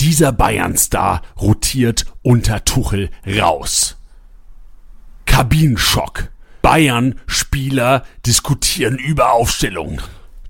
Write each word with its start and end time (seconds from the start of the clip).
Dieser 0.00 0.32
Bayern-Star 0.32 1.20
rotiert 1.38 2.06
unter 2.22 2.64
Tuchel 2.64 3.10
raus. 3.26 3.98
Kabinenschock. 5.26 6.30
Bayern-Spieler 6.62 8.04
diskutieren 8.24 8.96
über 8.96 9.32
Aufstellung. 9.32 10.00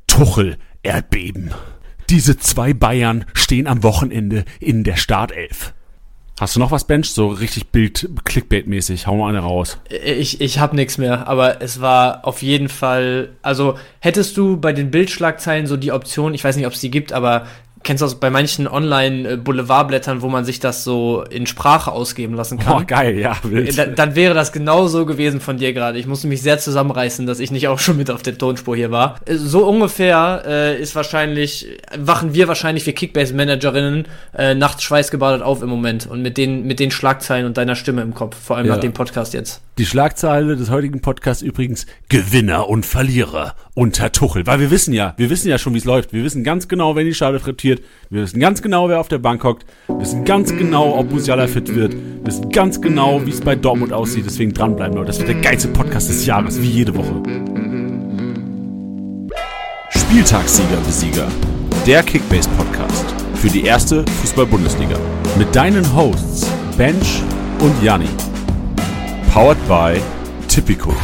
Tuchel 0.06 0.56
Erdbeben. 0.84 1.50
Diese 2.10 2.38
zwei 2.38 2.72
Bayern 2.74 3.24
stehen 3.34 3.66
am 3.66 3.82
Wochenende 3.82 4.44
in 4.60 4.84
der 4.84 4.96
Startelf. 4.96 5.74
Hast 6.40 6.56
du 6.56 6.60
noch 6.60 6.70
was, 6.70 6.86
Bench? 6.86 7.10
So 7.10 7.28
richtig 7.28 7.66
Bild-Clickbait-mäßig. 7.66 9.06
Hau 9.06 9.16
mal 9.16 9.28
eine 9.28 9.40
raus. 9.40 9.78
Ich, 9.90 10.40
ich 10.40 10.58
hab 10.58 10.72
nichts 10.72 10.96
mehr, 10.96 11.28
aber 11.28 11.60
es 11.60 11.82
war 11.82 12.26
auf 12.26 12.40
jeden 12.40 12.70
Fall. 12.70 13.32
Also, 13.42 13.78
hättest 13.98 14.38
du 14.38 14.56
bei 14.56 14.72
den 14.72 14.90
Bildschlagzeilen 14.90 15.66
so 15.66 15.76
die 15.76 15.92
Option, 15.92 16.32
ich 16.32 16.42
weiß 16.42 16.56
nicht, 16.56 16.66
ob 16.66 16.72
es 16.72 16.80
die 16.80 16.90
gibt, 16.90 17.12
aber 17.12 17.46
kennst 17.82 18.02
du 18.02 18.06
das 18.06 18.16
bei 18.16 18.30
manchen 18.30 18.68
Online-Boulevardblättern, 18.68 20.22
wo 20.22 20.28
man 20.28 20.44
sich 20.44 20.60
das 20.60 20.84
so 20.84 21.24
in 21.30 21.46
Sprache 21.46 21.92
ausgeben 21.92 22.34
lassen 22.34 22.58
kann? 22.58 22.82
Oh, 22.82 22.84
geil, 22.86 23.18
ja, 23.18 23.36
wild. 23.42 23.76
Da, 23.78 23.86
dann 23.86 24.14
wäre 24.14 24.34
das 24.34 24.52
genau 24.52 24.86
so 24.86 25.06
gewesen 25.06 25.40
von 25.40 25.56
dir 25.56 25.72
gerade. 25.72 25.98
Ich 25.98 26.06
musste 26.06 26.26
mich 26.26 26.42
sehr 26.42 26.58
zusammenreißen, 26.58 27.26
dass 27.26 27.40
ich 27.40 27.50
nicht 27.50 27.68
auch 27.68 27.78
schon 27.78 27.96
mit 27.96 28.10
auf 28.10 28.22
der 28.22 28.36
Tonspur 28.36 28.76
hier 28.76 28.90
war. 28.90 29.16
So 29.28 29.66
ungefähr 29.66 30.42
äh, 30.46 30.80
ist 30.80 30.94
wahrscheinlich, 30.94 31.66
wachen 31.96 32.34
wir 32.34 32.48
wahrscheinlich, 32.48 32.86
wir 32.86 32.94
Kickbase-Managerinnen, 32.94 34.06
äh, 34.36 34.54
nachts 34.54 34.82
schweißgebadet 34.82 35.42
auf 35.42 35.62
im 35.62 35.68
Moment 35.68 36.06
und 36.06 36.22
mit 36.22 36.36
den, 36.36 36.66
mit 36.66 36.80
den 36.80 36.90
Schlagzeilen 36.90 37.46
und 37.46 37.56
deiner 37.56 37.76
Stimme 37.76 38.02
im 38.02 38.14
Kopf, 38.14 38.36
vor 38.36 38.56
allem 38.56 38.66
ja. 38.66 38.74
nach 38.74 38.80
dem 38.80 38.92
Podcast 38.92 39.32
jetzt. 39.34 39.62
Die 39.78 39.86
Schlagzeile 39.86 40.56
des 40.56 40.68
heutigen 40.68 41.00
Podcasts 41.00 41.42
übrigens 41.42 41.86
Gewinner 42.10 42.68
und 42.68 42.84
Verlierer 42.84 43.54
unter 43.80 44.12
Tuchel. 44.12 44.46
Weil 44.46 44.60
wir 44.60 44.70
wissen 44.70 44.92
ja, 44.92 45.14
wir 45.16 45.30
wissen 45.30 45.48
ja 45.48 45.56
schon, 45.56 45.72
wie 45.72 45.78
es 45.78 45.86
läuft. 45.86 46.12
Wir 46.12 46.22
wissen 46.22 46.44
ganz 46.44 46.68
genau, 46.68 46.96
wenn 46.96 47.06
die 47.06 47.14
Schale 47.14 47.40
frittiert. 47.40 47.82
Wir 48.10 48.22
wissen 48.22 48.38
ganz 48.38 48.60
genau, 48.60 48.90
wer 48.90 49.00
auf 49.00 49.08
der 49.08 49.16
Bank 49.16 49.42
hockt. 49.42 49.64
Wir 49.88 50.00
wissen 50.00 50.26
ganz 50.26 50.50
genau, 50.50 50.98
ob 50.98 51.10
Musiala 51.10 51.46
fit 51.46 51.74
wird. 51.74 51.94
Wir 51.94 52.26
wissen 52.26 52.50
ganz 52.50 52.82
genau, 52.82 53.24
wie 53.24 53.30
es 53.30 53.40
bei 53.40 53.56
Dortmund 53.56 53.94
aussieht. 53.94 54.26
Deswegen 54.26 54.52
dranbleiben, 54.52 54.96
Leute. 54.96 55.06
Das 55.06 55.18
wird 55.18 55.30
der 55.30 55.40
geilste 55.40 55.68
Podcast 55.68 56.10
des 56.10 56.26
Jahres, 56.26 56.60
wie 56.60 56.68
jede 56.68 56.94
Woche. 56.94 57.22
Spieltagssieger 59.88 60.76
Besieger. 60.84 61.28
Der 61.86 62.02
Kickbase 62.02 62.50
Podcast 62.58 63.14
für 63.36 63.48
die 63.48 63.64
erste 63.64 64.04
Fußball-Bundesliga. 64.20 64.98
Mit 65.38 65.56
deinen 65.56 65.96
Hosts 65.96 66.46
Bench 66.76 67.22
und 67.60 67.82
Janni. 67.82 68.08
Powered 69.32 69.66
by 69.66 69.98
Tipico. 70.48 70.94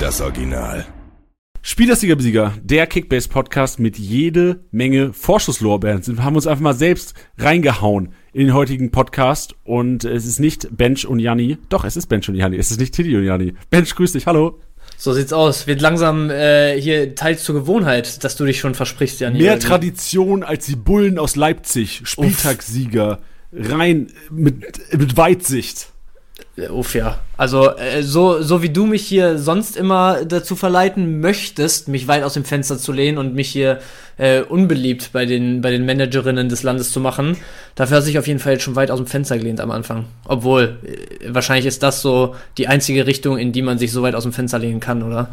Das 0.00 0.20
Original. 0.20 0.84
Spielersieger-Besieger, 1.64 2.54
der 2.60 2.88
Kickbase-Podcast 2.88 3.78
mit 3.78 3.96
jede 3.96 4.64
Menge 4.72 5.12
Vorschusslorbeeren. 5.12 6.04
Wir 6.04 6.24
haben 6.24 6.34
uns 6.34 6.48
einfach 6.48 6.60
mal 6.60 6.74
selbst 6.74 7.14
reingehauen 7.38 8.08
in 8.32 8.46
den 8.46 8.54
heutigen 8.54 8.90
Podcast 8.90 9.54
und 9.62 10.02
es 10.04 10.26
ist 10.26 10.40
nicht 10.40 10.76
Bench 10.76 11.06
und 11.06 11.20
Janni. 11.20 11.58
Doch, 11.68 11.84
es 11.84 11.96
ist 11.96 12.08
Bench 12.08 12.28
und 12.28 12.34
Janni. 12.34 12.56
Es 12.56 12.72
ist 12.72 12.80
nicht 12.80 12.94
Tiddy 12.94 13.16
und 13.16 13.22
Janni. 13.22 13.54
Bench, 13.70 13.94
grüß 13.94 14.10
dich. 14.10 14.26
Hallo. 14.26 14.58
So 14.96 15.12
sieht's 15.12 15.32
aus. 15.32 15.68
Wird 15.68 15.80
langsam 15.80 16.30
äh, 16.30 16.80
hier 16.80 17.14
teils 17.14 17.44
zur 17.44 17.54
Gewohnheit, 17.54 18.24
dass 18.24 18.34
du 18.34 18.44
dich 18.44 18.58
schon 18.58 18.74
versprichst, 18.74 19.20
Janni. 19.20 19.38
Mehr 19.38 19.60
Tradition 19.60 20.42
als 20.42 20.66
die 20.66 20.74
Bullen 20.74 21.16
aus 21.16 21.36
Leipzig. 21.36 22.02
Spieltagssieger. 22.02 23.20
Rein 23.52 24.08
mit, 24.32 24.92
mit 24.98 25.16
Weitsicht. 25.16 25.91
Uff, 26.70 26.94
ja. 26.94 27.18
Also, 27.36 27.76
äh, 27.76 28.02
so, 28.02 28.42
so 28.42 28.62
wie 28.62 28.68
du 28.68 28.86
mich 28.86 29.06
hier 29.06 29.38
sonst 29.38 29.76
immer 29.76 30.24
dazu 30.24 30.54
verleiten 30.54 31.20
möchtest, 31.20 31.88
mich 31.88 32.08
weit 32.08 32.22
aus 32.22 32.34
dem 32.34 32.44
Fenster 32.44 32.78
zu 32.78 32.92
lehnen 32.92 33.18
und 33.18 33.34
mich 33.34 33.48
hier 33.48 33.80
äh, 34.18 34.42
unbeliebt 34.42 35.10
bei 35.12 35.24
den, 35.24 35.62
bei 35.62 35.70
den 35.70 35.86
Managerinnen 35.86 36.48
des 36.48 36.62
Landes 36.62 36.92
zu 36.92 37.00
machen, 37.00 37.36
dafür 37.74 37.96
hast 37.96 38.04
du 38.04 38.10
dich 38.10 38.18
auf 38.18 38.26
jeden 38.26 38.38
Fall 38.38 38.52
jetzt 38.52 38.62
schon 38.62 38.76
weit 38.76 38.90
aus 38.90 38.98
dem 38.98 39.06
Fenster 39.06 39.38
gelehnt 39.38 39.60
am 39.60 39.70
Anfang. 39.70 40.04
Obwohl, 40.26 40.76
äh, 40.84 41.32
wahrscheinlich 41.32 41.66
ist 41.66 41.82
das 41.82 42.02
so 42.02 42.34
die 42.58 42.68
einzige 42.68 43.06
Richtung, 43.06 43.38
in 43.38 43.52
die 43.52 43.62
man 43.62 43.78
sich 43.78 43.90
so 43.90 44.02
weit 44.02 44.14
aus 44.14 44.24
dem 44.24 44.32
Fenster 44.32 44.58
lehnen 44.58 44.80
kann, 44.80 45.02
oder? 45.02 45.30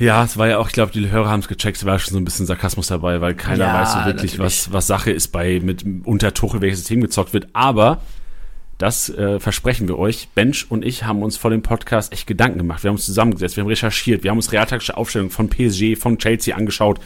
Ja, 0.00 0.24
es 0.24 0.38
war 0.38 0.48
ja 0.48 0.56
auch, 0.56 0.68
ich 0.68 0.72
glaube, 0.72 0.92
die 0.92 1.10
Hörer 1.10 1.28
haben 1.28 1.40
es 1.40 1.48
gecheckt, 1.48 1.76
es 1.76 1.84
war 1.84 1.98
schon 1.98 2.14
so 2.14 2.18
ein 2.18 2.24
bisschen 2.24 2.46
Sarkasmus 2.46 2.86
dabei, 2.86 3.20
weil 3.20 3.34
keiner 3.34 3.66
ja, 3.66 3.74
weiß 3.74 3.92
so 3.92 4.04
wirklich, 4.06 4.38
was, 4.38 4.72
was 4.72 4.86
Sache 4.86 5.10
ist 5.12 5.28
bei 5.28 5.60
mit 5.62 5.84
unter 6.04 6.32
Tuchel, 6.32 6.62
welches 6.62 6.78
System 6.80 7.02
gezockt 7.02 7.34
wird. 7.34 7.48
Aber 7.52 8.00
das 8.80 9.10
äh, 9.10 9.38
versprechen 9.38 9.88
wir 9.88 9.98
euch. 9.98 10.28
Bench 10.34 10.66
und 10.70 10.84
ich 10.84 11.04
haben 11.04 11.22
uns 11.22 11.36
vor 11.36 11.50
dem 11.50 11.60
Podcast 11.60 12.12
echt 12.12 12.26
Gedanken 12.26 12.58
gemacht. 12.58 12.82
Wir 12.82 12.88
haben 12.88 12.96
uns 12.96 13.04
zusammengesetzt, 13.04 13.56
wir 13.56 13.62
haben 13.62 13.68
recherchiert, 13.68 14.24
wir 14.24 14.30
haben 14.30 14.38
uns 14.38 14.52
realtaktische 14.52 14.96
Aufstellungen 14.96 15.30
von 15.30 15.50
PSG, 15.50 15.96
von 15.96 16.18
Chelsea 16.18 16.56
angeschaut 16.56 16.98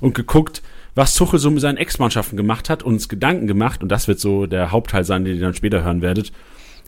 und 0.00 0.14
geguckt, 0.14 0.60
was 0.96 1.14
Tuchel 1.14 1.38
so 1.38 1.50
mit 1.50 1.60
seinen 1.60 1.76
Ex-Mannschaften 1.76 2.36
gemacht 2.36 2.68
hat 2.68 2.82
und 2.82 2.94
uns 2.94 3.08
Gedanken 3.08 3.46
gemacht, 3.46 3.82
und 3.82 3.90
das 3.90 4.08
wird 4.08 4.18
so 4.18 4.46
der 4.46 4.72
Hauptteil 4.72 5.04
sein, 5.04 5.24
den 5.24 5.36
ihr 5.36 5.40
dann 5.40 5.54
später 5.54 5.84
hören 5.84 6.02
werdet, 6.02 6.32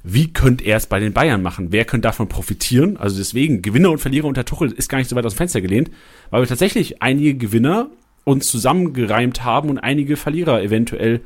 wie 0.03 0.33
könnte 0.33 0.65
er 0.65 0.77
es 0.77 0.87
bei 0.87 1.01
den 1.01 1.13
Bayern 1.13 1.43
machen? 1.43 1.69
Wer 1.71 1.85
könnte 1.85 2.07
davon 2.07 2.29
profitieren? 2.29 2.97
Also 2.97 3.17
deswegen, 3.17 3.63
Gewinner 3.63 3.91
und 3.91 3.99
Verlierer 3.99 4.27
unter 4.27 4.45
Tuchel 4.45 4.73
ist 4.73 4.89
gar 4.89 4.99
nicht 4.99 5.09
so 5.09 5.17
weit 5.17 5.27
aus 5.27 5.35
dem 5.35 5.39
Fenster 5.39 5.61
gelehnt, 5.61 5.91
weil 6.31 6.43
wir 6.43 6.49
tatsächlich 6.49 7.03
einige 7.03 7.35
Gewinner 7.35 7.91
uns 8.25 8.49
zusammengereimt 8.49 9.45
haben 9.45 9.69
und 9.69 9.79
einige 9.79 10.17
Verlierer 10.17 10.63
eventuell 10.63 11.21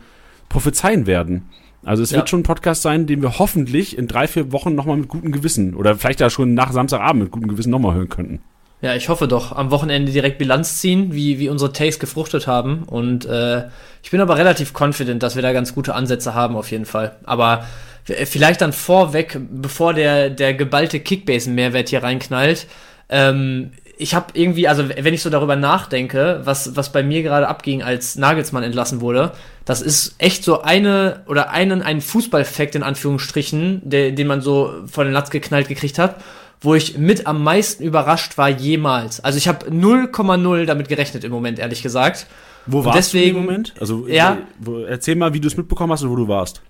prophezeien 0.49 1.07
werden. 1.07 1.49
Also 1.85 2.03
es 2.03 2.11
ja. 2.11 2.19
wird 2.19 2.29
schon 2.29 2.41
ein 2.41 2.45
Podcast 2.45 2.83
sein, 2.83 3.07
den 3.07 3.23
wir 3.23 3.39
hoffentlich 3.39 3.97
in 3.97 4.07
drei, 4.07 4.27
vier 4.27 4.53
Wochen 4.53 4.75
nochmal 4.75 4.97
mit 4.97 5.09
gutem 5.09 5.33
Gewissen 5.33 5.75
oder 5.75 5.97
vielleicht 5.97 6.21
ja 6.21 6.31
schon 6.31 6.55
nach 6.55 6.73
Samstagabend 6.73 7.23
mit 7.23 7.33
gutem 7.33 7.49
Gewissen 7.49 7.71
nochmal 7.71 7.95
hören 7.95 8.09
könnten. 8.09 8.43
Ja, 8.83 8.95
ich 8.95 9.09
hoffe 9.11 9.29
doch. 9.29 9.53
Am 9.53 9.71
Wochenende 9.71 10.11
direkt 10.11 10.39
Bilanz 10.39 10.81
ziehen, 10.81 11.13
wie, 11.13 11.39
wie 11.39 11.51
unsere 11.51 11.73
Takes 11.73 11.99
gefruchtet 11.99 12.47
haben. 12.47 12.85
Und 12.85 13.27
äh, 13.27 13.65
ich 14.03 14.11
bin 14.11 14.21
aber 14.21 14.39
relativ 14.39 14.73
confident, 14.79 15.23
dass 15.23 15.37
wir 15.37 15.43
da 15.43 15.53
ganz 15.53 15.75
gute 15.75 15.95
Ansätze 15.95 16.35
haben, 16.35 16.57
auf 16.57 16.71
jeden 16.71 16.87
Fall. 16.87 17.17
Aber 17.25 17.67
vielleicht 18.05 18.63
dann 18.63 18.73
vorweg, 18.73 19.39
bevor 19.51 19.93
der, 19.93 20.31
der 20.31 20.55
geballte 20.55 21.01
Kickbase-Mehrwert 21.01 21.91
hier 21.91 22.03
reinknallt, 22.03 22.67
ähm, 23.11 23.73
ich 24.01 24.15
habe 24.15 24.27
irgendwie, 24.35 24.67
also 24.67 24.89
wenn 24.89 25.15
ich 25.15 25.23
so 25.23 25.31
darüber 25.31 25.57
nachdenke, 25.57 26.41
was, 26.45 26.77
was 26.77 26.93
bei 26.93 27.03
mir 27.03 27.23
gerade 27.23 27.49
abging, 27.49 27.83
als 27.83 28.17
Nagelsmann 28.17 28.63
entlassen 28.63 29.01
wurde, 29.01 29.33
das 29.65 29.83
ist 29.83 30.15
echt 30.19 30.43
so 30.43 30.63
eine 30.63 31.23
oder 31.27 31.51
einen, 31.51 31.83
einen 31.83 32.01
Fußballfakt 32.01 32.75
in 32.75 32.83
Anführungsstrichen, 32.83 33.83
der, 33.85 34.13
den 34.13 34.27
man 34.27 34.41
so 34.41 34.73
vor 34.87 35.05
den 35.05 35.13
Latz 35.13 35.31
geknallt 35.31 35.69
gekriegt 35.69 35.99
hat, 35.99 36.17
wo 36.61 36.75
ich 36.75 36.99
mit 36.99 37.27
am 37.27 37.43
meisten 37.43 37.83
überrascht 37.85 38.39
war 38.39 38.49
jemals. 38.49 39.21
Also 39.21 39.39
ich 39.39 39.49
habe 39.49 39.67
0,0 39.67 40.65
damit 40.65 40.89
gerechnet 40.89 41.25
im 41.25 41.33
Moment, 41.33 41.59
ehrlich 41.59 41.83
gesagt. 41.83 42.27
Wo 42.67 42.85
warst 42.85 42.99
deswegen, 42.99 43.35
du 43.35 43.41
im 43.41 43.47
Moment? 43.47 43.75
Also 43.81 44.07
ja, 44.09 44.39
wo, 44.59 44.81
erzähl 44.81 45.17
mal, 45.17 45.33
wie 45.35 45.41
du 45.41 45.49
es 45.49 45.57
mitbekommen 45.57 45.93
hast 45.93 46.03
und 46.03 46.11
wo 46.11 46.17
du 46.17 46.29
warst. 46.29 46.63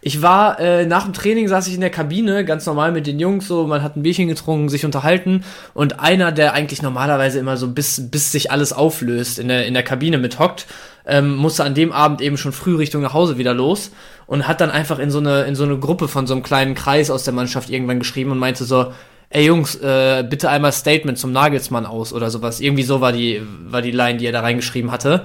Ich 0.00 0.22
war 0.22 0.58
äh, 0.60 0.86
nach 0.86 1.04
dem 1.04 1.12
Training 1.12 1.48
saß 1.48 1.66
ich 1.68 1.74
in 1.74 1.80
der 1.80 1.90
Kabine, 1.90 2.44
ganz 2.44 2.66
normal 2.66 2.92
mit 2.92 3.06
den 3.06 3.18
Jungs, 3.18 3.46
so 3.46 3.66
man 3.66 3.82
hat 3.82 3.96
ein 3.96 4.02
Bierchen 4.02 4.28
getrunken, 4.28 4.68
sich 4.68 4.84
unterhalten 4.84 5.44
und 5.74 6.00
einer, 6.00 6.32
der 6.32 6.52
eigentlich 6.54 6.82
normalerweise 6.82 7.38
immer 7.38 7.56
so 7.56 7.68
bis 7.68 8.10
bis 8.10 8.32
sich 8.32 8.50
alles 8.50 8.72
auflöst 8.72 9.38
in 9.38 9.48
der 9.48 9.66
in 9.66 9.74
der 9.74 9.82
Kabine 9.82 10.18
mit 10.18 10.38
hockt, 10.38 10.66
ähm, 11.06 11.34
musste 11.36 11.64
an 11.64 11.74
dem 11.74 11.92
Abend 11.92 12.20
eben 12.20 12.36
schon 12.36 12.52
früh 12.52 12.76
Richtung 12.76 13.02
nach 13.02 13.14
Hause 13.14 13.38
wieder 13.38 13.54
los 13.54 13.90
und 14.26 14.48
hat 14.48 14.60
dann 14.60 14.70
einfach 14.70 14.98
in 14.98 15.10
so 15.10 15.18
eine 15.18 15.42
in 15.42 15.54
so 15.54 15.64
eine 15.64 15.78
Gruppe 15.78 16.08
von 16.08 16.26
so 16.26 16.34
einem 16.34 16.42
kleinen 16.42 16.74
Kreis 16.74 17.10
aus 17.10 17.24
der 17.24 17.34
Mannschaft 17.34 17.70
irgendwann 17.70 17.98
geschrieben 17.98 18.30
und 18.30 18.38
meinte 18.38 18.64
so 18.64 18.92
Ey 19.34 19.46
Jungs, 19.46 19.76
äh, 19.76 20.26
bitte 20.28 20.50
einmal 20.50 20.72
Statement 20.72 21.16
zum 21.16 21.32
Nagelsmann 21.32 21.86
aus 21.86 22.12
oder 22.12 22.28
sowas. 22.28 22.60
Irgendwie 22.60 22.82
so 22.82 23.00
war 23.00 23.12
die, 23.12 23.40
war 23.64 23.80
die 23.80 23.90
Line, 23.90 24.18
die 24.18 24.26
er 24.26 24.32
da 24.32 24.40
reingeschrieben 24.40 24.92
hatte. 24.92 25.24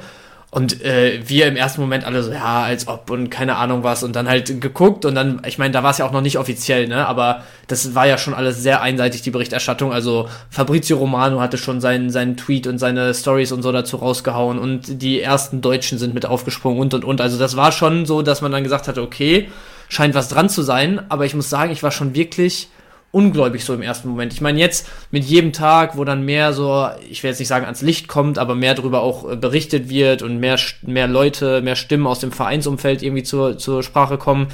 Und 0.50 0.82
äh, 0.82 1.20
wir 1.28 1.46
im 1.48 1.58
ersten 1.58 1.82
Moment 1.82 2.06
alle 2.06 2.24
so, 2.24 2.32
ja, 2.32 2.64
als 2.64 2.88
ob 2.88 3.10
und 3.10 3.30
keine 3.30 3.58
Ahnung 3.58 3.84
was 3.84 4.02
und 4.02 4.16
dann 4.16 4.30
halt 4.30 4.62
geguckt 4.62 5.04
und 5.04 5.14
dann, 5.14 5.42
ich 5.46 5.58
meine, 5.58 5.72
da 5.72 5.84
war 5.84 5.92
es 5.92 5.98
ja 5.98 6.06
auch 6.06 6.14
noch 6.14 6.22
nicht 6.22 6.38
offiziell, 6.38 6.88
ne? 6.88 7.06
Aber 7.06 7.44
das 7.68 7.96
war 7.96 8.08
ja 8.08 8.18
schon 8.18 8.34
alles 8.34 8.64
sehr 8.64 8.82
einseitig, 8.82 9.22
die 9.24 9.32
Berichterstattung. 9.32 9.92
Also 9.92 10.30
Fabrizio 10.50 10.98
Romano 10.98 11.42
hatte 11.42 11.58
schon 11.58 11.82
seinen, 11.82 12.12
seinen 12.12 12.38
Tweet 12.38 12.66
und 12.66 12.78
seine 12.78 13.14
Stories 13.14 13.52
und 13.52 13.62
so 13.62 13.74
dazu 13.74 13.98
rausgehauen 13.98 14.58
und 14.58 15.02
die 15.02 15.20
ersten 15.20 15.60
Deutschen 15.60 15.98
sind 15.98 16.14
mit 16.14 16.26
aufgesprungen 16.26 16.80
und 16.80 16.94
und 16.94 17.04
und. 17.04 17.20
Also 17.20 17.38
das 17.38 17.58
war 17.58 17.74
schon 17.74 18.06
so, 18.06 18.22
dass 18.22 18.42
man 18.42 18.54
dann 18.54 18.64
gesagt 18.64 18.88
hatte, 18.88 19.02
okay, 19.02 19.50
scheint 19.90 20.16
was 20.16 20.30
dran 20.30 20.48
zu 20.48 20.62
sein, 20.62 21.02
aber 21.10 21.26
ich 21.26 21.36
muss 21.36 21.50
sagen, 21.50 21.74
ich 21.74 21.84
war 21.84 21.92
schon 21.92 22.16
wirklich 22.16 22.70
ungläubig 23.12 23.64
so 23.64 23.74
im 23.74 23.82
ersten 23.82 24.10
Moment. 24.10 24.34
Ich 24.34 24.42
meine, 24.42 24.60
jetzt 24.60 24.88
mit 25.12 25.24
jedem 25.24 25.54
Tag, 25.54 25.98
wo 25.98 26.04
dann 26.04 26.24
mehr 26.24 26.54
so, 26.54 26.88
ich 27.10 27.24
will 27.24 27.30
jetzt 27.30 27.40
nicht 27.40 27.48
sagen 27.48 27.66
ans 27.66 27.82
Licht 27.82 28.08
kommt, 28.08 28.38
aber 28.38 28.56
mehr 28.56 28.76
darüber 28.76 29.02
auch 29.02 29.32
äh, 29.32 29.36
berichtet 29.36 29.90
wird 29.90 30.22
und 30.22 30.40
mehr, 30.40 30.60
mehr 30.82 31.08
Leute, 31.08 31.62
mehr 31.62 31.76
Stimmen 31.76 32.08
aus 32.08 32.20
dem 32.20 32.32
Vereinsumfeld 32.32 33.02
irgendwie 33.02 33.24
zur, 33.24 33.58
zur 33.58 33.84
Sprache 33.84 34.18
kommen. 34.18 34.48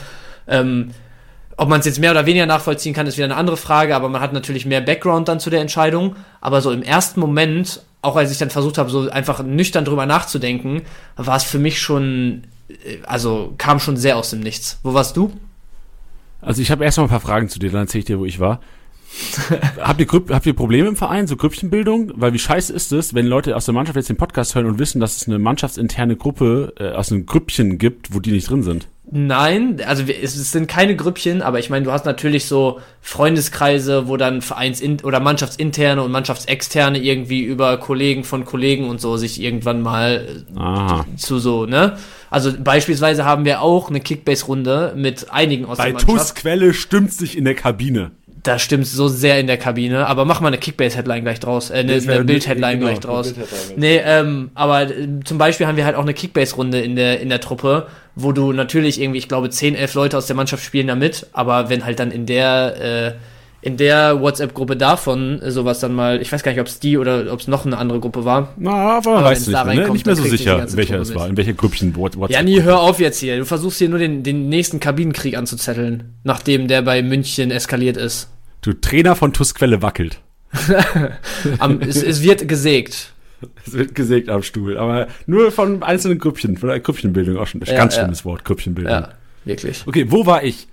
Ähm, 0.47 0.91
ob 1.57 1.69
man 1.69 1.79
es 1.79 1.85
jetzt 1.85 1.99
mehr 1.99 2.11
oder 2.11 2.25
weniger 2.25 2.45
nachvollziehen 2.45 2.93
kann, 2.93 3.07
ist 3.07 3.17
wieder 3.17 3.25
eine 3.25 3.35
andere 3.35 3.57
Frage, 3.57 3.95
aber 3.95 4.09
man 4.09 4.21
hat 4.21 4.33
natürlich 4.33 4.65
mehr 4.65 4.81
Background 4.81 5.27
dann 5.27 5.39
zu 5.39 5.49
der 5.49 5.61
Entscheidung. 5.61 6.15
Aber 6.41 6.61
so 6.61 6.71
im 6.71 6.83
ersten 6.83 7.19
Moment, 7.19 7.81
auch 8.01 8.15
als 8.15 8.31
ich 8.31 8.37
dann 8.37 8.49
versucht 8.49 8.77
habe, 8.77 8.89
so 8.89 9.09
einfach 9.09 9.43
nüchtern 9.43 9.85
drüber 9.85 10.05
nachzudenken, 10.05 10.81
war 11.15 11.35
es 11.37 11.43
für 11.43 11.59
mich 11.59 11.81
schon, 11.81 12.43
äh, 12.69 12.97
also 13.05 13.53
kam 13.57 13.79
schon 13.79 13.97
sehr 13.97 14.17
aus 14.17 14.31
dem 14.31 14.39
Nichts. 14.39 14.79
Wo 14.83 14.93
warst 14.93 15.15
du? 15.17 15.31
Also 16.43 16.61
ich 16.61 16.71
habe 16.71 16.83
erst 16.83 16.97
mal 16.97 17.03
ein 17.05 17.09
paar 17.09 17.19
Fragen 17.19 17.49
zu 17.49 17.59
dir, 17.59 17.71
dann 17.71 17.81
erzähle 17.81 17.99
ich 17.99 18.05
dir, 18.05 18.19
wo 18.19 18.25
ich 18.25 18.39
war. 18.39 18.59
habt, 19.79 20.01
ihr, 20.01 20.07
habt 20.29 20.45
ihr 20.45 20.53
Probleme 20.53 20.87
im 20.87 20.95
Verein, 20.95 21.27
so 21.27 21.35
Grüppchenbildung? 21.35 22.13
Weil 22.15 22.33
wie 22.33 22.39
scheiße 22.39 22.73
ist 22.73 22.91
es, 22.91 23.13
wenn 23.13 23.27
Leute 23.27 23.55
aus 23.55 23.65
der 23.65 23.73
Mannschaft 23.73 23.95
jetzt 23.95 24.09
den 24.09 24.17
Podcast 24.17 24.55
hören 24.55 24.65
und 24.65 24.79
wissen, 24.79 24.99
dass 24.99 25.17
es 25.17 25.27
eine 25.27 25.39
mannschaftsinterne 25.39 26.15
Gruppe 26.15 26.73
äh, 26.79 26.91
aus 26.91 27.11
einem 27.11 27.25
Grüppchen 27.25 27.77
gibt, 27.77 28.13
wo 28.13 28.19
die 28.19 28.31
nicht 28.31 28.49
drin 28.49 28.63
sind? 28.63 28.87
Nein, 29.15 29.79
also 29.85 30.03
es, 30.05 30.33
sind 30.51 30.67
keine 30.67 30.95
Grüppchen, 30.95 31.43
aber 31.43 31.59
ich 31.59 31.69
meine, 31.69 31.85
du 31.85 31.91
hast 31.91 32.03
natürlich 32.03 32.47
so 32.47 32.79
Freundeskreise, 32.99 34.07
wo 34.07 34.17
dann 34.17 34.41
Vereins- 34.41 34.81
oder 35.03 35.19
Mannschaftsinterne 35.19 36.01
und 36.01 36.11
Mannschaftsexterne 36.11 36.97
irgendwie 36.97 37.43
über 37.43 37.77
Kollegen 37.77 38.23
von 38.23 38.43
Kollegen 38.43 38.89
und 38.89 38.99
so 38.99 39.15
sich 39.15 39.39
irgendwann 39.39 39.83
mal 39.83 40.43
Aha. 40.55 41.05
zu 41.15 41.37
so, 41.37 41.67
ne? 41.67 41.95
Also 42.31 42.51
beispielsweise 42.57 43.23
haben 43.23 43.45
wir 43.45 43.61
auch 43.61 43.91
eine 43.91 43.99
Kickbase-Runde 43.99 44.93
mit 44.95 45.31
einigen 45.31 45.65
aus 45.65 45.77
Bei 45.77 45.91
der 45.91 45.93
Mannschaft. 45.93 46.07
Bei 46.11 46.17
TUS 46.17 46.33
Quelle 46.33 46.73
stimmt 46.73 47.13
sich 47.13 47.37
in 47.37 47.45
der 47.45 47.53
Kabine. 47.53 48.09
Da 48.43 48.59
stimmt 48.59 48.85
so 48.85 49.07
sehr 49.07 49.39
in 49.39 49.47
der 49.47 49.57
Kabine, 49.57 50.05
aber 50.05 50.25
mach 50.25 50.41
mal 50.41 50.49
eine 50.49 50.57
Kickbase-Headline 50.57 51.23
gleich 51.23 51.39
draus, 51.39 51.69
äh, 51.69 51.75
eine, 51.75 51.93
eine 51.93 52.23
Bild-Headline 52.25 52.79
genau, 52.79 52.91
gleich 52.91 52.99
draus. 52.99 53.33
Nee, 53.77 54.01
ähm, 54.03 54.51
aber 54.53 54.83
äh, 54.83 55.07
zum 55.23 55.37
Beispiel 55.37 55.65
haben 55.65 55.77
wir 55.77 55.85
halt 55.85 55.95
auch 55.95 56.01
eine 56.01 56.13
Kickbase-Runde 56.13 56.81
in 56.81 56.97
der, 56.97 57.21
in 57.21 57.29
der 57.29 57.39
Truppe, 57.39 57.87
wo 58.15 58.33
du 58.33 58.51
natürlich 58.51 58.99
irgendwie, 59.01 59.19
ich 59.19 59.29
glaube, 59.29 59.49
10, 59.49 59.75
11 59.75 59.93
Leute 59.93 60.17
aus 60.17 60.27
der 60.27 60.35
Mannschaft 60.35 60.63
spielen 60.63 60.87
da 60.87 60.95
mit, 60.95 61.27
aber 61.31 61.69
wenn 61.69 61.85
halt 61.85 61.99
dann 61.99 62.11
in 62.11 62.25
der, 62.25 63.15
äh, 63.15 63.32
in 63.63 63.77
der 63.77 64.19
WhatsApp-Gruppe 64.19 64.75
davon 64.75 65.39
sowas 65.47 65.79
dann 65.79 65.93
mal, 65.93 66.21
ich 66.21 66.29
weiß 66.29 66.43
gar 66.43 66.51
nicht, 66.51 66.59
ob 66.59 66.67
es 66.67 66.79
die 66.79 66.97
oder 66.97 67.31
ob 67.31 67.39
es 67.39 67.47
noch 67.47 67.65
eine 67.65 67.77
andere 67.77 68.01
Gruppe 68.01 68.25
war. 68.25 68.53
Na, 68.57 68.97
aber, 68.97 69.17
aber 69.17 69.23
weißt 69.23 69.47
du 69.47 69.51
nicht, 69.51 69.65
ne? 69.65 69.89
nicht 69.89 70.05
mehr 70.05 70.17
so 70.17 70.23
sicher, 70.23 70.67
welcher 70.75 70.99
es 70.99 71.15
war, 71.15 71.29
in 71.29 71.37
welcher 71.37 71.53
Grüppchen 71.53 71.95
WhatsApp. 71.95 72.29
Ja, 72.29 72.43
nie, 72.43 72.61
hör 72.61 72.81
auf 72.81 72.99
jetzt 72.99 73.19
hier. 73.19 73.37
Du 73.37 73.45
versuchst 73.45 73.77
hier 73.77 73.87
nur 73.87 73.99
den, 73.99 74.21
den 74.21 74.49
nächsten 74.49 74.81
Kabinenkrieg 74.81 75.37
anzuzetteln, 75.37 76.15
nachdem 76.23 76.67
der 76.67 76.81
bei 76.81 77.01
München 77.01 77.51
eskaliert 77.51 77.95
ist. 77.95 78.29
Du 78.61 78.73
Trainer 78.73 79.15
von 79.15 79.31
Tusquelle 79.31 79.81
wackelt. 79.81 80.19
am, 81.59 81.79
es, 81.79 82.03
es, 82.03 82.21
wird 82.21 82.47
gesägt. 82.49 83.13
Es 83.65 83.73
wird 83.73 83.95
gesägt 83.95 84.27
am 84.27 84.43
Stuhl, 84.43 84.77
aber 84.77 85.07
nur 85.25 85.51
von 85.53 85.83
einzelnen 85.83 86.19
Grüppchen, 86.19 86.57
von 86.57 86.67
der 86.67 86.81
Grüppchenbildung 86.81 87.37
auch 87.37 87.47
schon. 87.47 87.61
Ja, 87.61 87.75
ganz 87.75 87.95
schlimmes 87.95 88.19
ja. 88.19 88.25
Wort, 88.25 88.43
Grüppchenbildung. 88.43 88.93
Ja, 88.93 89.09
wirklich. 89.45 89.83
Okay, 89.85 90.07
wo 90.09 90.25
war 90.25 90.43
ich? 90.43 90.67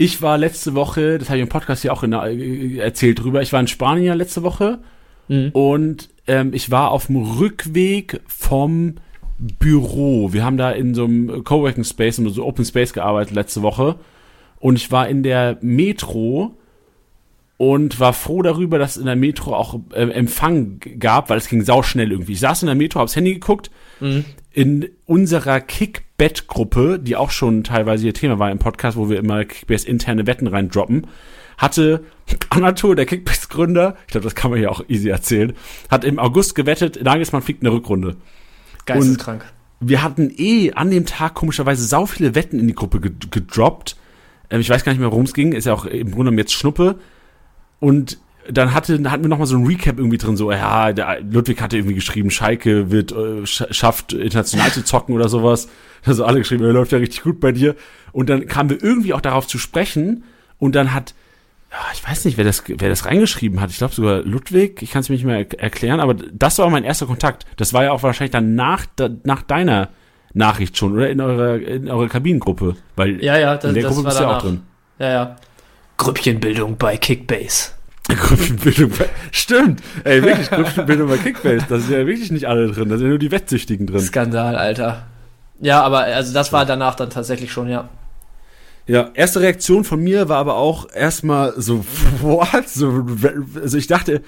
Ich 0.00 0.22
war 0.22 0.38
letzte 0.38 0.74
Woche, 0.74 1.18
das 1.18 1.28
habe 1.28 1.38
ich 1.38 1.42
im 1.42 1.48
Podcast 1.48 1.82
ja 1.82 1.92
auch 1.92 2.04
in, 2.04 2.12
äh, 2.12 2.76
erzählt 2.76 3.22
drüber, 3.22 3.42
ich 3.42 3.52
war 3.52 3.58
in 3.58 3.66
Spanien 3.66 4.16
letzte 4.16 4.44
Woche 4.44 4.78
mhm. 5.26 5.50
und 5.52 6.08
ähm, 6.28 6.54
ich 6.54 6.70
war 6.70 6.92
auf 6.92 7.08
dem 7.08 7.16
Rückweg 7.16 8.20
vom 8.28 8.94
Büro. 9.38 10.32
Wir 10.32 10.44
haben 10.44 10.56
da 10.56 10.70
in 10.70 10.94
so 10.94 11.04
einem 11.04 11.42
Coworking 11.42 11.82
Space, 11.82 12.18
in 12.18 12.28
so 12.28 12.46
Open 12.46 12.64
Space 12.64 12.92
gearbeitet 12.92 13.34
letzte 13.34 13.62
Woche 13.62 13.96
und 14.60 14.76
ich 14.76 14.92
war 14.92 15.08
in 15.08 15.24
der 15.24 15.58
Metro 15.62 16.56
und 17.56 17.98
war 17.98 18.12
froh 18.12 18.42
darüber, 18.42 18.78
dass 18.78 18.92
es 18.92 18.96
in 18.98 19.06
der 19.06 19.16
Metro 19.16 19.52
auch 19.56 19.80
äh, 19.92 20.08
Empfang 20.10 20.78
gab, 21.00 21.28
weil 21.28 21.38
es 21.38 21.48
ging 21.48 21.64
sauschnell 21.64 22.12
irgendwie. 22.12 22.34
Ich 22.34 22.40
saß 22.40 22.62
in 22.62 22.66
der 22.66 22.76
Metro, 22.76 23.00
hab's 23.00 23.16
Handy 23.16 23.34
geguckt. 23.34 23.72
Mhm. 23.98 24.24
In 24.58 24.88
unserer 25.06 25.60
Kickbett-Gruppe, 25.60 26.98
die 26.98 27.14
auch 27.14 27.30
schon 27.30 27.62
teilweise 27.62 28.08
ihr 28.08 28.12
Thema 28.12 28.40
war 28.40 28.50
im 28.50 28.58
Podcast, 28.58 28.96
wo 28.96 29.08
wir 29.08 29.16
immer 29.16 29.44
Kickbase 29.44 29.86
interne 29.86 30.26
Wetten 30.26 30.48
reindroppen, 30.48 31.06
hatte 31.58 32.02
Anatol, 32.50 32.96
der 32.96 33.06
Kickbase-Gründer, 33.06 33.94
ich 34.08 34.10
glaube, 34.10 34.24
das 34.24 34.34
kann 34.34 34.50
man 34.50 34.60
ja 34.60 34.70
auch 34.70 34.82
easy 34.88 35.10
erzählen, 35.10 35.52
hat 35.92 36.02
im 36.02 36.18
August 36.18 36.56
gewettet, 36.56 37.00
Nagelsmann 37.00 37.42
fliegt 37.42 37.62
eine 37.62 37.70
Rückrunde. 37.70 38.16
Geisteskrank. 38.84 39.44
Und 39.78 39.88
wir 39.90 40.02
hatten 40.02 40.34
eh 40.36 40.72
an 40.72 40.90
dem 40.90 41.06
Tag 41.06 41.34
komischerweise 41.34 41.86
sau 41.86 42.06
viele 42.06 42.34
Wetten 42.34 42.58
in 42.58 42.66
die 42.66 42.74
Gruppe 42.74 42.98
gedroppt. 42.98 43.94
Ähm, 44.50 44.60
ich 44.60 44.70
weiß 44.70 44.82
gar 44.82 44.90
nicht 44.90 45.00
mehr, 45.00 45.12
worum 45.12 45.26
es 45.26 45.34
ging, 45.34 45.52
ist 45.52 45.66
ja 45.66 45.72
auch 45.72 45.84
im 45.84 46.06
Grunde 46.06 46.16
genommen 46.16 46.38
jetzt 46.38 46.52
Schnuppe. 46.52 46.98
Und 47.78 48.18
dann 48.50 48.74
hatte, 48.74 48.98
hatten 49.10 49.22
wir 49.22 49.28
nochmal 49.28 49.46
so 49.46 49.56
ein 49.56 49.66
Recap 49.66 49.98
irgendwie 49.98 50.18
drin, 50.18 50.36
so, 50.36 50.50
ja, 50.50 50.92
der 50.92 51.20
Ludwig 51.20 51.60
hatte 51.60 51.76
irgendwie 51.76 51.94
geschrieben, 51.94 52.30
Schalke 52.30 52.90
wird, 52.90 53.12
äh, 53.12 53.46
schafft, 53.46 54.12
international 54.12 54.70
zu 54.72 54.84
zocken 54.84 55.14
oder 55.14 55.28
sowas. 55.28 55.68
Also 56.04 56.24
alle 56.24 56.38
geschrieben, 56.38 56.64
er 56.64 56.72
läuft 56.72 56.92
ja 56.92 56.98
richtig 56.98 57.22
gut 57.22 57.40
bei 57.40 57.52
dir. 57.52 57.74
Und 58.12 58.30
dann 58.30 58.46
kamen 58.46 58.70
wir 58.70 58.82
irgendwie 58.82 59.12
auch 59.14 59.20
darauf 59.20 59.46
zu 59.46 59.58
sprechen 59.58 60.24
und 60.58 60.74
dann 60.74 60.94
hat, 60.94 61.14
ja, 61.70 61.78
ich 61.92 62.08
weiß 62.08 62.24
nicht, 62.24 62.38
wer 62.38 62.44
das, 62.44 62.62
wer 62.66 62.88
das 62.88 63.04
reingeschrieben 63.04 63.60
hat. 63.60 63.70
Ich 63.70 63.78
glaube 63.78 63.94
sogar 63.94 64.22
Ludwig, 64.22 64.80
ich 64.82 64.90
kann 64.90 65.00
es 65.00 65.08
mir 65.08 65.16
nicht 65.16 65.24
mehr 65.24 65.60
erklären, 65.60 66.00
aber 66.00 66.14
das 66.14 66.58
war 66.58 66.70
mein 66.70 66.84
erster 66.84 67.06
Kontakt. 67.06 67.44
Das 67.56 67.74
war 67.74 67.84
ja 67.84 67.92
auch 67.92 68.02
wahrscheinlich 68.02 68.32
dann 68.32 68.54
nach, 68.54 68.86
nach 69.24 69.42
deiner 69.42 69.90
Nachricht 70.32 70.76
schon, 70.78 70.94
oder? 70.94 71.10
In 71.10 71.20
eurer, 71.20 71.56
in 71.56 71.90
eurer 71.90 72.08
Kabinengruppe. 72.08 72.76
Weil 72.96 73.22
ja, 73.22 73.38
ja, 73.38 73.56
das, 73.56 73.64
in 73.64 73.74
der 73.74 73.82
das 73.82 73.92
Gruppe 73.92 74.06
bist 74.06 74.18
du 74.18 74.22
ja 74.22 74.36
auch 74.36 74.42
drin. 74.42 74.62
Ja, 74.98 75.10
ja. 75.10 75.36
Grüppchenbildung 75.98 76.76
bei 76.78 76.96
Kickbase. 76.96 77.72
Grüppchenbildung 78.16 78.90
bei, 78.90 79.08
stimmt, 79.30 79.82
ey, 80.04 80.22
wirklich, 80.22 80.50
Grüppchenbildung 80.50 81.08
bei 81.08 81.18
Kickbase, 81.18 81.66
da 81.68 81.78
sind 81.78 81.92
ja 81.92 82.06
wirklich 82.06 82.30
nicht 82.30 82.46
alle 82.46 82.68
drin, 82.68 82.88
da 82.88 82.96
sind 82.96 83.06
ja 83.06 83.10
nur 83.10 83.18
die 83.18 83.30
Wettsüchtigen 83.30 83.86
drin. 83.86 84.00
Skandal, 84.00 84.56
Alter. 84.56 85.06
Ja, 85.60 85.82
aber 85.82 86.00
also 86.00 86.32
das 86.32 86.52
war 86.52 86.64
danach 86.64 86.94
dann 86.94 87.10
tatsächlich 87.10 87.52
schon, 87.52 87.68
ja. 87.68 87.88
Ja, 88.86 89.10
erste 89.12 89.40
Reaktion 89.40 89.84
von 89.84 90.00
mir 90.00 90.30
war 90.30 90.38
aber 90.38 90.56
auch 90.56 90.90
erstmal 90.92 91.52
so, 91.60 91.84
what? 92.22 92.68
So, 92.68 93.06
also 93.60 93.76
ich 93.76 93.86
dachte, 93.86 94.22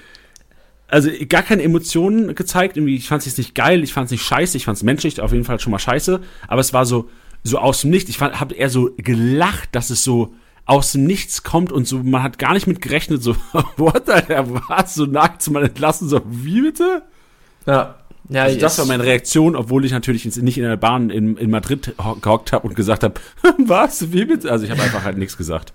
also 0.87 1.09
gar 1.27 1.41
keine 1.41 1.63
Emotionen 1.63 2.35
gezeigt, 2.35 2.77
irgendwie, 2.77 2.95
ich 2.95 3.07
fand 3.07 3.25
es 3.25 3.37
nicht 3.37 3.55
geil, 3.55 3.83
ich 3.83 3.93
fand 3.93 4.05
es 4.05 4.11
nicht 4.11 4.23
scheiße, 4.23 4.57
ich 4.57 4.65
fand 4.65 4.77
es 4.77 4.83
menschlich, 4.83 5.19
auf 5.21 5.31
jeden 5.31 5.45
Fall 5.45 5.59
schon 5.59 5.71
mal 5.71 5.79
scheiße, 5.79 6.19
aber 6.47 6.61
es 6.61 6.73
war 6.73 6.85
so, 6.85 7.09
so 7.43 7.57
aus 7.57 7.81
dem 7.81 7.89
Nichts, 7.89 8.09
ich 8.09 8.19
habe 8.19 8.53
eher 8.53 8.69
so 8.69 8.91
gelacht, 8.97 9.69
dass 9.71 9.89
es 9.89 10.03
so, 10.03 10.35
aus 10.65 10.93
dem 10.93 11.05
Nichts 11.05 11.43
kommt 11.43 11.71
und 11.71 11.87
so, 11.87 11.99
man 11.99 12.23
hat 12.23 12.37
gar 12.37 12.53
nicht 12.53 12.67
mit 12.67 12.81
gerechnet, 12.81 13.23
so, 13.23 13.35
what, 13.77 14.09
Alter, 14.09 14.45
was, 14.69 14.95
so 14.95 15.05
nackt 15.05 15.41
zu 15.41 15.51
mal 15.51 15.63
entlassen, 15.63 16.07
so, 16.07 16.21
wie 16.25 16.61
bitte? 16.61 17.03
Ja. 17.65 17.95
Ja, 18.29 18.43
also 18.43 18.59
das 18.59 18.77
war 18.77 18.85
meine 18.85 19.03
Reaktion, 19.03 19.57
obwohl 19.57 19.83
ich 19.83 19.91
natürlich 19.91 20.23
nicht 20.37 20.57
in 20.57 20.63
der 20.63 20.77
Bahn 20.77 21.09
in, 21.09 21.35
in 21.35 21.49
Madrid 21.49 21.95
gehockt 22.21 22.53
habe 22.53 22.67
und 22.67 22.75
gesagt 22.75 23.03
habe, 23.03 23.15
was, 23.57 24.13
wie 24.13 24.23
bitte? 24.23 24.49
Also 24.49 24.63
ich 24.63 24.71
habe 24.71 24.81
einfach 24.81 25.03
halt 25.03 25.17
nichts 25.17 25.35
gesagt. 25.35 25.73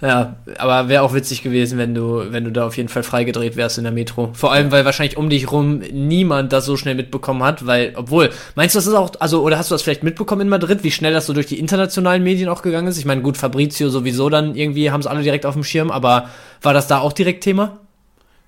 Ja, 0.00 0.36
aber 0.58 0.88
wäre 0.88 1.02
auch 1.02 1.14
witzig 1.14 1.42
gewesen, 1.42 1.78
wenn 1.78 1.94
du, 1.94 2.32
wenn 2.32 2.44
du 2.44 2.50
da 2.50 2.66
auf 2.66 2.76
jeden 2.76 2.88
Fall 2.88 3.02
freigedreht 3.02 3.56
wärst 3.56 3.78
in 3.78 3.84
der 3.84 3.92
Metro. 3.92 4.30
Vor 4.34 4.52
allem, 4.52 4.72
weil 4.72 4.84
wahrscheinlich 4.84 5.16
um 5.16 5.30
dich 5.30 5.50
rum 5.50 5.78
niemand 5.78 6.52
das 6.52 6.66
so 6.66 6.76
schnell 6.76 6.94
mitbekommen 6.94 7.42
hat, 7.42 7.64
weil, 7.66 7.92
obwohl, 7.96 8.30
meinst 8.56 8.74
du, 8.74 8.78
das 8.78 8.86
ist 8.86 8.94
auch, 8.94 9.12
also, 9.20 9.42
oder 9.42 9.56
hast 9.56 9.70
du 9.70 9.74
das 9.74 9.82
vielleicht 9.82 10.02
mitbekommen 10.02 10.42
in 10.42 10.48
Madrid, 10.48 10.82
wie 10.82 10.90
schnell 10.90 11.12
das 11.12 11.26
so 11.26 11.32
durch 11.32 11.46
die 11.46 11.58
internationalen 11.58 12.22
Medien 12.22 12.48
auch 12.48 12.62
gegangen 12.62 12.88
ist? 12.88 12.98
Ich 12.98 13.04
meine, 13.04 13.22
gut, 13.22 13.36
Fabrizio 13.36 13.88
sowieso 13.88 14.28
dann 14.28 14.54
irgendwie, 14.56 14.90
haben 14.90 15.00
es 15.00 15.06
alle 15.06 15.22
direkt 15.22 15.46
auf 15.46 15.54
dem 15.54 15.64
Schirm, 15.64 15.90
aber 15.90 16.28
war 16.60 16.74
das 16.74 16.88
da 16.88 16.98
auch 16.98 17.12
direkt 17.12 17.44
Thema? 17.44 17.78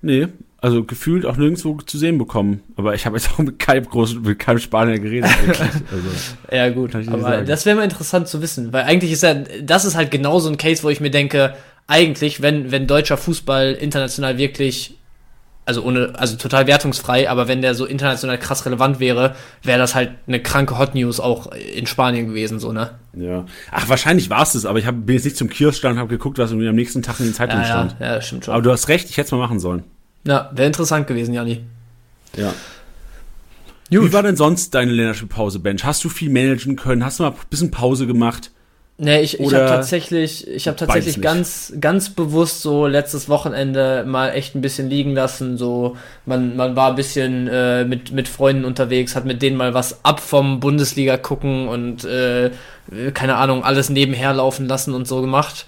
Nee, 0.01 0.27
also 0.59 0.83
gefühlt 0.83 1.25
auch 1.25 1.37
nirgendwo 1.37 1.77
zu 1.81 1.97
sehen 1.97 2.17
bekommen. 2.17 2.63
Aber 2.75 2.95
ich 2.95 3.05
habe 3.05 3.17
jetzt 3.17 3.31
auch 3.31 3.37
mit 3.39 3.59
keinem 3.59 3.85
großen, 3.85 4.21
mit 4.21 4.39
keinem 4.39 4.59
Spanier 4.59 4.99
geredet. 4.99 5.29
Also, 5.91 6.09
ja, 6.51 6.69
gut. 6.69 6.95
Aber 6.95 7.41
das 7.41 7.65
wäre 7.65 7.75
mal 7.75 7.83
interessant 7.83 8.27
zu 8.27 8.41
wissen, 8.41 8.73
weil 8.73 8.83
eigentlich 8.83 9.11
ist 9.11 9.23
ja, 9.23 9.35
das 9.61 9.85
ist 9.85 9.95
halt 9.95 10.11
genau 10.11 10.39
so 10.39 10.49
ein 10.49 10.57
Case, 10.57 10.83
wo 10.83 10.89
ich 10.89 10.99
mir 10.99 11.11
denke, 11.11 11.55
eigentlich, 11.87 12.41
wenn, 12.41 12.71
wenn 12.71 12.87
deutscher 12.87 13.17
Fußball 13.17 13.73
international 13.73 14.37
wirklich, 14.37 14.97
also 15.65 15.83
ohne, 15.83 16.13
also 16.17 16.35
total 16.35 16.67
wertungsfrei, 16.67 17.29
aber 17.29 17.47
wenn 17.47 17.61
der 17.61 17.73
so 17.73 17.85
international 17.85 18.37
krass 18.37 18.65
relevant 18.65 18.99
wäre, 18.99 19.35
wäre 19.63 19.79
das 19.79 19.95
halt 19.95 20.11
eine 20.27 20.41
kranke 20.41 20.77
Hot 20.77 20.95
News 20.95 21.19
auch 21.19 21.51
in 21.51 21.87
Spanien 21.87 22.27
gewesen, 22.27 22.59
so, 22.59 22.73
ne? 22.73 22.91
Ja. 23.13 23.45
Ach, 23.71 23.87
wahrscheinlich 23.89 24.29
war 24.29 24.43
es 24.43 24.53
das, 24.53 24.65
aber 24.65 24.79
ich 24.79 24.85
hab, 24.85 25.05
bin 25.05 25.15
jetzt 25.15 25.25
nicht 25.25 25.37
zum 25.37 25.49
Kiosk 25.49 25.79
stand 25.79 25.93
und 25.93 25.99
habe 25.99 26.09
geguckt, 26.09 26.37
was 26.37 26.51
irgendwie 26.51 26.67
am 26.67 26.75
nächsten 26.75 27.01
Tag 27.01 27.19
in 27.19 27.27
den 27.27 27.33
Zeitungen 27.33 27.63
ja, 27.63 27.69
stand. 27.69 27.95
Ja, 27.99 28.13
ja, 28.15 28.21
stimmt 28.21 28.45
schon. 28.45 28.53
Aber 28.53 28.63
du 28.63 28.71
hast 28.71 28.89
recht, 28.89 29.09
ich 29.09 29.17
hätte 29.17 29.27
es 29.27 29.31
mal 29.31 29.37
machen 29.37 29.59
sollen. 29.59 29.83
Ja, 30.23 30.51
wäre 30.53 30.67
interessant 30.67 31.07
gewesen, 31.07 31.33
Janni. 31.33 31.61
Ja. 32.35 32.53
Gut. 33.89 34.09
Wie 34.09 34.13
war 34.13 34.23
denn 34.23 34.35
sonst 34.35 34.75
deine 34.75 34.91
Länderspielpause, 34.91 35.59
Bench? 35.59 35.85
Hast 35.85 36.03
du 36.03 36.09
viel 36.09 36.29
managen 36.29 36.75
können? 36.75 37.05
Hast 37.05 37.19
du 37.19 37.23
mal 37.23 37.31
ein 37.31 37.37
bisschen 37.49 37.71
Pause 37.71 38.05
gemacht? 38.05 38.51
Nee, 38.99 39.21
ich, 39.21 39.39
ich 39.39 39.53
habe 39.53 39.67
tatsächlich, 39.67 40.47
ich 40.47 40.67
habe 40.67 40.75
tatsächlich 40.75 41.21
ganz, 41.21 41.71
ganz 41.79 42.09
bewusst 42.09 42.63
so 42.63 42.87
letztes 42.87 43.29
Wochenende 43.29 44.03
mal 44.07 44.29
echt 44.29 44.55
ein 44.55 44.61
bisschen 44.61 44.89
liegen 44.89 45.13
lassen. 45.13 45.55
So, 45.55 45.95
man, 46.25 46.55
man 46.55 46.75
war 46.75 46.89
ein 46.89 46.95
bisschen 46.95 47.47
äh, 47.47 47.85
mit, 47.85 48.11
mit 48.11 48.27
Freunden 48.27 48.65
unterwegs, 48.65 49.15
hat 49.15 49.25
mit 49.25 49.43
denen 49.43 49.55
mal 49.55 49.75
was 49.75 50.03
ab 50.03 50.19
vom 50.19 50.59
Bundesliga 50.59 51.17
gucken 51.17 51.67
und 51.67 52.05
äh, 52.05 52.49
keine 53.13 53.35
Ahnung, 53.35 53.63
alles 53.63 53.89
nebenher 53.89 54.33
laufen 54.33 54.67
lassen 54.67 54.95
und 54.95 55.07
so 55.07 55.21
gemacht. 55.21 55.67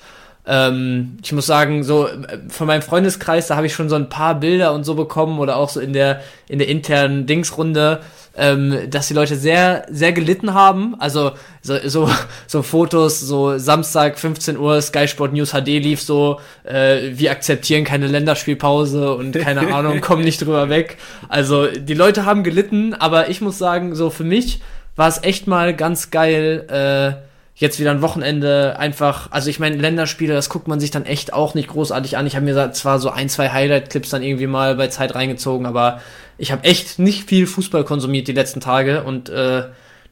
Ähm, 0.52 1.20
ich 1.24 1.32
muss 1.32 1.46
sagen, 1.46 1.84
so 1.84 2.10
von 2.50 2.66
meinem 2.66 2.82
Freundeskreis, 2.82 3.46
da 3.46 3.56
habe 3.56 3.68
ich 3.68 3.74
schon 3.76 3.88
so 3.88 3.96
ein 3.96 4.10
paar 4.10 4.34
Bilder 4.34 4.74
und 4.74 4.84
so 4.84 4.96
bekommen 4.96 5.38
oder 5.38 5.58
auch 5.58 5.70
so 5.70 5.80
in 5.80 5.94
der 5.94 6.22
in 6.48 6.58
der 6.58 6.68
internen 6.68 7.28
Dingsrunde, 7.28 8.00
ähm, 8.36 8.90
dass 8.90 9.08
die 9.08 9.14
Leute 9.14 9.36
sehr 9.36 9.86
sehr 9.92 10.12
gelitten 10.12 10.56
haben. 10.56 11.00
Also 11.00 11.34
so, 11.62 11.78
so 11.86 12.10
so 12.48 12.64
Fotos, 12.64 13.20
so 13.20 13.60
Samstag 13.60 14.18
15 14.18 14.58
Uhr 14.58 14.82
Sky 14.82 15.08
Sport 15.08 15.34
News 15.34 15.52
HD 15.52 15.68
lief 15.68 16.02
so, 16.02 16.40
äh, 16.64 17.12
wir 17.12 17.30
akzeptieren 17.30 17.84
keine 17.84 18.08
Länderspielpause 18.08 19.14
und 19.14 19.38
keine 19.38 19.72
Ahnung, 19.76 20.02
kommen 20.02 20.24
nicht 20.24 20.42
drüber 20.42 20.68
weg. 20.70 20.98
Also 21.28 21.68
die 21.68 21.94
Leute 21.94 22.26
haben 22.26 22.44
gelitten, 22.44 22.96
aber 22.96 23.30
ich 23.30 23.40
muss 23.40 23.60
sagen, 23.60 23.94
so 23.94 24.10
für 24.10 24.24
mich 24.24 24.62
war 24.96 25.08
es 25.08 25.22
echt 25.22 25.46
mal 25.46 25.76
ganz 25.76 26.10
geil. 26.10 26.66
Äh, 26.70 27.29
jetzt 27.60 27.80
wieder 27.80 27.92
ein 27.92 28.02
Wochenende 28.02 28.80
einfach, 28.80 29.32
also 29.32 29.50
ich 29.50 29.60
meine, 29.60 29.76
Länderspiele, 29.76 30.34
das 30.34 30.50
guckt 30.50 30.68
man 30.68 30.80
sich 30.80 30.92
dann 30.92 31.06
echt 31.06 31.34
auch 31.34 31.54
nicht 31.54 31.68
großartig 31.68 32.18
an. 32.18 32.26
Ich 32.26 32.36
habe 32.36 32.46
mir 32.46 32.72
zwar 32.72 33.00
so 33.00 33.10
ein, 33.10 33.28
zwei 33.30 33.50
Highlight-Clips 33.50 34.10
dann 34.10 34.24
irgendwie 34.24 34.48
mal 34.48 34.76
bei 34.76 34.88
Zeit 34.88 35.14
reingezogen, 35.14 35.66
aber 35.66 36.02
ich 36.38 36.54
habe 36.54 36.64
echt 36.64 37.00
nicht 37.00 37.28
viel 37.28 37.46
Fußball 37.46 37.84
konsumiert 37.84 38.30
die 38.30 38.34
letzten 38.34 38.62
Tage 38.62 39.04
und 39.04 39.28
äh, 39.28 39.64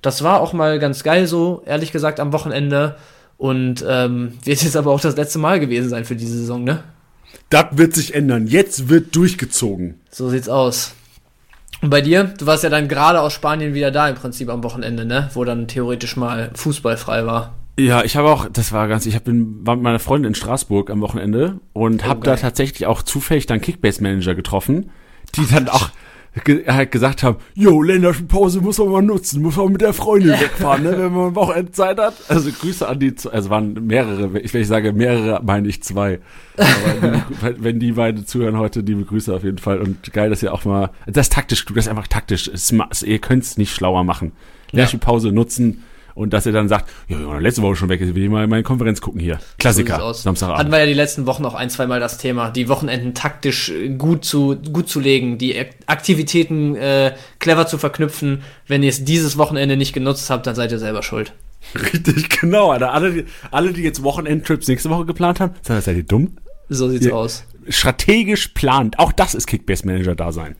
das 0.01 0.23
war 0.23 0.41
auch 0.41 0.53
mal 0.53 0.77
ganz 0.77 1.03
geil 1.03 1.25
so, 1.25 1.63
ehrlich 1.65 1.91
gesagt, 1.91 2.19
am 2.19 2.33
Wochenende. 2.33 2.97
Und 3.37 3.85
ähm, 3.87 4.33
wird 4.43 4.63
jetzt 4.63 4.75
aber 4.75 4.91
auch 4.91 4.99
das 4.99 5.15
letzte 5.15 5.37
Mal 5.39 5.59
gewesen 5.59 5.89
sein 5.89 6.05
für 6.05 6.15
diese 6.15 6.37
Saison, 6.37 6.63
ne? 6.63 6.83
Das 7.49 7.65
wird 7.71 7.93
sich 7.93 8.15
ändern. 8.15 8.47
Jetzt 8.47 8.89
wird 8.89 9.15
durchgezogen. 9.15 9.99
So 10.09 10.29
sieht's 10.29 10.49
aus. 10.49 10.93
Und 11.81 11.89
bei 11.89 12.01
dir, 12.01 12.23
du 12.23 12.45
warst 12.45 12.63
ja 12.63 12.69
dann 12.69 12.87
gerade 12.87 13.21
aus 13.21 13.33
Spanien 13.33 13.73
wieder 13.73 13.91
da 13.91 14.09
im 14.09 14.15
Prinzip 14.15 14.49
am 14.49 14.63
Wochenende, 14.63 15.05
ne? 15.05 15.29
Wo 15.33 15.43
dann 15.43 15.67
theoretisch 15.67 16.17
mal 16.17 16.51
Fußball 16.55 16.97
frei 16.97 17.25
war. 17.25 17.53
Ja, 17.79 18.03
ich 18.03 18.17
habe 18.17 18.29
auch, 18.29 18.47
das 18.51 18.71
war 18.71 18.87
ganz, 18.87 19.05
ich 19.05 19.15
hab, 19.15 19.25
bin, 19.25 19.65
war 19.65 19.75
mit 19.75 19.83
meiner 19.83 19.99
Freundin 19.99 20.29
in 20.29 20.35
Straßburg 20.35 20.89
am 20.89 21.01
Wochenende 21.01 21.59
und 21.73 22.03
oh, 22.03 22.07
habe 22.07 22.25
da 22.25 22.35
tatsächlich 22.35 22.87
auch 22.87 23.03
zufällig 23.03 23.45
dann 23.45 23.61
Kickbase-Manager 23.61 24.33
getroffen, 24.33 24.89
die 25.35 25.41
Ach, 25.45 25.53
dann 25.53 25.69
auch, 25.69 25.89
ge 26.43 26.65
halt 26.67 26.91
gesagt 26.91 27.23
haben, 27.23 27.37
jo, 27.53 27.81
Länderspielpause 27.81 28.61
muss 28.61 28.77
man 28.77 28.89
mal 28.89 29.01
nutzen, 29.01 29.41
muss 29.41 29.55
man 29.55 29.71
mit 29.71 29.81
der 29.81 29.93
Freundin 29.93 30.31
wegfahren, 30.31 30.83
ne, 30.83 30.97
wenn 30.97 31.13
man 31.13 31.35
Wochenendzeit 31.35 31.97
hat. 31.97 32.15
Also 32.27 32.51
Grüße 32.51 32.87
an 32.87 32.99
die, 32.99 33.13
also 33.31 33.49
waren 33.49 33.73
mehrere, 33.85 34.33
wenn 34.33 34.43
ich 34.43 34.67
sage 34.67 34.93
mehrere, 34.93 35.41
meine 35.43 35.67
ich 35.67 35.83
zwei. 35.83 36.19
Aber 36.57 37.23
wenn 37.57 37.79
die 37.79 37.93
beiden 37.93 38.25
zuhören 38.25 38.57
heute, 38.57 38.81
liebe 38.81 39.03
Grüße 39.03 39.33
auf 39.33 39.43
jeden 39.43 39.57
Fall 39.57 39.79
und 39.79 40.11
geil, 40.13 40.29
dass 40.29 40.43
ihr 40.43 40.53
auch 40.53 40.65
mal, 40.65 40.91
das 41.05 41.27
ist 41.27 41.33
taktisch, 41.33 41.65
das 41.65 41.85
ist 41.85 41.87
einfach 41.87 42.07
taktisch, 42.07 42.51
ihr 43.05 43.19
könnt 43.19 43.43
es 43.43 43.57
nicht 43.57 43.73
schlauer 43.73 44.03
machen. 44.03 44.31
Länderspielpause 44.71 45.31
nutzen, 45.31 45.83
und 46.17 46.33
dass 46.33 46.45
er 46.45 46.51
dann 46.51 46.67
sagt, 46.67 46.89
ja, 47.07 47.37
letzte 47.37 47.61
Woche 47.61 47.75
schon 47.75 47.89
weg 47.89 48.01
ist, 48.01 48.15
will 48.15 48.23
ich 48.23 48.29
mal 48.29 48.47
meine 48.47 48.63
Konferenz 48.63 49.01
gucken 49.01 49.21
hier. 49.21 49.39
Klassiker, 49.59 49.99
so 49.99 50.13
Samstagabend. 50.13 50.59
Hatten 50.59 50.71
wir 50.71 50.79
ja 50.79 50.85
die 50.87 50.93
letzten 50.93 51.27
Wochen 51.27 51.45
auch 51.45 51.53
ein, 51.53 51.69
zwei 51.69 51.85
Mal 51.85 51.99
das 51.99 52.17
Thema, 52.17 52.49
die 52.49 52.67
Wochenenden 52.69 53.13
taktisch 53.13 53.71
gut 53.97 54.25
zu, 54.25 54.55
gut 54.55 54.89
zu 54.89 54.99
legen, 54.99 55.37
die 55.37 55.55
Aktivitäten 55.85 56.75
äh, 56.75 57.13
clever 57.39 57.67
zu 57.67 57.77
verknüpfen. 57.77 58.41
Wenn 58.65 58.81
ihr 58.81 58.89
es 58.89 59.05
dieses 59.05 59.37
Wochenende 59.37 59.77
nicht 59.77 59.93
genutzt 59.93 60.29
habt, 60.29 60.47
dann 60.47 60.55
seid 60.55 60.71
ihr 60.71 60.79
selber 60.79 61.03
schuld. 61.03 61.33
Richtig, 61.75 62.29
genau. 62.41 62.71
Alter. 62.71 62.93
Alle, 62.93 63.25
alle, 63.51 63.73
die 63.73 63.83
jetzt 63.83 64.01
Wochenendtrips 64.01 64.67
nächste 64.67 64.89
Woche 64.89 65.05
geplant 65.05 65.39
haben, 65.39 65.53
seid 65.61 65.87
ihr 65.87 66.03
dumm? 66.03 66.37
So 66.69 66.89
sieht's 66.89 67.05
ihr 67.05 67.15
aus. 67.15 67.45
Strategisch 67.69 68.49
plant. 68.49 68.97
Auch 68.97 69.11
das 69.11 69.35
ist 69.35 69.45
Kickbase-Manager-Dasein. 69.45 70.55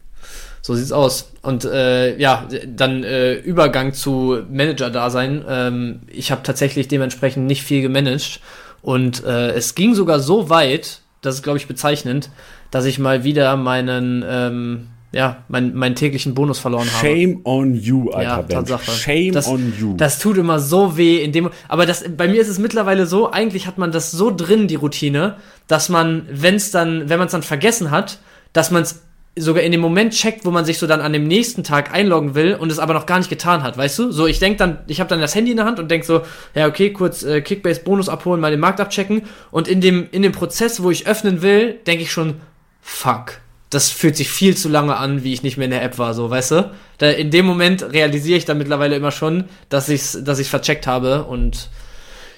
So 0.62 0.76
sieht's 0.76 0.92
aus. 0.92 1.32
Und 1.42 1.66
äh, 1.66 2.18
ja, 2.18 2.48
dann 2.68 3.04
äh, 3.04 3.36
Übergang 3.36 3.94
zu 3.94 4.40
Manager-Dasein. 4.50 5.46
Ähm, 5.48 6.00
ich 6.08 6.32
habe 6.32 6.44
tatsächlich 6.44 6.88
dementsprechend 6.88 7.48
nicht 7.48 7.64
viel 7.64 7.82
gemanagt. 7.82 8.42
Und 8.82 9.24
äh, 9.24 9.52
es 9.52 9.76
ging 9.76 9.96
sogar 9.96 10.20
so 10.20 10.50
weit, 10.50 11.02
das 11.22 11.36
ist, 11.36 11.44
glaube 11.44 11.58
ich, 11.58 11.68
bezeichnend, 11.68 12.30
dass 12.72 12.86
ich 12.86 13.00
mal 13.00 13.24
wieder 13.24 13.56
meinen, 13.56 14.24
ähm, 14.28 14.88
ja, 15.12 15.44
mein, 15.48 15.74
meinen 15.74 15.96
täglichen 15.96 16.34
Bonus 16.34 16.60
verloren 16.60 16.88
habe. 16.92 17.08
Shame 17.08 17.42
on 17.44 17.76
you, 17.76 18.10
Alter. 18.12 18.30
Ja, 18.30 18.44
Tatsache. 18.44 18.92
Shame 18.92 19.34
das, 19.34 19.48
on 19.48 19.74
you. 19.80 19.96
Das 19.96 20.20
tut 20.20 20.38
immer 20.38 20.60
so 20.60 20.98
weh 20.98 21.24
in 21.24 21.32
dem, 21.32 21.50
aber 21.70 21.86
das, 21.86 22.04
bei 22.16 22.28
mir 22.28 22.42
ist 22.42 22.50
es 22.50 22.60
mittlerweile 22.60 23.06
so, 23.06 23.32
eigentlich 23.32 23.68
hat 23.68 23.78
man 23.78 23.92
das 23.92 24.12
so 24.12 24.36
drin, 24.36 24.68
die 24.68 24.76
Routine, 24.76 25.36
dass 25.68 25.90
man, 25.90 26.28
wenn 26.30 26.56
es 26.56 26.72
dann, 26.72 27.10
wenn 27.10 27.20
man 27.20 27.28
es 27.28 27.32
dann 27.32 27.44
vergessen 27.44 27.90
hat, 27.90 28.20
dass 28.54 28.72
man 28.72 28.84
es 28.84 29.02
sogar 29.38 29.64
in 29.64 29.72
dem 29.72 29.82
Moment 29.82 30.14
checkt, 30.14 30.46
wo 30.46 30.52
man 30.52 30.66
sich 30.66 30.78
so 30.78 30.88
dann 30.88 31.02
an 31.02 31.14
dem 31.14 31.28
nächsten 31.28 31.64
Tag 31.64 31.94
einloggen 31.94 32.36
will 32.36 32.56
und 32.56 32.72
es 32.72 32.80
aber 32.80 32.94
noch 32.94 33.06
gar 33.06 33.18
nicht 33.18 33.30
getan 33.30 33.64
hat, 33.64 33.78
weißt 33.78 34.00
du? 34.00 34.12
So, 34.12 34.28
ich 34.28 34.40
denk 34.40 34.58
dann, 34.58 34.80
ich 34.88 35.00
habe 35.00 35.10
dann 35.10 35.22
das 35.22 35.36
Handy 35.36 35.52
in 35.52 35.58
der 35.58 35.66
Hand 35.66 35.80
und 35.80 35.90
denk 35.90 36.06
so, 36.06 36.22
ja, 36.56 36.68
okay, 36.68 36.92
kurz 36.92 37.24
äh, 37.24 37.42
Kickbase 37.42 37.82
Bonus 37.82 38.10
abholen, 38.10 38.42
mal 38.42 38.52
den 38.52 38.60
Markt 38.60 38.80
abchecken 38.80 39.24
und 39.52 39.68
in 39.68 39.82
dem 39.82 40.08
in 40.12 40.22
dem 40.22 40.32
Prozess, 40.32 40.82
wo 40.82 40.92
ich 40.92 41.08
öffnen 41.08 41.42
will, 41.42 41.74
denk 41.86 42.02
ich 42.02 42.12
schon, 42.12 42.36
fuck. 42.82 43.40
Das 43.70 43.90
fühlt 43.90 44.16
sich 44.16 44.30
viel 44.30 44.56
zu 44.56 44.70
lange 44.70 44.96
an, 44.96 45.26
wie 45.26 45.34
ich 45.34 45.44
nicht 45.44 45.58
mehr 45.58 45.66
in 45.66 45.72
der 45.72 45.84
App 45.84 45.98
war, 45.98 46.14
so, 46.14 46.30
weißt 46.30 46.52
du? 46.52 46.72
Da, 47.00 47.10
in 47.10 47.32
dem 47.32 47.46
Moment 47.46 47.84
realisiere 47.92 48.38
ich 48.38 48.46
dann 48.46 48.58
mittlerweile 48.58 48.96
immer 48.96 49.12
schon, 49.12 49.44
dass 49.68 49.90
ich's, 49.90 50.18
dass 50.24 50.40
ich's 50.40 50.50
vercheckt 50.50 50.88
habe 50.88 51.26
und 51.26 51.70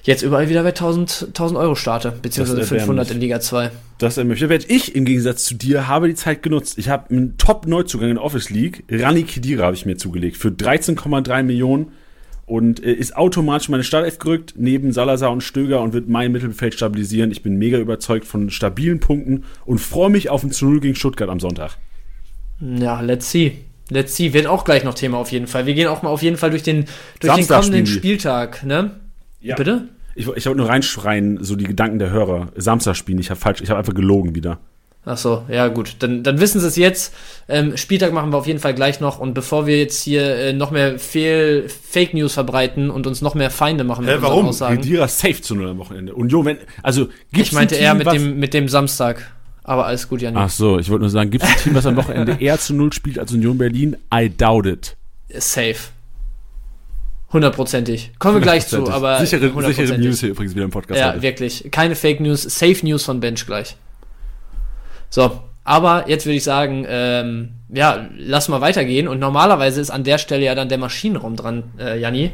jetzt 0.09 0.23
überall 0.23 0.49
wieder 0.49 0.63
bei 0.63 0.69
1000, 0.69 1.27
1000 1.27 1.59
Euro 1.59 1.75
starte, 1.75 2.11
beziehungsweise 2.19 2.63
500 2.63 3.11
in 3.11 3.19
Liga 3.19 3.39
2. 3.39 3.69
Das 3.99 4.17
ermöglicht. 4.17 4.49
Werde 4.49 4.65
ich 4.67 4.95
im 4.95 5.05
Gegensatz 5.05 5.45
zu 5.45 5.53
dir 5.53 5.87
habe 5.87 6.07
die 6.07 6.15
Zeit 6.15 6.41
genutzt. 6.41 6.79
Ich 6.79 6.89
habe 6.89 7.11
einen 7.11 7.37
Top-Neuzugang 7.37 8.09
in 8.09 8.17
Office 8.17 8.49
League. 8.49 8.83
Rani 8.89 9.23
Kedira 9.23 9.65
habe 9.65 9.75
ich 9.75 9.85
mir 9.85 9.97
zugelegt 9.97 10.37
für 10.37 10.49
13,3 10.49 11.43
Millionen 11.43 11.91
und 12.47 12.83
äh, 12.83 12.91
ist 12.91 13.15
automatisch 13.15 13.69
meine 13.69 13.83
Startelf 13.83 14.17
gerückt 14.17 14.55
neben 14.57 14.91
Salazar 14.93 15.31
und 15.31 15.41
Stöger 15.41 15.79
und 15.81 15.93
wird 15.93 16.09
mein 16.09 16.31
Mittelfeld 16.31 16.73
stabilisieren. 16.73 17.29
Ich 17.29 17.43
bin 17.43 17.57
mega 17.57 17.77
überzeugt 17.77 18.25
von 18.25 18.49
stabilen 18.49 18.99
Punkten 18.99 19.43
und 19.65 19.77
freue 19.77 20.09
mich 20.09 20.31
auf 20.31 20.43
ein 20.43 20.51
0 20.59 20.79
gegen 20.79 20.95
Stuttgart 20.95 21.29
am 21.29 21.39
Sonntag. 21.39 21.77
Ja, 22.59 23.01
let's 23.01 23.29
see. 23.29 23.59
Let's 23.91 24.15
see. 24.15 24.33
Wird 24.33 24.47
auch 24.47 24.65
gleich 24.65 24.83
noch 24.83 24.95
Thema 24.95 25.19
auf 25.19 25.31
jeden 25.31 25.45
Fall. 25.45 25.67
Wir 25.67 25.75
gehen 25.75 25.87
auch 25.87 26.01
mal 26.01 26.09
auf 26.09 26.23
jeden 26.23 26.37
Fall 26.37 26.49
durch 26.49 26.63
den, 26.63 26.85
durch 27.19 27.35
den 27.35 27.47
kommenden 27.47 27.85
Spieltag, 27.85 28.63
ne? 28.63 28.91
Ja. 29.39 29.55
Bitte? 29.55 29.87
Ich, 30.19 30.27
ich 30.27 30.45
wollte 30.45 30.57
nur 30.57 30.67
reinschreien, 30.67 31.41
so 31.41 31.55
die 31.55 31.63
Gedanken 31.63 31.97
der 31.97 32.09
Hörer. 32.09 32.49
Samstag 32.57 32.97
spielen, 32.97 33.19
ich 33.19 33.29
habe 33.29 33.39
falsch, 33.39 33.61
ich 33.61 33.69
habe 33.69 33.79
einfach 33.79 33.93
gelogen 33.93 34.35
wieder. 34.35 34.59
Ach 35.05 35.17
so, 35.17 35.43
ja 35.47 35.69
gut, 35.69 35.95
dann, 35.99 36.23
dann 36.23 36.41
wissen 36.41 36.59
sie 36.59 36.67
es 36.67 36.75
jetzt. 36.75 37.13
Ähm, 37.47 37.77
Spieltag 37.77 38.11
machen 38.11 38.33
wir 38.33 38.38
auf 38.38 38.45
jeden 38.45 38.59
Fall 38.59 38.73
gleich 38.73 38.99
noch 38.99 39.19
und 39.19 39.33
bevor 39.33 39.65
wir 39.65 39.79
jetzt 39.79 40.03
hier 40.03 40.35
äh, 40.35 40.51
noch 40.51 40.71
mehr 40.71 40.99
Fehl 40.99 41.69
Fake 41.69 42.13
News 42.13 42.33
verbreiten 42.33 42.89
und 42.89 43.07
uns 43.07 43.21
noch 43.21 43.33
mehr 43.33 43.49
Feinde 43.49 43.85
machen 43.85 44.03
mit 44.03 44.13
Hä, 44.13 44.17
warum? 44.19 44.47
Aussagen. 44.47 44.75
Redira 44.75 45.07
safe 45.07 45.41
zu 45.41 45.55
null 45.55 45.69
am 45.69 45.77
Wochenende. 45.77 46.13
Union, 46.13 46.43
wenn, 46.43 46.57
also 46.83 47.07
gibt's 47.31 47.51
Ich 47.51 47.53
meinte 47.53 47.75
eher 47.75 47.93
mit 47.93 48.11
dem, 48.11 48.39
mit 48.39 48.53
dem 48.53 48.67
Samstag. 48.67 49.31
Aber 49.63 49.85
alles 49.85 50.09
gut, 50.09 50.21
Janik. 50.21 50.38
Ach 50.38 50.49
so, 50.49 50.79
ich 50.79 50.89
wollte 50.89 51.03
nur 51.03 51.11
sagen, 51.11 51.31
gibt 51.31 51.45
es 51.45 51.49
ein 51.49 51.57
Team, 51.63 51.75
was 51.75 51.85
am 51.85 51.95
Wochenende 51.95 52.33
eher 52.41 52.59
zu 52.59 52.73
null 52.73 52.91
spielt 52.91 53.19
als 53.19 53.31
Union 53.31 53.57
Berlin? 53.57 53.95
I 54.13 54.29
doubt 54.29 54.65
it. 54.65 54.97
Safe. 55.29 55.77
Hundertprozentig. 57.31 58.12
Kommen 58.17 58.36
wir 58.36 58.41
gleich 58.41 58.67
zu, 58.67 58.89
aber. 58.89 59.19
Sichere, 59.25 59.51
sichere 59.74 59.98
News 60.00 60.19
hier 60.19 60.29
übrigens 60.29 60.55
wieder 60.55 60.65
im 60.65 60.71
Podcast. 60.71 61.00
Ja, 61.00 61.12
heute. 61.12 61.21
wirklich. 61.21 61.69
Keine 61.71 61.95
Fake 61.95 62.19
News, 62.19 62.43
Safe 62.43 62.77
News 62.83 63.03
von 63.03 63.19
Bench 63.19 63.45
gleich. 63.45 63.75
So, 65.09 65.39
aber 65.63 66.09
jetzt 66.09 66.25
würde 66.25 66.38
ich 66.38 66.43
sagen, 66.43 66.86
ähm, 66.88 67.51
ja, 67.69 68.09
lass 68.17 68.50
mal 68.50 68.62
weitergehen. 68.62 69.07
Und 69.07 69.19
normalerweise 69.19 69.79
ist 69.79 69.91
an 69.91 70.03
der 70.03 70.17
Stelle 70.17 70.43
ja 70.43 70.55
dann 70.55 70.69
der 70.69 70.79
Maschinenraum 70.79 71.36
dran, 71.36 71.63
äh, 71.79 72.00
Janni. 72.00 72.31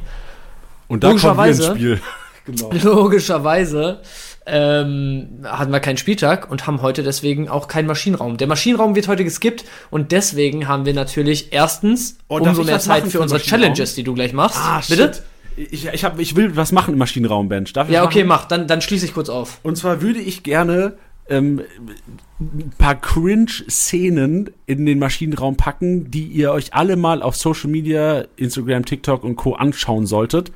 Und 0.88 1.04
da 1.04 1.14
kommen 1.14 1.38
wir 1.38 1.48
ins 1.48 1.66
Spiel. 1.66 2.02
Genau. 2.46 2.70
Logischerweise 2.72 4.02
ähm, 4.46 5.40
hatten 5.44 5.72
wir 5.72 5.80
keinen 5.80 5.98
Spieltag 5.98 6.50
und 6.52 6.68
haben 6.68 6.82
heute 6.82 7.04
deswegen 7.04 7.50
auch 7.50 7.68
keinen 7.68 7.88
Maschinenraum. 7.88 8.38
Der 8.38 8.48
Maschinenraum 8.48 8.96
wird 8.96 9.08
heute 9.08 9.24
geskippt 9.24 9.66
und 9.90 10.12
deswegen 10.12 10.68
haben 10.68 10.86
wir 10.86 10.94
natürlich 10.94 11.52
erstens 11.52 12.18
oh, 12.28 12.38
umso 12.38 12.64
mehr 12.64 12.80
Zeit 12.80 13.08
für 13.08 13.20
unsere 13.20 13.42
Challenges, 13.42 13.96
die 13.96 14.04
du 14.04 14.14
gleich 14.14 14.34
machst. 14.34 14.60
Ah, 14.60 14.82
Bitte? 14.88 15.14
Shit. 15.14 15.24
Ich, 15.58 15.88
ich, 15.88 16.04
hab, 16.04 16.20
ich 16.20 16.36
will 16.36 16.56
was 16.58 16.74
machen 16.74 16.94
im 16.94 17.00
Maschinenraum, 17.00 17.48
Bench. 17.48 17.72
Darf 17.74 17.88
ich 17.88 17.94
ja, 17.94 18.04
okay, 18.04 18.24
mach. 18.24 18.46
Dann, 18.46 18.68
dann 18.68 18.82
schließe 18.82 19.06
ich 19.06 19.14
kurz 19.14 19.30
auf. 19.30 19.60
Und 19.64 19.78
zwar 19.78 20.02
würde 20.02 20.20
ich 20.20 20.44
gerne 20.44 20.98
ähm, 21.30 21.62
ein 22.40 22.74
paar 22.78 22.96
Cringe-Szenen 22.96 24.52
in 24.66 24.86
den 24.86 25.00
Maschinenraum 25.00 25.56
packen, 25.56 26.12
die 26.12 26.26
ihr 26.26 26.52
euch 26.52 26.74
alle 26.74 26.98
mal 26.98 27.22
auf 27.22 27.38
Social 27.38 27.70
Media, 27.70 28.26
Instagram, 28.36 28.86
TikTok 28.86 29.24
und 29.24 29.38
Co. 29.38 29.54
anschauen 29.54 30.06
solltet. 30.06 30.52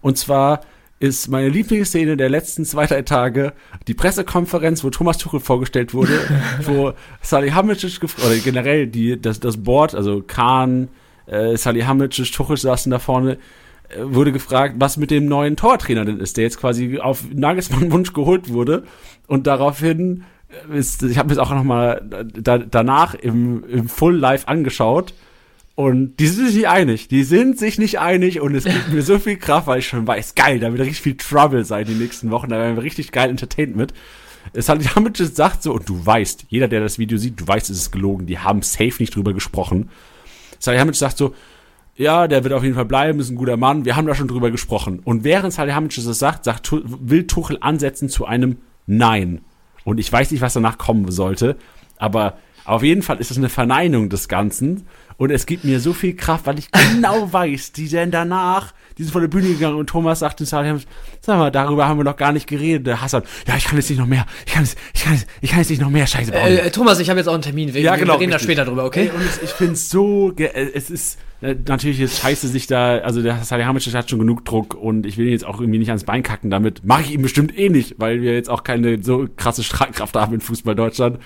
Und 0.00 0.16
zwar 0.16 0.62
ist 1.00 1.28
meine 1.28 1.48
Lieblingsszene 1.48 2.16
der 2.16 2.28
letzten 2.28 2.64
zwei, 2.64 2.86
drei 2.86 3.02
Tage 3.02 3.52
die 3.86 3.94
Pressekonferenz, 3.94 4.82
wo 4.82 4.90
Thomas 4.90 5.18
Tuchel 5.18 5.40
vorgestellt 5.40 5.94
wurde, 5.94 6.18
wo 6.62 6.92
Salihamidzic 7.22 8.02
oder 8.24 8.36
generell 8.36 8.86
die, 8.86 9.20
das, 9.20 9.38
das 9.40 9.58
Board, 9.58 9.94
also 9.94 10.22
Kahn, 10.26 10.88
äh, 11.26 11.56
Salihamidzic, 11.56 12.32
Tuchel 12.32 12.56
saßen 12.56 12.90
da 12.90 12.98
vorne, 12.98 13.38
äh, 13.88 14.00
wurde 14.02 14.32
gefragt, 14.32 14.74
was 14.78 14.96
mit 14.96 15.10
dem 15.10 15.26
neuen 15.26 15.56
Tortrainer 15.56 16.04
denn 16.04 16.18
ist, 16.18 16.36
der 16.36 16.44
jetzt 16.44 16.58
quasi 16.58 16.98
auf 16.98 17.24
Nagelsmann 17.32 17.92
Wunsch 17.92 18.12
geholt 18.12 18.52
wurde. 18.52 18.82
Und 19.28 19.46
daraufhin 19.46 20.24
ist, 20.72 21.02
ich 21.02 21.18
habe 21.18 21.34
mir 21.34 21.40
auch 21.40 21.50
noch 21.50 21.64
mal 21.64 22.02
da, 22.24 22.58
danach 22.58 23.14
im, 23.14 23.64
im 23.68 23.88
Full 23.88 24.16
Live 24.16 24.48
angeschaut 24.48 25.14
und 25.78 26.16
die 26.16 26.26
sind 26.26 26.46
sich 26.46 26.56
nicht 26.56 26.68
einig. 26.68 27.06
Die 27.06 27.22
sind 27.22 27.56
sich 27.56 27.78
nicht 27.78 28.00
einig 28.00 28.40
und 28.40 28.52
es 28.52 28.64
gibt 28.64 28.88
mir 28.92 29.00
so 29.00 29.20
viel 29.20 29.36
Kraft, 29.36 29.68
weil 29.68 29.78
ich 29.78 29.86
schon 29.86 30.08
weiß, 30.08 30.34
geil, 30.34 30.58
da 30.58 30.72
wird 30.72 30.80
richtig 30.80 31.00
viel 31.00 31.16
Trouble 31.16 31.64
sein 31.64 31.86
die 31.86 31.94
nächsten 31.94 32.32
Wochen. 32.32 32.48
Da 32.48 32.58
werden 32.58 32.74
wir 32.74 32.82
richtig 32.82 33.12
geil 33.12 33.30
entertained 33.30 33.76
mit. 33.76 33.94
Es 34.52 34.68
hat 34.68 34.80
damit 34.96 35.16
sagt 35.36 35.62
so, 35.62 35.74
und 35.74 35.88
du 35.88 36.04
weißt, 36.04 36.46
jeder, 36.48 36.66
der 36.66 36.80
das 36.80 36.98
Video 36.98 37.16
sieht, 37.16 37.40
du 37.40 37.46
weißt, 37.46 37.70
es 37.70 37.76
ist 37.76 37.92
gelogen. 37.92 38.26
Die 38.26 38.40
haben 38.40 38.62
safe 38.62 38.94
nicht 38.98 39.14
drüber 39.14 39.32
gesprochen. 39.32 39.88
Salihamidzic 40.58 40.98
sagt 40.98 41.16
so, 41.16 41.32
ja, 41.94 42.26
der 42.26 42.42
wird 42.42 42.54
auf 42.54 42.64
jeden 42.64 42.74
Fall 42.74 42.84
bleiben, 42.84 43.20
ist 43.20 43.30
ein 43.30 43.36
guter 43.36 43.56
Mann. 43.56 43.84
Wir 43.84 43.94
haben 43.94 44.08
da 44.08 44.16
schon 44.16 44.26
drüber 44.26 44.50
gesprochen. 44.50 44.98
Und 45.04 45.22
während 45.22 45.52
Salihamidzic 45.52 46.04
das 46.04 46.18
sagt, 46.18 46.42
sagt, 46.42 46.72
will 46.72 47.28
Tuchel 47.28 47.56
ansetzen 47.60 48.08
zu 48.08 48.26
einem 48.26 48.56
Nein. 48.88 49.42
Und 49.84 50.00
ich 50.00 50.12
weiß 50.12 50.32
nicht, 50.32 50.40
was 50.40 50.54
danach 50.54 50.76
kommen 50.76 51.08
sollte, 51.12 51.56
aber 51.98 52.36
auf 52.64 52.82
jeden 52.82 53.02
Fall 53.02 53.18
ist 53.18 53.30
es 53.30 53.38
eine 53.38 53.48
Verneinung 53.48 54.08
des 54.08 54.26
Ganzen. 54.26 54.88
Und 55.18 55.32
es 55.32 55.46
gibt 55.46 55.64
mir 55.64 55.80
so 55.80 55.92
viel 55.92 56.14
Kraft, 56.14 56.46
weil 56.46 56.60
ich 56.60 56.70
genau 56.70 57.30
weiß, 57.32 57.72
die 57.72 57.88
denn 57.88 58.12
danach, 58.12 58.72
die 58.96 59.02
sind 59.02 59.10
von 59.12 59.20
der 59.20 59.28
Bühne 59.28 59.48
gegangen 59.48 59.74
und 59.74 59.88
Thomas 59.88 60.20
sagte, 60.20 60.46
sag 60.46 60.64
mal, 61.26 61.50
darüber 61.50 61.88
haben 61.88 61.98
wir 61.98 62.04
noch 62.04 62.16
gar 62.16 62.32
nicht 62.32 62.46
geredet. 62.46 62.86
Der 62.86 63.02
Hassan, 63.02 63.24
ja, 63.46 63.56
ich 63.56 63.64
kann 63.64 63.76
jetzt 63.76 63.90
nicht 63.90 63.98
noch 63.98 64.06
mehr, 64.06 64.26
ich 64.46 64.52
kann 64.52 64.62
jetzt, 64.62 64.78
ich 64.94 65.02
kann 65.02 65.14
jetzt, 65.14 65.26
ich 65.40 65.50
kann 65.50 65.58
jetzt 65.58 65.70
nicht 65.70 65.82
noch 65.82 65.90
mehr 65.90 66.06
Scheiße 66.06 66.30
bauen. 66.30 66.46
Äh, 66.46 66.70
Thomas, 66.70 67.00
ich 67.00 67.10
habe 67.10 67.18
jetzt 67.18 67.26
auch 67.26 67.34
einen 67.34 67.42
Termin, 67.42 67.74
wir, 67.74 67.80
ja, 67.80 67.96
genau, 67.96 68.14
wir 68.14 68.20
reden 68.20 68.30
da 68.30 68.38
später 68.38 68.64
drüber, 68.64 68.84
okay? 68.84 69.10
Und 69.12 69.22
ich, 69.22 69.42
ich 69.42 69.50
finde 69.50 69.72
es 69.72 69.90
so, 69.90 70.32
äh, 70.36 70.70
es 70.72 70.88
ist, 70.88 71.18
äh, 71.40 71.56
natürlich 71.66 71.98
ist 71.98 72.20
scheiße 72.20 72.46
sich 72.46 72.68
da, 72.68 72.98
also 72.98 73.20
der 73.20 73.42
Salihamidzic 73.42 73.94
hat 73.94 74.08
schon 74.08 74.20
genug 74.20 74.44
Druck 74.44 74.74
und 74.74 75.04
ich 75.04 75.18
will 75.18 75.26
ihn 75.26 75.32
jetzt 75.32 75.44
auch 75.44 75.60
irgendwie 75.60 75.80
nicht 75.80 75.88
ans 75.88 76.04
Bein 76.04 76.22
kacken 76.22 76.48
damit. 76.48 76.84
Mache 76.84 77.02
ich 77.02 77.10
ihm 77.10 77.22
bestimmt 77.22 77.58
eh 77.58 77.70
nicht, 77.70 77.96
weil 77.98 78.22
wir 78.22 78.34
jetzt 78.34 78.48
auch 78.48 78.62
keine 78.62 79.02
so 79.02 79.26
krasse 79.36 79.64
Strahlkraft 79.64 80.14
haben 80.14 80.34
in 80.34 80.40
Fußball 80.40 80.76
Deutschland. 80.76 81.18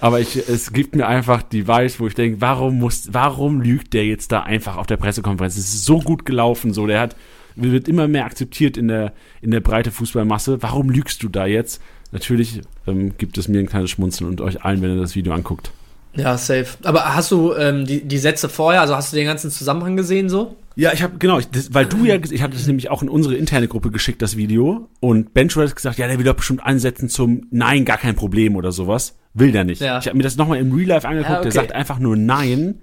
Aber 0.00 0.20
ich, 0.20 0.36
es 0.36 0.72
gibt 0.72 0.94
mir 0.94 1.06
einfach 1.06 1.42
die 1.42 1.66
Weiß, 1.66 2.00
wo 2.00 2.06
ich 2.06 2.14
denke, 2.14 2.40
warum 2.40 2.78
muss, 2.78 3.08
warum 3.12 3.60
lügt 3.60 3.92
der 3.94 4.06
jetzt 4.06 4.32
da 4.32 4.40
einfach 4.40 4.76
auf 4.76 4.86
der 4.86 4.96
Pressekonferenz? 4.96 5.56
Es 5.56 5.74
ist 5.74 5.84
so 5.84 6.00
gut 6.00 6.24
gelaufen, 6.24 6.72
so, 6.72 6.86
der 6.86 7.00
hat, 7.00 7.16
wird 7.56 7.88
immer 7.88 8.08
mehr 8.08 8.24
akzeptiert 8.24 8.76
in 8.76 8.88
der, 8.88 9.12
in 9.40 9.50
der 9.50 9.60
breite 9.60 9.90
Fußballmasse. 9.90 10.62
Warum 10.62 10.90
lügst 10.90 11.22
du 11.22 11.28
da 11.28 11.46
jetzt? 11.46 11.80
Natürlich 12.10 12.60
ähm, 12.86 13.16
gibt 13.16 13.38
es 13.38 13.48
mir 13.48 13.58
ein 13.58 13.68
kleines 13.68 13.90
Schmunzeln 13.90 14.28
und 14.30 14.40
euch 14.40 14.64
allen, 14.64 14.82
wenn 14.82 14.94
ihr 14.94 15.00
das 15.00 15.16
Video 15.16 15.32
anguckt. 15.32 15.72
Ja, 16.14 16.36
safe. 16.36 16.66
Aber 16.82 17.14
hast 17.14 17.30
du 17.30 17.54
ähm, 17.54 17.86
die, 17.86 18.04
die 18.04 18.18
Sätze 18.18 18.48
vorher, 18.48 18.82
also 18.82 18.94
hast 18.94 19.12
du 19.12 19.16
den 19.16 19.26
ganzen 19.26 19.50
Zusammenhang 19.50 19.96
gesehen 19.96 20.28
so? 20.28 20.56
Ja, 20.74 20.92
ich 20.92 21.02
habe 21.02 21.18
genau, 21.18 21.38
ich, 21.38 21.48
das, 21.48 21.74
weil 21.74 21.86
du 21.86 22.04
ja, 22.04 22.16
ich 22.16 22.42
habe 22.42 22.52
das 22.54 22.66
nämlich 22.66 22.90
auch 22.90 23.02
in 23.02 23.08
unsere 23.08 23.34
interne 23.34 23.68
Gruppe 23.68 23.90
geschickt, 23.90 24.22
das 24.22 24.36
Video. 24.36 24.88
Und 25.00 25.34
Bencho 25.34 25.60
hat 25.60 25.74
gesagt, 25.74 25.98
ja, 25.98 26.06
der 26.06 26.18
will 26.18 26.24
doch 26.24 26.34
bestimmt 26.34 26.64
einsetzen 26.64 27.08
zum 27.08 27.46
Nein, 27.50 27.84
gar 27.84 27.98
kein 27.98 28.14
Problem 28.14 28.56
oder 28.56 28.72
sowas. 28.72 29.16
Will 29.34 29.52
der 29.52 29.64
nicht. 29.64 29.80
Ja. 29.80 29.98
Ich 29.98 30.06
habe 30.06 30.16
mir 30.16 30.22
das 30.22 30.36
nochmal 30.36 30.58
im 30.58 30.72
Real 30.72 30.88
Life 30.88 31.08
angeguckt, 31.08 31.30
ja, 31.30 31.38
okay. 31.38 31.50
der 31.50 31.52
sagt 31.52 31.72
einfach 31.72 31.98
nur 31.98 32.16
Nein 32.16 32.80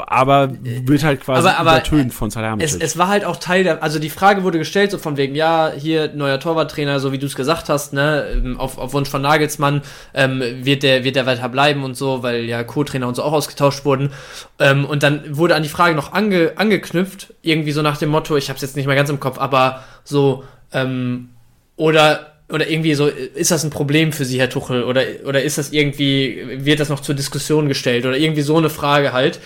aber 0.00 0.50
wird 0.62 1.04
halt 1.04 1.20
quasi 1.20 1.46
aber, 1.46 1.58
aber 1.58 1.72
übertönt 1.72 2.14
von 2.14 2.30
Salihamidzic. 2.30 2.80
Es, 2.80 2.92
es 2.92 2.98
war 2.98 3.08
halt 3.08 3.24
auch 3.24 3.36
Teil 3.36 3.64
der, 3.64 3.82
also 3.82 3.98
die 3.98 4.10
Frage 4.10 4.42
wurde 4.42 4.58
gestellt, 4.58 4.90
so 4.90 4.98
von 4.98 5.16
wegen, 5.16 5.34
ja, 5.34 5.72
hier 5.76 6.12
neuer 6.14 6.40
Torwarttrainer, 6.40 6.98
so 6.98 7.12
wie 7.12 7.18
du 7.18 7.26
es 7.26 7.36
gesagt 7.36 7.68
hast, 7.68 7.92
ne, 7.92 8.26
ähm, 8.32 8.58
auf, 8.58 8.78
auf 8.78 8.92
Wunsch 8.94 9.10
von 9.10 9.22
Nagelsmann 9.22 9.82
ähm, 10.14 10.42
wird 10.62 10.82
der 10.82 11.04
wird 11.04 11.16
der 11.16 11.26
weiter 11.26 11.48
bleiben 11.48 11.84
und 11.84 11.96
so, 11.96 12.22
weil 12.22 12.44
ja 12.44 12.64
Co-Trainer 12.64 13.06
und 13.06 13.16
so 13.16 13.22
auch 13.22 13.32
ausgetauscht 13.32 13.84
wurden. 13.84 14.10
Ähm, 14.58 14.84
und 14.84 15.02
dann 15.02 15.36
wurde 15.36 15.54
an 15.54 15.62
die 15.62 15.68
Frage 15.68 15.94
noch 15.94 16.12
ange, 16.12 16.52
angeknüpft, 16.56 17.34
irgendwie 17.42 17.72
so 17.72 17.82
nach 17.82 17.98
dem 17.98 18.08
Motto, 18.08 18.36
ich 18.36 18.48
habe 18.48 18.56
es 18.56 18.62
jetzt 18.62 18.76
nicht 18.76 18.86
mehr 18.86 18.96
ganz 18.96 19.10
im 19.10 19.20
Kopf, 19.20 19.38
aber 19.38 19.84
so 20.04 20.44
ähm, 20.72 21.30
oder 21.76 22.32
oder 22.48 22.68
irgendwie 22.68 22.94
so, 22.94 23.06
ist 23.06 23.50
das 23.50 23.64
ein 23.64 23.70
Problem 23.70 24.12
für 24.12 24.26
Sie, 24.26 24.38
Herr 24.38 24.50
Tuchel? 24.50 24.84
Oder, 24.84 25.04
oder 25.24 25.42
ist 25.42 25.56
das 25.56 25.72
irgendwie, 25.72 26.64
wird 26.64 26.80
das 26.80 26.90
noch 26.90 27.00
zur 27.00 27.14
Diskussion 27.14 27.66
gestellt? 27.66 28.04
Oder 28.04 28.18
irgendwie 28.18 28.42
so 28.42 28.58
eine 28.58 28.68
Frage 28.68 29.14
halt 29.14 29.40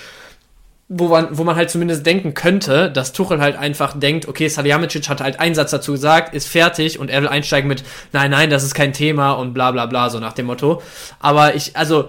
wo 0.88 1.08
man, 1.08 1.36
wo 1.36 1.42
man 1.42 1.56
halt 1.56 1.68
zumindest 1.70 2.06
denken 2.06 2.34
könnte, 2.34 2.90
dass 2.90 3.12
Tuchel 3.12 3.40
halt 3.40 3.56
einfach 3.56 3.98
denkt, 3.98 4.28
okay, 4.28 4.46
Salihamidzic 4.46 5.08
hat 5.08 5.20
halt 5.20 5.40
einen 5.40 5.54
Satz 5.54 5.72
dazu 5.72 5.92
gesagt, 5.92 6.32
ist 6.32 6.46
fertig 6.46 7.00
und 7.00 7.10
er 7.10 7.22
will 7.22 7.28
einsteigen 7.28 7.66
mit, 7.66 7.82
nein, 8.12 8.30
nein, 8.30 8.50
das 8.50 8.62
ist 8.62 8.74
kein 8.74 8.92
Thema 8.92 9.32
und 9.32 9.52
bla 9.52 9.72
bla 9.72 9.86
bla, 9.86 10.10
so 10.10 10.20
nach 10.20 10.32
dem 10.32 10.46
Motto. 10.46 10.82
Aber 11.18 11.56
ich, 11.56 11.76
also, 11.76 12.08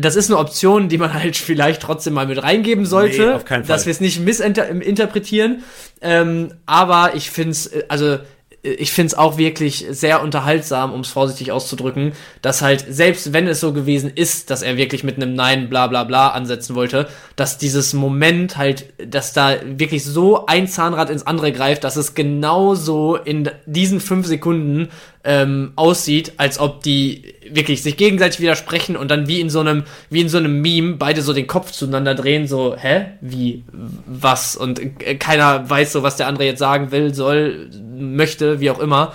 das 0.00 0.16
ist 0.16 0.28
eine 0.28 0.40
Option, 0.40 0.88
die 0.88 0.98
man 0.98 1.14
halt 1.14 1.36
vielleicht 1.36 1.82
trotzdem 1.82 2.14
mal 2.14 2.26
mit 2.26 2.42
reingeben 2.42 2.86
sollte, 2.86 3.26
nee, 3.26 3.32
auf 3.34 3.44
keinen 3.44 3.64
Fall. 3.64 3.76
dass 3.76 3.86
wir 3.86 3.92
es 3.92 4.00
nicht 4.00 4.18
missinterpretieren. 4.18 5.62
Ähm, 6.00 6.54
aber 6.66 7.12
ich 7.14 7.30
finde 7.30 7.52
es, 7.52 7.70
also 7.88 8.18
ich 8.62 8.92
finde 8.92 9.08
es 9.08 9.14
auch 9.14 9.38
wirklich 9.38 9.86
sehr 9.90 10.22
unterhaltsam, 10.22 10.92
um 10.92 11.00
es 11.00 11.08
vorsichtig 11.08 11.50
auszudrücken, 11.50 12.12
dass 12.42 12.62
halt, 12.62 12.84
selbst 12.88 13.32
wenn 13.32 13.48
es 13.48 13.58
so 13.58 13.72
gewesen 13.72 14.10
ist, 14.14 14.50
dass 14.50 14.62
er 14.62 14.76
wirklich 14.76 15.02
mit 15.02 15.16
einem 15.16 15.34
Nein, 15.34 15.68
bla 15.68 15.88
bla 15.88 16.04
bla 16.04 16.28
ansetzen 16.28 16.76
wollte, 16.76 17.08
dass 17.34 17.58
dieses 17.58 17.92
Moment 17.92 18.56
halt, 18.56 18.92
dass 19.04 19.32
da 19.32 19.56
wirklich 19.64 20.04
so 20.04 20.46
ein 20.46 20.68
Zahnrad 20.68 21.10
ins 21.10 21.26
andere 21.26 21.50
greift, 21.50 21.82
dass 21.82 21.96
es 21.96 22.14
genauso 22.14 23.16
in 23.16 23.50
diesen 23.66 24.00
fünf 24.00 24.28
Sekunden 24.28 24.90
ähm, 25.24 25.72
aussieht, 25.74 26.34
als 26.36 26.60
ob 26.60 26.82
die 26.84 27.34
wirklich 27.54 27.82
sich 27.82 27.96
gegenseitig 27.96 28.40
widersprechen 28.40 28.96
und 28.96 29.10
dann 29.10 29.28
wie 29.28 29.40
in 29.40 29.50
so 29.50 29.60
einem, 29.60 29.84
wie 30.10 30.20
in 30.20 30.28
so 30.28 30.38
einem 30.38 30.60
Meme 30.60 30.96
beide 30.96 31.22
so 31.22 31.32
den 31.32 31.46
Kopf 31.46 31.72
zueinander 31.72 32.14
drehen, 32.14 32.46
so, 32.46 32.76
hä? 32.76 33.06
Wie? 33.20 33.64
Was? 34.06 34.56
Und 34.56 34.80
äh, 35.02 35.14
keiner 35.16 35.68
weiß 35.68 35.92
so, 35.92 36.02
was 36.02 36.16
der 36.16 36.26
andere 36.26 36.44
jetzt 36.44 36.58
sagen 36.58 36.90
will, 36.90 37.14
soll, 37.14 37.70
möchte, 37.96 38.60
wie 38.60 38.70
auch 38.70 38.78
immer. 38.78 39.12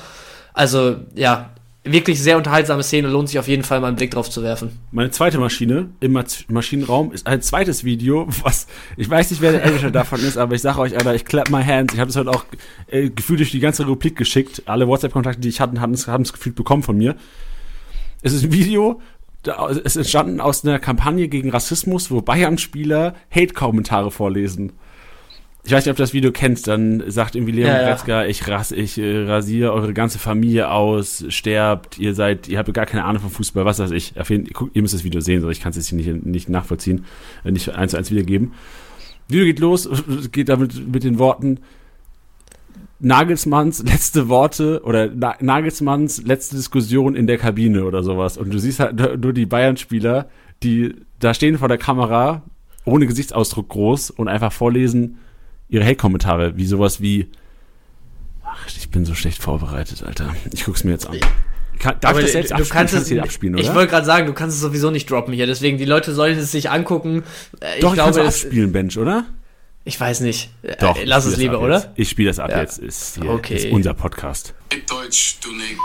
Also, 0.53 0.97
ja, 1.15 1.51
wirklich 1.91 2.21
sehr 2.21 2.37
unterhaltsame 2.37 2.83
Szene, 2.83 3.07
lohnt 3.07 3.29
sich 3.29 3.39
auf 3.39 3.47
jeden 3.47 3.63
Fall 3.63 3.79
mal 3.79 3.87
einen 3.87 3.95
Blick 3.95 4.11
drauf 4.11 4.29
zu 4.29 4.43
werfen. 4.43 4.71
Meine 4.91 5.11
zweite 5.11 5.37
Maschine 5.39 5.89
im 5.99 6.17
Maschinenraum 6.47 7.11
ist 7.11 7.27
ein 7.27 7.41
zweites 7.41 7.83
Video, 7.83 8.27
was 8.43 8.67
ich 8.95 9.09
weiß 9.09 9.31
nicht, 9.31 9.41
wer 9.41 9.53
der 9.53 9.65
Editor 9.65 9.91
davon 9.91 10.19
ist, 10.19 10.37
aber 10.37 10.55
ich 10.55 10.61
sage 10.61 10.79
euch, 10.79 10.95
Alter, 10.95 11.15
ich 11.15 11.25
clap 11.25 11.49
my 11.49 11.63
hands. 11.63 11.93
Ich 11.93 11.99
habe 11.99 12.09
es 12.09 12.15
heute 12.15 12.29
auch 12.29 12.45
äh, 12.87 13.09
gefühlt 13.09 13.39
durch 13.39 13.51
die 13.51 13.59
ganze 13.59 13.85
Rubrik 13.85 14.15
geschickt. 14.15 14.63
Alle 14.65 14.87
WhatsApp-Kontakte, 14.87 15.41
die 15.41 15.49
ich 15.49 15.59
hatte, 15.59 15.79
haben 15.79 15.93
es 15.93 16.33
gefühlt 16.33 16.55
bekommen 16.55 16.83
von 16.83 16.97
mir. 16.97 17.15
Es 18.21 18.33
ist 18.33 18.43
ein 18.43 18.53
Video, 18.53 19.01
es 19.69 19.77
ist 19.77 19.95
entstanden 19.95 20.39
aus 20.39 20.65
einer 20.65 20.79
Kampagne 20.79 21.27
gegen 21.27 21.49
Rassismus, 21.49 22.11
wo 22.11 22.21
Bayern-Spieler 22.21 23.15
Hate-Kommentare 23.31 24.11
vorlesen 24.11 24.73
ich 25.67 25.73
weiß 25.73 25.83
nicht, 25.83 25.91
ob 25.91 25.97
du 25.97 26.03
das 26.03 26.13
Video 26.13 26.31
kennst, 26.31 26.67
dann 26.69 27.03
sagt 27.07 27.35
irgendwie 27.35 27.51
Leon 27.51 27.67
ja, 27.67 27.79
Goretzka, 27.79 28.23
ja. 28.23 28.29
ich, 28.29 28.47
ras, 28.47 28.71
ich 28.71 28.97
äh, 28.97 29.25
rasiere 29.25 29.73
eure 29.73 29.93
ganze 29.93 30.17
Familie 30.17 30.71
aus, 30.71 31.25
sterbt, 31.27 31.99
ihr 31.99 32.15
seid, 32.15 32.47
ihr 32.47 32.57
habt 32.57 32.73
gar 32.73 32.85
keine 32.85 33.03
Ahnung 33.03 33.21
von 33.21 33.31
Fußball, 33.31 33.65
was 33.65 33.79
weiß 33.79 33.91
ich. 33.91 34.13
Jeden, 34.29 34.47
ihr 34.71 34.81
müsst 34.81 34.93
das 34.93 35.03
Video 35.03 35.19
sehen, 35.19 35.41
so 35.41 35.49
ich 35.49 35.59
kann 35.59 35.71
es 35.71 35.75
jetzt 35.75 35.91
nicht, 35.91 36.25
nicht 36.25 36.47
nachvollziehen, 36.47 37.03
äh, 37.43 37.51
nicht 37.51 37.67
eins 37.75 37.91
zu 37.91 37.97
eins 37.97 38.09
wiedergeben. 38.09 38.53
Video 39.27 39.43
geht 39.43 39.59
los, 39.59 39.89
geht 40.31 40.47
damit 40.47 40.87
mit 40.87 41.03
den 41.03 41.19
Worten, 41.19 41.59
Nagelsmanns 42.99 43.83
letzte 43.83 44.27
Worte 44.29 44.81
oder 44.83 45.09
Na 45.13 45.35
Nagelsmanns 45.39 46.23
letzte 46.23 46.55
Diskussion 46.55 47.15
in 47.15 47.27
der 47.27 47.37
Kabine 47.37 47.83
oder 47.85 48.03
sowas. 48.03 48.37
Und 48.37 48.53
du 48.53 48.59
siehst 48.59 48.79
halt 48.79 49.21
nur 49.21 49.33
die 49.33 49.45
Bayern-Spieler, 49.45 50.27
die 50.63 50.95
da 51.19 51.33
stehen 51.33 51.57
vor 51.57 51.67
der 51.67 51.77
Kamera, 51.77 52.41
ohne 52.85 53.05
Gesichtsausdruck 53.07 53.69
groß 53.69 54.09
und 54.11 54.27
einfach 54.27 54.51
vorlesen, 54.51 55.17
ihre 55.69 55.83
Hate-Kommentare, 55.85 56.57
wie 56.57 56.65
sowas 56.65 57.01
wie, 57.01 57.29
ach, 58.43 58.67
ich 58.75 58.89
bin 58.89 59.05
so 59.05 59.13
schlecht 59.13 59.41
vorbereitet, 59.41 60.03
Alter. 60.03 60.33
Ich 60.53 60.65
guck's 60.65 60.83
mir 60.83 60.91
jetzt 60.91 61.07
an. 61.07 61.17
Kann, 61.79 61.95
darf 61.99 62.11
Aber 62.11 62.19
ich 62.19 62.25
das 62.25 62.31
selbst 62.33 62.51
du 62.51 62.55
abspielen? 62.55 62.87
kannst 62.87 62.93
es, 63.11 63.19
abspielen, 63.19 63.55
oder? 63.55 63.63
Ich 63.63 63.73
wollte 63.73 63.91
gerade 63.91 64.05
sagen, 64.05 64.25
du 64.25 64.33
kannst 64.33 64.55
es 64.55 64.61
sowieso 64.61 64.89
nicht 64.89 65.09
droppen 65.11 65.33
hier, 65.33 65.45
deswegen 65.45 65.77
die 65.77 65.85
Leute 65.85 66.13
sollen 66.13 66.37
es 66.37 66.51
sich 66.51 66.71
angucken. 66.71 67.23
Äh, 67.59 67.75
ich 67.75 67.81
Doch, 67.81 67.93
glaube, 67.93 68.11
ich 68.11 68.17
kann 68.17 68.25
es 68.25 68.43
abspielen, 68.43 68.71
Bench, 68.71 68.97
oder? 68.97 69.25
Ich 69.87 69.97
weiß 69.97 70.19
nicht. 70.19 70.49
Doch, 70.79 70.97
äh, 70.97 71.05
lass 71.05 71.23
es 71.23 71.37
lieber, 71.37 71.61
oder? 71.61 71.93
Ich 71.95 72.09
spiele 72.09 72.29
das 72.29 72.39
ab 72.39 72.51
ja. 72.51 72.59
jetzt. 72.59 72.77
Ist, 72.77 73.15
hier, 73.15 73.29
okay. 73.29 73.55
ist 73.55 73.71
unser 73.71 73.93
Podcast. 73.93 74.53
Deutsch, 74.85 75.37
du 75.41 75.53
Nigg. 75.53 75.79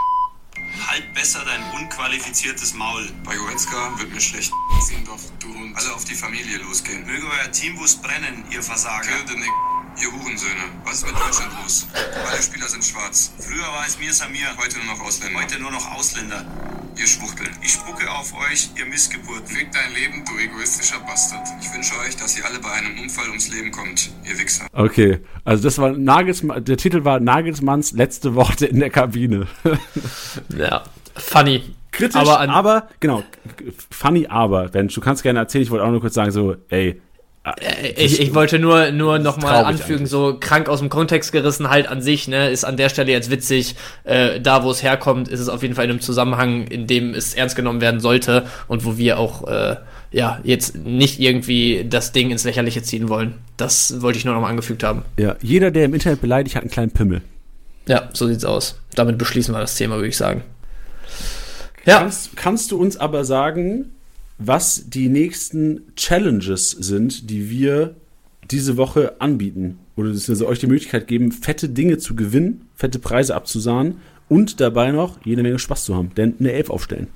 Halt 0.88 1.14
besser 1.14 1.40
dein 1.46 1.80
unqualifiziertes 1.80 2.74
Maul. 2.74 3.08
Bei 3.24 3.36
Goretzka 3.36 3.96
wird 3.98 4.12
mir 4.12 4.20
schlecht. 4.20 4.50
Sing 4.80 5.04
doch, 5.04 5.20
du 5.38 5.54
Hund. 5.54 5.76
Alle 5.76 5.94
auf 5.94 6.04
die 6.04 6.16
Familie 6.16 6.58
losgehen. 6.58 7.06
Möge 7.06 7.24
euer 7.26 7.52
Teambus 7.52 7.94
brennen, 7.94 8.44
ihr 8.50 8.62
Versager. 8.62 9.06
Kill 9.24 9.38
Nick. 9.38 9.71
Ihr 10.00 10.10
Hurensöhne, 10.10 10.64
was 10.84 10.94
ist 10.94 11.06
mit 11.06 11.14
Deutschland 11.14 11.52
los? 11.62 11.86
Alle 12.30 12.42
Spieler 12.42 12.66
sind 12.66 12.84
schwarz. 12.84 13.32
Früher 13.38 13.62
war 13.62 13.84
es 13.86 13.98
mir 13.98 14.12
Samir, 14.12 14.48
heute 14.56 14.78
nur 14.78 14.96
noch 14.96 15.04
Ausländer. 15.04 15.40
Heute 15.40 15.60
nur 15.60 15.70
noch 15.70 15.92
Ausländer. 15.92 16.44
Ihr 16.96 17.06
Schwuchtel. 17.06 17.46
Ich 17.62 17.72
spucke 17.72 18.10
auf 18.10 18.32
euch, 18.32 18.70
ihr 18.78 18.86
Missgeburt. 18.86 19.46
Fick 19.46 19.70
dein 19.72 19.92
Leben, 19.94 20.24
du 20.24 20.38
egoistischer 20.38 20.98
Bastard. 21.00 21.46
Ich 21.60 21.72
wünsche 21.74 21.94
euch, 21.98 22.16
dass 22.16 22.38
ihr 22.38 22.44
alle 22.46 22.58
bei 22.58 22.70
einem 22.70 22.98
Unfall 23.00 23.28
ums 23.28 23.48
Leben 23.48 23.70
kommt, 23.70 24.10
ihr 24.24 24.38
Wichser. 24.38 24.66
Okay, 24.72 25.20
also 25.44 25.62
das 25.62 25.78
war 25.78 25.92
Nagelsmann, 25.92 26.64
der 26.64 26.76
Titel 26.78 27.04
war 27.04 27.20
Nagelsmanns 27.20 27.92
letzte 27.92 28.34
Worte 28.34 28.66
in 28.66 28.80
der 28.80 28.90
Kabine. 28.90 29.46
ja, 30.56 30.84
funny. 31.16 31.74
Kritisch, 31.92 32.16
aber, 32.16 32.40
aber 32.40 32.88
genau, 33.00 33.22
funny, 33.90 34.26
aber, 34.26 34.72
wenn 34.72 34.88
du 34.88 35.00
kannst 35.02 35.22
gerne 35.22 35.40
erzählen, 35.40 35.62
ich 35.62 35.70
wollte 35.70 35.84
auch 35.84 35.90
nur 35.90 36.00
kurz 36.00 36.14
sagen, 36.14 36.30
so, 36.30 36.56
ey, 36.70 37.02
ich, 37.96 38.20
ich 38.20 38.34
wollte 38.34 38.60
nur, 38.60 38.92
nur 38.92 39.18
nochmal 39.18 39.64
anfügen, 39.64 39.94
eigentlich. 39.94 40.10
so 40.10 40.36
krank 40.38 40.68
aus 40.68 40.78
dem 40.78 40.88
Kontext 40.88 41.32
gerissen 41.32 41.70
halt 41.70 41.88
an 41.88 42.00
sich, 42.00 42.28
ne, 42.28 42.50
ist 42.50 42.62
an 42.64 42.76
der 42.76 42.88
Stelle 42.88 43.10
jetzt 43.10 43.30
witzig. 43.30 43.74
Äh, 44.04 44.40
da, 44.40 44.62
wo 44.62 44.70
es 44.70 44.82
herkommt, 44.82 45.26
ist 45.26 45.40
es 45.40 45.48
auf 45.48 45.62
jeden 45.62 45.74
Fall 45.74 45.86
in 45.86 45.90
einem 45.90 46.00
Zusammenhang, 46.00 46.68
in 46.68 46.86
dem 46.86 47.14
es 47.14 47.34
ernst 47.34 47.56
genommen 47.56 47.80
werden 47.80 47.98
sollte 47.98 48.46
und 48.68 48.84
wo 48.84 48.96
wir 48.96 49.18
auch, 49.18 49.48
äh, 49.48 49.76
ja, 50.12 50.38
jetzt 50.44 50.76
nicht 50.76 51.18
irgendwie 51.18 51.84
das 51.88 52.12
Ding 52.12 52.30
ins 52.30 52.44
Lächerliche 52.44 52.82
ziehen 52.82 53.08
wollen. 53.08 53.34
Das 53.56 54.00
wollte 54.02 54.18
ich 54.18 54.24
nur 54.24 54.34
nochmal 54.34 54.50
angefügt 54.50 54.84
haben. 54.84 55.02
Ja, 55.18 55.34
jeder, 55.42 55.72
der 55.72 55.86
im 55.86 55.94
Internet 55.94 56.20
beleidigt, 56.20 56.54
hat 56.54 56.62
einen 56.62 56.70
kleinen 56.70 56.92
Pimmel. 56.92 57.22
Ja, 57.88 58.08
so 58.12 58.28
sieht's 58.28 58.44
aus. 58.44 58.78
Damit 58.94 59.18
beschließen 59.18 59.52
wir 59.52 59.58
das 59.58 59.74
Thema, 59.74 59.96
würde 59.96 60.08
ich 60.08 60.16
sagen. 60.16 60.42
Ja. 61.86 61.98
Kannst, 61.98 62.36
kannst 62.36 62.70
du 62.70 62.78
uns 62.78 62.96
aber 62.96 63.24
sagen, 63.24 63.90
was 64.38 64.88
die 64.88 65.08
nächsten 65.08 65.94
Challenges 65.96 66.70
sind, 66.70 67.30
die 67.30 67.50
wir 67.50 67.94
diese 68.50 68.76
Woche 68.76 69.20
anbieten. 69.20 69.78
Oder 69.96 70.10
also 70.10 70.46
euch 70.46 70.58
die 70.58 70.66
Möglichkeit 70.66 71.06
geben, 71.06 71.32
fette 71.32 71.68
Dinge 71.68 71.98
zu 71.98 72.16
gewinnen, 72.16 72.68
fette 72.74 72.98
Preise 72.98 73.34
abzusahnen 73.34 73.96
und 74.28 74.60
dabei 74.60 74.92
noch 74.92 75.18
jede 75.24 75.42
Menge 75.42 75.58
Spaß 75.58 75.84
zu 75.84 75.94
haben. 75.94 76.14
Denn 76.16 76.34
eine 76.38 76.52
Elf 76.52 76.70
aufstellen. 76.70 77.08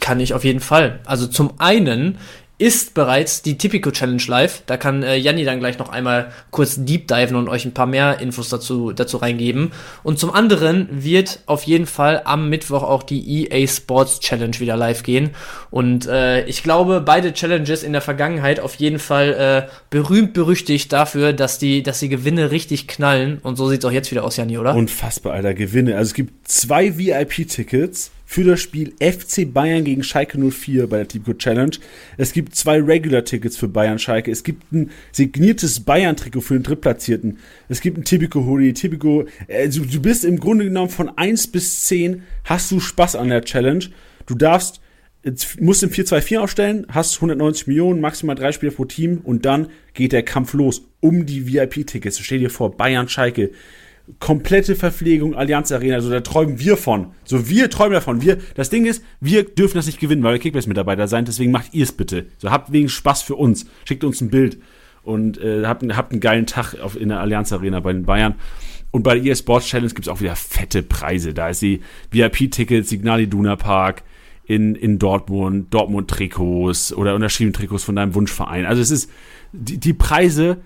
Kann 0.00 0.18
ich 0.18 0.34
auf 0.34 0.44
jeden 0.44 0.60
Fall. 0.60 1.00
Also 1.04 1.26
zum 1.26 1.52
einen 1.58 2.18
ist 2.62 2.94
bereits 2.94 3.42
die 3.42 3.58
Typico 3.58 3.90
Challenge 3.90 4.22
live. 4.28 4.62
Da 4.66 4.76
kann 4.76 5.02
äh, 5.02 5.16
Janni 5.16 5.42
dann 5.42 5.58
gleich 5.58 5.80
noch 5.80 5.88
einmal 5.88 6.30
kurz 6.52 6.76
deep 6.84 7.08
diven 7.08 7.34
und 7.34 7.48
euch 7.48 7.64
ein 7.64 7.74
paar 7.74 7.86
mehr 7.86 8.20
Infos 8.20 8.50
dazu, 8.50 8.92
dazu 8.92 9.16
reingeben. 9.16 9.72
Und 10.04 10.20
zum 10.20 10.30
anderen 10.30 10.86
wird 10.92 11.40
auf 11.46 11.64
jeden 11.64 11.86
Fall 11.86 12.22
am 12.24 12.48
Mittwoch 12.48 12.84
auch 12.84 13.02
die 13.02 13.48
EA 13.50 13.66
Sports 13.66 14.20
Challenge 14.20 14.60
wieder 14.60 14.76
live 14.76 15.02
gehen. 15.02 15.30
Und 15.72 16.06
äh, 16.06 16.44
ich 16.44 16.62
glaube, 16.62 17.00
beide 17.00 17.32
Challenges 17.32 17.82
in 17.82 17.90
der 17.90 18.00
Vergangenheit 18.00 18.60
auf 18.60 18.76
jeden 18.76 19.00
Fall 19.00 19.66
äh, 19.68 19.72
berühmt 19.90 20.32
berüchtigt 20.32 20.92
dafür, 20.92 21.32
dass 21.32 21.58
die, 21.58 21.82
dass 21.82 21.98
die 21.98 22.10
Gewinne 22.10 22.52
richtig 22.52 22.86
knallen. 22.86 23.38
Und 23.42 23.56
so 23.56 23.68
sieht 23.68 23.80
es 23.80 23.84
auch 23.84 23.92
jetzt 23.92 24.12
wieder 24.12 24.22
aus, 24.22 24.36
Janni, 24.36 24.56
oder? 24.56 24.76
Unfassbar, 24.76 25.32
Alter, 25.32 25.54
Gewinne. 25.54 25.96
Also 25.96 26.10
es 26.10 26.14
gibt 26.14 26.46
zwei 26.46 26.96
VIP-Tickets 26.96 28.12
für 28.32 28.44
das 28.44 28.62
Spiel 28.62 28.94
FC 28.98 29.52
Bayern 29.52 29.84
gegen 29.84 30.02
Schalke 30.02 30.38
04 30.38 30.86
bei 30.86 30.96
der 30.96 31.08
Tipico 31.08 31.34
Challenge. 31.34 31.76
Es 32.16 32.32
gibt 32.32 32.56
zwei 32.56 32.80
Regular-Tickets 32.80 33.58
für 33.58 33.68
Bayern 33.68 33.98
Schalke. 33.98 34.30
Es 34.30 34.42
gibt 34.42 34.72
ein 34.72 34.90
signiertes 35.12 35.80
Bayern-Trikot 35.80 36.40
für 36.40 36.54
den 36.54 36.62
Drittplatzierten. 36.62 37.36
Es 37.68 37.82
gibt 37.82 37.98
ein 37.98 38.04
Tipico 38.04 38.46
Hoodie, 38.46 38.72
Tipico. 38.72 39.26
Also 39.50 39.84
du 39.84 40.00
bist 40.00 40.24
im 40.24 40.40
Grunde 40.40 40.64
genommen 40.64 40.88
von 40.88 41.10
1 41.14 41.48
bis 41.48 41.82
10 41.82 42.22
hast 42.44 42.72
du 42.72 42.80
Spaß 42.80 43.16
an 43.16 43.28
der 43.28 43.42
Challenge. 43.42 43.84
Du 44.24 44.34
darfst 44.34 44.80
musst 45.60 45.82
im 45.82 45.90
4-2-4 45.90 46.38
aufstellen, 46.38 46.86
hast 46.88 47.16
190 47.16 47.66
Millionen, 47.66 48.00
maximal 48.00 48.34
drei 48.34 48.50
Spieler 48.52 48.72
pro 48.72 48.86
Team 48.86 49.20
und 49.22 49.44
dann 49.44 49.68
geht 49.92 50.12
der 50.12 50.22
Kampf 50.22 50.54
los 50.54 50.82
um 51.00 51.26
die 51.26 51.46
VIP-Tickets. 51.46 52.18
Stell 52.18 52.38
dir 52.38 52.50
vor, 52.50 52.76
Bayern 52.76 53.10
Schalke 53.10 53.50
komplette 54.18 54.76
Verpflegung 54.76 55.34
Allianz 55.34 55.72
Arena, 55.72 55.96
also 55.96 56.10
da 56.10 56.20
träumen 56.20 56.58
wir 56.58 56.76
von. 56.76 57.08
So, 57.24 57.48
wir 57.48 57.70
träumen 57.70 57.94
davon. 57.94 58.22
Wir, 58.22 58.38
das 58.54 58.70
Ding 58.70 58.86
ist, 58.86 59.04
wir 59.20 59.44
dürfen 59.44 59.76
das 59.76 59.86
nicht 59.86 60.00
gewinnen, 60.00 60.22
weil 60.22 60.34
wir 60.34 60.40
Kickbase-Mitarbeiter 60.40 61.08
sein, 61.08 61.24
deswegen 61.24 61.50
macht 61.50 61.74
ihr 61.74 61.84
es 61.84 61.92
bitte. 61.92 62.26
So, 62.38 62.50
habt 62.50 62.72
wegen 62.72 62.88
Spaß 62.88 63.22
für 63.22 63.36
uns. 63.36 63.66
Schickt 63.84 64.04
uns 64.04 64.20
ein 64.20 64.30
Bild 64.30 64.58
und 65.02 65.38
äh, 65.38 65.64
habt, 65.64 65.84
habt 65.96 66.12
einen 66.12 66.20
geilen 66.20 66.46
Tag 66.46 66.74
auf, 66.80 66.98
in 66.98 67.08
der 67.08 67.20
Allianz 67.20 67.52
Arena 67.52 67.80
bei 67.80 67.92
den 67.92 68.04
Bayern. 68.04 68.34
Und 68.90 69.02
bei 69.02 69.14
der 69.14 69.24
EA 69.24 69.34
Sports 69.34 69.66
Challenge 69.66 69.92
gibt's 69.92 70.08
auch 70.08 70.20
wieder 70.20 70.36
fette 70.36 70.82
Preise. 70.82 71.32
Da 71.32 71.48
ist 71.48 71.62
die 71.62 71.80
VIP-Tickets, 72.10 72.90
Signal 72.90 73.22
Iduna 73.22 73.56
Park 73.56 74.02
in, 74.44 74.74
in 74.74 74.98
Dortmund, 74.98 75.72
Dortmund-Trikots 75.72 76.92
oder 76.92 77.14
unterschrieben 77.14 77.52
Trikots 77.52 77.84
von 77.84 77.96
deinem 77.96 78.14
Wunschverein. 78.14 78.66
Also 78.66 78.82
es 78.82 78.90
ist, 78.90 79.10
die, 79.52 79.78
die 79.78 79.94
Preise 79.94 80.58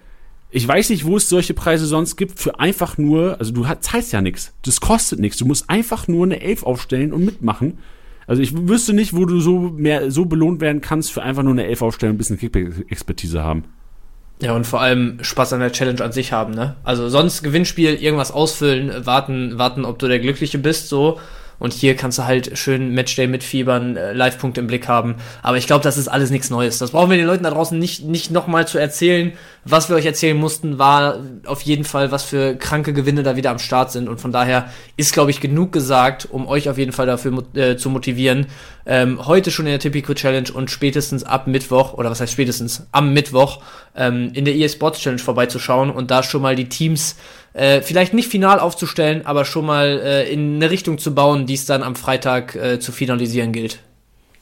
ich 0.57 0.66
weiß 0.66 0.88
nicht, 0.88 1.05
wo 1.05 1.19
es 1.19 1.29
solche 1.29 1.53
Preise 1.53 1.85
sonst 1.85 2.16
gibt 2.16 2.40
für 2.40 2.59
einfach 2.59 2.97
nur, 2.97 3.38
also 3.38 3.53
du 3.53 3.66
zahlst 3.81 4.14
ja 4.14 4.23
nichts. 4.23 4.55
Das 4.64 4.81
kostet 4.81 5.21
nichts. 5.21 5.37
Du 5.37 5.45
musst 5.45 5.69
einfach 5.69 6.09
nur 6.09 6.25
eine 6.25 6.40
Elf 6.40 6.62
aufstellen 6.62 7.12
und 7.12 7.27
mitmachen. 7.27 7.77
Also 8.27 8.40
ich 8.40 8.57
wüsste 8.66 8.95
nicht, 8.95 9.14
wo 9.14 9.27
du 9.27 9.38
so 9.38 9.59
mehr 9.59 10.11
so 10.11 10.25
belohnt 10.25 10.62
werden 10.62 10.81
kannst 10.81 11.12
für 11.12 11.23
einfach 11.23 11.42
nur 11.42 11.53
eine 11.53 11.66
Elf 11.66 11.83
aufstellen 11.83 12.12
und 12.12 12.14
ein 12.14 12.19
bisschen 12.19 12.38
Kickback-Expertise 12.38 13.45
haben. 13.45 13.64
Ja, 14.40 14.57
und 14.57 14.66
vor 14.66 14.81
allem 14.81 15.19
Spaß 15.21 15.53
an 15.53 15.61
der 15.61 15.73
Challenge 15.73 16.03
an 16.03 16.12
sich 16.12 16.33
haben, 16.33 16.55
ne? 16.55 16.77
Also 16.85 17.11
sonst 17.11 17.42
Gewinnspiel, 17.42 17.95
irgendwas 17.95 18.33
ausfüllen, 18.33 19.05
warten, 19.05 19.59
warten, 19.59 19.85
ob 19.85 19.99
du 19.99 20.09
der 20.09 20.21
Glückliche 20.21 20.59
bist, 20.59 20.88
so. 20.88 21.21
Und 21.59 21.73
hier 21.73 21.97
kannst 21.97 22.19
du 22.19 22.25
halt 22.25 22.59
schön 22.59 22.92
Matchday 22.92 23.27
mitfiebern, 23.27 23.97
äh, 23.97 24.12
Live-Punkte 24.12 24.61
im 24.61 24.66
Blick 24.66 24.88
haben. 24.88 25.16
Aber 25.42 25.57
ich 25.57 25.66
glaube, 25.66 25.83
das 25.83 25.97
ist 25.97 26.09
alles 26.09 26.31
nichts 26.31 26.51
Neues. 26.51 26.79
Das 26.79 26.90
brauchen 26.90 27.11
wir 27.11 27.16
den 27.16 27.27
Leuten 27.27 27.45
da 27.45 27.51
draußen 27.51 27.79
nicht, 27.79 28.05
nicht 28.05 28.31
nochmal 28.31 28.69
zu 28.69 28.79
erzählen. 28.79 29.33
Was 29.64 29.88
wir 29.88 29.97
euch 29.97 30.07
erzählen 30.07 30.37
mussten, 30.37 30.79
war 30.79 31.19
auf 31.47 31.62
jeden 31.62 31.85
Fall, 31.85 32.12
was 32.12 32.25
für 32.25 32.55
kranke 32.57 32.92
Gewinne 32.92 33.23
da 33.23 33.37
wieder 33.37 33.51
am 33.51 33.59
Start 33.59 33.90
sind. 33.90 34.09
Und 34.09 34.21
von 34.21 34.33
daher 34.33 34.71
ist, 34.97 35.12
glaube 35.12 35.31
ich, 35.31 35.40
genug 35.40 35.73
gesagt, 35.73 36.29
um 36.31 36.47
euch 36.47 36.69
auf 36.69 36.79
jeden 36.79 36.92
Fall 36.92 37.07
dafür 37.07 37.45
äh, 37.55 37.77
zu 37.77 37.90
motivieren. 37.90 38.47
Ähm, 38.85 39.27
heute 39.27 39.51
schon 39.51 39.66
in 39.66 39.73
der 39.73 39.81
Typico 39.81 40.14
Challenge 40.14 40.53
und 40.53 40.71
spätestens 40.71 41.25
ab 41.25 41.49
Mittwoch, 41.49 41.95
oder 41.95 42.11
was 42.11 42.21
heißt 42.21 42.33
spätestens, 42.33 42.87
am 42.92 43.12
Mittwoch 43.12 43.61
ähm, 43.97 44.31
in 44.35 44.45
der 44.45 44.55
EA 44.55 44.69
Sports 44.69 45.01
Challenge 45.01 45.21
vorbeizuschauen 45.21 45.90
und 45.90 46.11
da 46.12 46.23
schon 46.23 46.42
mal 46.42 46.55
die 46.55 46.69
Teams 46.69 47.16
äh, 47.57 47.81
vielleicht 47.81 48.12
nicht 48.12 48.31
final 48.31 48.61
aufzustellen, 48.61 49.25
aber 49.25 49.47
schon 49.47 49.64
mal 49.64 50.01
äh, 50.05 50.31
in 50.31 50.57
eine 50.57 50.71
Richtung 50.71 50.99
zu 50.99 51.14
bauen, 51.14 51.47
die 51.47 51.55
es 51.55 51.64
dann 51.64 51.83
am 51.83 51.97
Freitag 51.97 52.55
äh, 52.55 52.79
zu 52.79 52.92
finalisieren 52.92 53.53
gilt. 53.53 53.81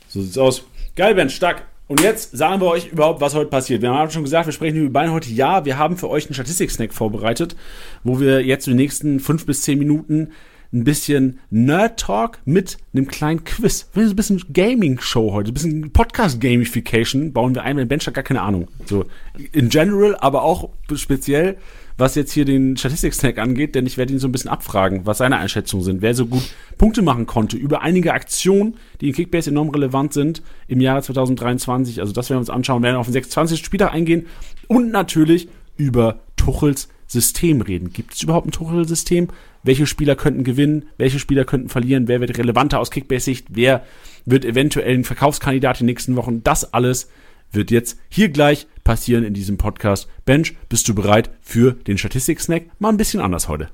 So 0.08 0.20
sieht's 0.20 0.36
aus. 0.36 0.64
Geil, 0.96 1.14
Ben, 1.14 1.30
stark. 1.30 1.62
Und 1.86 2.00
jetzt 2.00 2.36
sagen 2.36 2.60
wir 2.60 2.66
euch 2.66 2.88
überhaupt, 2.88 3.20
was 3.20 3.34
heute 3.34 3.50
passiert. 3.50 3.82
Wir 3.82 3.92
haben 3.92 4.10
schon 4.10 4.24
gesagt, 4.24 4.46
wir 4.46 4.52
sprechen 4.52 4.78
über 4.78 4.90
Bayern 4.90 5.12
heute. 5.12 5.30
Ja, 5.30 5.64
wir 5.64 5.78
haben 5.78 5.96
für 5.96 6.08
euch 6.08 6.26
einen 6.26 6.34
Statistik-Snack 6.34 6.92
vorbereitet, 6.92 7.54
wo 8.02 8.18
wir 8.18 8.44
jetzt 8.44 8.66
in 8.66 8.72
den 8.72 8.78
nächsten 8.78 9.20
fünf 9.20 9.46
bis 9.46 9.62
zehn 9.62 9.78
Minuten 9.78 10.32
ein 10.72 10.82
bisschen 10.82 11.38
Nerd-Talk 11.50 12.40
mit 12.46 12.78
einem 12.94 13.06
kleinen 13.06 13.44
Quiz. 13.44 13.86
Ein 13.94 14.16
bisschen 14.16 14.42
Gaming-Show 14.52 15.32
heute, 15.32 15.52
ein 15.52 15.54
bisschen 15.54 15.92
Podcast-Gamification 15.92 17.32
bauen 17.32 17.54
wir 17.54 17.62
ein, 17.62 17.76
wenn 17.76 17.86
Bench 17.86 18.06
hat 18.08 18.14
gar 18.14 18.24
keine 18.24 18.42
Ahnung. 18.42 18.66
So 18.86 19.04
in 19.52 19.68
general, 19.68 20.16
aber 20.16 20.42
auch 20.42 20.70
speziell 20.96 21.58
was 21.96 22.14
jetzt 22.14 22.32
hier 22.32 22.44
den 22.44 22.76
Statistik-Snack 22.76 23.38
angeht, 23.38 23.74
denn 23.74 23.86
ich 23.86 23.96
werde 23.96 24.12
ihn 24.12 24.18
so 24.18 24.26
ein 24.28 24.32
bisschen 24.32 24.50
abfragen, 24.50 25.06
was 25.06 25.18
seine 25.18 25.36
Einschätzungen 25.36 25.84
sind. 25.84 26.02
Wer 26.02 26.14
so 26.14 26.26
gut 26.26 26.42
Punkte 26.76 27.02
machen 27.02 27.26
konnte 27.26 27.56
über 27.56 27.82
einige 27.82 28.12
Aktionen, 28.12 28.76
die 29.00 29.08
in 29.08 29.14
Kickbase 29.14 29.50
enorm 29.50 29.70
relevant 29.70 30.12
sind 30.12 30.42
im 30.66 30.80
Jahre 30.80 31.02
2023. 31.02 32.00
Also 32.00 32.12
das 32.12 32.30
werden 32.30 32.38
wir 32.38 32.40
uns 32.40 32.50
anschauen, 32.50 32.82
werden 32.82 32.96
auf 32.96 33.06
den 33.06 33.12
26. 33.12 33.64
Spieltag 33.64 33.92
eingehen 33.92 34.26
und 34.66 34.90
natürlich 34.90 35.48
über 35.76 36.20
Tuchels 36.36 36.88
System 37.06 37.60
reden. 37.60 37.92
Gibt 37.92 38.14
es 38.14 38.22
überhaupt 38.22 38.48
ein 38.48 38.52
Tuchel-System? 38.52 39.28
Welche 39.62 39.86
Spieler 39.86 40.16
könnten 40.16 40.44
gewinnen? 40.44 40.86
Welche 40.96 41.18
Spieler 41.18 41.44
könnten 41.44 41.68
verlieren? 41.68 42.08
Wer 42.08 42.20
wird 42.20 42.36
relevanter 42.36 42.80
aus 42.80 42.90
Kickbase-Sicht? 42.90 43.46
Wer 43.50 43.84
wird 44.24 44.44
eventuell 44.44 44.94
ein 44.94 45.04
Verkaufskandidat 45.04 45.80
in 45.80 45.86
den 45.86 45.92
nächsten 45.92 46.16
Wochen? 46.16 46.42
Das 46.42 46.74
alles 46.74 47.08
wird 47.54 47.70
jetzt 47.70 47.98
hier 48.08 48.28
gleich 48.28 48.66
passieren 48.84 49.24
in 49.24 49.34
diesem 49.34 49.58
Podcast. 49.58 50.08
Bench, 50.24 50.54
bist 50.68 50.88
du 50.88 50.94
bereit 50.94 51.30
für 51.40 51.72
den 51.72 51.98
Statistik-Snack? 51.98 52.64
Mal 52.78 52.90
ein 52.90 52.96
bisschen 52.96 53.20
anders 53.20 53.48
heute. 53.48 53.68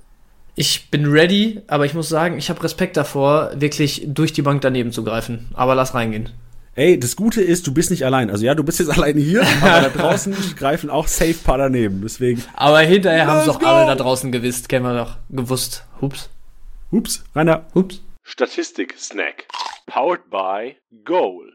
Ich 0.55 0.91
bin 0.91 1.07
ready, 1.07 1.63
aber 1.69 1.87
ich 1.87 1.95
muss 1.95 2.09
sagen, 2.09 2.37
ich 2.37 2.51
habe 2.51 2.63
Respekt 2.63 2.97
davor, 2.97 3.53
wirklich 3.55 4.03
durch 4.07 4.33
die 4.33 4.43
Bank 4.43 4.61
daneben 4.61 4.93
zu 4.93 5.05
greifen. 5.05 5.49
Aber 5.55 5.75
lass 5.75 5.95
reingehen. 5.95 6.31
Ey, 6.75 6.99
das 6.99 7.17
Gute 7.17 7.43
ist, 7.43 7.67
du 7.67 7.75
bist 7.75 7.91
nicht 7.91 8.05
allein. 8.05 8.31
Also 8.31 8.45
ja, 8.45 8.55
du 8.55 8.63
bist 8.63 8.79
jetzt 8.79 8.91
alleine 8.97 9.21
hier, 9.21 9.43
aber 9.63 9.89
da 9.89 9.89
draußen 9.97 10.35
greifen 10.57 10.91
auch 10.91 11.09
safe 11.09 11.35
paar 11.35 11.59
daneben. 11.59 12.03
Deswegen. 12.03 12.43
Aber 12.55 12.81
hinterher 12.81 13.27
haben 13.27 13.41
es 13.41 13.47
doch 13.47 13.63
alle 13.63 13.87
da 13.87 13.95
draußen 13.95 14.31
gewisst, 14.33 14.69
kennen 14.69 14.85
wir 14.85 14.97
doch 14.97 15.17
gewusst. 15.31 15.85
Hups. 16.01 16.31
Hups, 16.93 17.25
Rainer. 17.35 17.67
Hups. 17.75 18.03
Statistik-Snack. 18.23 19.47
Powered 19.87 20.31
by 20.31 20.77
Goal. 21.05 21.53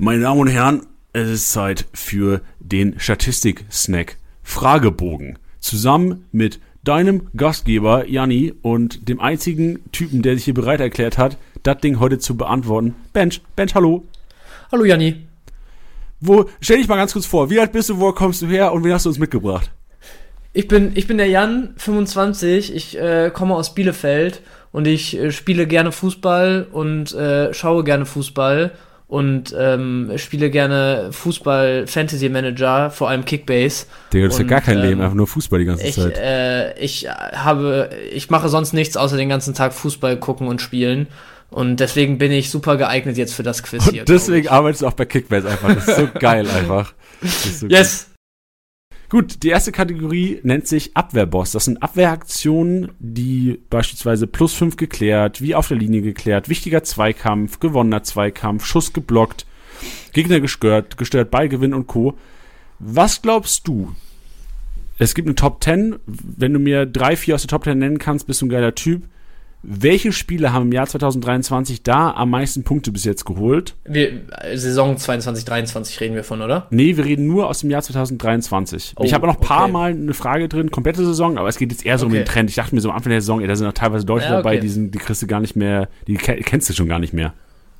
Meine 0.00 0.22
Damen 0.22 0.42
und 0.42 0.46
Herren, 0.46 0.86
es 1.12 1.28
ist 1.28 1.50
Zeit 1.50 1.86
für 1.92 2.40
den 2.60 3.00
Statistik-Snack 3.00 4.16
Fragebogen. 4.44 5.40
Zusammen 5.58 6.24
mit 6.30 6.60
deinem 6.84 7.26
Gastgeber 7.36 8.06
Janni 8.06 8.54
und 8.62 9.08
dem 9.08 9.18
einzigen 9.18 9.80
Typen, 9.90 10.22
der 10.22 10.36
sich 10.36 10.44
hier 10.44 10.54
bereit 10.54 10.78
erklärt 10.78 11.18
hat, 11.18 11.36
das 11.64 11.78
Ding 11.78 11.98
heute 11.98 12.20
zu 12.20 12.36
beantworten. 12.36 12.94
Bench, 13.12 13.40
Bench, 13.56 13.74
hallo. 13.74 14.04
Hallo 14.70 14.84
Janni. 14.84 15.16
Wo, 16.20 16.48
stell 16.60 16.76
dich 16.76 16.86
mal 16.86 16.94
ganz 16.94 17.12
kurz 17.12 17.26
vor, 17.26 17.50
wie 17.50 17.58
alt 17.58 17.72
bist 17.72 17.88
du, 17.88 17.98
wo 17.98 18.12
kommst 18.12 18.40
du 18.40 18.46
her 18.46 18.72
und 18.72 18.84
wen 18.84 18.92
hast 18.92 19.04
du 19.04 19.08
uns 19.08 19.18
mitgebracht? 19.18 19.72
Ich 20.52 20.68
bin, 20.68 20.92
ich 20.94 21.08
bin 21.08 21.18
der 21.18 21.26
Jan, 21.26 21.74
25, 21.76 22.72
ich 22.72 22.96
äh, 22.96 23.32
komme 23.34 23.56
aus 23.56 23.74
Bielefeld 23.74 24.42
und 24.70 24.86
ich 24.86 25.18
äh, 25.18 25.32
spiele 25.32 25.66
gerne 25.66 25.90
Fußball 25.90 26.68
und 26.70 27.12
äh, 27.16 27.52
schaue 27.52 27.82
gerne 27.82 28.06
Fußball 28.06 28.70
und 29.08 29.54
ähm, 29.58 30.12
spiele 30.16 30.50
gerne 30.50 31.08
Fußball 31.12 31.86
Fantasy 31.86 32.28
Manager, 32.28 32.90
vor 32.90 33.08
allem 33.08 33.24
Kickbase. 33.24 33.86
Digga, 34.12 34.26
du 34.26 34.32
hast 34.32 34.38
ja 34.38 34.44
gar 34.44 34.60
kein 34.60 34.76
ähm, 34.78 34.84
Leben, 34.84 35.00
einfach 35.00 35.14
nur 35.14 35.26
Fußball 35.26 35.58
die 35.58 35.64
ganze 35.64 35.86
ich, 35.86 35.94
Zeit. 35.94 36.18
Äh, 36.18 36.78
ich 36.78 37.08
habe, 37.08 37.88
ich 38.12 38.28
mache 38.28 38.50
sonst 38.50 38.74
nichts 38.74 38.98
außer 38.98 39.16
den 39.16 39.30
ganten 39.30 39.54
Tag 39.54 39.72
Fußball 39.72 40.18
gucken 40.18 40.46
und 40.46 40.60
spielen. 40.60 41.08
Und 41.50 41.80
deswegen 41.80 42.18
bin 42.18 42.30
ich 42.30 42.50
super 42.50 42.76
geeignet 42.76 43.16
jetzt 43.16 43.32
für 43.32 43.42
das 43.42 43.62
Quiz 43.62 43.86
und 43.86 43.94
hier. 43.94 44.04
Deswegen 44.06 44.48
arbeitest 44.48 44.82
du 44.82 44.86
auch 44.86 44.92
bei 44.92 45.06
Kickbase 45.06 45.48
einfach. 45.48 45.74
Das 45.74 45.88
ist 45.88 45.96
so 45.96 46.08
geil 46.18 46.46
einfach. 46.50 46.92
So 47.22 47.66
yes. 47.68 48.08
Gut, 49.08 49.42
die 49.42 49.48
erste 49.48 49.72
Kategorie 49.72 50.38
nennt 50.42 50.66
sich 50.66 50.94
Abwehrboss. 50.94 51.52
Das 51.52 51.64
sind 51.64 51.82
Abwehraktionen, 51.82 52.90
die 52.98 53.58
beispielsweise 53.70 54.26
plus 54.26 54.52
fünf 54.52 54.76
geklärt, 54.76 55.40
wie 55.40 55.54
auf 55.54 55.68
der 55.68 55.78
Linie 55.78 56.02
geklärt, 56.02 56.50
wichtiger 56.50 56.84
Zweikampf, 56.84 57.58
gewonnener 57.58 58.02
Zweikampf, 58.02 58.66
Schuss 58.66 58.92
geblockt, 58.92 59.46
Gegner 60.12 60.40
gestört, 60.40 60.98
gestört, 60.98 61.30
Ballgewinn 61.30 61.72
und 61.72 61.86
Co. 61.86 62.18
Was 62.80 63.22
glaubst 63.22 63.66
du? 63.66 63.94
Es 64.98 65.14
gibt 65.14 65.26
eine 65.26 65.36
Top 65.36 65.64
10. 65.64 65.96
Wenn 66.06 66.52
du 66.52 66.58
mir 66.58 66.84
drei, 66.84 67.16
vier 67.16 67.36
aus 67.36 67.42
der 67.42 67.48
Top 67.48 67.64
10 67.64 67.78
nennen 67.78 67.98
kannst, 67.98 68.26
bist 68.26 68.42
du 68.42 68.46
ein 68.46 68.50
geiler 68.50 68.74
Typ. 68.74 69.04
Welche 69.62 70.12
Spiele 70.12 70.52
haben 70.52 70.66
im 70.66 70.72
Jahr 70.72 70.86
2023 70.86 71.82
da 71.82 72.12
am 72.12 72.30
meisten 72.30 72.62
Punkte 72.62 72.92
bis 72.92 73.04
jetzt 73.04 73.24
geholt? 73.24 73.74
Wir, 73.84 74.20
Saison 74.54 74.96
22, 74.96 75.44
23 75.44 76.00
reden 76.00 76.14
wir 76.14 76.24
von, 76.24 76.42
oder? 76.42 76.68
Nee, 76.70 76.96
wir 76.96 77.04
reden 77.04 77.26
nur 77.26 77.48
aus 77.48 77.60
dem 77.60 77.70
Jahr 77.70 77.82
2023. 77.82 78.94
Oh, 78.96 79.04
ich 79.04 79.14
habe 79.14 79.26
noch 79.26 79.34
ein 79.34 79.40
paar 79.40 79.64
okay. 79.64 79.72
Mal 79.72 79.90
eine 79.90 80.14
Frage 80.14 80.48
drin, 80.48 80.70
komplette 80.70 81.04
Saison, 81.04 81.38
aber 81.38 81.48
es 81.48 81.58
geht 81.58 81.72
jetzt 81.72 81.84
eher 81.84 81.98
so 81.98 82.06
okay. 82.06 82.14
um 82.14 82.18
den 82.20 82.26
Trend. 82.26 82.50
Ich 82.50 82.56
dachte 82.56 82.74
mir 82.74 82.80
so 82.80 82.90
am 82.90 82.96
Anfang 82.96 83.10
der 83.10 83.20
Saison, 83.20 83.40
ey, 83.40 83.48
da 83.48 83.56
sind 83.56 83.66
noch 83.66 83.74
teilweise 83.74 84.06
Deutsche 84.06 84.26
ja, 84.26 84.38
okay. 84.38 84.42
dabei, 84.42 84.56
die, 84.58 84.68
sind, 84.68 84.94
die 84.94 84.98
kriegst 84.98 85.22
du 85.22 85.26
gar 85.26 85.40
nicht 85.40 85.56
mehr, 85.56 85.88
die 86.06 86.16
kennst 86.16 86.68
du 86.68 86.74
schon 86.74 86.88
gar 86.88 87.00
nicht 87.00 87.12
mehr. 87.12 87.34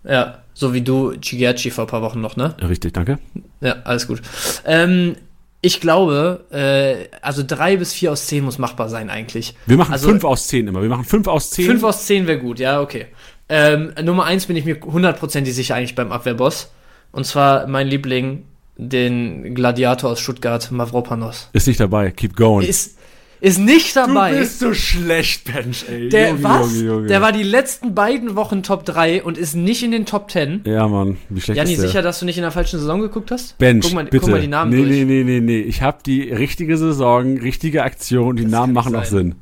Ja, 0.05 0.39
so 0.55 0.75
wie 0.75 0.81
du 0.81 1.13
Chigiachi 1.21 1.71
vor 1.71 1.85
ein 1.85 1.89
paar 1.89 2.03
Wochen 2.03 2.21
noch, 2.21 2.37
ne? 2.37 2.57
Richtig, 2.67 2.93
danke. 2.93 3.19
Ja, 3.61 3.77
alles 3.85 4.07
gut. 4.07 4.21
Ähm, 4.65 5.17
ich 5.61 5.81
glaube, 5.81 6.45
äh, 6.51 7.09
also 7.21 7.43
drei 7.47 7.77
bis 7.77 7.93
vier 7.93 8.13
aus 8.13 8.27
zehn 8.27 8.45
muss 8.45 8.59
machbar 8.59 8.89
sein 8.89 9.11
eigentlich. 9.11 9.55
Wir 9.67 9.77
machen 9.77 9.93
also, 9.93 10.09
fünf 10.09 10.25
aus 10.25 10.47
zehn 10.47 10.69
immer. 10.69 10.83
Wir 10.83 10.89
machen 10.89 11.05
fünf 11.05 11.27
aus 11.27 11.51
zehn. 11.51 11.67
Fünf 11.67 11.83
aus 11.83 12.07
zehn 12.07 12.27
wäre 12.27 12.39
gut, 12.39 12.59
ja, 12.61 12.81
okay. 12.81 13.07
Ähm, 13.49 13.93
Nummer 14.03 14.25
eins 14.25 14.47
bin 14.47 14.57
ich 14.57 14.65
mir 14.65 14.79
hundertprozentig 14.81 15.55
sicher 15.55 15.75
eigentlich 15.75 15.95
beim 15.95 16.13
Abwehrboss. 16.13 16.71
Und 17.11 17.25
zwar 17.25 17.67
mein 17.67 17.89
Liebling, 17.89 18.45
den 18.77 19.55
Gladiator 19.55 20.11
aus 20.11 20.21
Stuttgart, 20.21 20.71
Mavropanos. 20.71 21.49
Ist 21.53 21.67
nicht 21.67 21.81
dabei, 21.81 22.11
keep 22.11 22.37
going. 22.37 22.69
Ist, 22.69 22.98
ist 23.41 23.59
nicht 23.59 23.95
dabei. 23.95 24.33
Du 24.33 24.39
bist 24.39 24.59
so 24.59 24.75
schlecht, 24.75 25.45
Bench, 25.45 25.85
ey. 25.89 26.09
Der, 26.09 26.31
Junge, 26.31 26.43
was? 26.43 26.75
Junge, 26.75 26.87
Junge. 26.87 27.07
Der 27.07 27.21
war 27.21 27.33
die 27.33 27.43
letzten 27.43 27.95
beiden 27.95 28.37
Wochen 28.37 28.63
Top 28.63 28.85
3 28.85 29.23
und 29.23 29.39
ist 29.39 29.55
nicht 29.55 29.83
in 29.83 29.93
den 29.93 30.07
Top 30.07 30.31
10. 30.31 30.63
Ja, 30.65 30.89
Mann, 30.89 31.19
wie 31.29 31.41
schlecht 31.41 31.57
Janni, 31.57 31.73
ist 31.73 31.83
der? 31.83 31.89
sicher, 31.89 32.03
dass 32.03 32.19
du 32.21 32.27
nicht 32.27 32.37
in 32.37 32.43
der 32.43 32.51
falschen 32.51 32.79
Saison 32.81 33.01
geguckt 33.01 33.31
hast? 33.31 33.57
Bench, 33.59 33.85
guck 33.85 33.95
mal, 33.95 34.05
bitte. 34.05 34.19
Guck 34.19 34.31
mal 34.31 34.41
die 34.41 34.49
Namen 34.49 34.71
nee, 34.71 34.77
durch. 34.79 34.91
Nee, 34.91 35.05
nee, 35.05 35.25
nee, 35.25 35.41
nee. 35.41 35.61
Ich 35.61 35.83
habe 35.83 35.99
die 36.05 36.23
richtige 36.23 36.77
Saison, 36.77 37.39
richtige 37.39 37.85
Aktion, 37.85 38.37
die 38.37 38.43
das 38.43 38.53
Namen 38.53 38.73
machen 38.73 38.95
auch 38.97 39.05
Sinn. 39.05 39.37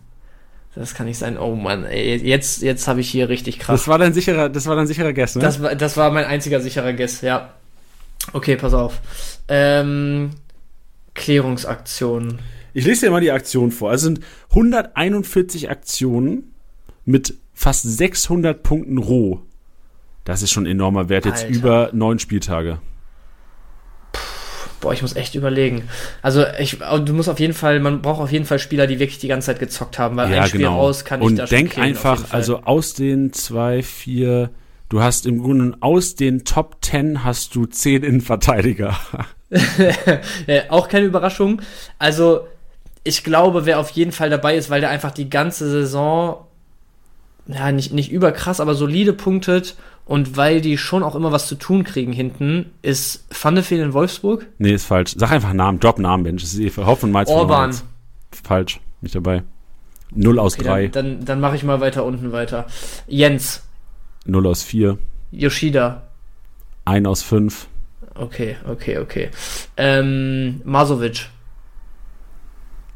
Das 0.75 0.95
kann 0.95 1.07
nicht 1.07 1.19
sein. 1.19 1.39
Oh 1.39 1.55
Mann, 1.55 1.85
ey, 1.85 2.17
jetzt, 2.17 2.61
jetzt 2.63 2.87
habe 2.87 3.01
ich 3.01 3.09
hier 3.09 3.31
richtig 3.31 3.59
krass. 3.59 3.81
Das 3.81 3.89
war 3.89 3.97
dein 3.97 4.13
sicherer, 4.13 4.51
das 4.51 4.67
war 4.67 4.77
dein 4.77 4.87
sicherer 4.87 5.15
Guess, 5.15 5.37
ne? 5.37 5.43
Das 5.43 5.63
war, 5.63 5.75
das 5.75 5.97
war 5.97 6.11
mein 6.11 6.27
einziger 6.27 6.61
sicherer 6.61 6.93
Guess, 6.93 7.23
ja. 7.23 7.55
Okay, 8.35 8.57
pass 8.57 8.75
auf. 8.75 9.01
Ähm, 9.49 10.31
Klärungsaktion. 11.15 12.41
Ich 12.77 12.85
lese 12.85 13.07
dir 13.07 13.11
mal 13.11 13.23
die 13.23 13.31
Aktion 13.31 13.71
vor. 13.71 13.91
Es 13.95 14.03
sind 14.03 14.21
141 14.51 15.71
Aktionen 15.71 16.53
mit 17.07 17.33
fast 17.55 17.85
600 17.85 18.63
Punkten 18.63 18.99
roh. 18.99 19.41
Das 20.25 20.43
ist 20.43 20.51
schon 20.51 20.65
ein 20.65 20.73
enormer 20.73 21.09
Wert, 21.09 21.25
jetzt 21.25 21.45
Alter. 21.45 21.57
über 21.57 21.91
neun 21.95 22.19
Spieltage. 22.19 22.79
boah, 24.81 24.93
ich 24.93 25.01
muss 25.01 25.17
echt 25.17 25.35
überlegen. 25.35 25.89
Also 26.21 26.45
ich, 26.59 26.77
du 26.79 27.15
musst 27.15 27.31
auf 27.31 27.41
jeden 27.41 27.55
Fall, 27.55 27.81
man 27.81 28.03
braucht 28.03 28.21
auf 28.21 28.31
jeden 28.31 28.45
Fall 28.45 28.59
Spieler, 28.59 28.87
die 28.87 28.99
wirklich 28.99 29.21
die 29.21 29.29
ganze 29.29 29.47
Zeit 29.47 29.59
gezockt 29.59 29.99
haben, 29.99 30.19
weil 30.19 30.31
ja, 30.31 30.43
ein 30.43 30.49
Spiel 30.49 30.61
genau. 30.61 30.77
raus 30.79 31.07
kann 31.07 31.23
Und 31.23 31.33
ich 31.33 31.39
da 31.39 31.47
denk 31.47 31.73
schon 31.73 31.83
einfach, 31.83 32.31
also 32.35 32.61
aus 32.65 32.93
den 32.93 33.33
zwei, 33.33 33.83
vier, 33.83 34.51
du 34.91 35.01
hast 35.01 35.25
im 35.25 35.39
Grunde 35.39 35.79
aus 35.81 36.15
den 36.15 36.45
Top 36.45 36.85
10 36.85 37.25
hast 37.25 37.55
du 37.55 37.65
zehn 37.65 38.03
Innenverteidiger. 38.03 38.99
ja, 40.47 40.63
auch 40.69 40.89
keine 40.89 41.07
Überraschung. 41.07 41.63
Also 41.99 42.47
ich 43.07 43.23
glaube, 43.23 43.67
wer 43.67 43.79
auf 43.79 43.91
jeden 43.91 44.13
Fall 44.13 44.31
dabei 44.31 44.57
ist, 44.57 44.69
weil 44.69 44.81
der 44.81 44.91
einfach 44.91 45.13
die 45.13 45.31
ganze 45.31 45.71
Saison, 45.71 46.45
ja, 47.47 47.71
nicht, 47.71 47.93
nicht 47.93 48.11
überkrass, 48.11 48.61
aber 48.61 48.75
solide 48.75 49.13
punktet 49.13 49.77
und 50.05 50.37
weil 50.37 50.61
die 50.61 50.77
schon 50.77 51.03
auch 51.03 51.15
immer 51.15 51.31
was 51.31 51.47
zu 51.47 51.55
tun 51.55 51.85
kriegen 51.85 52.13
hinten, 52.13 52.71
ist 52.83 53.25
Van 53.31 53.55
de 53.55 53.63
Feen 53.63 53.81
in 53.81 53.93
Wolfsburg? 53.93 54.47
Nee, 54.59 54.73
ist 54.73 54.87
falsch. 54.87 55.15
Sag 55.17 55.31
einfach 55.31 55.53
Namen, 55.53 55.79
Drop 55.79 55.99
Namen, 55.99 56.25
Mensch. 56.25 56.43
Das 56.43 56.55
ist 56.55 56.61
eh 56.61 56.85
Hoffen 56.85 57.13
Malz. 57.13 57.29
Orban. 57.29 57.77
Falsch, 58.31 58.81
nicht 59.01 59.15
dabei. 59.15 59.45
Null 60.11 60.39
aus 60.39 60.55
okay, 60.55 60.65
drei. 60.65 60.89
Dann, 60.89 61.19
dann, 61.19 61.25
dann 61.25 61.41
mache 61.41 61.57
ich 61.57 61.63
mal 61.63 61.81
weiter 61.81 62.05
unten 62.05 62.33
weiter. 62.33 62.67
Jens. 63.07 63.63
Null 64.25 64.47
aus 64.47 64.63
vier. 64.63 64.99
Yoshida. 65.31 66.03
Ein 66.85 67.07
aus 67.07 67.23
fünf. 67.23 67.69
Okay, 68.15 68.57
okay, 68.69 68.99
okay. 68.99 69.31
Ähm, 69.77 70.61
Masovic. 70.65 71.29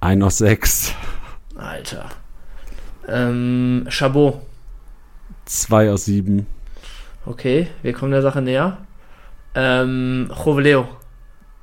Ein 0.01 0.23
aus 0.23 0.39
sechs. 0.39 0.95
Alter. 1.57 2.09
Ähm, 3.07 3.87
Chabot. 3.89 4.41
Zwei 5.45 5.91
aus 5.91 6.07
sieben. 6.07 6.47
Okay, 7.27 7.69
wir 7.83 7.93
kommen 7.93 8.13
der 8.13 8.23
Sache 8.23 8.41
näher. 8.41 8.79
Ähm, 9.55 10.31
Joveleo. 10.45 10.89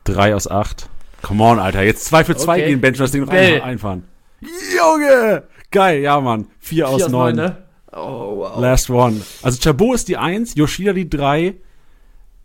Drei 0.04 0.36
aus 0.36 0.47
acht. 0.47 0.89
Come 1.21 1.43
on, 1.43 1.60
Alter. 1.60 1.82
Jetzt 1.82 2.06
zwei 2.06 2.23
für 2.23 2.36
zwei 2.36 2.58
okay. 2.60 2.67
gehen, 2.67 2.82
Bench, 2.82 2.97
das 2.97 3.12
Ding 3.12 3.23
noch 3.23 3.30
Bell. 3.30 3.62
einfahren. 3.62 4.04
Junge! 4.39 5.43
Geil, 5.71 6.02
ja, 6.02 6.19
Mann. 6.21 6.47
Vier, 6.60 6.86
Vier 6.86 6.89
aus, 6.89 7.04
aus 7.04 7.12
neun. 7.12 7.36
ne? 7.36 7.58
Oh, 7.91 8.38
wow. 8.38 8.60
Last 8.60 8.89
one. 8.89 9.21
Also 9.41 9.60
Chabot 9.60 9.95
ist 9.95 10.08
die 10.08 10.17
eins, 10.17 10.54
Yoshida 10.56 10.93
die 10.93 11.10
drei, 11.10 11.56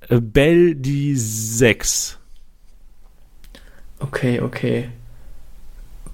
äh, 0.09 0.20
Bell 0.20 0.74
die 0.74 1.14
sechs. 1.16 2.18
Okay, 3.98 4.40
okay. 4.40 4.88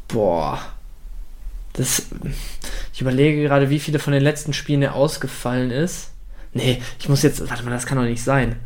Boah. 0.09 0.59
Das. 1.75 2.07
Ich 2.92 3.01
überlege 3.01 3.42
gerade, 3.42 3.71
wie 3.71 3.79
viele 3.79 3.99
von 3.99 4.12
den 4.12 4.23
letzten 4.23 4.53
Spielen 4.53 4.83
er 4.83 4.94
ausgefallen 4.94 5.71
ist. 5.71 6.12
Nee, 6.53 6.83
ich 6.99 7.09
muss 7.09 7.23
jetzt. 7.23 7.49
Warte 7.49 7.62
mal, 7.62 7.71
das 7.71 7.87
kann 7.87 7.99
doch 7.99 8.05
nicht 8.05 8.23
sein. 8.23 8.57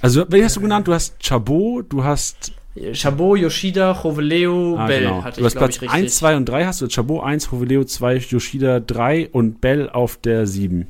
Also, 0.00 0.26
wen 0.28 0.44
hast 0.44 0.56
du 0.56 0.60
genannt? 0.60 0.86
Du 0.86 0.92
hast 0.92 1.22
Chabot, 1.22 1.90
du 1.90 2.04
hast. 2.04 2.52
Chabot, 2.92 3.38
Yoshida, 3.38 3.98
Joveleo, 4.04 4.76
ah, 4.78 4.86
Bell 4.86 5.02
genau. 5.02 5.24
hatte 5.24 5.40
du 5.40 5.46
hast 5.46 5.54
ich, 5.54 5.58
Platz 5.58 5.80
1, 5.82 6.16
2 6.16 6.36
und 6.36 6.48
3 6.48 6.66
hast 6.66 6.80
du. 6.80 6.88
Chabot 6.88 7.24
1, 7.24 7.48
Joveleo 7.50 7.84
2, 7.84 8.16
Yoshida 8.16 8.78
3 8.78 9.30
und 9.30 9.60
Bell 9.60 9.90
auf 9.90 10.16
der 10.16 10.46
7. 10.46 10.86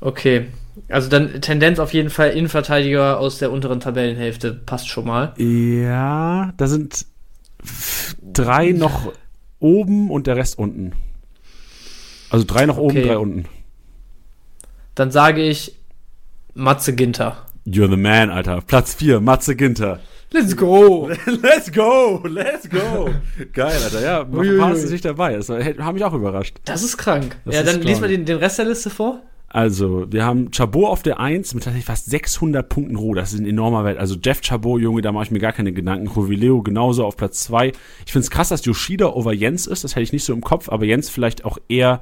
Okay. 0.00 0.46
Also 0.88 1.08
dann 1.08 1.40
Tendenz 1.40 1.78
auf 1.78 1.94
jeden 1.94 2.10
Fall 2.10 2.30
Innenverteidiger 2.30 3.18
aus 3.18 3.38
der 3.38 3.52
unteren 3.52 3.80
Tabellenhälfte. 3.80 4.52
Passt 4.52 4.88
schon 4.88 5.06
mal. 5.06 5.32
Ja, 5.38 6.52
da 6.56 6.66
sind 6.66 7.06
drei 8.20 8.72
noch 8.72 9.12
oben 9.64 10.10
und 10.10 10.26
der 10.26 10.36
Rest 10.36 10.58
unten. 10.58 10.92
Also 12.30 12.44
drei 12.46 12.66
nach 12.66 12.76
okay. 12.76 12.98
oben, 12.98 13.08
drei 13.08 13.18
unten. 13.18 13.44
Dann 14.94 15.10
sage 15.10 15.42
ich 15.42 15.76
Matze 16.52 16.94
Ginter. 16.94 17.46
You're 17.66 17.88
the 17.88 17.96
man, 17.96 18.30
Alter. 18.30 18.60
Platz 18.60 18.94
4, 18.94 19.20
Matze 19.20 19.56
Ginter. 19.56 20.00
Let's 20.30 20.56
go! 20.56 21.08
let's 21.42 21.72
go! 21.72 22.22
Let's 22.28 22.68
go! 22.68 23.08
Geil, 23.52 23.80
Alter. 23.82 24.02
Ja, 24.02 24.24
paar 24.24 24.74
ist 24.74 24.90
nicht 24.90 25.04
dabei. 25.04 25.36
Das 25.36 25.48
hat 25.48 25.94
mich 25.94 26.04
auch 26.04 26.12
überrascht. 26.12 26.58
Das 26.64 26.82
ist 26.82 26.98
krank. 26.98 27.36
Das 27.44 27.54
ja, 27.54 27.62
dann 27.62 27.80
lies 27.80 28.00
mal 28.00 28.08
den, 28.08 28.24
den 28.24 28.38
Rest 28.38 28.58
der 28.58 28.66
Liste 28.66 28.90
vor. 28.90 29.22
Also, 29.54 30.10
wir 30.10 30.24
haben 30.24 30.50
Chabot 30.50 30.86
auf 30.86 31.04
der 31.04 31.20
1 31.20 31.54
mit 31.54 31.62
tatsächlich 31.62 31.86
fast 31.86 32.06
600 32.06 32.68
Punkten 32.68 32.96
roh. 32.96 33.14
Das 33.14 33.32
ist 33.32 33.38
ein 33.38 33.46
enormer 33.46 33.84
Wert. 33.84 33.98
Also, 33.98 34.16
Jeff 34.20 34.40
Chabot, 34.42 34.82
Junge, 34.82 35.00
da 35.00 35.12
mache 35.12 35.26
ich 35.26 35.30
mir 35.30 35.38
gar 35.38 35.52
keine 35.52 35.72
Gedanken. 35.72 36.10
Jovileo 36.12 36.60
genauso 36.60 37.04
auf 37.04 37.16
Platz 37.16 37.44
2. 37.44 37.68
Ich 38.04 38.10
finde 38.10 38.24
es 38.24 38.30
krass, 38.32 38.48
dass 38.48 38.64
Yoshida 38.64 39.06
over 39.06 39.32
Jens 39.32 39.68
ist. 39.68 39.84
Das 39.84 39.92
hätte 39.92 40.02
ich 40.02 40.12
nicht 40.12 40.24
so 40.24 40.32
im 40.32 40.40
Kopf, 40.40 40.68
aber 40.68 40.86
Jens 40.86 41.08
vielleicht 41.08 41.44
auch 41.44 41.56
eher 41.68 42.00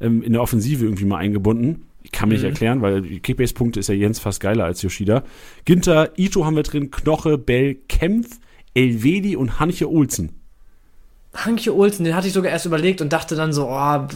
ähm, 0.00 0.22
in 0.22 0.32
der 0.32 0.40
Offensive 0.40 0.82
irgendwie 0.82 1.04
mal 1.04 1.18
eingebunden. 1.18 1.84
Ich 2.04 2.10
kann 2.10 2.30
mir 2.30 2.36
mhm. 2.36 2.40
nicht 2.40 2.50
erklären, 2.50 2.80
weil 2.80 3.02
die 3.02 3.20
Kickbase-Punkte 3.20 3.80
ist 3.80 3.90
ja 3.90 3.94
Jens 3.94 4.18
fast 4.18 4.40
geiler 4.40 4.64
als 4.64 4.80
Yoshida. 4.80 5.24
Ginter, 5.66 6.18
Ito 6.18 6.46
haben 6.46 6.56
wir 6.56 6.62
drin, 6.62 6.90
Knoche, 6.90 7.36
Bell, 7.36 7.74
Kempf, 7.86 8.38
Elvedi 8.72 9.36
und 9.36 9.60
Hanche 9.60 9.90
Olsen. 9.90 10.40
Hanche 11.34 11.76
Olsen, 11.76 12.04
den 12.04 12.14
hatte 12.14 12.28
ich 12.28 12.32
sogar 12.32 12.50
erst 12.50 12.64
überlegt 12.64 13.02
und 13.02 13.12
dachte 13.12 13.36
dann 13.36 13.52
so, 13.52 13.68
oh, 13.68 14.06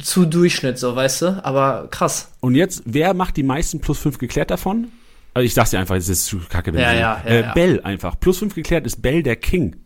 zu 0.00 0.26
Durchschnitt, 0.26 0.78
so, 0.78 0.94
weißt 0.94 1.22
du? 1.22 1.44
Aber 1.44 1.88
krass. 1.90 2.32
Und 2.40 2.54
jetzt, 2.54 2.82
wer 2.84 3.14
macht 3.14 3.36
die 3.36 3.42
meisten 3.42 3.80
plus 3.80 3.98
5 3.98 4.18
geklärt 4.18 4.50
davon? 4.50 4.88
Also 5.34 5.44
ich 5.44 5.54
sag's 5.54 5.70
dir 5.70 5.78
einfach, 5.78 5.96
es 5.96 6.08
ist 6.08 6.26
zu 6.26 6.40
kacke. 6.48 6.72
Ja, 6.72 6.92
ja, 6.92 6.98
ja, 6.98 7.22
äh, 7.24 7.40
ja, 7.42 7.52
Bell 7.52 7.80
einfach. 7.82 8.18
Plus 8.18 8.38
5 8.38 8.54
geklärt 8.54 8.86
ist 8.86 9.02
Bell 9.02 9.22
der 9.22 9.36
King. 9.36 9.76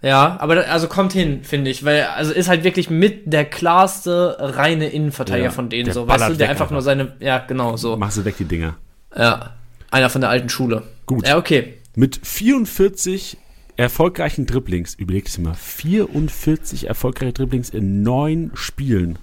Ja, 0.00 0.36
aber 0.38 0.56
das, 0.56 0.66
also 0.66 0.86
kommt 0.86 1.14
hin, 1.14 1.44
finde 1.44 1.70
ich, 1.70 1.84
weil 1.84 2.02
also 2.02 2.32
ist 2.32 2.48
halt 2.48 2.62
wirklich 2.62 2.90
mit 2.90 3.32
der 3.32 3.46
klarste 3.46 4.36
reine 4.38 4.88
Innenverteidiger 4.88 5.46
ja, 5.46 5.50
von 5.50 5.70
denen 5.70 5.92
so, 5.92 6.06
weißt 6.06 6.28
du, 6.28 6.34
der 6.34 6.50
einfach, 6.50 6.64
einfach, 6.64 6.72
nur 6.72 6.82
seine 6.82 7.12
ja, 7.20 7.38
genau 7.38 7.76
so. 7.78 7.96
Machst 7.96 8.18
du 8.18 8.24
weg 8.26 8.36
die 8.36 8.44
Dinger. 8.44 8.76
Ja, 9.16 9.52
einer 9.90 10.10
von 10.10 10.20
der 10.20 10.28
alten 10.28 10.50
Schule. 10.50 10.82
Gut. 11.06 11.26
Ja, 11.26 11.38
okay. 11.38 11.74
Mit 11.96 12.20
44 12.22 13.38
erfolgreichen 13.76 14.46
Dribblings, 14.46 14.94
überleg 14.94 15.26
es 15.26 15.38
mal, 15.38 15.54
44 15.54 16.88
erfolgreiche 16.88 17.32
Dribblings 17.32 17.70
in 17.70 18.02
neun 18.02 18.50
Spielen. 18.54 19.18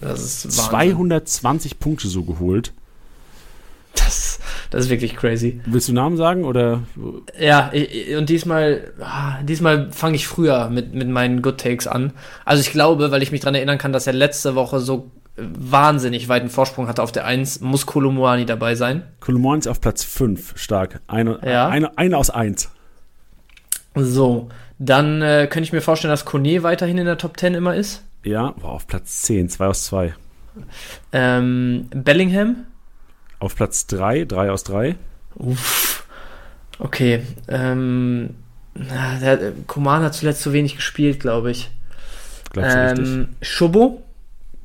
Das 0.00 0.44
ist 0.44 0.58
Wahnsinn. 0.58 0.70
220 0.70 1.78
Punkte 1.78 2.08
so 2.08 2.22
geholt. 2.22 2.72
Das, 3.94 4.38
das 4.70 4.84
ist 4.84 4.90
wirklich 4.90 5.16
crazy. 5.16 5.60
Willst 5.66 5.88
du 5.88 5.92
Namen 5.92 6.16
sagen 6.16 6.44
oder? 6.44 6.82
Ja, 7.38 7.72
und 8.16 8.28
diesmal, 8.28 8.92
ah, 9.00 9.42
diesmal 9.42 9.90
fange 9.90 10.16
ich 10.16 10.28
früher 10.28 10.70
mit, 10.70 10.94
mit 10.94 11.08
meinen 11.08 11.42
Good 11.42 11.58
Takes 11.58 11.86
an. 11.86 12.12
Also 12.44 12.60
ich 12.60 12.70
glaube, 12.70 13.10
weil 13.10 13.22
ich 13.22 13.32
mich 13.32 13.40
daran 13.40 13.56
erinnern 13.56 13.78
kann, 13.78 13.92
dass 13.92 14.06
er 14.06 14.12
letzte 14.12 14.54
Woche 14.54 14.78
so 14.80 15.10
wahnsinnig 15.36 16.28
weiten 16.28 16.48
Vorsprung 16.48 16.88
hatte 16.88 17.02
auf 17.02 17.12
der 17.12 17.24
1, 17.24 17.60
muss 17.60 17.86
Kolomoani 17.86 18.44
dabei 18.44 18.74
sein. 18.74 19.04
Kolomoani 19.20 19.60
ist 19.60 19.68
auf 19.68 19.80
Platz 19.80 20.04
5 20.04 20.54
stark. 20.56 21.00
Eine, 21.06 21.40
ja. 21.44 21.68
eine, 21.68 21.96
eine 21.96 22.16
aus 22.16 22.30
1. 22.30 22.70
So, 23.98 24.48
dann 24.78 25.22
äh, 25.22 25.48
könnte 25.50 25.64
ich 25.64 25.72
mir 25.72 25.80
vorstellen, 25.80 26.10
dass 26.10 26.24
Kone 26.24 26.62
weiterhin 26.62 26.98
in 26.98 27.06
der 27.06 27.18
Top 27.18 27.38
10 27.38 27.54
immer 27.54 27.74
ist. 27.74 28.04
Ja, 28.24 28.52
boah, 28.52 28.72
auf 28.72 28.86
Platz 28.86 29.22
10, 29.22 29.48
2 29.48 29.66
aus 29.66 29.84
2. 29.84 30.14
Ähm, 31.12 31.88
Bellingham? 31.90 32.66
Auf 33.38 33.54
Platz 33.56 33.86
3, 33.86 34.24
3 34.24 34.50
aus 34.50 34.64
3. 34.64 34.96
Uff. 35.36 36.04
Okay. 36.78 37.22
Ähm, 37.48 38.34
der, 38.74 39.52
Koman 39.66 40.02
hat 40.02 40.14
zuletzt 40.14 40.42
zu 40.42 40.52
wenig 40.52 40.76
gespielt, 40.76 41.20
glaube 41.20 41.50
ich. 41.50 41.70
Glaubst 42.50 42.74
du 42.74 42.84
richtig? 42.84 43.08
Ähm, 43.08 43.28
Schobo? 43.42 44.02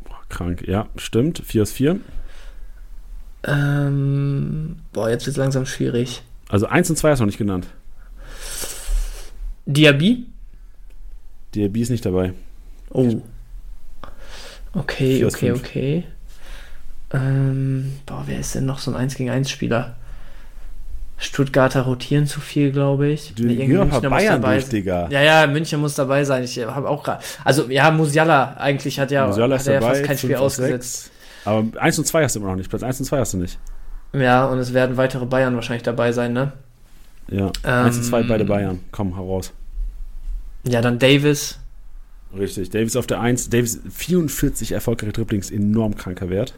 Boah, 0.06 0.22
krank, 0.30 0.67
ja, 0.67 0.88
stimmt. 0.96 1.41
4 1.46 1.62
aus 1.62 1.72
4. 1.72 2.00
Ähm, 3.46 4.78
boah, 4.93 5.10
jetzt 5.10 5.26
wird 5.26 5.38
langsam 5.38 5.65
schwierig. 5.65 6.24
Also 6.50 6.67
1 6.67 6.89
und 6.89 6.96
2 6.96 7.12
hast 7.12 7.19
du 7.19 7.24
noch 7.24 7.28
nicht 7.28 7.38
genannt. 7.38 7.67
Diaby? 9.65 10.26
DRB 11.56 11.78
ist 11.78 11.89
nicht 11.89 12.06
dabei. 12.06 12.34
Oh. 12.89 13.21
Okay, 14.73 15.17
Vier 15.17 15.28
okay, 15.28 15.52
okay. 15.52 16.04
Ähm, 17.13 17.93
boah, 18.06 18.23
wer 18.26 18.39
ist 18.39 18.56
denn 18.56 18.65
noch 18.65 18.80
so 18.80 18.91
ein 18.91 18.97
1 18.97 19.15
gegen 19.15 19.30
1 19.30 19.49
Spieler? 19.49 19.95
Stuttgarter 21.17 21.84
rotieren 21.84 22.26
zu 22.26 22.41
viel, 22.41 22.71
glaube 22.71 23.08
ich. 23.08 23.34
Du 23.36 23.43
Nee, 23.43 23.67
mal 23.67 23.86
Münchner 23.86 23.86
muss 23.86 24.02
Bayern 24.02 24.41
dabei 24.41 24.56
durch. 24.56 24.69
Digga. 24.69 25.08
Ja, 25.10 25.21
ja, 25.21 25.47
München 25.47 25.80
muss 25.80 25.95
dabei 25.95 26.23
sein. 26.23 26.43
Ich 26.43 26.60
habe 26.60 26.89
auch 26.89 27.04
gerade. 27.04 27.23
Also, 27.45 27.69
ja, 27.69 27.91
Musiala 27.91 28.56
eigentlich 28.58 28.99
hat 28.99 29.12
ja, 29.12 29.28
Musiala 29.28 29.56
hat 29.56 29.62
ist 29.62 29.67
ja 29.67 29.73
dabei, 29.80 29.89
fast 29.89 30.04
kein 30.04 30.17
Spiel 30.17 30.36
ausgesetzt. 30.36 31.12
Aber 31.45 31.65
1 31.80 31.99
und 31.99 32.06
2 32.06 32.23
hast 32.23 32.36
du 32.36 32.39
immer 32.39 32.49
noch 32.49 32.56
nicht. 32.56 32.69
Platz 32.69 32.84
1 32.84 32.99
und 32.99 33.06
2 33.06 33.19
hast 33.19 33.34
du 33.34 33.38
nicht. 33.38 33.60
Ja, 34.13 34.45
und 34.45 34.58
es 34.58 34.73
werden 34.73 34.97
weitere 34.97 35.26
Bayern 35.26 35.56
wahrscheinlich 35.56 35.84
dabei 35.84 36.12
sein, 36.12 36.34
ne? 36.34 36.52
Ja. 37.29 37.51
Ähm, 37.63 37.86
1 37.86 37.97
und 37.97 38.03
2 38.03 38.23
beide 38.23 38.45
Bayern. 38.45 38.79
Komm, 38.91 39.15
hau 39.17 39.27
raus. 39.36 39.53
Ja, 40.65 40.81
dann 40.81 40.99
Davis. 40.99 41.59
Richtig. 42.38 42.69
Davis 42.69 42.95
auf 42.95 43.07
der 43.07 43.19
1. 43.19 43.49
Davis 43.49 43.79
44 43.89 44.71
erfolgreiche 44.71 45.13
Dribblings, 45.13 45.51
enorm 45.51 45.95
kranker 45.95 46.29
Wert. 46.29 46.55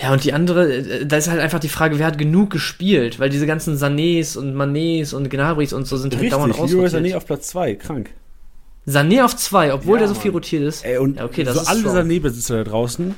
Ja, 0.00 0.12
und 0.12 0.24
die 0.24 0.32
andere, 0.32 0.72
äh, 0.72 1.06
da 1.06 1.16
ist 1.16 1.28
halt 1.28 1.40
einfach 1.40 1.60
die 1.60 1.68
Frage, 1.68 1.98
wer 1.98 2.06
hat 2.06 2.18
genug 2.18 2.50
gespielt? 2.50 3.18
Weil 3.18 3.30
diese 3.30 3.46
ganzen 3.46 3.76
Sanés 3.76 4.36
und 4.36 4.54
Manés 4.54 5.14
und 5.14 5.30
Gnabrys 5.30 5.72
und 5.72 5.86
so 5.86 5.96
sind 5.96 6.16
halt 6.16 6.32
dauernd 6.32 6.54
Richtig. 6.54 6.72
Leroy 6.72 6.86
Sané 6.88 7.16
auf 7.16 7.26
Platz 7.26 7.48
2. 7.48 7.74
Krank. 7.76 8.10
Sané 8.86 9.22
auf 9.22 9.36
zwei, 9.36 9.72
obwohl 9.72 9.96
Ja, 9.96 10.06
der 10.06 10.08
so 10.08 10.14
viel 10.14 10.30
rotiert 10.30 10.62
ist. 10.62 10.84
Ey, 10.84 10.98
und 10.98 11.16
Ja, 11.18 11.24
okay, 11.24 11.44
das 11.44 11.54
so 11.56 11.60
ist 11.60 11.68
alle. 11.68 11.88
Sané-Besitzer 11.90 12.56
da 12.56 12.64
draußen. 12.64 13.14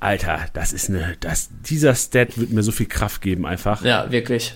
Alter, 0.00 0.46
das 0.52 0.72
ist 0.72 0.88
eine, 0.90 1.16
das, 1.18 1.48
dieser 1.68 1.94
Stat 1.94 2.38
wird 2.38 2.50
mir 2.50 2.62
so 2.62 2.70
viel 2.70 2.86
Kraft 2.86 3.20
geben 3.20 3.44
einfach. 3.44 3.84
Ja, 3.84 4.10
wirklich. 4.12 4.54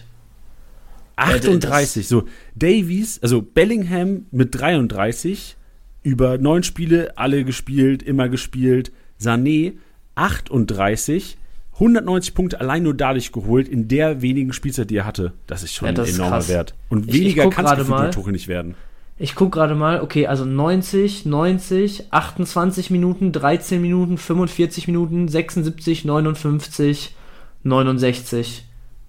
38, 1.16 2.06
so 2.06 2.24
Davies, 2.54 3.18
also 3.22 3.42
Bellingham 3.42 4.26
mit 4.30 4.54
33, 4.58 5.56
über 6.02 6.38
neun 6.38 6.62
Spiele, 6.62 7.16
alle 7.16 7.44
gespielt, 7.44 8.02
immer 8.02 8.28
gespielt. 8.28 8.92
Sané 9.20 9.74
38, 10.16 11.36
190 11.74 12.34
Punkte 12.34 12.60
allein 12.60 12.82
nur 12.82 12.94
dadurch 12.94 13.32
geholt, 13.32 13.68
in 13.68 13.88
der 13.88 14.20
wenigen 14.22 14.52
Spielzeit, 14.52 14.90
die 14.90 14.96
er 14.96 15.06
hatte. 15.06 15.32
Das 15.46 15.62
ist 15.62 15.74
schon 15.74 15.86
Ja, 15.86 15.92
das 15.92 16.08
ein 16.10 16.14
enormer. 16.16 16.48
Wert. 16.48 16.74
Und 16.88 17.08
Ich- 17.08 17.14
weniger 17.14 17.48
kann 17.50 17.66
es 17.66 17.88
mit 17.88 18.14
Tuchel 18.14 18.32
nicht 18.32 18.48
werden. 18.48 18.74
Ich 19.18 19.34
gucke 19.36 19.50
gerade 19.58 19.74
mal, 19.76 20.00
okay, 20.00 20.26
also 20.26 20.44
90, 20.44 21.24
90, 21.26 22.12
28 22.12 22.90
Minuten, 22.90 23.30
13 23.30 23.80
Minuten, 23.80 24.18
45 24.18 24.88
Minuten, 24.88 25.28
76, 25.28 26.04
59, 26.04 27.14
69 27.62 28.64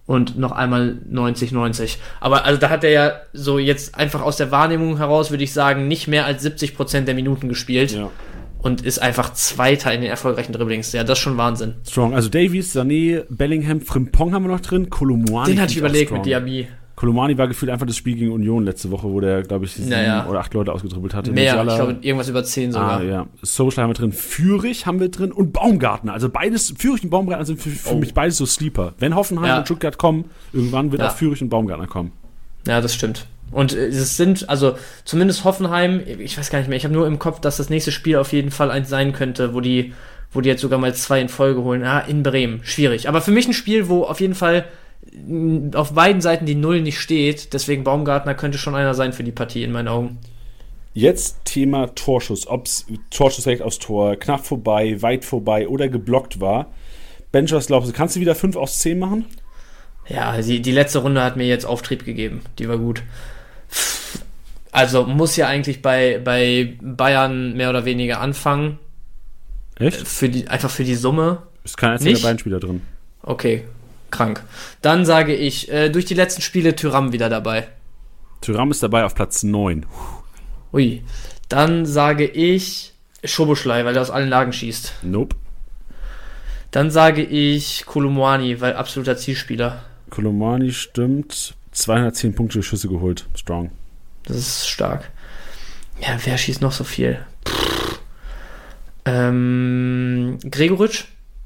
und 0.06 0.38
noch 0.38 0.52
einmal 0.52 0.98
90, 1.10 1.52
90. 1.52 1.98
Aber 2.20 2.46
also 2.46 2.60
da 2.60 2.70
hat 2.70 2.84
er 2.84 2.92
ja 2.92 3.12
so 3.34 3.58
jetzt 3.60 3.96
einfach 3.96 4.22
aus 4.22 4.38
der 4.38 4.52
Wahrnehmung 4.52 4.98
heraus, 4.98 5.32
würde 5.32 5.44
ich 5.44 5.54
sagen, 5.54 5.88
nicht 5.88 6.08
mehr 6.08 6.26
als 6.26 6.42
70 6.44 6.76
Prozent 6.76 7.08
der 7.08 7.16
Minuten 7.16 7.48
gespielt 7.50 7.92
Ja. 7.94 8.10
und 8.60 8.82
ist 8.82 9.00
einfach 9.00 9.34
Zweiter 9.34 9.94
in 9.94 10.02
den 10.02 10.10
erfolgreichen 10.10 10.52
Dribblings. 10.52 10.92
Ja, 10.92 11.04
das 11.04 11.20
ist 11.20 11.24
schon 11.24 11.38
Wahnsinn. 11.38 11.76
Strong. 11.88 12.14
Also 12.14 12.30
Davies, 12.30 12.76
Sané, 12.76 13.24
Bellingham, 13.30 13.80
Frimpong 13.82 14.34
haben 14.34 14.44
wir 14.44 14.52
noch 14.52 14.60
drin, 14.60 14.90
Kolomwani. 14.90 15.52
Den 15.52 15.62
hatte 15.62 15.72
ich 15.72 15.78
überlegt 15.78 16.12
mit 16.12 16.26
Diaby. 16.26 16.68
Kolomani 17.04 17.38
war 17.38 17.50
gefühlt 17.50 17.70
einfach 17.70 17.86
das 17.86 17.98
Spiel 17.98 18.16
gegen 18.16 18.32
Union 18.32 18.64
letzte 18.64 18.90
Woche, 18.90 19.10
wo 19.10 19.20
der, 19.20 19.44
glaube 19.44 19.66
ich, 19.66 19.74
sieben 19.74 19.90
Naja. 19.90 20.26
oder 20.30 20.40
acht 20.40 20.54
Leute 20.54 20.72
ausgedribbelt 20.72 21.14
hatte. 21.14 21.34
Mehr, 21.34 21.54
Musiala- 21.54 21.68
ich 21.72 21.76
glaube 21.76 21.96
irgendwas 22.00 22.30
über 22.30 22.46
10 22.46 22.72
sogar. 22.72 23.00
Ah, 23.02 23.04
ja. 23.04 23.28
Social 23.42 23.84
haben 23.84 23.90
wir 23.90 23.94
drin, 23.96 24.14
Fürich 24.14 24.86
haben 24.86 25.02
wir 25.02 25.12
drin 25.12 25.34
und 25.34 25.52
Baumgartner. 25.52 26.14
Also 26.14 26.30
beides, 26.30 26.74
Fürich 26.78 27.04
und 27.04 27.10
Baumgartner 27.10 27.46
sind 27.46 27.62
für, 27.62 27.72
für 27.72 27.96
Oh. 27.96 27.98
mich 27.98 28.14
beides 28.14 28.38
so 28.38 28.46
Sleeper. 28.46 28.94
Wenn 29.00 29.16
Hoffenheim 29.16 29.48
Ja. 29.48 29.58
und 29.58 29.66
Stuttgart 29.66 29.98
kommen, 29.98 30.30
irgendwann 30.54 30.94
wird 30.94 31.02
Ja. 31.02 31.10
auch 31.10 31.16
Fürich 31.16 31.42
und 31.42 31.50
Baumgartner 31.50 31.88
kommen. 31.88 32.14
Ja, 32.66 32.80
das 32.80 32.96
stimmt. 32.96 33.26
Und 33.52 33.74
äh, 33.76 33.88
es 33.88 34.16
sind, 34.16 34.48
also 34.48 34.78
zumindest 35.04 35.44
Hoffenheim, 35.44 36.00
ich 36.20 36.38
weiß 36.38 36.50
gar 36.52 36.60
nicht 36.60 36.70
mehr, 36.70 36.78
ich 36.78 36.86
habe 36.86 36.94
nur 36.94 37.06
im 37.06 37.20
Kopf, 37.20 37.42
dass 37.42 37.58
das 37.58 37.70
nächste 37.70 37.92
Spiel 37.92 38.16
auf 38.16 38.32
jeden 38.32 38.50
Fall 38.52 38.72
eins 38.72 38.88
sein 38.88 39.12
könnte, 39.12 39.54
wo 39.54 39.60
die, 39.60 39.92
wo 40.32 40.40
die 40.40 40.48
jetzt 40.48 40.62
sogar 40.62 40.80
mal 40.80 40.96
zwei 40.96 41.20
in 41.20 41.28
Folge 41.28 41.64
holen. 41.64 41.84
Ah, 41.84 42.00
in 42.00 42.24
Bremen. 42.24 42.62
Schwierig. 42.64 43.10
Aber 43.10 43.20
für 43.20 43.32
mich 43.32 43.46
ein 43.46 43.54
Spiel, 43.54 43.90
wo 43.90 44.04
auf 44.06 44.22
jeden 44.22 44.36
Fall 44.36 44.64
auf 45.74 45.94
beiden 45.94 46.22
Seiten 46.22 46.46
die 46.46 46.56
Null 46.56 46.82
nicht 46.82 47.00
steht. 47.00 47.54
Deswegen 47.54 47.84
Baumgartner 47.84 48.36
könnte 48.36 48.58
schon 48.58 48.76
einer 48.76 48.94
sein 48.94 49.14
für 49.14 49.24
die 49.24 49.32
Partie 49.32 49.64
in 49.64 49.72
meinen 49.72 49.88
Augen. 49.88 50.18
Jetzt 50.94 51.46
Thema 51.46 51.94
Torschuss. 51.96 52.48
Ob's 52.48 52.86
Torschuss 53.10 53.46
direkt 53.46 53.64
aufs 53.64 53.80
Tor, 53.80 54.16
knapp 54.16 54.46
vorbei, 54.46 55.02
weit 55.02 55.26
vorbei 55.26 55.68
oder 55.68 55.90
geblockt 55.90 56.40
war. 56.40 56.68
Bench, 57.32 57.52
was 57.52 57.68
glaubst 57.68 57.90
du? 57.90 57.94
Kannst 57.94 58.16
du 58.16 58.20
wieder 58.20 58.36
5 58.36 58.56
aus 58.56 58.80
10 58.80 59.00
machen? 59.00 59.26
Ja, 60.08 60.40
die, 60.40 60.62
die 60.62 60.72
letzte 60.72 61.00
Runde 61.00 61.24
hat 61.24 61.36
mir 61.36 61.48
jetzt 61.48 61.66
Auftrieb 61.66 62.06
gegeben. 62.06 62.42
Die 62.60 62.70
war 62.70 62.78
gut. 62.78 63.02
Also 64.72 65.06
muss 65.06 65.36
ja 65.36 65.48
eigentlich 65.48 65.82
bei, 65.82 66.20
bei 66.24 66.76
Bayern 66.82 67.54
mehr 67.54 67.70
oder 67.70 67.86
weniger 67.86 68.20
anfangen. 68.20 68.80
Echt? 69.76 70.08
Für 70.08 70.30
die, 70.30 70.48
einfach 70.48 70.70
für 70.70 70.84
die 70.84 70.96
Summe. 70.96 71.44
Ist 71.64 71.78
kein 71.78 71.92
einziger 71.92 72.12
Nicht? 72.12 72.24
der 72.24 72.28
beiden 72.28 72.40
Spieler 72.40 72.60
drin. 72.60 72.82
Okay, 73.22 73.64
krank. 74.14 74.44
Dann 74.82 75.06
sage 75.06 75.36
ich, 75.36 75.70
äh, 75.70 75.90
durch 75.90 76.06
die 76.06 76.14
letzten 76.14 76.42
Spiele 76.42 76.76
Tyram 76.76 77.12
wieder 77.12 77.30
dabei. 77.30 77.68
Tyram 78.40 78.72
ist 78.72 78.82
dabei 78.82 79.04
auf 79.04 79.16
Platz 79.16 79.44
9. 79.44 79.86
Ui. 80.72 81.04
Dann 81.50 81.86
sage 81.86 82.26
ich 82.26 82.94
Schoboschlei, 83.24 83.84
weil 83.86 83.96
er 83.96 84.02
aus 84.02 84.10
allen 84.10 84.30
Lagen 84.30 84.54
schießt. 84.54 84.94
Nope. 85.04 85.36
Dann 86.72 86.90
sage 86.90 87.22
ich 87.24 87.86
Kolumwani, 87.86 88.60
weil 88.62 88.74
absoluter 88.76 89.18
Zielspieler. 89.18 89.84
Kolomani 90.10 90.72
stimmt. 90.72 91.56
210 91.72 92.36
Punkte 92.36 92.64
Schüsse 92.64 92.88
geholt. 92.88 93.28
Strong. 93.36 93.72
Das 94.26 94.38
ist 94.38 94.68
stark. 94.68 95.12
Ja, 96.00 96.18
wer 96.24 96.38
schießt 96.38 96.62
noch 96.62 96.72
so 96.72 96.84
viel? 96.84 97.20
Pff. 97.48 98.00
Ähm, 99.06 100.40
Gregoritsch, 100.50 101.06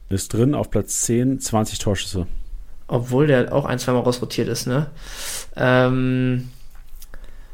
Ist 0.10 0.34
drin 0.34 0.54
auf 0.54 0.70
Platz 0.70 1.02
10, 1.02 1.40
20 1.40 1.80
Torschüsse. 1.80 2.28
Obwohl 2.88 3.28
der 3.28 3.54
auch 3.54 3.66
ein, 3.66 3.80
zweimal 3.80 4.04
rausrotiert 4.04 4.48
ist, 4.48 4.68
ne? 4.68 4.88
Ähm, 5.56 6.50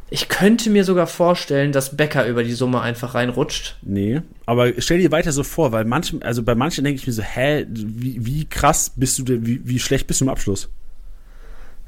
ich 0.10 0.30
könnte 0.30 0.69
mir 0.69 0.84
sogar 0.84 1.08
vorstellen, 1.08 1.72
dass 1.72 1.98
Becker 1.98 2.28
über 2.28 2.43
die 2.43 2.54
Summe 2.54 2.82
einfach 2.82 3.15
reinrutscht. 3.15 3.78
Nee, 3.82 4.22
aber 4.46 4.72
stell 4.80 5.00
dir 5.00 5.12
weiter 5.12 5.32
so 5.32 5.43
vor, 5.43 5.72
weil 5.72 5.86
manchen, 5.86 6.22
also 6.22 6.43
bei 6.43 6.54
manchen 6.56 6.84
denke 6.84 7.00
ich 7.00 7.08
mir 7.08 7.13
so, 7.13 7.24
hä, 7.24 7.65
wie, 7.69 8.24
wie 8.26 8.46
krass 8.46 8.91
bist 8.96 9.17
du 9.19 9.24
denn, 9.24 9.46
wie, 9.46 9.62
wie 9.67 9.80
schlecht 9.80 10.06
bist 10.08 10.22
du 10.22 10.26
im 10.26 10.30
Abschluss? 10.30 10.69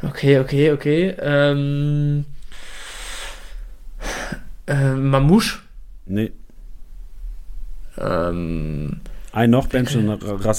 Okay, 0.01 0.39
okay, 0.39 0.71
okay. 0.71 1.15
Ähm, 1.19 2.25
äh, 4.67 4.93
Mamouche. 4.93 5.60
Nee, 6.08 6.31
Ähm, 7.97 9.01
ein 9.31 9.49
noch, 9.49 9.67
Bench 9.67 9.95
und 9.95 10.05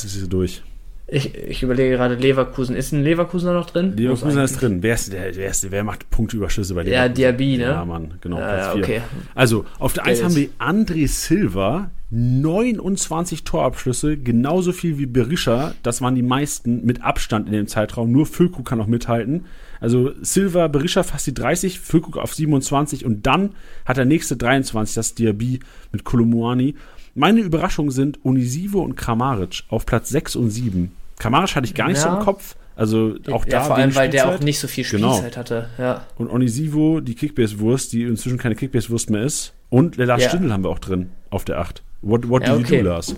ich 0.06 0.12
sie 0.12 0.28
durch. 0.28 0.62
Ich, 1.08 1.34
ich 1.34 1.62
überlege 1.62 1.96
gerade 1.96 2.16
Leverkusen. 2.16 2.74
Ist 2.74 2.92
ein 2.92 3.02
Leverkusener 3.04 3.52
noch 3.52 3.70
drin? 3.70 3.96
Leverkusen 3.96 4.40
Muss 4.40 4.50
ist 4.50 4.60
drin. 4.60 4.82
Wer 4.82 4.94
ist 4.94 5.12
der, 5.12 5.36
wer, 5.36 5.50
ist, 5.50 5.70
wer 5.70 5.84
macht 5.84 6.10
Punktüberschüsse 6.10 6.74
bei 6.74 6.82
Ja, 6.82 7.04
Leverkusen? 7.04 7.14
Diaby, 7.14 7.58
ne? 7.58 7.64
Ja, 7.64 7.84
Mann, 7.84 8.14
genau, 8.20 8.38
Ja, 8.38 8.46
Platz 8.48 8.66
ja, 8.66 8.72
4. 8.72 8.82
okay. 8.82 9.00
Also, 9.34 9.64
auf 9.78 9.92
der 9.92 10.04
1 10.04 10.18
Geil. 10.18 10.24
haben 10.28 10.36
wir 10.36 10.48
André 10.58 11.06
Silva, 11.08 11.90
29 12.10 13.44
Torabschlüsse, 13.44 14.16
genauso 14.16 14.72
viel 14.72 14.98
wie 14.98 15.06
Berisha. 15.06 15.74
Das 15.82 16.00
waren 16.02 16.14
die 16.14 16.22
meisten 16.22 16.84
mit 16.84 17.02
Abstand 17.02 17.46
in 17.46 17.52
dem 17.52 17.66
Zeitraum. 17.68 18.10
Nur 18.10 18.26
Füllkrug 18.26 18.64
kann 18.66 18.78
noch 18.78 18.86
mithalten. 18.86 19.44
Also 19.80 20.12
Silva, 20.22 20.68
Berisha 20.68 21.02
fast 21.02 21.26
die 21.26 21.34
30, 21.34 21.78
Füllkrug 21.80 22.16
auf 22.16 22.34
27 22.34 23.04
und 23.04 23.26
dann 23.26 23.50
hat 23.84 23.96
der 23.98 24.06
nächste 24.06 24.36
23, 24.36 24.94
das 24.94 25.14
Diaby 25.14 25.60
mit 25.92 26.04
Kolumuani. 26.04 26.74
Meine 27.18 27.40
Überraschungen 27.40 27.90
sind 27.90 28.24
Unisivo 28.24 28.80
und 28.82 28.94
Kramaric 28.94 29.64
auf 29.68 29.86
Platz 29.86 30.10
6 30.10 30.36
und 30.36 30.50
7. 30.50 30.92
Kramaric 31.18 31.56
hatte 31.56 31.66
ich 31.66 31.74
gar 31.74 31.88
nicht 31.88 31.98
so 31.98 32.08
Ja. 32.08 32.18
im 32.18 32.22
Kopf. 32.24 32.54
Also 32.76 33.14
auch 33.32 33.46
da 33.46 33.50
ja, 33.56 33.62
vor 33.64 33.76
allem, 33.76 33.94
weil 33.94 34.10
der 34.10 34.20
Spielzeit. 34.20 34.38
auch 34.40 34.44
nicht 34.44 34.58
so 34.58 34.68
viel 34.68 34.84
Genau. 34.84 35.12
Spielzeit 35.14 35.36
hatte. 35.38 35.68
Ja. 35.78 36.04
Und 36.18 36.28
Onisivo, 36.30 37.00
die 37.00 37.14
Kickbase-Wurst, 37.14 37.90
die 37.94 38.02
inzwischen 38.02 38.36
keine 38.36 38.54
Kickbase-Wurst 38.54 39.08
mehr 39.08 39.22
ist. 39.22 39.54
Und 39.70 39.96
Lars 39.96 40.22
Ja. 40.24 40.28
Stindl 40.28 40.52
haben 40.52 40.62
wir 40.62 40.68
auch 40.68 40.78
drin 40.78 41.08
auf 41.30 41.46
der 41.46 41.58
8. 41.58 41.82
What, 42.02 42.28
what 42.28 42.42
Ja, 42.42 42.50
do 42.50 42.56
you 42.56 42.60
okay. 42.66 42.82
do, 42.82 42.88
Lars? 42.90 43.16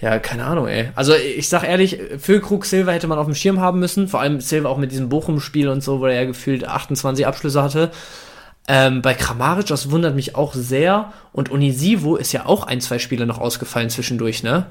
ja, 0.00 0.18
keine 0.18 0.44
Ahnung, 0.44 0.66
ey. 0.66 0.88
Also 0.96 1.14
ich 1.14 1.48
sag 1.48 1.62
ehrlich, 1.62 1.96
Füllkrug 2.18 2.64
Silva 2.66 2.90
hätte 2.90 3.06
man 3.06 3.18
auf 3.18 3.26
dem 3.26 3.36
Schirm 3.36 3.60
haben 3.60 3.78
müssen. 3.78 4.08
Vor 4.08 4.20
allem 4.20 4.40
Silva 4.40 4.68
auch 4.68 4.78
mit 4.78 4.90
diesem 4.90 5.08
Bochum-Spiel 5.08 5.68
und 5.68 5.80
so, 5.80 6.00
wo 6.00 6.06
er 6.06 6.14
ja 6.14 6.24
gefühlt 6.24 6.64
28 6.66 7.24
Abschlüsse 7.24 7.62
hatte. 7.62 7.92
Ähm, 8.68 9.02
bei 9.02 9.14
Kramaric, 9.14 9.66
das 9.66 9.90
wundert 9.90 10.14
mich 10.14 10.36
auch 10.36 10.54
sehr. 10.54 11.12
Und 11.32 11.50
Onisivo 11.50 12.16
ist 12.16 12.32
ja 12.32 12.46
auch 12.46 12.66
ein, 12.66 12.80
zwei 12.80 12.98
Spiele 12.98 13.26
noch 13.26 13.38
ausgefallen 13.38 13.90
zwischendurch, 13.90 14.42
ne? 14.42 14.66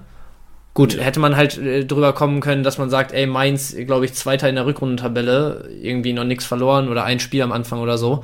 Gut, 0.73 0.93
ja. 0.93 1.03
hätte 1.03 1.19
man 1.19 1.35
halt 1.35 1.57
äh, 1.57 1.85
drüber 1.85 2.13
kommen 2.13 2.39
können, 2.39 2.63
dass 2.63 2.77
man 2.77 2.89
sagt, 2.89 3.11
ey, 3.11 3.27
Mainz, 3.27 3.75
glaube 3.85 4.05
ich, 4.05 4.13
Zweiter 4.13 4.47
in 4.47 4.55
der 4.55 4.65
Rückrundentabelle, 4.65 5.69
irgendwie 5.81 6.13
noch 6.13 6.23
nichts 6.23 6.45
verloren 6.45 6.87
oder 6.87 7.03
ein 7.03 7.19
Spiel 7.19 7.41
am 7.41 7.51
Anfang 7.51 7.79
oder 7.79 7.97
so. 7.97 8.23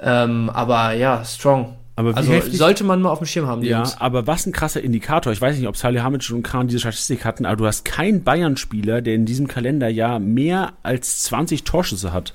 Ähm, 0.00 0.50
aber 0.50 0.92
ja, 0.92 1.24
strong. 1.24 1.76
Aber 1.96 2.16
also 2.16 2.32
heftig, 2.32 2.58
sollte 2.58 2.82
man 2.82 3.00
mal 3.00 3.10
auf 3.10 3.18
dem 3.18 3.26
Schirm 3.28 3.46
haben, 3.46 3.62
Ja, 3.62 3.78
Jungs. 3.78 4.00
aber 4.00 4.26
was 4.26 4.46
ein 4.46 4.52
krasser 4.52 4.82
Indikator. 4.82 5.32
Ich 5.32 5.40
weiß 5.40 5.56
nicht, 5.56 5.68
ob 5.68 5.76
Salihamidzic 5.76 6.34
und 6.34 6.42
Kahn 6.42 6.66
diese 6.66 6.80
Statistik 6.80 7.24
hatten, 7.24 7.46
aber 7.46 7.56
du 7.56 7.66
hast 7.66 7.84
keinen 7.84 8.24
Bayern-Spieler, 8.24 9.00
der 9.00 9.14
in 9.14 9.26
diesem 9.26 9.46
Kalenderjahr 9.46 10.18
mehr 10.18 10.72
als 10.82 11.22
20 11.22 11.62
Torschüsse 11.62 12.12
hat. 12.12 12.34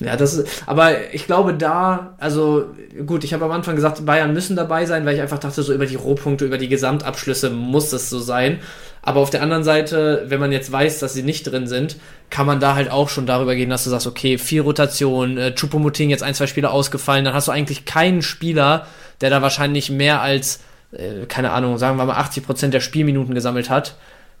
Ja, 0.00 0.16
das 0.16 0.34
ist, 0.34 0.62
aber 0.66 1.12
ich 1.12 1.26
glaube 1.26 1.52
da, 1.52 2.14
also 2.18 2.64
gut, 3.06 3.22
ich 3.22 3.34
habe 3.34 3.44
am 3.44 3.50
Anfang 3.50 3.76
gesagt, 3.76 4.04
Bayern 4.06 4.32
müssen 4.32 4.56
dabei 4.56 4.86
sein, 4.86 5.04
weil 5.04 5.14
ich 5.14 5.20
einfach 5.20 5.38
dachte, 5.38 5.62
so 5.62 5.74
über 5.74 5.84
die 5.84 5.96
Rohpunkte, 5.96 6.46
über 6.46 6.56
die 6.56 6.68
Gesamtabschlüsse 6.68 7.50
muss 7.50 7.92
es 7.92 8.08
so 8.08 8.18
sein. 8.18 8.60
Aber 9.02 9.20
auf 9.20 9.30
der 9.30 9.42
anderen 9.42 9.62
Seite, 9.62 10.24
wenn 10.26 10.40
man 10.40 10.52
jetzt 10.52 10.72
weiß, 10.72 11.00
dass 11.00 11.12
sie 11.12 11.22
nicht 11.22 11.44
drin 11.44 11.66
sind, 11.66 11.96
kann 12.30 12.46
man 12.46 12.60
da 12.60 12.74
halt 12.74 12.90
auch 12.90 13.10
schon 13.10 13.26
darüber 13.26 13.54
gehen, 13.54 13.70
dass 13.70 13.84
du 13.84 13.90
sagst, 13.90 14.06
okay, 14.06 14.38
vier 14.38 14.62
Rotation, 14.62 15.36
äh, 15.36 15.54
Chupomoting 15.54 16.08
jetzt 16.08 16.22
ein, 16.22 16.34
zwei 16.34 16.46
Spiele 16.46 16.70
ausgefallen, 16.70 17.24
dann 17.24 17.34
hast 17.34 17.48
du 17.48 17.52
eigentlich 17.52 17.84
keinen 17.84 18.22
Spieler, 18.22 18.86
der 19.20 19.28
da 19.30 19.42
wahrscheinlich 19.42 19.90
mehr 19.90 20.22
als, 20.22 20.60
äh, 20.92 21.26
keine 21.28 21.50
Ahnung, 21.52 21.76
sagen 21.76 21.98
wir 21.98 22.06
mal 22.06 22.14
80 22.14 22.44
Prozent 22.44 22.74
der 22.74 22.80
Spielminuten 22.80 23.34
gesammelt 23.34 23.68
hat 23.68 23.96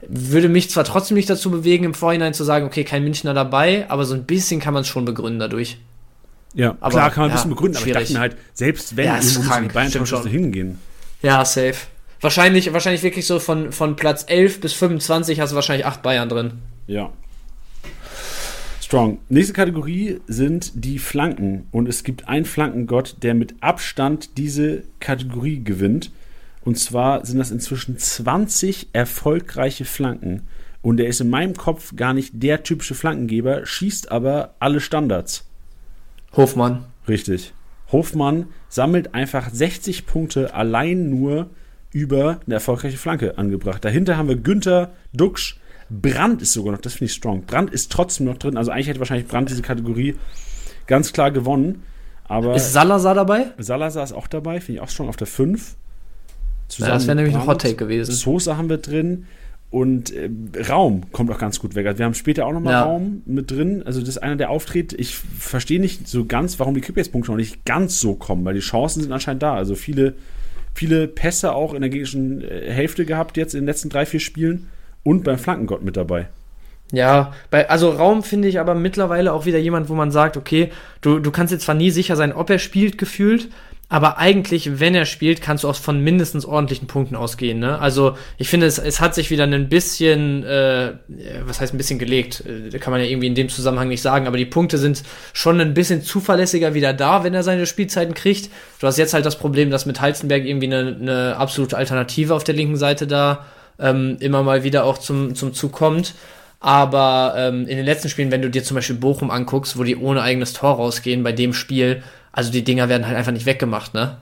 würde 0.08 0.48
mich 0.48 0.70
zwar 0.70 0.84
trotzdem 0.84 1.16
nicht 1.16 1.28
dazu 1.28 1.50
bewegen, 1.50 1.84
im 1.84 1.94
Vorhinein 1.94 2.34
zu 2.34 2.44
sagen, 2.44 2.66
okay, 2.66 2.84
kein 2.84 3.02
Münchner 3.02 3.34
dabei, 3.34 3.86
aber 3.88 4.04
so 4.04 4.14
ein 4.14 4.24
bisschen 4.24 4.60
kann 4.60 4.74
man 4.74 4.82
es 4.82 4.88
schon 4.88 5.04
begründen 5.04 5.38
dadurch. 5.38 5.78
Ja, 6.54 6.76
aber, 6.80 6.90
klar 6.90 7.10
kann 7.10 7.22
man 7.22 7.30
ein 7.30 7.34
bisschen 7.34 7.50
begründen, 7.50 7.78
schwierig. 7.78 7.96
aber 7.96 8.02
ich 8.02 8.08
dachte 8.08 8.20
halt, 8.20 8.36
selbst 8.54 8.96
wenn 8.96 9.06
ja, 9.06 9.16
irgendwo 9.16 9.40
müssen 9.40 9.62
die 9.62 9.68
Bayern 9.68 10.06
schon 10.06 10.26
hingehen. 10.26 10.78
Ja, 11.22 11.44
safe. 11.44 11.76
Wahrscheinlich, 12.20 12.72
wahrscheinlich 12.72 13.02
wirklich 13.02 13.26
so 13.26 13.38
von, 13.38 13.72
von 13.72 13.96
Platz 13.96 14.24
11 14.26 14.60
bis 14.60 14.72
25 14.74 15.40
hast 15.40 15.50
du 15.50 15.54
wahrscheinlich 15.54 15.86
8 15.86 16.02
Bayern 16.02 16.28
drin. 16.28 16.52
Ja. 16.86 17.12
Strong. 18.82 19.18
Nächste 19.28 19.52
Kategorie 19.52 20.20
sind 20.26 20.72
die 20.74 20.98
Flanken. 20.98 21.68
Und 21.70 21.88
es 21.88 22.04
gibt 22.04 22.28
einen 22.28 22.44
Flankengott, 22.44 23.16
der 23.22 23.34
mit 23.34 23.54
Abstand 23.60 24.36
diese 24.36 24.82
Kategorie 24.98 25.62
gewinnt. 25.62 26.10
Und 26.62 26.78
zwar 26.78 27.24
sind 27.24 27.38
das 27.38 27.50
inzwischen 27.50 27.98
20 27.98 28.88
erfolgreiche 28.92 29.84
Flanken. 29.84 30.46
Und 30.82 31.00
er 31.00 31.06
ist 31.06 31.20
in 31.20 31.30
meinem 31.30 31.54
Kopf 31.54 31.94
gar 31.96 32.14
nicht 32.14 32.42
der 32.42 32.62
typische 32.62 32.94
Flankengeber, 32.94 33.66
schießt 33.66 34.10
aber 34.10 34.54
alle 34.60 34.80
Standards. 34.80 35.46
Hofmann. 36.32 36.84
Richtig. 37.08 37.52
Hofmann 37.92 38.46
sammelt 38.68 39.14
einfach 39.14 39.50
60 39.50 40.06
Punkte 40.06 40.54
allein 40.54 41.10
nur 41.10 41.50
über 41.92 42.40
eine 42.46 42.54
erfolgreiche 42.54 42.98
Flanke 42.98 43.36
angebracht. 43.36 43.84
Dahinter 43.84 44.16
haben 44.16 44.28
wir 44.28 44.36
Günther, 44.36 44.92
Duxch, 45.12 45.58
Brand 45.90 46.40
ist 46.40 46.52
sogar 46.52 46.72
noch, 46.72 46.80
das 46.80 46.94
finde 46.94 47.06
ich 47.06 47.14
strong. 47.14 47.42
Brand 47.46 47.70
ist 47.70 47.90
trotzdem 47.90 48.26
noch 48.26 48.38
drin. 48.38 48.56
Also 48.56 48.70
eigentlich 48.70 48.86
hätte 48.86 49.00
wahrscheinlich 49.00 49.26
Brand 49.26 49.50
diese 49.50 49.62
Kategorie 49.62 50.16
ganz 50.86 51.12
klar 51.12 51.32
gewonnen. 51.32 51.82
Aber 52.24 52.54
ist 52.54 52.72
Salazar 52.72 53.16
dabei? 53.16 53.52
Salazar 53.58 54.04
ist 54.04 54.12
auch 54.12 54.28
dabei, 54.28 54.60
finde 54.60 54.78
ich 54.78 54.80
auch 54.82 54.88
strong 54.88 55.08
auf 55.08 55.16
der 55.16 55.26
5. 55.26 55.74
Zusammen 56.70 56.88
ja, 56.88 56.94
das 56.94 57.06
wäre 57.06 57.16
nämlich 57.16 57.34
ein 57.34 57.46
Hot 57.46 57.62
Take 57.62 57.74
gewesen. 57.74 58.12
Soße 58.12 58.56
haben 58.56 58.70
wir 58.70 58.78
drin. 58.78 59.26
Und 59.70 60.12
äh, 60.12 60.28
Raum 60.68 61.12
kommt 61.12 61.30
auch 61.30 61.38
ganz 61.38 61.60
gut 61.60 61.76
weg. 61.76 61.86
Also 61.86 61.98
wir 61.98 62.06
haben 62.06 62.14
später 62.14 62.46
auch 62.46 62.52
nochmal 62.52 62.72
ja. 62.72 62.82
Raum 62.82 63.22
mit 63.26 63.50
drin. 63.50 63.82
Also 63.84 64.00
das 64.00 64.08
ist 64.08 64.18
einer, 64.18 64.36
der 64.36 64.50
auftritt. 64.50 64.92
Ich 64.92 65.14
verstehe 65.14 65.80
nicht 65.80 66.08
so 66.08 66.24
ganz, 66.24 66.58
warum 66.58 66.74
die 66.74 66.80
Kickbase-Punkte 66.80 67.30
noch 67.30 67.36
nicht 67.36 67.64
ganz 67.64 68.00
so 68.00 68.14
kommen, 68.14 68.44
weil 68.44 68.54
die 68.54 68.60
Chancen 68.60 69.02
sind 69.02 69.12
anscheinend 69.12 69.42
da. 69.42 69.54
Also 69.54 69.76
viele, 69.76 70.14
viele 70.74 71.06
Pässe 71.06 71.54
auch 71.54 71.74
in 71.74 71.82
der 71.82 71.90
gegnerischen 71.90 72.42
äh, 72.42 72.70
Hälfte 72.72 73.04
gehabt 73.04 73.36
jetzt 73.36 73.54
in 73.54 73.60
den 73.60 73.66
letzten 73.66 73.90
drei, 73.90 74.06
vier 74.06 74.20
Spielen 74.20 74.68
und 75.04 75.22
beim 75.22 75.38
Flankengott 75.38 75.82
mit 75.84 75.96
dabei. 75.96 76.28
Ja, 76.92 77.32
bei, 77.50 77.70
also 77.70 77.90
Raum 77.90 78.24
finde 78.24 78.48
ich 78.48 78.58
aber 78.58 78.74
mittlerweile 78.74 79.32
auch 79.32 79.46
wieder 79.46 79.58
jemand, 79.58 79.88
wo 79.88 79.94
man 79.94 80.10
sagt, 80.10 80.36
okay, 80.36 80.70
du, 81.00 81.20
du 81.20 81.30
kannst 81.30 81.52
jetzt 81.52 81.64
zwar 81.64 81.76
nie 81.76 81.92
sicher 81.92 82.16
sein, 82.16 82.32
ob 82.32 82.50
er 82.50 82.58
spielt, 82.58 82.98
gefühlt, 82.98 83.48
aber 83.92 84.18
eigentlich, 84.18 84.78
wenn 84.78 84.94
er 84.94 85.04
spielt, 85.04 85.42
kannst 85.42 85.64
du 85.64 85.68
auch 85.68 85.74
von 85.74 86.00
mindestens 86.00 86.44
ordentlichen 86.46 86.86
Punkten 86.86 87.16
ausgehen. 87.16 87.58
Ne? 87.58 87.76
Also 87.80 88.16
ich 88.38 88.48
finde, 88.48 88.66
es, 88.66 88.78
es 88.78 89.00
hat 89.00 89.16
sich 89.16 89.30
wieder 89.30 89.44
ein 89.44 89.68
bisschen, 89.68 90.44
äh, 90.44 90.92
was 91.44 91.60
heißt 91.60 91.74
ein 91.74 91.76
bisschen 91.76 91.98
gelegt, 91.98 92.44
äh, 92.46 92.78
kann 92.78 92.92
man 92.92 93.00
ja 93.00 93.08
irgendwie 93.08 93.26
in 93.26 93.34
dem 93.34 93.48
Zusammenhang 93.48 93.88
nicht 93.88 94.00
sagen, 94.00 94.28
aber 94.28 94.36
die 94.36 94.46
Punkte 94.46 94.78
sind 94.78 95.02
schon 95.32 95.60
ein 95.60 95.74
bisschen 95.74 96.04
zuverlässiger 96.04 96.72
wieder 96.72 96.92
da, 96.92 97.24
wenn 97.24 97.34
er 97.34 97.42
seine 97.42 97.66
Spielzeiten 97.66 98.14
kriegt. 98.14 98.48
Du 98.78 98.86
hast 98.86 98.96
jetzt 98.96 99.12
halt 99.12 99.26
das 99.26 99.36
Problem, 99.36 99.70
dass 99.70 99.86
mit 99.86 100.00
Halzenberg 100.00 100.44
irgendwie 100.44 100.72
eine, 100.72 100.96
eine 100.96 101.36
absolute 101.36 101.76
Alternative 101.76 102.32
auf 102.32 102.44
der 102.44 102.54
linken 102.54 102.76
Seite 102.76 103.08
da 103.08 103.44
ähm, 103.80 104.18
immer 104.20 104.44
mal 104.44 104.62
wieder 104.62 104.84
auch 104.84 104.98
zum, 104.98 105.34
zum 105.34 105.52
Zug 105.52 105.72
kommt. 105.72 106.14
Aber 106.60 107.34
ähm, 107.36 107.66
in 107.66 107.76
den 107.76 107.86
letzten 107.86 108.08
Spielen, 108.08 108.30
wenn 108.30 108.42
du 108.42 108.50
dir 108.50 108.62
zum 108.62 108.76
Beispiel 108.76 108.96
Bochum 108.96 109.32
anguckst, 109.32 109.78
wo 109.78 109.82
die 109.82 109.96
ohne 109.96 110.22
eigenes 110.22 110.52
Tor 110.52 110.76
rausgehen, 110.76 111.24
bei 111.24 111.32
dem 111.32 111.54
Spiel, 111.54 112.04
also 112.32 112.50
die 112.50 112.64
Dinger 112.64 112.88
werden 112.88 113.06
halt 113.06 113.16
einfach 113.16 113.32
nicht 113.32 113.46
weggemacht, 113.46 113.94
ne? 113.94 114.18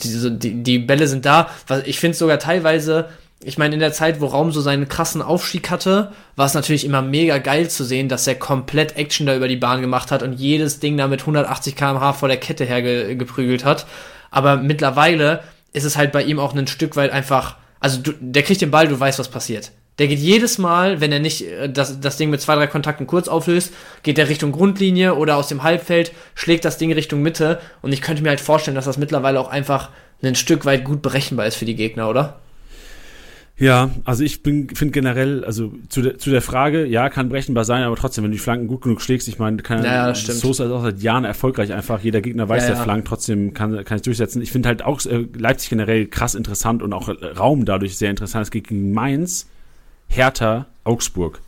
Die, 0.00 0.38
die, 0.38 0.62
die 0.62 0.78
Bälle 0.78 1.06
sind 1.06 1.24
da. 1.24 1.50
Ich 1.84 2.00
finde 2.00 2.16
sogar 2.16 2.38
teilweise, 2.38 3.08
ich 3.42 3.58
meine, 3.58 3.74
in 3.74 3.80
der 3.80 3.92
Zeit, 3.92 4.20
wo 4.20 4.26
Raum 4.26 4.50
so 4.50 4.60
seinen 4.60 4.88
krassen 4.88 5.22
Aufstieg 5.22 5.70
hatte, 5.70 6.12
war 6.34 6.46
es 6.46 6.54
natürlich 6.54 6.84
immer 6.84 7.02
mega 7.02 7.38
geil 7.38 7.68
zu 7.70 7.84
sehen, 7.84 8.08
dass 8.08 8.26
er 8.26 8.34
komplett 8.34 8.96
Action 8.96 9.26
da 9.26 9.36
über 9.36 9.48
die 9.48 9.56
Bahn 9.56 9.80
gemacht 9.80 10.10
hat 10.10 10.22
und 10.22 10.32
jedes 10.32 10.80
Ding 10.80 10.96
da 10.96 11.06
mit 11.06 11.20
180 11.20 11.76
km/h 11.76 12.14
vor 12.14 12.28
der 12.28 12.38
Kette 12.38 12.64
hergeprügelt 12.64 13.64
hat. 13.64 13.86
Aber 14.30 14.56
mittlerweile 14.56 15.42
ist 15.72 15.84
es 15.84 15.96
halt 15.96 16.10
bei 16.10 16.22
ihm 16.22 16.40
auch 16.40 16.54
ein 16.54 16.66
Stück 16.66 16.96
weit 16.96 17.12
einfach, 17.12 17.56
also 17.78 18.00
du, 18.00 18.12
der 18.20 18.42
kriegt 18.42 18.62
den 18.62 18.70
Ball, 18.70 18.88
du 18.88 18.98
weißt, 18.98 19.18
was 19.18 19.28
passiert. 19.28 19.70
Der 19.98 20.08
geht 20.08 20.18
jedes 20.18 20.58
Mal, 20.58 21.00
wenn 21.00 21.12
er 21.12 21.20
nicht 21.20 21.46
äh, 21.46 21.70
das, 21.70 22.00
das 22.00 22.16
Ding 22.16 22.30
mit 22.30 22.40
zwei, 22.40 22.56
drei 22.56 22.66
Kontakten 22.66 23.06
kurz 23.06 23.28
auflöst, 23.28 23.72
geht 24.02 24.18
er 24.18 24.28
Richtung 24.28 24.52
Grundlinie 24.52 25.14
oder 25.14 25.36
aus 25.36 25.48
dem 25.48 25.62
Halbfeld, 25.62 26.12
schlägt 26.34 26.64
das 26.64 26.78
Ding 26.78 26.92
Richtung 26.92 27.22
Mitte. 27.22 27.60
Und 27.82 27.92
ich 27.92 28.02
könnte 28.02 28.22
mir 28.22 28.30
halt 28.30 28.40
vorstellen, 28.40 28.74
dass 28.74 28.86
das 28.86 28.98
mittlerweile 28.98 29.40
auch 29.40 29.48
einfach 29.48 29.90
ein 30.22 30.34
Stück 30.34 30.64
weit 30.64 30.84
gut 30.84 31.02
berechenbar 31.02 31.46
ist 31.46 31.56
für 31.56 31.66
die 31.66 31.76
Gegner, 31.76 32.08
oder? 32.08 32.40
Ja, 33.56 33.90
also 34.04 34.24
ich 34.24 34.40
finde 34.40 34.74
generell, 34.90 35.44
also 35.44 35.72
zu 35.88 36.02
der, 36.02 36.18
zu 36.18 36.30
der 36.30 36.42
Frage, 36.42 36.86
ja, 36.86 37.08
kann 37.08 37.28
berechenbar 37.28 37.64
sein, 37.64 37.84
aber 37.84 37.94
trotzdem, 37.94 38.24
wenn 38.24 38.32
du 38.32 38.36
die 38.36 38.42
Flanken 38.42 38.66
gut 38.66 38.82
genug 38.82 39.00
schlägst, 39.00 39.28
ich 39.28 39.38
meine, 39.38 39.58
kann 39.58 39.84
ja, 39.84 40.08
ja, 40.08 40.14
Sosa 40.14 40.64
ist 40.64 40.72
auch 40.72 40.82
seit 40.82 41.00
Jahren 41.02 41.24
erfolgreich 41.24 41.72
einfach. 41.72 42.00
Jeder 42.00 42.20
Gegner 42.20 42.48
weiß, 42.48 42.64
ja, 42.64 42.70
der 42.70 42.78
ja. 42.78 42.82
Flanken 42.82 43.06
trotzdem 43.06 43.54
kann, 43.54 43.84
kann 43.84 43.96
es 43.96 44.02
durchsetzen. 44.02 44.42
Ich 44.42 44.50
finde 44.50 44.70
halt 44.70 44.82
auch 44.82 45.04
äh, 45.06 45.26
Leipzig 45.36 45.70
generell 45.70 46.06
krass 46.06 46.34
interessant 46.34 46.82
und 46.82 46.92
auch 46.92 47.08
Raum 47.38 47.64
dadurch 47.64 47.96
sehr 47.96 48.10
interessant. 48.10 48.44
Es 48.44 48.50
geht 48.50 48.66
gegen 48.66 48.92
Mainz 48.92 49.46
Hertha, 50.14 50.66
Augsburg. 50.84 51.40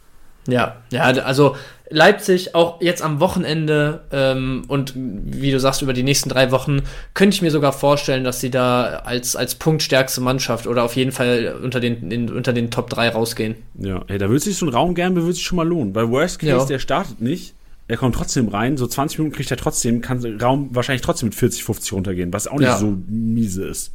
Ja, 0.49 0.77
ja, 0.91 1.03
also 1.03 1.57
Leipzig 1.89 2.55
auch 2.55 2.81
jetzt 2.81 3.03
am 3.03 3.21
Wochenende 3.21 4.03
ähm, 4.11 4.65
und 4.67 4.93
wie 4.97 5.53
du 5.53 5.61
sagst, 5.61 5.83
über 5.83 5.93
die 5.93 6.03
nächsten 6.03 6.29
drei 6.29 6.51
Wochen 6.51 6.83
könnte 7.15 7.35
ich 7.35 7.43
mir 7.43 7.51
sogar 7.51 7.73
vorstellen, 7.73 8.25
dass 8.25 8.41
sie 8.41 8.51
da 8.51 9.03
als, 9.05 9.37
als 9.37 9.55
punktstärkste 9.55 10.21
Mannschaft 10.21 10.67
oder 10.67 10.83
auf 10.83 10.97
jeden 10.97 11.13
Fall 11.13 11.57
unter 11.63 11.79
den, 11.79 12.11
in, 12.11 12.31
unter 12.31 12.53
den 12.53 12.71
Top 12.71 12.91
3 12.91 13.11
rausgehen. 13.11 13.57
Ja, 13.79 14.03
ey, 14.09 14.19
da 14.19 14.29
würde 14.29 14.41
sich 14.41 14.57
so 14.57 14.67
ein 14.67 14.73
Raum 14.73 14.95
gerne 14.95 15.15
würde 15.17 15.33
sich 15.33 15.45
schon 15.45 15.57
mal 15.57 15.67
lohnen, 15.67 15.95
weil 15.95 16.11
Worst 16.11 16.41
Case, 16.41 16.53
ja. 16.53 16.65
der 16.65 16.79
startet 16.81 17.21
nicht, 17.21 17.55
er 17.89 17.97
kommt 17.97 18.17
trotzdem 18.17 18.49
rein, 18.49 18.77
so 18.77 18.87
20 18.89 19.19
Minuten 19.19 19.37
kriegt 19.37 19.51
er 19.51 19.57
trotzdem, 19.57 20.01
kann 20.01 20.25
Raum 20.41 20.71
wahrscheinlich 20.73 21.03
trotzdem 21.03 21.29
mit 21.29 21.37
40, 21.37 21.63
50 21.63 21.93
runtergehen, 21.93 22.33
was 22.33 22.49
auch 22.49 22.59
nicht 22.59 22.69
ja. 22.69 22.79
so 22.79 22.97
miese 23.09 23.65
ist. 23.65 23.93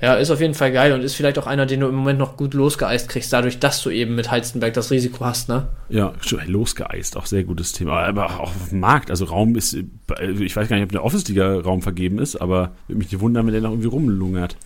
Ja, 0.00 0.14
ist 0.14 0.30
auf 0.30 0.40
jeden 0.40 0.54
Fall 0.54 0.70
geil 0.70 0.92
und 0.92 1.02
ist 1.02 1.14
vielleicht 1.14 1.38
auch 1.38 1.46
einer, 1.46 1.66
den 1.66 1.80
du 1.80 1.88
im 1.88 1.94
Moment 1.96 2.20
noch 2.20 2.36
gut 2.36 2.54
losgeeist 2.54 3.08
kriegst, 3.08 3.32
dadurch, 3.32 3.58
dass 3.58 3.82
du 3.82 3.90
eben 3.90 4.14
mit 4.14 4.30
Heizenberg 4.30 4.74
das 4.74 4.90
Risiko 4.92 5.24
hast, 5.24 5.48
ne? 5.48 5.66
Ja, 5.88 6.12
losgeeist, 6.46 7.16
auch 7.16 7.26
sehr 7.26 7.42
gutes 7.42 7.72
Thema. 7.72 8.04
Aber 8.06 8.26
auch 8.26 8.40
auf 8.40 8.68
dem 8.70 8.80
Markt, 8.80 9.10
also 9.10 9.24
Raum 9.24 9.56
ist, 9.56 9.74
ich 9.74 10.56
weiß 10.56 10.68
gar 10.68 10.76
nicht, 10.76 10.84
ob 10.84 10.92
der 10.92 11.04
Office-Liga-Raum 11.04 11.82
vergeben 11.82 12.18
ist, 12.18 12.36
aber 12.36 12.72
würde 12.86 12.98
mich 12.98 13.10
nicht 13.10 13.20
wundern, 13.20 13.46
wenn 13.46 13.52
der 13.52 13.62
noch 13.62 13.70
irgendwie 13.70 13.88
rumlungert. 13.88 14.56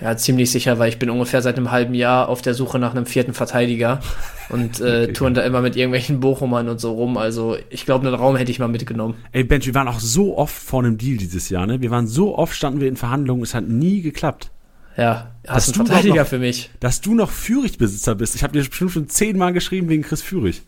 Ja, 0.00 0.16
ziemlich 0.16 0.50
sicher, 0.50 0.80
weil 0.80 0.88
ich 0.88 0.98
bin 0.98 1.10
ungefähr 1.10 1.42
seit 1.42 1.56
einem 1.56 1.70
halben 1.70 1.94
Jahr 1.94 2.28
auf 2.28 2.42
der 2.42 2.54
Suche 2.54 2.80
nach 2.80 2.92
einem 2.92 3.06
vierten 3.06 3.34
Verteidiger 3.34 4.00
und 4.48 4.80
äh, 4.80 5.04
okay. 5.04 5.12
touren 5.12 5.34
da 5.34 5.42
immer 5.42 5.60
mit 5.60 5.76
irgendwelchen 5.76 6.18
Bochumern 6.18 6.68
und 6.68 6.80
so 6.80 6.92
rum. 6.94 7.16
Also 7.16 7.56
ich 7.70 7.84
glaube, 7.84 8.04
einen 8.04 8.16
Raum 8.16 8.34
hätte 8.34 8.50
ich 8.50 8.58
mal 8.58 8.66
mitgenommen. 8.66 9.14
Ey, 9.30 9.44
Bench, 9.44 9.64
wir 9.66 9.74
waren 9.74 9.86
auch 9.86 10.00
so 10.00 10.36
oft 10.36 10.54
vor 10.54 10.80
einem 10.80 10.98
Deal 10.98 11.18
dieses 11.18 11.50
Jahr, 11.50 11.66
ne? 11.66 11.80
Wir 11.80 11.92
waren 11.92 12.08
so 12.08 12.36
oft, 12.36 12.56
standen 12.56 12.80
wir 12.80 12.88
in 12.88 12.96
Verhandlungen, 12.96 13.44
es 13.44 13.54
hat 13.54 13.68
nie 13.68 14.02
geklappt. 14.02 14.50
Ja, 14.96 15.30
hast 15.46 15.68
du 15.68 15.80
einen 15.80 15.86
Verteidiger 15.86 16.22
noch, 16.22 16.26
für 16.26 16.38
mich. 16.38 16.70
Dass 16.80 17.00
du 17.00 17.14
noch 17.14 17.30
Führig-Besitzer 17.30 18.14
bist. 18.14 18.34
Ich 18.34 18.42
habe 18.42 18.52
dir 18.52 18.60
bestimmt 18.60 18.90
schon 18.90 19.08
zehnmal 19.08 19.52
geschrieben 19.52 19.88
wegen 19.88 20.02
Chris 20.02 20.22
Führig. 20.22 20.62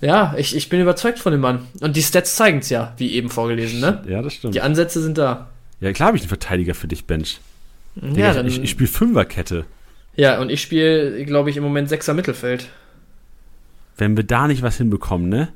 Ja, 0.00 0.34
ich, 0.36 0.54
ich 0.54 0.68
bin 0.68 0.80
überzeugt 0.80 1.18
von 1.18 1.32
dem 1.32 1.40
Mann. 1.40 1.66
Und 1.80 1.96
die 1.96 2.02
Stats 2.02 2.36
zeigen 2.36 2.58
es 2.58 2.70
ja, 2.70 2.94
wie 2.96 3.12
eben 3.12 3.30
vorgelesen, 3.30 3.80
ne? 3.80 4.02
Ja, 4.06 4.22
das 4.22 4.34
stimmt. 4.34 4.54
Die 4.54 4.60
Ansätze 4.60 5.02
sind 5.02 5.18
da. 5.18 5.48
Ja, 5.80 5.92
klar 5.92 6.08
habe 6.08 6.16
ich 6.16 6.22
einen 6.22 6.28
Verteidiger 6.28 6.74
für 6.74 6.88
dich, 6.88 7.04
Bench. 7.04 7.40
Ja, 8.14 8.32
dann, 8.32 8.46
ich, 8.46 8.62
ich 8.62 8.70
spiele 8.70 8.88
Fünferkette. 8.88 9.64
Ja, 10.14 10.40
und 10.40 10.50
ich 10.50 10.62
spiele, 10.62 11.24
glaube 11.24 11.50
ich, 11.50 11.56
im 11.56 11.64
Moment 11.64 11.88
Sechser 11.88 12.14
Mittelfeld. 12.14 12.68
Wenn 13.96 14.16
wir 14.16 14.24
da 14.24 14.46
nicht 14.46 14.62
was 14.62 14.76
hinbekommen, 14.76 15.28
ne? 15.28 15.48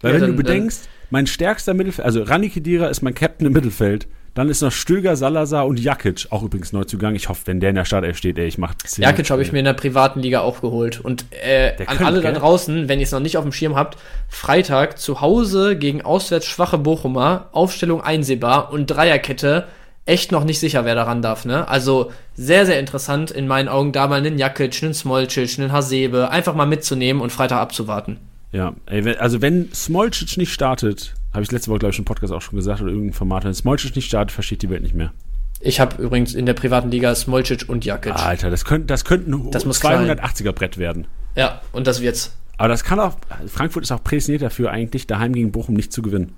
Weil 0.00 0.10
ja, 0.10 0.14
wenn 0.14 0.20
dann, 0.20 0.30
du 0.32 0.36
bedenkst, 0.36 0.88
mein 1.10 1.26
stärkster 1.26 1.74
Mittelfeld, 1.74 2.04
also 2.04 2.22
Rani 2.22 2.50
Kedira 2.50 2.88
ist 2.88 3.02
mein 3.02 3.14
Captain 3.14 3.46
im 3.46 3.52
Mittelfeld. 3.52 4.06
Dann 4.38 4.50
ist 4.50 4.62
noch 4.62 4.70
Stöger, 4.70 5.16
Salazar 5.16 5.66
und 5.66 5.80
Jakic, 5.80 6.28
auch 6.30 6.44
übrigens 6.44 6.72
Neuzugang. 6.72 7.16
Ich 7.16 7.28
hoffe, 7.28 7.42
wenn 7.46 7.58
der 7.58 7.70
in 7.70 7.74
der 7.74 7.84
Startelf 7.84 8.18
steht, 8.18 8.38
ey, 8.38 8.46
ich 8.46 8.56
mach 8.56 8.72
Jakic 8.96 9.28
habe 9.30 9.42
ich 9.42 9.50
mir 9.50 9.58
in 9.58 9.64
der 9.64 9.72
privaten 9.72 10.20
Liga 10.20 10.42
auch 10.42 10.60
geholt. 10.60 11.00
Und 11.00 11.24
äh, 11.44 11.70
an 11.70 11.86
könnte, 11.88 12.04
alle 12.04 12.20
da 12.20 12.30
draußen, 12.30 12.88
wenn 12.88 13.00
ihr 13.00 13.02
es 13.02 13.10
noch 13.10 13.18
nicht 13.18 13.36
auf 13.36 13.42
dem 13.42 13.50
Schirm 13.50 13.74
habt, 13.74 13.98
Freitag 14.28 14.96
zu 14.96 15.20
Hause 15.20 15.76
gegen 15.76 16.02
auswärts 16.02 16.46
schwache 16.46 16.78
Bochumer, 16.78 17.48
Aufstellung 17.50 18.00
einsehbar 18.00 18.70
und 18.70 18.86
Dreierkette 18.86 19.66
echt 20.06 20.30
noch 20.30 20.44
nicht 20.44 20.60
sicher, 20.60 20.84
wer 20.84 20.94
daran 20.94 21.20
darf. 21.20 21.44
Ne? 21.44 21.66
Also 21.66 22.12
sehr, 22.36 22.64
sehr 22.64 22.78
interessant 22.78 23.32
in 23.32 23.48
meinen 23.48 23.66
Augen, 23.66 23.90
da 23.90 24.06
mal 24.06 24.24
einen 24.24 24.38
Jakic, 24.38 24.84
einen 24.84 24.94
Smolcic, 24.94 25.58
einen 25.58 25.72
Hasebe 25.72 26.30
einfach 26.30 26.54
mal 26.54 26.64
mitzunehmen 26.64 27.22
und 27.22 27.32
Freitag 27.32 27.58
abzuwarten. 27.58 28.18
Ja, 28.52 28.74
ey, 28.86 29.16
also 29.16 29.42
wenn 29.42 29.72
Smolcic 29.74 30.36
nicht 30.36 30.52
startet, 30.52 31.14
habe 31.32 31.42
ich 31.42 31.52
letzte 31.52 31.70
Woche, 31.70 31.80
glaube 31.80 31.92
ich, 31.92 31.98
im 31.98 32.04
Podcast 32.04 32.32
auch 32.32 32.42
schon 32.42 32.56
gesagt 32.56 32.80
oder 32.80 32.90
irgendein 32.90 33.12
Format, 33.12 33.44
wenn 33.44 33.54
Smolcic 33.54 33.94
nicht 33.96 34.06
startet, 34.06 34.32
versteht 34.32 34.62
die 34.62 34.70
Welt 34.70 34.82
nicht 34.82 34.94
mehr. 34.94 35.12
Ich 35.60 35.80
habe 35.80 36.00
übrigens 36.00 36.34
in 36.34 36.46
der 36.46 36.54
privaten 36.54 36.90
Liga 36.90 37.14
Smolcic 37.14 37.68
und 37.68 37.84
Jakic. 37.84 38.14
Alter, 38.14 38.50
das 38.50 38.64
könnte 38.64 38.86
das 38.86 39.04
könnte 39.04 39.30
ein 39.30 39.50
280er 39.50 40.52
Brett 40.52 40.78
werden. 40.78 41.06
Ja, 41.34 41.60
und 41.72 41.86
das 41.86 42.00
wird's. 42.00 42.36
Aber 42.56 42.68
das 42.68 42.84
kann 42.84 42.98
auch, 43.00 43.16
Frankfurt 43.46 43.84
ist 43.84 43.92
auch 43.92 44.02
prädestiniert 44.02 44.42
dafür, 44.42 44.70
eigentlich 44.70 45.06
daheim 45.06 45.32
gegen 45.32 45.52
Bochum 45.52 45.74
nicht 45.74 45.92
zu 45.92 46.02
gewinnen. 46.02 46.34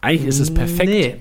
Eigentlich 0.00 0.28
ist 0.28 0.40
es 0.40 0.52
perfekt. 0.52 0.90
Nee. 0.90 1.16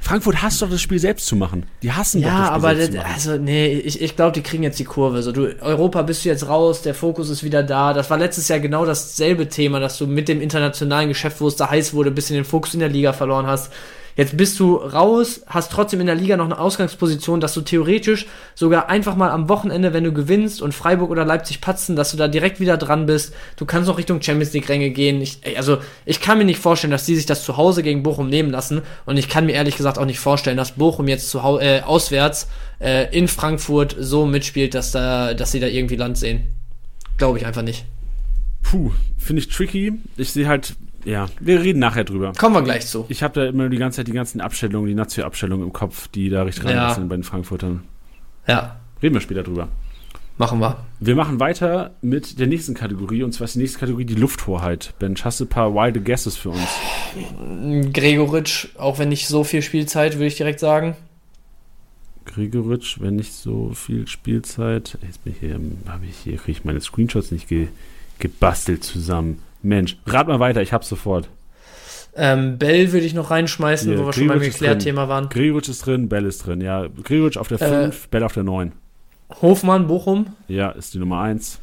Frankfurt 0.00 0.42
hasst 0.42 0.62
doch 0.62 0.70
das 0.70 0.80
Spiel 0.80 0.98
selbst 0.98 1.26
zu 1.26 1.36
machen. 1.36 1.66
Die 1.82 1.92
hassen 1.92 2.20
ja, 2.20 2.28
doch 2.28 2.36
das 2.36 2.46
Spiel 2.46 2.54
aber 2.56 2.76
selbst 2.76 2.96
das, 2.96 3.28
also 3.28 3.42
nee, 3.42 3.74
ich, 3.74 4.00
ich 4.00 4.16
glaube, 4.16 4.32
die 4.32 4.42
kriegen 4.42 4.62
jetzt 4.62 4.78
die 4.78 4.84
Kurve. 4.84 5.22
So, 5.22 5.32
du 5.32 5.54
Europa 5.60 6.02
bist 6.02 6.24
du 6.24 6.28
jetzt 6.28 6.48
raus, 6.48 6.82
der 6.82 6.94
Fokus 6.94 7.28
ist 7.28 7.44
wieder 7.44 7.62
da. 7.62 7.92
Das 7.92 8.10
war 8.10 8.18
letztes 8.18 8.48
Jahr 8.48 8.60
genau 8.60 8.84
dasselbe 8.84 9.48
Thema, 9.48 9.78
dass 9.78 9.98
du 9.98 10.06
mit 10.06 10.28
dem 10.28 10.40
internationalen 10.40 11.08
Geschäft, 11.08 11.40
wo 11.40 11.48
es 11.48 11.56
da 11.56 11.70
heiß 11.70 11.94
wurde, 11.94 12.10
ein 12.10 12.14
bisschen 12.14 12.36
den 12.36 12.44
Fokus 12.44 12.74
in 12.74 12.80
der 12.80 12.88
Liga 12.88 13.12
verloren 13.12 13.46
hast. 13.46 13.72
Jetzt 14.16 14.36
bist 14.36 14.58
du 14.60 14.76
raus, 14.76 15.42
hast 15.46 15.72
trotzdem 15.72 16.00
in 16.00 16.06
der 16.06 16.14
Liga 16.14 16.36
noch 16.36 16.44
eine 16.44 16.58
Ausgangsposition, 16.58 17.40
dass 17.40 17.54
du 17.54 17.60
theoretisch 17.60 18.26
sogar 18.54 18.88
einfach 18.88 19.16
mal 19.16 19.30
am 19.30 19.48
Wochenende, 19.48 19.92
wenn 19.92 20.04
du 20.04 20.12
gewinnst 20.12 20.62
und 20.62 20.74
Freiburg 20.74 21.10
oder 21.10 21.24
Leipzig 21.24 21.60
patzen, 21.60 21.96
dass 21.96 22.10
du 22.10 22.16
da 22.16 22.28
direkt 22.28 22.60
wieder 22.60 22.76
dran 22.76 23.06
bist. 23.06 23.34
Du 23.56 23.66
kannst 23.66 23.88
noch 23.88 23.98
Richtung 23.98 24.20
Champions 24.20 24.52
League 24.52 24.68
Ränge 24.68 24.90
gehen. 24.90 25.20
Ich, 25.20 25.40
also 25.56 25.78
ich 26.04 26.20
kann 26.20 26.38
mir 26.38 26.44
nicht 26.44 26.60
vorstellen, 26.60 26.90
dass 26.90 27.06
die 27.06 27.16
sich 27.16 27.26
das 27.26 27.44
zu 27.44 27.56
Hause 27.56 27.82
gegen 27.82 28.02
Bochum 28.02 28.28
nehmen 28.28 28.50
lassen 28.50 28.82
und 29.06 29.16
ich 29.16 29.28
kann 29.28 29.46
mir 29.46 29.52
ehrlich 29.52 29.76
gesagt 29.76 29.98
auch 29.98 30.04
nicht 30.04 30.20
vorstellen, 30.20 30.56
dass 30.56 30.72
Bochum 30.72 31.08
jetzt 31.08 31.30
zu 31.30 31.38
äh, 31.38 31.82
auswärts 31.82 32.48
äh, 32.80 33.16
in 33.16 33.28
Frankfurt 33.28 33.96
so 33.98 34.26
mitspielt, 34.26 34.74
dass 34.74 34.90
da, 34.90 35.34
dass 35.34 35.52
sie 35.52 35.60
da 35.60 35.66
irgendwie 35.66 35.96
Land 35.96 36.18
sehen. 36.18 36.48
Glaube 37.16 37.38
ich 37.38 37.46
einfach 37.46 37.62
nicht. 37.62 37.84
Puh, 38.62 38.92
finde 39.18 39.42
ich 39.42 39.48
tricky. 39.48 39.92
Ich 40.16 40.32
sehe 40.32 40.48
halt 40.48 40.74
ja, 41.04 41.26
wir 41.40 41.62
reden 41.62 41.78
nachher 41.78 42.04
drüber. 42.04 42.32
Kommen 42.38 42.54
wir 42.54 42.62
gleich 42.62 42.86
zu. 42.86 43.06
Ich 43.08 43.22
habe 43.22 43.40
da 43.40 43.46
immer 43.46 43.68
die 43.68 43.78
ganze 43.78 43.96
Zeit 43.96 44.08
die 44.08 44.12
ganzen 44.12 44.40
Abstellungen, 44.40 44.88
die 44.88 44.94
Nazio-Abstellungen 44.94 45.66
im 45.66 45.72
Kopf, 45.72 46.08
die 46.08 46.28
da 46.28 46.42
richtig 46.42 46.64
ja. 46.64 46.94
sind 46.94 47.08
bei 47.08 47.16
den 47.16 47.24
Frankfurtern. 47.24 47.84
Ja. 48.46 48.76
Reden 49.02 49.14
wir 49.14 49.20
später 49.20 49.42
drüber. 49.42 49.68
Machen 50.40 50.58
wir. 50.60 50.78
Wir 51.00 51.16
machen 51.16 51.38
weiter 51.38 51.90
mit 52.00 52.38
der 52.38 52.46
nächsten 52.46 52.72
Kategorie 52.72 53.22
und 53.22 53.32
zwar 53.32 53.44
ist 53.44 53.56
die 53.56 53.58
nächste 53.58 53.78
Kategorie 53.78 54.06
die 54.06 54.14
Lufthoheit. 54.14 54.94
Ben, 54.98 55.14
hast 55.22 55.38
du 55.40 55.44
ein 55.44 55.48
paar 55.48 55.74
wilde 55.74 56.00
Guesses 56.00 56.36
für 56.36 56.48
uns? 56.48 57.92
Gregoritsch, 57.92 58.68
auch 58.78 58.98
wenn 58.98 59.10
nicht 59.10 59.28
so 59.28 59.44
viel 59.44 59.60
Spielzeit, 59.60 60.14
würde 60.14 60.28
ich 60.28 60.36
direkt 60.36 60.60
sagen. 60.60 60.96
Gregoritsch, 62.24 63.00
wenn 63.00 63.16
nicht 63.16 63.34
so 63.34 63.72
viel 63.74 64.06
Spielzeit. 64.06 64.96
Jetzt 65.02 65.24
bin 65.24 65.34
ich 65.34 65.40
hier, 65.40 65.60
habe 65.86 66.06
ich 66.06 66.16
hier, 66.16 66.36
kriege 66.36 66.52
ich 66.52 66.64
meine 66.64 66.80
Screenshots 66.80 67.32
nicht 67.32 67.48
ge, 67.48 67.68
gebastelt 68.18 68.82
zusammen. 68.82 69.42
Mensch, 69.62 69.98
rat 70.06 70.28
mal 70.28 70.40
weiter, 70.40 70.62
ich 70.62 70.72
hab's 70.72 70.88
sofort. 70.88 71.28
Ähm, 72.14 72.58
Bell 72.58 72.92
würde 72.92 73.06
ich 73.06 73.14
noch 73.14 73.30
reinschmeißen, 73.30 73.88
Hier, 73.88 74.00
wo 74.00 74.06
wir 74.06 74.12
schon 74.12 74.26
beim 74.26 74.42
Erklärthema 74.42 75.08
waren. 75.08 75.28
Gregoritsch 75.28 75.68
ist 75.68 75.86
drin, 75.86 76.08
Bell 76.08 76.26
ist 76.26 76.46
drin, 76.46 76.60
ja. 76.60 76.86
Gregoritsch 77.02 77.36
auf 77.36 77.48
der 77.48 77.58
5, 77.58 78.04
äh, 78.04 78.08
Bell 78.10 78.24
auf 78.24 78.32
der 78.32 78.42
9. 78.42 78.72
Hofmann, 79.42 79.86
Bochum. 79.86 80.34
Ja, 80.48 80.70
ist 80.70 80.94
die 80.94 80.98
Nummer 80.98 81.20
1. 81.20 81.60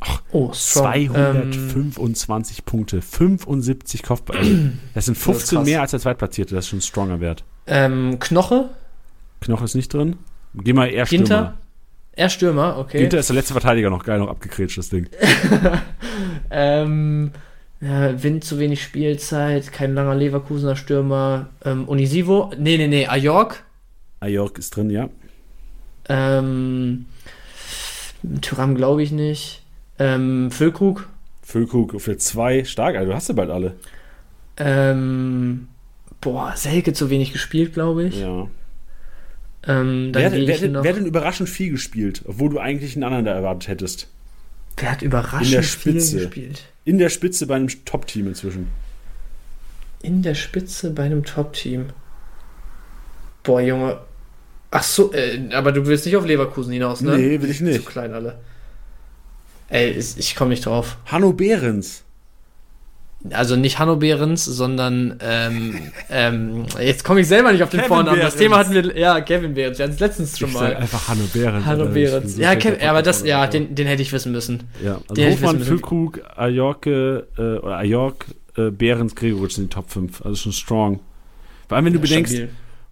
Ach, 0.00 0.22
oh, 0.30 0.52
225 0.52 2.58
ähm, 2.58 2.64
Punkte, 2.64 3.02
75 3.02 4.02
Kopfball. 4.02 4.38
Also, 4.38 4.70
das 4.94 5.06
sind 5.06 5.18
15 5.18 5.58
das 5.58 5.66
mehr 5.66 5.80
als 5.80 5.90
der 5.90 6.00
Zweitplatzierte, 6.00 6.54
das 6.54 6.64
ist 6.64 6.70
schon 6.70 6.78
ein 6.78 6.82
stronger 6.82 7.20
Wert. 7.20 7.44
Ähm, 7.66 8.18
Knoche? 8.20 8.70
Knoche 9.40 9.64
ist 9.64 9.74
nicht 9.74 9.92
drin. 9.92 10.16
Geh 10.54 10.72
mal 10.72 10.86
eher 10.86 11.06
Stürmer. 11.06 11.54
Er 12.18 12.30
Stürmer, 12.30 12.78
okay. 12.78 12.98
Ginter 12.98 13.20
ist 13.20 13.28
der 13.28 13.36
letzte 13.36 13.52
Verteidiger 13.52 13.90
noch 13.90 14.02
geil, 14.02 14.18
noch 14.18 14.26
abgekretscht, 14.26 14.76
das 14.76 14.88
Ding. 14.88 15.08
ähm, 16.50 17.30
ja, 17.80 18.20
Wind 18.20 18.42
zu 18.42 18.58
wenig 18.58 18.82
Spielzeit, 18.82 19.70
kein 19.70 19.94
langer 19.94 20.16
Leverkusener 20.16 20.74
Stürmer. 20.74 21.50
Ähm, 21.64 21.84
Unisivo, 21.84 22.50
nee, 22.58 22.76
nee, 22.76 22.88
nee, 22.88 23.06
Ajork. 23.06 23.62
Ajork 24.18 24.58
ist 24.58 24.74
drin, 24.74 24.90
ja. 24.90 25.08
Ähm, 26.08 27.06
Tyram 28.40 28.74
glaube 28.74 29.04
ich 29.04 29.12
nicht. 29.12 29.62
Ähm, 30.00 30.50
Füllkrug. 30.50 31.08
Füllkrug 31.42 32.00
für 32.00 32.16
zwei, 32.16 32.64
stark, 32.64 32.96
also 32.96 33.10
du 33.12 33.14
hast 33.14 33.28
ja 33.28 33.34
bald 33.34 33.50
alle. 33.50 33.76
Ähm, 34.56 35.68
boah, 36.20 36.52
Selke 36.56 36.94
zu 36.94 37.10
wenig 37.10 37.32
gespielt, 37.32 37.74
glaube 37.74 38.06
ich. 38.06 38.20
Ja. 38.20 38.48
Ähm, 39.68 40.10
wer, 40.12 40.32
wer, 40.32 40.82
wer, 40.82 40.92
denn 40.94 41.04
überraschend 41.04 41.48
viel 41.48 41.70
gespielt, 41.70 42.22
obwohl 42.26 42.48
du 42.48 42.58
eigentlich 42.58 42.96
einen 42.96 43.04
anderen 43.04 43.26
da 43.26 43.34
erwartet 43.34 43.68
hättest? 43.68 44.08
Wer 44.78 44.92
hat 44.92 45.02
überraschend 45.02 45.44
in 45.44 45.52
der 45.52 45.62
Spitze. 45.62 46.10
viel 46.10 46.20
gespielt? 46.24 46.64
In 46.84 46.98
der 46.98 47.10
Spitze 47.10 47.46
bei 47.46 47.56
einem 47.56 47.68
Top-Team 47.84 48.28
inzwischen. 48.28 48.68
In 50.02 50.22
der 50.22 50.34
Spitze 50.34 50.90
bei 50.90 51.04
einem 51.04 51.22
Top-Team. 51.22 51.90
Boah, 53.42 53.60
Junge. 53.60 53.98
Ach 54.70 54.82
so, 54.82 55.12
äh, 55.12 55.50
aber 55.52 55.72
du 55.72 55.86
willst 55.86 56.06
nicht 56.06 56.16
auf 56.16 56.26
Leverkusen 56.26 56.72
hinaus, 56.72 57.02
ne? 57.02 57.16
Nee, 57.16 57.42
will 57.42 57.50
ich 57.50 57.60
nicht. 57.60 57.82
Zu 57.82 57.90
klein 57.90 58.14
alle. 58.14 58.38
Ey, 59.68 59.90
ich 59.90 60.34
komme 60.34 60.50
nicht 60.50 60.64
drauf. 60.64 60.96
Hanno 61.06 61.32
Behrens 61.32 62.04
also 63.32 63.56
nicht 63.56 63.78
Hanno 63.78 63.96
Behrens, 63.96 64.44
sondern 64.44 65.18
ähm, 65.20 65.90
ähm, 66.08 66.66
jetzt 66.80 67.04
komme 67.04 67.20
ich 67.20 67.28
selber 67.28 67.52
nicht 67.52 67.62
auf 67.62 67.70
den 67.70 67.80
Kevin 67.80 67.88
Vornamen. 67.88 68.16
Behrens. 68.18 68.34
Das 68.34 68.40
Thema 68.40 68.58
hatten 68.58 68.74
wir, 68.74 68.96
ja, 68.96 69.20
Kevin 69.20 69.54
Behrens. 69.54 69.78
Wir 69.78 69.84
hatten 69.84 69.94
es 69.94 70.00
letztens 70.00 70.38
schon 70.38 70.48
ich 70.50 70.54
mal. 70.54 70.76
einfach 70.76 71.08
Hanno 71.08 71.24
Behrens. 71.32 71.66
Hanno 71.66 71.86
Behrens. 71.86 72.36
So 72.36 72.42
ja, 72.42 72.54
Kevin, 72.54 72.80
aber 72.86 73.02
das, 73.02 73.24
ja, 73.24 73.46
den, 73.46 73.74
den 73.74 73.86
hätte 73.88 74.02
ich 74.02 74.12
wissen 74.12 74.30
müssen. 74.30 74.64
Ja, 74.84 75.00
also 75.08 75.14
den 75.14 75.32
Hofmann, 75.32 75.60
Füllkrug, 75.60 76.20
Ajorke, 76.36 77.26
äh, 77.36 77.58
oder 77.58 77.78
Ajork, 77.78 78.26
äh, 78.56 78.70
Behrens, 78.70 79.16
Gregoritsch 79.16 79.54
sind 79.54 79.72
die 79.72 79.74
Top 79.74 79.90
5. 79.90 80.24
Also 80.24 80.36
schon 80.36 80.52
strong. 80.52 81.00
Vor 81.66 81.76
allem, 81.76 81.86
wenn 81.86 81.92
du 81.94 81.98
ja, 81.98 82.02
bedenkst, 82.02 82.32
stabil. 82.32 82.50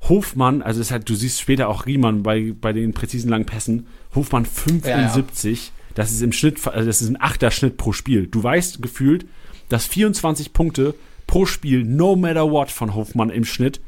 Hofmann, 0.09 0.63
also 0.63 0.81
ist 0.81 0.91
halt, 0.91 1.09
du 1.09 1.15
siehst 1.15 1.41
später 1.41 1.69
auch 1.69 1.87
Riemann 1.87 2.23
bei, 2.23 2.53
bei 2.61 2.73
den 2.73 2.93
präzisen 2.93 3.31
langen 3.31 3.47
Pässen, 3.47 3.87
Hofmann 4.15 4.45
75, 4.45 5.59
ja, 5.59 5.65
ja. 5.65 5.73
das 5.95 6.13
ist 6.13 6.23
im 6.23 6.33
Schnitt, 6.33 6.65
also 6.67 6.87
das 6.87 7.01
ist 7.01 7.09
ein 7.09 7.21
achter 7.21 7.51
Schnitt 7.51 7.77
pro 7.77 7.93
Spiel. 7.93 8.27
Du 8.27 8.43
weißt 8.43 8.83
gefühlt, 8.83 9.27
dass 9.69 9.87
24 9.87 10.53
Punkte 10.53 10.95
pro 11.27 11.47
Spiel, 11.47 11.85
no 11.85 12.17
matter 12.17 12.51
what, 12.51 12.71
von 12.71 12.95
Hofmann 12.95 13.31
im 13.31 13.45
Schnitt 13.45 13.81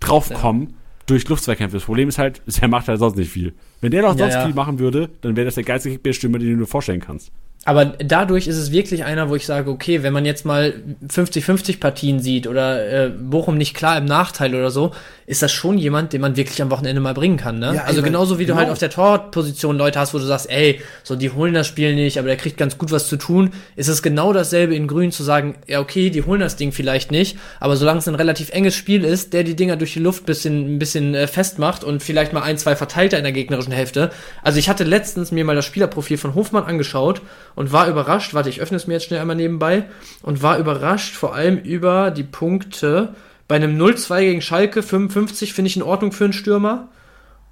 draufkommen 0.00 0.68
ja. 0.68 0.74
durch 1.06 1.28
Luftzweikämpfe. 1.28 1.76
Das 1.76 1.84
Problem 1.84 2.08
ist 2.08 2.18
halt, 2.18 2.42
er 2.60 2.68
macht 2.68 2.88
halt 2.88 2.98
sonst 2.98 3.16
nicht 3.16 3.30
viel. 3.30 3.52
Wenn 3.80 3.90
der 3.90 4.02
noch 4.02 4.16
sonst 4.16 4.34
ja, 4.34 4.40
ja. 4.40 4.46
viel 4.46 4.54
machen 4.54 4.78
würde, 4.78 5.10
dann 5.20 5.36
wäre 5.36 5.44
das 5.44 5.56
der 5.56 5.64
geilste 5.64 5.90
Kickbase-Stürmer, 5.90 6.38
den 6.38 6.52
du 6.52 6.64
dir 6.64 6.66
vorstellen 6.66 7.00
kannst. 7.00 7.30
Aber 7.66 7.84
dadurch 7.84 8.46
ist 8.46 8.58
es 8.58 8.70
wirklich 8.70 9.04
einer, 9.04 9.28
wo 9.28 9.34
ich 9.34 9.44
sage, 9.44 9.70
okay, 9.70 10.04
wenn 10.04 10.12
man 10.12 10.24
jetzt 10.24 10.44
mal 10.44 10.74
50-50 11.08 11.80
Partien 11.80 12.20
sieht 12.20 12.46
oder 12.46 13.06
äh, 13.06 13.10
Bochum 13.10 13.58
nicht 13.58 13.74
klar 13.74 13.98
im 13.98 14.04
Nachteil 14.04 14.54
oder 14.54 14.70
so, 14.70 14.92
ist 15.26 15.42
das 15.42 15.52
schon 15.52 15.76
jemand, 15.76 16.12
den 16.12 16.20
man 16.20 16.36
wirklich 16.36 16.62
am 16.62 16.70
Wochenende 16.70 17.00
mal 17.00 17.14
bringen 17.14 17.36
kann. 17.36 17.58
Ne? 17.58 17.74
Ja, 17.74 17.84
also 17.84 18.02
genauso 18.02 18.38
wie 18.38 18.44
genau. 18.44 18.56
du 18.56 18.60
halt 18.60 18.70
auf 18.70 18.78
der 18.78 18.90
Torposition 18.90 19.76
Leute 19.76 19.98
hast, 19.98 20.14
wo 20.14 20.18
du 20.18 20.24
sagst, 20.24 20.48
ey, 20.50 20.80
so 21.02 21.16
die 21.16 21.30
holen 21.30 21.54
das 21.54 21.66
Spiel 21.66 21.94
nicht, 21.94 22.18
aber 22.18 22.28
der 22.28 22.36
kriegt 22.36 22.56
ganz 22.56 22.78
gut 22.78 22.92
was 22.92 23.08
zu 23.08 23.16
tun, 23.16 23.50
ist 23.74 23.88
es 23.88 24.02
genau 24.02 24.32
dasselbe 24.32 24.74
in 24.74 24.86
Grün 24.86 25.12
zu 25.12 25.22
sagen, 25.22 25.56
ja 25.66 25.80
okay, 25.80 26.10
die 26.10 26.22
holen 26.22 26.40
das 26.40 26.56
Ding 26.56 26.72
vielleicht 26.72 27.10
nicht, 27.10 27.38
aber 27.60 27.76
solange 27.76 27.98
es 27.98 28.08
ein 28.08 28.14
relativ 28.14 28.50
enges 28.50 28.74
Spiel 28.74 29.04
ist, 29.04 29.32
der 29.32 29.42
die 29.42 29.56
Dinger 29.56 29.76
durch 29.76 29.92
die 29.92 30.00
Luft 30.00 30.26
bisschen, 30.26 30.76
ein 30.76 30.78
bisschen 30.78 31.14
äh, 31.14 31.26
festmacht 31.26 31.82
und 31.84 32.02
vielleicht 32.02 32.32
mal 32.32 32.42
ein, 32.42 32.58
zwei 32.58 32.76
Verteilter 32.76 33.18
in 33.18 33.24
der 33.24 33.32
gegnerischen 33.32 33.72
Hälfte. 33.72 34.10
Also 34.42 34.58
ich 34.58 34.68
hatte 34.68 34.84
letztens 34.84 35.32
mir 35.32 35.44
mal 35.44 35.56
das 35.56 35.64
Spielerprofil 35.64 36.18
von 36.18 36.34
Hofmann 36.34 36.64
angeschaut 36.64 37.22
und 37.54 37.72
war 37.72 37.88
überrascht, 37.88 38.34
warte, 38.34 38.48
ich 38.48 38.60
öffne 38.60 38.76
es 38.76 38.86
mir 38.86 38.94
jetzt 38.94 39.06
schnell 39.06 39.20
einmal 39.20 39.36
nebenbei, 39.36 39.84
und 40.22 40.42
war 40.42 40.58
überrascht 40.58 41.14
vor 41.14 41.34
allem 41.34 41.58
über 41.58 42.10
die 42.10 42.24
Punkte. 42.24 43.14
Bei 43.48 43.56
einem 43.56 43.80
0-2 43.80 44.20
gegen 44.20 44.42
Schalke, 44.42 44.82
55 44.82 45.52
finde 45.52 45.68
ich 45.68 45.76
in 45.76 45.82
Ordnung 45.82 46.12
für 46.12 46.24
einen 46.24 46.32
Stürmer. 46.32 46.88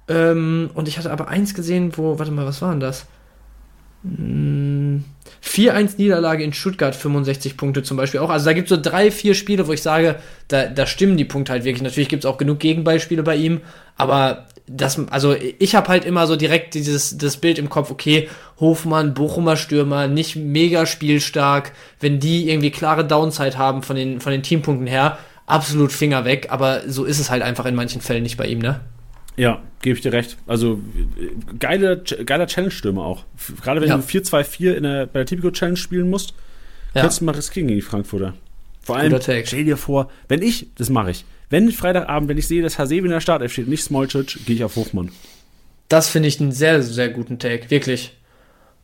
Ähm, 0.07 0.69
und 0.73 0.87
ich 0.87 0.97
hatte 0.97 1.11
aber 1.11 1.27
eins 1.27 1.53
gesehen, 1.53 1.91
wo, 1.95 2.19
warte 2.19 2.31
mal, 2.31 2.45
was 2.45 2.61
war 2.61 2.71
denn 2.71 2.79
das? 2.79 3.05
4-1 5.43 5.97
Niederlage 5.97 6.43
in 6.43 6.53
Stuttgart, 6.53 6.95
65 6.95 7.57
Punkte 7.57 7.81
zum 7.81 7.97
Beispiel 7.97 8.19
auch. 8.19 8.29
Also 8.29 8.45
da 8.45 8.53
gibt 8.53 8.69
es 8.69 8.77
so 8.77 8.81
drei, 8.81 9.09
vier 9.09 9.33
Spiele, 9.33 9.67
wo 9.67 9.73
ich 9.73 9.81
sage, 9.81 10.17
da, 10.47 10.67
da 10.67 10.85
stimmen 10.85 11.17
die 11.17 11.25
Punkte 11.25 11.53
halt 11.53 11.63
wirklich. 11.63 11.81
Natürlich 11.81 12.09
gibt 12.09 12.23
es 12.23 12.29
auch 12.29 12.37
genug 12.37 12.59
Gegenbeispiele 12.59 13.23
bei 13.23 13.35
ihm, 13.35 13.61
aber 13.97 14.45
das, 14.67 14.99
also 15.09 15.35
ich 15.59 15.75
habe 15.75 15.87
halt 15.89 16.05
immer 16.05 16.25
so 16.27 16.35
direkt 16.35 16.73
dieses 16.73 17.17
das 17.17 17.37
Bild 17.37 17.59
im 17.59 17.69
Kopf, 17.69 17.91
okay, 17.91 18.29
Hofmann, 18.59 19.13
Bochumer 19.13 19.57
Stürmer, 19.57 20.07
nicht 20.07 20.35
mega 20.35 20.85
spielstark, 20.85 21.71
wenn 21.99 22.19
die 22.19 22.49
irgendwie 22.49 22.71
klare 22.71 23.05
Downside 23.05 23.57
haben 23.57 23.83
von 23.83 23.95
den, 23.95 24.19
von 24.21 24.31
den 24.31 24.43
Teampunkten 24.43 24.87
her, 24.87 25.17
absolut 25.45 25.91
Finger 25.91 26.25
weg, 26.25 26.47
aber 26.49 26.81
so 26.87 27.05
ist 27.05 27.19
es 27.19 27.29
halt 27.29 27.43
einfach 27.43 27.65
in 27.65 27.75
manchen 27.75 28.01
Fällen 28.01 28.23
nicht 28.23 28.37
bei 28.37 28.47
ihm, 28.47 28.59
ne? 28.59 28.81
Ja, 29.37 29.61
gebe 29.81 29.97
ich 29.97 30.01
dir 30.01 30.13
recht. 30.13 30.37
Also 30.47 30.79
geile, 31.59 32.01
geiler 32.25 32.47
Challenge-Stürmer 32.47 33.03
auch. 33.03 33.25
Gerade 33.61 33.81
wenn 33.81 33.89
ja. 33.89 33.97
du 33.97 34.03
4-2-4 34.03 34.73
in 34.73 34.83
der, 34.83 35.05
bei 35.07 35.19
der 35.19 35.25
Typico 35.25 35.51
Challenge 35.51 35.77
spielen 35.77 36.09
musst, 36.09 36.33
ja. 36.93 37.01
kannst 37.01 37.19
du 37.19 37.25
mal 37.25 37.35
riskieren 37.35 37.67
gegen 37.67 37.79
die 37.79 37.85
Frankfurter. 37.85 38.33
Vor 38.81 38.97
allem, 38.97 39.19
stell 39.19 39.65
dir 39.65 39.77
vor, 39.77 40.09
wenn 40.27 40.41
ich, 40.41 40.67
das 40.77 40.89
mache 40.89 41.11
ich, 41.11 41.25
wenn 41.49 41.71
Freitagabend, 41.71 42.29
wenn 42.29 42.37
ich 42.37 42.47
sehe, 42.47 42.61
dass 42.61 42.79
Hasebe 42.79 43.07
in 43.07 43.11
der 43.11 43.19
Startelf 43.19 43.51
steht, 43.51 43.67
nicht 43.67 43.83
Smolcic, 43.83 44.45
gehe 44.45 44.55
ich 44.55 44.63
auf 44.63 44.75
Hofmann. 44.75 45.11
Das 45.89 46.09
finde 46.09 46.29
ich 46.29 46.39
einen 46.39 46.51
sehr, 46.51 46.81
sehr 46.81 47.09
guten 47.09 47.39
Take, 47.39 47.69
wirklich. 47.69 48.15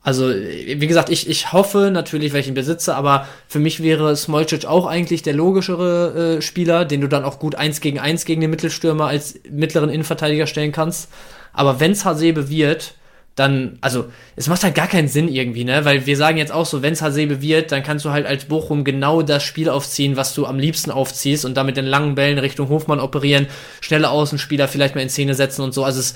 Also, 0.03 0.29
wie 0.29 0.87
gesagt, 0.87 1.09
ich, 1.09 1.29
ich 1.29 1.53
hoffe 1.53 1.91
natürlich, 1.91 2.33
welchen 2.33 2.55
besitze, 2.55 2.95
aber 2.95 3.27
für 3.47 3.59
mich 3.59 3.83
wäre 3.83 4.15
Smolcic 4.15 4.65
auch 4.65 4.87
eigentlich 4.87 5.21
der 5.21 5.33
logischere 5.33 6.37
äh, 6.37 6.41
Spieler, 6.41 6.85
den 6.85 7.01
du 7.01 7.07
dann 7.07 7.23
auch 7.23 7.37
gut 7.37 7.53
eins 7.53 7.81
gegen 7.81 7.99
eins 7.99 8.25
gegen 8.25 8.41
den 8.41 8.49
Mittelstürmer 8.49 9.05
als 9.05 9.39
mittleren 9.47 9.91
Innenverteidiger 9.91 10.47
stellen 10.47 10.71
kannst. 10.71 11.09
Aber 11.53 11.79
wenn's 11.79 12.03
Hasebe 12.03 12.49
wird, 12.49 12.95
dann, 13.35 13.77
also, 13.81 14.05
es 14.35 14.47
macht 14.47 14.63
halt 14.63 14.73
gar 14.73 14.87
keinen 14.87 15.07
Sinn 15.07 15.27
irgendwie, 15.27 15.63
ne? 15.63 15.85
Weil 15.85 16.05
wir 16.07 16.17
sagen 16.17 16.37
jetzt 16.37 16.51
auch 16.51 16.65
so, 16.65 16.81
wenn's 16.81 17.03
Hasebe 17.03 17.41
wird, 17.41 17.71
dann 17.71 17.83
kannst 17.83 18.03
du 18.03 18.09
halt 18.09 18.25
als 18.25 18.45
Bochum 18.45 18.83
genau 18.83 19.21
das 19.21 19.43
Spiel 19.43 19.69
aufziehen, 19.69 20.17
was 20.17 20.33
du 20.33 20.47
am 20.47 20.57
liebsten 20.57 20.89
aufziehst 20.89 21.45
und 21.45 21.55
damit 21.55 21.77
den 21.77 21.85
langen 21.85 22.15
Bällen 22.15 22.39
Richtung 22.39 22.69
Hofmann 22.69 22.99
operieren, 22.99 23.47
schnelle 23.79 24.09
Außenspieler 24.09 24.67
vielleicht 24.67 24.95
mal 24.95 25.01
in 25.01 25.09
Szene 25.09 25.35
setzen 25.35 25.61
und 25.61 25.73
so. 25.73 25.83
Also 25.83 25.99
es 25.99 26.15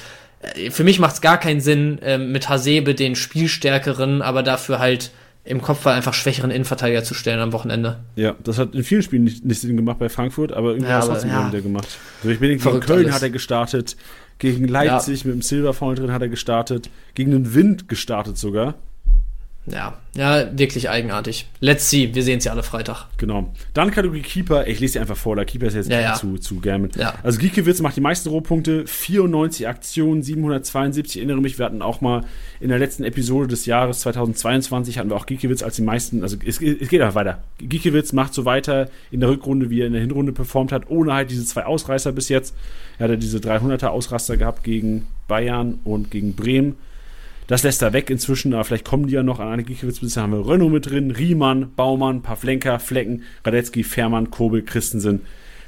für 0.70 0.84
mich 0.84 1.00
macht 1.00 1.16
es 1.16 1.22
gar 1.22 1.40
keinen 1.40 1.62
Sinn, 1.62 2.00
äh, 2.00 2.18
mit 2.18 2.50
Hasebe 2.50 2.96
den 2.96 3.16
spielstärkeren, 3.16 4.22
aber 4.22 4.44
dafür 4.44 4.80
halt 4.80 5.12
im 5.44 5.62
Kopf 5.62 5.86
einfach 5.86 6.14
schwächeren 6.14 6.50
Innenverteidiger 6.50 7.04
zu 7.04 7.14
stellen 7.14 7.40
am 7.40 7.54
Wochenende. 7.54 8.00
Ja, 8.16 8.36
das 8.44 8.58
hat 8.58 8.74
in 8.74 8.84
vielen 8.84 9.04
Spielen 9.04 9.24
nicht, 9.24 9.46
nicht 9.46 9.62
Sinn 9.62 9.78
gemacht 9.78 10.00
bei 10.00 10.10
Frankfurt, 10.10 10.52
aber 10.52 10.70
irgendwie 10.70 10.90
ja, 10.90 10.96
hat 10.96 11.04
es 11.04 11.10
trotzdem 11.10 11.30
ja. 11.30 11.48
wieder 11.48 11.62
gemacht. 11.62 11.88
Also 12.22 12.30
ich 12.32 12.40
bin 12.40 12.58
gegen 12.58 12.80
Köln 12.80 13.06
alles. 13.06 13.16
hat 13.16 13.22
er 13.22 13.30
gestartet, 13.30 13.96
gegen 14.40 14.68
Leipzig 14.68 15.22
ja. 15.22 15.28
mit 15.28 15.36
dem 15.36 15.42
Silber 15.44 15.74
vorne 15.74 15.96
drin 15.96 16.12
hat 16.12 16.22
er 16.22 16.30
gestartet, 16.30 16.90
gegen 17.14 17.32
den 17.32 17.54
Wind 17.54 17.88
gestartet 17.88 18.38
sogar. 18.38 18.74
Ja, 19.68 19.98
ja, 20.16 20.58
wirklich 20.58 20.90
eigenartig. 20.90 21.48
Let's 21.60 21.90
see, 21.90 22.14
wir 22.14 22.22
sehen 22.22 22.38
es 22.38 22.46
ja 22.46 22.52
alle 22.52 22.62
Freitag. 22.62 23.08
Genau. 23.18 23.52
Dann 23.74 23.90
Kategorie 23.90 24.22
Keeper, 24.22 24.68
ich 24.68 24.80
lese 24.80 24.94
sie 24.94 25.00
einfach 25.00 25.18
vor, 25.18 25.36
der 25.36 25.46
Keeper 25.46 25.66
ist 25.66 25.74
jetzt 25.74 25.90
ja, 25.90 26.00
ja. 26.00 26.14
zu, 26.14 26.38
zu 26.38 26.60
gern 26.60 26.88
Ja. 26.96 27.16
Also 27.24 27.40
Giekewitz 27.40 27.82
macht 27.82 27.96
die 27.96 28.02
meisten 28.02 28.30
Rohpunkte, 28.30 28.86
94 28.86 29.68
Aktionen, 29.68 30.22
772. 30.22 31.16
Ich 31.16 31.18
erinnere 31.18 31.42
mich, 31.42 31.58
wir 31.58 31.66
hatten 31.66 31.82
auch 31.82 32.00
mal 32.00 32.26
in 32.60 32.70
der 32.70 32.78
letzten 32.78 33.04
Episode 33.04 33.48
des 33.48 33.66
Jahres 33.66 34.02
2022 34.02 35.00
hatten 35.00 35.10
wir 35.10 35.16
auch 35.16 35.26
Giekewitz 35.26 35.64
als 35.64 35.78
die 35.78 35.82
meisten, 35.82 36.22
also 36.22 36.38
es, 36.46 36.62
es 36.62 36.90
geht 36.90 37.02
einfach 37.02 37.16
weiter. 37.16 37.44
Giekewitz 37.58 38.14
macht 38.14 38.36
so 38.36 38.46
weiter 38.46 38.90
in 39.10 39.20
der 39.20 39.30
Rückrunde, 39.30 39.72
wie 39.72 39.82
er 39.82 39.88
in 39.88 39.94
der 39.94 40.02
Hinrunde 40.02 40.32
performt 40.32 40.72
hat, 40.72 40.90
ohne 40.90 41.14
halt 41.14 41.32
diese 41.32 41.44
zwei 41.44 41.66
Ausreißer 41.66 42.12
bis 42.12 42.30
jetzt. 42.30 42.54
Er 43.00 43.06
hatte 43.06 43.18
diese 43.18 43.40
300er 43.40 43.88
Ausraster 43.88 44.38
gehabt 44.38 44.64
gegen 44.64 45.08
Bayern 45.28 45.80
und 45.84 46.12
gegen 46.12 46.36
Bremen 46.36 46.76
das 47.48 47.64
lässt 47.64 47.82
er 47.82 47.94
weg 47.94 48.10
inzwischen, 48.10 48.54
aber 48.54 48.64
vielleicht 48.64 48.86
kommen 48.86 49.08
die 49.08 49.14
ja 49.14 49.24
noch 49.24 49.40
an 49.40 49.50
eine 49.50 49.64
Giekewitz. 49.64 50.00
Bisher 50.00 50.24
haben 50.24 50.32
wir 50.32 50.48
Renault 50.48 50.72
mit 50.72 50.90
drin, 50.90 51.12
Riemann, 51.12 51.72
Baumann, 51.76 52.24
Pavlenka, 52.24 52.80
Flecken, 52.80 53.24
Radetzky, 53.44 53.84
Fährmann, 53.84 54.32
Kobel, 54.32 54.64
Christensen. 54.64 55.22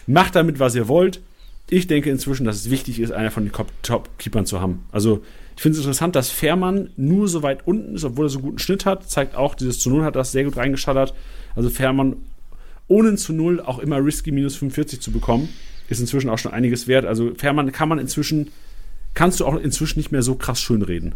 Macht 0.08 0.36
damit, 0.36 0.60
was 0.60 0.74
ihr 0.74 0.88
wollt. 0.88 1.22
Ich 1.70 1.86
denke 1.86 2.10
inzwischen, 2.10 2.46
dass 2.46 2.56
es 2.56 2.70
wichtig 2.70 3.00
ist, 3.00 3.12
einer 3.12 3.30
von 3.30 3.44
den 3.44 3.52
Top-Keepern 3.84 4.46
zu 4.46 4.62
haben. 4.62 4.86
Also, 4.92 5.24
ich 5.56 5.62
finde 5.62 5.78
es 5.78 5.84
interessant, 5.84 6.16
dass 6.16 6.30
Fährmann 6.30 6.92
nur 6.96 7.28
so 7.28 7.44
weit 7.44 7.68
unten 7.68 7.96
ist, 7.96 8.06
obwohl 8.06 8.28
er 8.28 8.30
so 8.30 8.40
guten 8.40 8.60
Schnitt 8.60 8.86
hat. 8.86 9.10
Zeigt 9.10 9.36
auch, 9.36 9.54
dieses 9.54 9.80
zu 9.80 9.90
Null 9.90 10.04
hat 10.04 10.16
das 10.16 10.32
sehr 10.32 10.46
gut 10.46 10.58
reingeschallert. 10.58 11.14
Also, 11.56 11.70
Fährmann 11.70 12.16
ohne 12.88 13.16
zu 13.16 13.34
Null 13.34 13.60
auch 13.60 13.80
immer 13.80 14.04
risky 14.04 14.32
minus 14.32 14.56
45 14.56 15.02
zu 15.02 15.12
bekommen, 15.12 15.50
ist 15.90 16.00
inzwischen 16.00 16.30
auch 16.30 16.38
schon 16.38 16.54
einiges 16.54 16.88
wert. 16.88 17.06
Also, 17.06 17.34
Fährmann 17.36 17.72
kann 17.72 17.90
man 17.90 18.00
inzwischen, 18.00 18.50
kannst 19.14 19.42
du 19.42 19.46
auch 19.46 19.58
inzwischen 19.58 20.00
nicht 20.00 20.12
mehr 20.12 20.24
so 20.24 20.36
krass 20.36 20.62
schön 20.62 20.82
reden. 20.82 21.14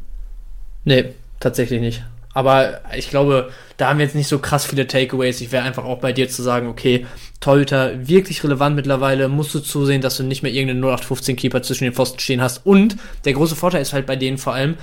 Nee, 0.84 1.13
tatsächlich 1.39 1.82
nicht. 1.82 2.03
Aber 2.34 2.82
ich 2.95 3.09
glaube, 3.09 3.51
da 3.77 3.89
haben 3.89 3.99
wir 3.99 4.05
jetzt 4.05 4.15
nicht 4.15 4.27
so 4.27 4.39
krass 4.39 4.65
viele 4.65 4.88
Takeaways. 4.88 5.41
Ich 5.41 5.51
wäre 5.51 5.65
einfach 5.65 5.84
auch 5.84 5.99
bei 5.99 6.13
dir 6.13 6.29
zu 6.29 6.43
sagen, 6.43 6.67
okay, 6.67 7.05
Torhüter 7.41 8.07
wirklich 8.07 8.43
relevant 8.43 8.75
mittlerweile. 8.75 9.27
Musst 9.27 9.53
du 9.53 9.59
zusehen, 9.59 10.01
dass 10.01 10.17
du 10.17 10.23
nicht 10.23 10.43
mehr 10.43 10.51
irgendeinen 10.51 10.84
0815-Keeper 10.84 11.61
zwischen 11.61 11.84
den 11.84 11.93
Pfosten 11.93 12.19
stehen 12.19 12.41
hast. 12.41 12.65
Und 12.65 12.95
der 13.25 13.34
große 13.34 13.55
Vorteil 13.55 13.82
ist 13.82 13.93
halt 13.93 14.05
bei 14.05 14.15
denen 14.15 14.38
vor 14.38 14.53
allem, 14.53 14.75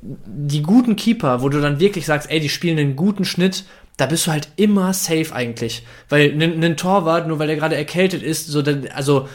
die 0.00 0.62
guten 0.62 0.96
Keeper, 0.96 1.42
wo 1.42 1.48
du 1.48 1.60
dann 1.60 1.78
wirklich 1.78 2.06
sagst, 2.06 2.30
ey, 2.30 2.40
die 2.40 2.48
spielen 2.48 2.78
einen 2.78 2.96
guten 2.96 3.24
Schnitt, 3.24 3.64
da 3.96 4.06
bist 4.06 4.26
du 4.26 4.32
halt 4.32 4.48
immer 4.56 4.92
safe 4.92 5.32
eigentlich. 5.32 5.84
Weil 6.08 6.30
ein 6.40 6.76
Torwart, 6.76 7.28
nur 7.28 7.38
weil 7.38 7.46
der 7.46 7.56
gerade 7.56 7.76
erkältet 7.76 8.22
ist, 8.22 8.46
so, 8.46 8.62
also 8.94 9.28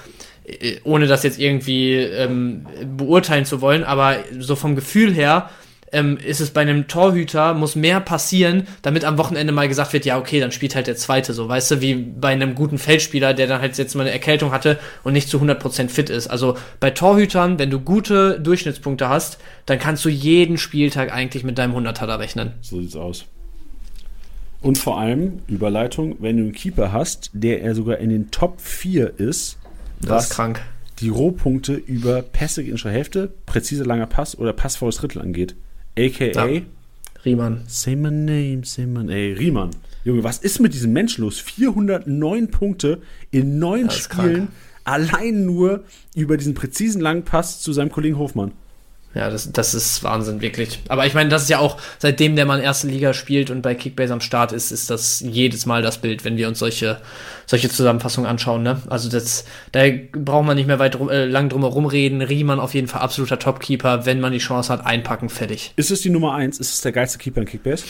äh, 0.43 0.77
ohne 0.83 1.07
das 1.07 1.23
jetzt 1.23 1.39
irgendwie 1.39 1.93
ähm, 1.93 2.65
beurteilen 2.97 3.45
zu 3.45 3.61
wollen, 3.61 3.83
aber 3.83 4.17
so 4.37 4.55
vom 4.55 4.75
Gefühl 4.75 5.13
her, 5.13 5.49
ähm, 5.91 6.17
ist 6.17 6.39
es 6.39 6.51
bei 6.51 6.61
einem 6.61 6.87
Torhüter, 6.87 7.53
muss 7.53 7.75
mehr 7.75 7.99
passieren, 7.99 8.67
damit 8.81 9.05
am 9.05 9.17
Wochenende 9.17 9.53
mal 9.53 9.67
gesagt 9.67 9.93
wird, 9.93 10.05
ja, 10.05 10.17
okay, 10.17 10.39
dann 10.39 10.51
spielt 10.51 10.75
halt 10.75 10.87
der 10.87 10.95
Zweite 10.95 11.33
so, 11.33 11.47
weißt 11.47 11.71
du, 11.71 11.81
wie 11.81 11.95
bei 11.95 12.29
einem 12.29 12.55
guten 12.55 12.77
Feldspieler, 12.77 13.33
der 13.33 13.47
dann 13.47 13.61
halt 13.61 13.77
jetzt 13.77 13.95
mal 13.95 14.03
eine 14.03 14.11
Erkältung 14.11 14.51
hatte 14.51 14.79
und 15.03 15.13
nicht 15.13 15.29
zu 15.29 15.39
100% 15.39 15.89
fit 15.89 16.09
ist. 16.09 16.27
Also 16.27 16.57
bei 16.79 16.91
Torhütern, 16.91 17.59
wenn 17.59 17.69
du 17.69 17.79
gute 17.79 18.39
Durchschnittspunkte 18.39 19.09
hast, 19.09 19.39
dann 19.65 19.79
kannst 19.79 20.05
du 20.05 20.09
jeden 20.09 20.57
Spieltag 20.57 21.13
eigentlich 21.13 21.43
mit 21.43 21.57
deinem 21.57 21.75
100er 21.75 22.05
da 22.05 22.15
rechnen. 22.15 22.53
So 22.61 22.79
sieht's 22.81 22.95
aus. 22.95 23.25
Und 24.61 24.77
vor 24.77 24.99
allem, 24.99 25.39
Überleitung, 25.47 26.17
wenn 26.19 26.37
du 26.37 26.43
einen 26.43 26.51
Keeper 26.51 26.91
hast, 26.91 27.31
der 27.33 27.61
er 27.61 27.75
sogar 27.75 27.97
in 27.99 28.09
den 28.09 28.29
Top 28.29 28.59
4 28.59 29.19
ist, 29.19 29.57
das 30.01 30.25
ist 30.25 30.31
krank. 30.31 30.61
die 30.99 31.09
Rohpunkte 31.09 31.73
über 31.73 32.21
Pässe 32.21 32.61
in 32.61 32.75
der 32.75 32.91
Hälfte, 32.91 33.31
präzise 33.45 33.83
langer 33.83 34.05
Pass 34.05 34.37
oder 34.37 34.51
Pass 34.51 34.75
vor 34.75 34.89
das 34.89 34.97
Drittel 34.97 35.21
angeht 35.21 35.55
a.k.a. 35.99 36.47
Ja. 36.47 36.61
Riemann. 37.25 37.63
Say 37.67 37.95
my 37.95 38.09
name, 38.09 38.63
say 38.63 38.85
my 38.85 39.03
name. 39.03 39.09
Ey, 39.11 39.33
Riemann. 39.33 39.71
Junge, 40.05 40.23
was 40.23 40.39
ist 40.39 40.59
mit 40.59 40.73
diesem 40.73 40.93
Mensch 40.93 41.17
los? 41.17 41.39
409 41.39 42.49
Punkte 42.51 43.01
in 43.31 43.59
neun 43.59 43.89
Spielen, 43.89 44.47
krank. 44.47 44.49
allein 44.85 45.45
nur 45.45 45.83
über 46.15 46.37
diesen 46.37 46.53
präzisen 46.53 47.01
langen 47.01 47.23
Pass 47.23 47.59
zu 47.59 47.73
seinem 47.73 47.91
Kollegen 47.91 48.17
Hofmann. 48.17 48.53
Ja, 49.15 49.31
das, 49.31 49.51
das 49.51 49.73
ist 49.73 50.03
Wahnsinn, 50.03 50.39
wirklich. 50.39 50.79
Aber 50.87 51.07
ich 51.07 51.15
meine, 51.15 51.29
das 51.29 51.43
ist 51.43 51.49
ja 51.49 51.57
auch, 51.57 51.77
seitdem 51.97 52.35
der 52.35 52.45
Mann 52.45 52.61
erste 52.61 52.87
Liga 52.87 53.13
spielt 53.13 53.49
und 53.49 53.63
bei 53.63 53.73
Kickbase 53.73 54.13
am 54.13 54.21
Start 54.21 54.51
ist, 54.51 54.71
ist 54.71 54.91
das 54.91 55.19
jedes 55.21 55.65
Mal 55.65 55.81
das 55.81 55.97
Bild, 55.97 56.25
wenn 56.25 56.37
wir 56.37 56.47
uns 56.47 56.59
solche, 56.59 57.01
solche 57.47 57.69
Zusammenfassungen 57.69 58.29
anschauen. 58.29 58.61
Ne? 58.61 58.81
Also 58.87 59.09
das, 59.09 59.45
da 59.71 59.85
braucht 60.11 60.45
man 60.45 60.55
nicht 60.55 60.67
mehr 60.67 60.77
weit 60.77 60.95
äh, 61.09 61.25
lang 61.25 61.49
drum 61.49 61.63
herum 61.63 61.87
reden. 61.87 62.21
Riemann 62.21 62.59
auf 62.59 62.75
jeden 62.75 62.87
Fall 62.87 63.01
absoluter 63.01 63.39
Topkeeper, 63.39 64.05
wenn 64.05 64.19
man 64.19 64.31
die 64.31 64.37
Chance 64.37 64.71
hat, 64.71 64.85
einpacken, 64.85 65.29
fertig. 65.29 65.73
Ist 65.75 65.89
es 65.89 66.01
die 66.01 66.11
Nummer 66.11 66.35
eins? 66.35 66.59
Ist 66.59 66.75
es 66.75 66.81
der 66.81 66.91
geilste 66.91 67.17
Keeper 67.17 67.41
in 67.41 67.47
Kickbase? 67.47 67.85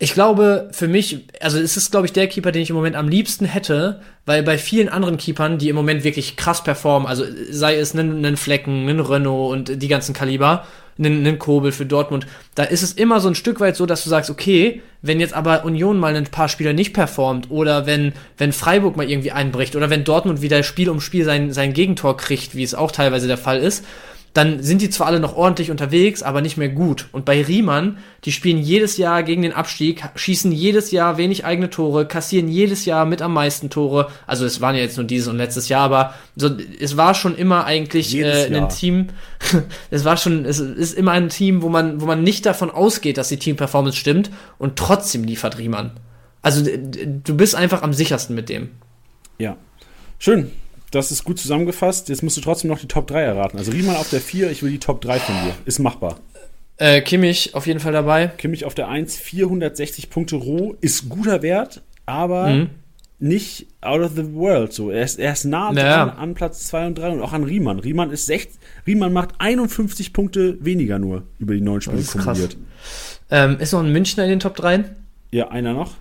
Ich 0.00 0.14
glaube, 0.14 0.68
für 0.70 0.86
mich, 0.86 1.26
also 1.40 1.58
es 1.58 1.76
ist, 1.76 1.90
glaube 1.90 2.06
ich, 2.06 2.12
der 2.12 2.28
Keeper, 2.28 2.52
den 2.52 2.62
ich 2.62 2.70
im 2.70 2.76
Moment 2.76 2.94
am 2.94 3.08
liebsten 3.08 3.44
hätte, 3.46 4.00
weil 4.26 4.44
bei 4.44 4.56
vielen 4.56 4.88
anderen 4.88 5.16
Keepern, 5.16 5.58
die 5.58 5.68
im 5.68 5.76
Moment 5.76 6.04
wirklich 6.04 6.36
krass 6.36 6.62
performen, 6.62 7.08
also 7.08 7.24
sei 7.50 7.76
es 7.76 7.96
einen, 7.96 8.36
Flecken, 8.36 8.88
einen 8.88 9.00
Renault 9.00 9.50
und 9.52 9.82
die 9.82 9.88
ganzen 9.88 10.14
Kaliber, 10.14 10.64
einen, 10.98 11.26
einen 11.26 11.38
Kobel 11.40 11.72
für 11.72 11.84
Dortmund, 11.84 12.28
da 12.54 12.62
ist 12.62 12.82
es 12.82 12.92
immer 12.92 13.18
so 13.18 13.28
ein 13.28 13.34
Stück 13.34 13.58
weit 13.58 13.74
so, 13.74 13.86
dass 13.86 14.04
du 14.04 14.08
sagst, 14.08 14.30
okay, 14.30 14.82
wenn 15.02 15.18
jetzt 15.18 15.34
aber 15.34 15.64
Union 15.64 15.98
mal 15.98 16.14
ein 16.14 16.24
paar 16.24 16.48
Spieler 16.48 16.72
nicht 16.72 16.92
performt 16.92 17.50
oder 17.50 17.86
wenn, 17.86 18.12
wenn 18.36 18.52
Freiburg 18.52 18.96
mal 18.96 19.08
irgendwie 19.08 19.32
einbricht 19.32 19.74
oder 19.74 19.90
wenn 19.90 20.04
Dortmund 20.04 20.42
wieder 20.42 20.62
Spiel 20.62 20.90
um 20.90 21.00
Spiel 21.00 21.24
sein, 21.24 21.52
sein 21.52 21.72
Gegentor 21.72 22.16
kriegt, 22.16 22.54
wie 22.54 22.62
es 22.62 22.74
auch 22.74 22.92
teilweise 22.92 23.26
der 23.26 23.38
Fall 23.38 23.58
ist, 23.58 23.84
dann 24.38 24.62
sind 24.62 24.82
die 24.82 24.88
zwar 24.88 25.08
alle 25.08 25.18
noch 25.18 25.34
ordentlich 25.34 25.72
unterwegs, 25.72 26.22
aber 26.22 26.42
nicht 26.42 26.56
mehr 26.56 26.68
gut. 26.68 27.08
Und 27.10 27.24
bei 27.24 27.42
Riemann, 27.42 27.98
die 28.24 28.30
spielen 28.30 28.58
jedes 28.58 28.96
Jahr 28.96 29.24
gegen 29.24 29.42
den 29.42 29.52
Abstieg, 29.52 30.04
schießen 30.14 30.52
jedes 30.52 30.92
Jahr 30.92 31.18
wenig 31.18 31.44
eigene 31.44 31.70
Tore, 31.70 32.06
kassieren 32.06 32.46
jedes 32.46 32.84
Jahr 32.84 33.04
mit 33.04 33.20
am 33.20 33.34
meisten 33.34 33.68
Tore. 33.68 34.12
Also 34.28 34.46
es 34.46 34.60
waren 34.60 34.76
ja 34.76 34.82
jetzt 34.82 34.96
nur 34.96 35.06
dieses 35.06 35.26
und 35.26 35.38
letztes 35.38 35.68
Jahr, 35.68 35.82
aber 35.82 36.14
so, 36.36 36.50
es 36.78 36.96
war 36.96 37.14
schon 37.14 37.36
immer 37.36 37.64
eigentlich 37.64 38.16
äh, 38.16 38.54
ein. 38.54 38.68
Team. 38.68 39.08
es 39.90 40.04
war 40.04 40.16
schon, 40.16 40.44
es 40.44 40.60
ist 40.60 40.92
immer 40.92 41.10
ein 41.12 41.30
Team, 41.30 41.62
wo 41.62 41.68
man, 41.68 42.00
wo 42.00 42.06
man 42.06 42.22
nicht 42.22 42.46
davon 42.46 42.70
ausgeht, 42.70 43.18
dass 43.18 43.30
die 43.30 43.38
Teamperformance 43.38 43.96
stimmt 43.96 44.30
und 44.56 44.76
trotzdem 44.76 45.24
liefert 45.24 45.58
Riemann. 45.58 45.90
Also 46.42 46.64
du 46.64 47.36
bist 47.36 47.56
einfach 47.56 47.82
am 47.82 47.92
sichersten 47.92 48.36
mit 48.36 48.48
dem. 48.48 48.70
Ja. 49.38 49.56
Schön 50.20 50.52
das 50.90 51.10
ist 51.10 51.24
gut 51.24 51.38
zusammengefasst. 51.38 52.08
Jetzt 52.08 52.22
musst 52.22 52.36
du 52.36 52.40
trotzdem 52.40 52.70
noch 52.70 52.78
die 52.78 52.88
Top 52.88 53.06
3 53.06 53.22
erraten. 53.22 53.58
Also 53.58 53.72
Riemann 53.72 53.96
auf 53.96 54.10
der 54.10 54.20
4, 54.20 54.50
ich 54.50 54.62
will 54.62 54.70
die 54.70 54.78
Top 54.78 55.00
3 55.00 55.18
von 55.18 55.34
dir. 55.44 55.54
Ist 55.64 55.78
machbar. 55.78 56.18
Äh, 56.78 57.02
Kimmich 57.02 57.54
auf 57.54 57.66
jeden 57.66 57.80
Fall 57.80 57.92
dabei. 57.92 58.28
Kimmich 58.28 58.64
auf 58.64 58.74
der 58.74 58.88
1, 58.88 59.16
460 59.16 60.10
Punkte 60.10 60.36
roh, 60.36 60.76
ist 60.80 61.08
guter 61.08 61.42
Wert, 61.42 61.82
aber 62.06 62.48
mhm. 62.48 62.70
nicht 63.18 63.66
out 63.80 64.00
of 64.00 64.12
the 64.14 64.32
world 64.32 64.72
so. 64.72 64.90
Er 64.90 65.02
ist, 65.02 65.18
er 65.18 65.32
ist 65.32 65.44
nah 65.44 65.72
naja. 65.72 66.04
an, 66.04 66.10
an, 66.10 66.34
Platz 66.34 66.68
2 66.68 66.86
und 66.86 66.98
3 66.98 67.10
und 67.10 67.22
auch 67.22 67.32
an 67.32 67.42
Riemann. 67.42 67.80
Riemann 67.80 68.10
ist 68.10 68.26
60, 68.26 68.58
Riemann 68.86 69.12
macht 69.12 69.30
51 69.38 70.12
Punkte 70.12 70.56
weniger 70.64 71.00
nur 71.00 71.24
über 71.40 71.54
die 71.54 71.60
neun 71.60 71.80
Spiele 71.80 72.02
kumuliert. 72.02 72.56
Ähm, 73.30 73.58
ist 73.58 73.72
noch 73.72 73.80
ein 73.80 73.92
Münchner 73.92 74.24
in 74.24 74.30
den 74.30 74.40
Top 74.40 74.54
3? 74.54 74.84
Ja, 75.32 75.48
einer 75.48 75.74
noch. 75.74 75.94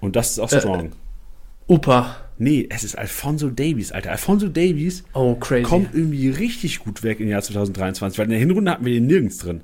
Und 0.00 0.14
das 0.14 0.32
ist 0.32 0.38
auch 0.40 0.52
äh, 0.52 0.60
strong. 0.60 0.86
Äh, 0.86 1.72
Upa. 1.72 2.16
Nee, 2.38 2.66
es 2.70 2.82
ist 2.84 2.96
Alfonso 2.96 3.50
Davies, 3.50 3.92
Alter. 3.92 4.10
Alfonso 4.10 4.48
Davies 4.48 5.04
oh, 5.12 5.34
kommt 5.34 5.94
irgendwie 5.94 6.30
richtig 6.30 6.80
gut 6.80 7.02
weg 7.02 7.20
im 7.20 7.28
Jahr 7.28 7.42
2023, 7.42 8.18
weil 8.18 8.24
in 8.24 8.30
der 8.30 8.38
Hinrunde 8.38 8.70
hatten 8.70 8.84
wir 8.84 8.94
den 8.94 9.06
nirgends 9.06 9.38
drin. 9.38 9.60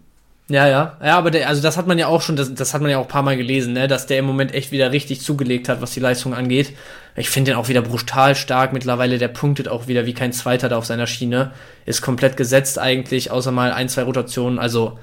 Ja, 0.51 0.67
ja. 0.67 0.97
Ja, 1.05 1.19
aber 1.19 1.31
der, 1.31 1.47
also 1.49 1.61
das 1.61 1.77
hat 1.77 1.87
man 1.87 1.99
ja 1.99 2.07
auch 2.07 2.23
schon, 2.23 2.37
das, 2.37 2.55
das 2.55 2.73
hat 2.73 2.81
man 2.81 2.91
ja 2.91 2.99
auch 2.99 3.03
ein 3.03 3.09
paar 3.09 3.23
Mal 3.23 3.37
gelesen, 3.37 3.75
ne, 3.75 3.87
dass 3.87 4.07
der 4.07 4.19
im 4.19 4.25
Moment 4.25 4.55
echt 4.55 4.73
wieder 4.73 4.93
richtig 4.93 5.21
zugelegt 5.21 5.69
hat, 5.69 5.83
was 5.83 5.91
die 5.93 6.01
Leistung 6.01 6.33
angeht. 6.33 6.73
Ich 7.17 7.29
finde 7.29 7.51
den 7.51 7.59
auch 7.59 7.69
wieder 7.69 7.83
brutal 7.83 8.35
stark 8.35 8.73
mittlerweile. 8.73 9.19
Der 9.19 9.29
punktet 9.29 9.69
auch 9.69 9.89
wieder 9.89 10.07
wie 10.07 10.15
kein 10.15 10.33
Zweiter 10.33 10.71
da 10.71 10.79
auf 10.79 10.87
seiner 10.87 11.07
Schiene. 11.07 11.53
Ist 11.85 12.01
komplett 12.01 12.39
gesetzt 12.39 12.79
eigentlich, 12.79 13.31
außer 13.31 13.53
mal 13.53 13.73
ein, 13.73 13.91
zwei 13.91 14.05
Rotationen. 14.05 14.59
Also 14.59 14.99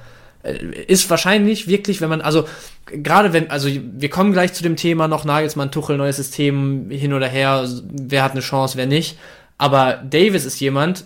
ist 0.88 1.10
wahrscheinlich 1.10 1.68
wirklich, 1.68 2.02
wenn 2.02 2.10
man, 2.10 2.22
also 2.22 2.46
gerade 2.86 3.34
wenn, 3.34 3.50
also 3.50 3.70
wir 3.70 4.10
kommen 4.10 4.32
gleich 4.32 4.54
zu 4.54 4.64
dem 4.64 4.76
Thema 4.76 5.08
noch 5.08 5.26
Nagelsmann, 5.26 5.72
Tuchel, 5.72 5.98
neues 5.98 6.18
System, 6.18 6.90
hin 6.90 7.14
oder 7.14 7.28
her, 7.28 7.68
wer 7.92 8.24
hat 8.24 8.34
eine 8.34 8.42
Chance, 8.42 8.78
wer 8.78 8.86
nicht. 8.86 9.18
Aber 9.58 10.04
Davis 10.10 10.46
ist 10.46 10.60
jemand, 10.60 11.06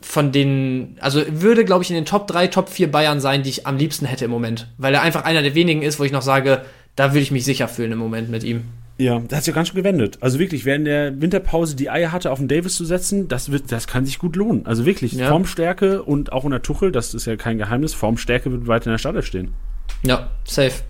von 0.00 0.32
den, 0.32 0.96
also 1.00 1.22
würde, 1.28 1.64
glaube 1.64 1.82
ich, 1.82 1.90
in 1.90 1.96
den 1.96 2.04
Top 2.04 2.26
3, 2.28 2.48
Top 2.48 2.68
4 2.68 2.90
Bayern 2.90 3.20
sein, 3.20 3.42
die 3.42 3.50
ich 3.50 3.66
am 3.66 3.76
liebsten 3.76 4.06
hätte 4.06 4.26
im 4.26 4.30
Moment. 4.30 4.68
Weil 4.78 4.94
er 4.94 5.02
einfach 5.02 5.24
einer 5.24 5.42
der 5.42 5.54
wenigen 5.54 5.82
ist, 5.82 5.98
wo 5.98 6.04
ich 6.04 6.12
noch 6.12 6.22
sage, 6.22 6.62
da 6.96 7.12
würde 7.12 7.20
ich 7.20 7.30
mich 7.30 7.44
sicher 7.44 7.68
fühlen 7.68 7.92
im 7.92 7.98
Moment 7.98 8.30
mit 8.30 8.44
ihm. 8.44 8.64
Ja, 8.98 9.20
da 9.20 9.36
hat 9.36 9.44
sich 9.44 9.52
ja 9.52 9.54
ganz 9.54 9.68
schön 9.68 9.76
gewendet. 9.76 10.18
Also 10.20 10.38
wirklich, 10.38 10.64
wer 10.64 10.76
in 10.76 10.84
der 10.84 11.20
Winterpause 11.20 11.76
die 11.76 11.88
Eier 11.88 12.10
hatte, 12.10 12.32
auf 12.32 12.38
den 12.38 12.48
Davis 12.48 12.76
zu 12.76 12.84
setzen, 12.84 13.28
das 13.28 13.52
wird, 13.52 13.70
das 13.70 13.86
kann 13.86 14.04
sich 14.04 14.18
gut 14.18 14.34
lohnen. 14.34 14.66
Also 14.66 14.84
wirklich, 14.84 15.12
ja. 15.12 15.28
Formstärke 15.28 16.02
und 16.02 16.32
auch 16.32 16.44
unter 16.44 16.62
Tuchel, 16.62 16.90
das 16.90 17.14
ist 17.14 17.26
ja 17.26 17.36
kein 17.36 17.58
Geheimnis, 17.58 17.94
Formstärke 17.94 18.50
wird 18.50 18.66
weiter 18.66 18.86
in 18.86 18.92
der 18.92 18.98
Stadt 18.98 19.24
stehen. 19.24 19.54
Ja, 20.02 20.30
safe 20.44 20.82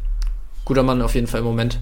guter 0.68 0.82
Mann 0.82 1.02
auf 1.02 1.14
jeden 1.14 1.26
Fall 1.26 1.40
im 1.40 1.46
Moment. 1.46 1.80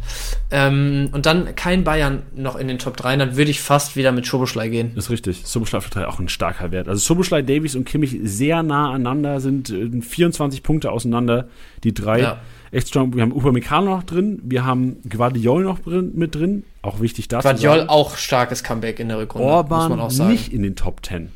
Ähm, 0.50 1.10
und 1.12 1.26
dann 1.26 1.54
kein 1.56 1.84
Bayern 1.84 2.22
noch 2.34 2.56
in 2.56 2.68
den 2.68 2.78
Top 2.78 2.96
3, 2.96 3.16
dann 3.16 3.36
würde 3.36 3.50
ich 3.50 3.60
fast 3.60 3.96
wieder 3.96 4.12
mit 4.12 4.26
Schoboschlei 4.26 4.68
gehen. 4.68 4.92
Das 4.94 5.06
ist 5.06 5.10
richtig. 5.10 5.42
Schoboschlei 5.46 5.78
auf 5.78 5.90
3 5.90 6.06
auch 6.06 6.20
ein 6.20 6.28
starker 6.28 6.70
Wert. 6.70 6.88
Also 6.88 7.04
Schoboschlei, 7.04 7.42
Davies 7.42 7.74
und 7.74 7.84
Kimmich 7.84 8.16
sehr 8.22 8.62
nah 8.62 8.92
aneinander, 8.92 9.40
sind 9.40 9.68
24 9.68 10.60
äh, 10.60 10.62
Punkte 10.62 10.92
auseinander, 10.92 11.48
die 11.84 11.92
drei. 11.92 12.20
Ja. 12.20 12.40
Echt 12.76 12.88
strong. 12.88 13.14
Wir 13.14 13.22
haben 13.22 13.32
Upamecano 13.32 13.96
noch 13.96 14.02
drin, 14.02 14.38
wir 14.44 14.66
haben 14.66 14.98
Guardiol 15.08 15.64
noch 15.64 15.78
drin, 15.78 16.12
mit 16.14 16.34
drin, 16.34 16.64
auch 16.82 17.00
wichtig 17.00 17.26
dazu. 17.26 17.48
Guardiol 17.48 17.86
auch 17.88 18.18
starkes 18.18 18.62
Comeback 18.62 19.00
in 19.00 19.08
der 19.08 19.16
Rückrunde, 19.16 19.48
Orban 19.48 19.78
muss 19.78 19.88
man 19.88 20.00
auch 20.00 20.10
sagen. 20.10 20.30
nicht 20.30 20.52
in 20.52 20.62
den 20.62 20.76
Top 20.76 21.02
10. 21.02 21.30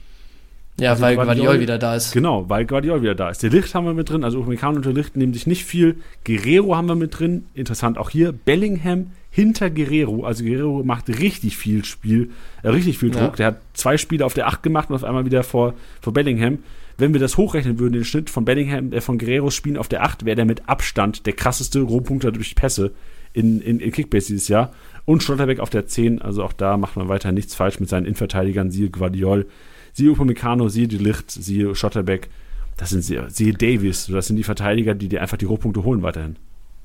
Ja, 0.79 0.91
also 0.91 1.03
weil 1.03 1.15
Guardiol, 1.15 1.37
Guardiol, 1.37 1.63
wieder 1.63 1.79
da 1.79 1.97
ist. 1.97 2.13
Genau, 2.13 2.47
weil 2.51 2.67
Guardiol 2.67 3.01
wieder 3.01 3.15
da 3.15 3.31
ist. 3.31 3.43
Der 3.43 3.49
Licht 3.49 3.75
haben 3.75 3.87
wir 3.87 3.95
mit 3.95 4.11
drin, 4.11 4.23
also 4.23 4.41
Upamecano 4.41 4.77
und 4.77 4.85
der 4.85 4.93
Licht 4.93 5.17
nehmen 5.17 5.33
sich 5.33 5.47
nicht 5.47 5.65
viel. 5.65 5.97
Guerrero 6.27 6.77
haben 6.77 6.89
wir 6.89 6.95
mit 6.95 7.19
drin, 7.19 7.47
interessant 7.55 7.97
auch 7.97 8.11
hier. 8.11 8.33
Bellingham 8.33 9.13
hinter 9.31 9.71
Guerrero, 9.71 10.25
also 10.25 10.45
Guerrero 10.45 10.83
macht 10.85 11.09
richtig 11.09 11.57
viel 11.57 11.87
Spiel, 11.87 12.33
äh, 12.63 12.69
richtig 12.69 12.99
viel 12.99 13.11
Druck. 13.11 13.23
Ja. 13.23 13.37
Der 13.37 13.47
hat 13.47 13.61
zwei 13.73 13.97
Spiele 13.97 14.27
auf 14.27 14.35
der 14.35 14.47
8 14.47 14.63
gemacht 14.63 14.91
und 14.91 14.97
auf 14.97 15.05
einmal 15.05 15.25
wieder 15.25 15.43
vor, 15.43 15.73
vor 16.03 16.13
Bellingham. 16.13 16.59
Wenn 17.01 17.13
wir 17.13 17.21
das 17.21 17.37
hochrechnen 17.37 17.79
würden, 17.79 17.95
den 17.95 18.05
Schnitt 18.05 18.31
von 18.31 18.45
Bellingham, 18.45 18.93
äh, 18.93 19.01
von 19.01 19.19
Guerreros 19.19 19.55
Spielen 19.55 19.77
auf 19.77 19.89
der 19.89 20.03
8, 20.05 20.25
wäre 20.25 20.37
der 20.37 20.45
mit 20.45 20.69
Abstand 20.69 21.27
der 21.27 21.33
krasseste 21.33 21.81
Rohpunkter 21.81 22.33
durch 22.33 22.55
Pässe 22.55 22.93
in, 23.33 23.61
in, 23.61 23.81
in 23.81 23.93
Kickbase 23.93 24.29
dieses 24.29 24.49
Jahr. 24.49 24.73
Und 25.05 25.23
Schlotterbeck 25.23 25.61
auf 25.61 25.71
der 25.71 25.87
10, 25.87 26.23
also 26.23 26.45
auch 26.45 26.53
da 26.53 26.77
macht 26.77 26.97
man 26.97 27.09
weiter 27.09 27.33
nichts 27.33 27.55
falsch 27.55 27.81
mit 27.81 27.89
seinen 27.89 28.05
Innenverteidigern, 28.05 28.71
siehe 28.71 28.91
Guardiol 28.91 29.47
siehe 29.93 30.11
Upamecano, 30.11 30.69
siehe 30.69 30.89
die 30.89 30.99
Licht, 30.99 31.31
siehe 31.31 31.75
Schotterbeck, 31.75 32.29
das 32.77 32.91
sind 32.91 33.03
sie, 33.03 33.19
siehe 33.29 33.53
Davies, 33.53 34.07
das 34.07 34.27
sind 34.27 34.37
die 34.37 34.45
Verteidiger, 34.45 34.95
die 34.95 35.09
dir 35.09 35.21
einfach 35.23 35.37
die 35.37 35.45
Rohpunkte 35.45 35.85
holen 35.85 36.03
weiterhin. 36.03 36.37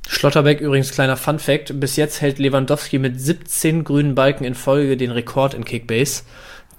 Schlotterbeck 0.08 0.62
übrigens 0.62 0.92
kleiner 0.92 1.18
Fun 1.18 1.40
Fact, 1.40 1.80
bis 1.80 1.96
jetzt 1.96 2.22
hält 2.22 2.38
Lewandowski 2.38 3.00
mit 3.00 3.20
17 3.20 3.84
grünen 3.84 4.14
Balken 4.14 4.44
in 4.44 4.54
Folge 4.54 4.98
den 4.98 5.12
Rekord 5.12 5.56
in 5.56 5.66
Kickbase, 5.66 6.24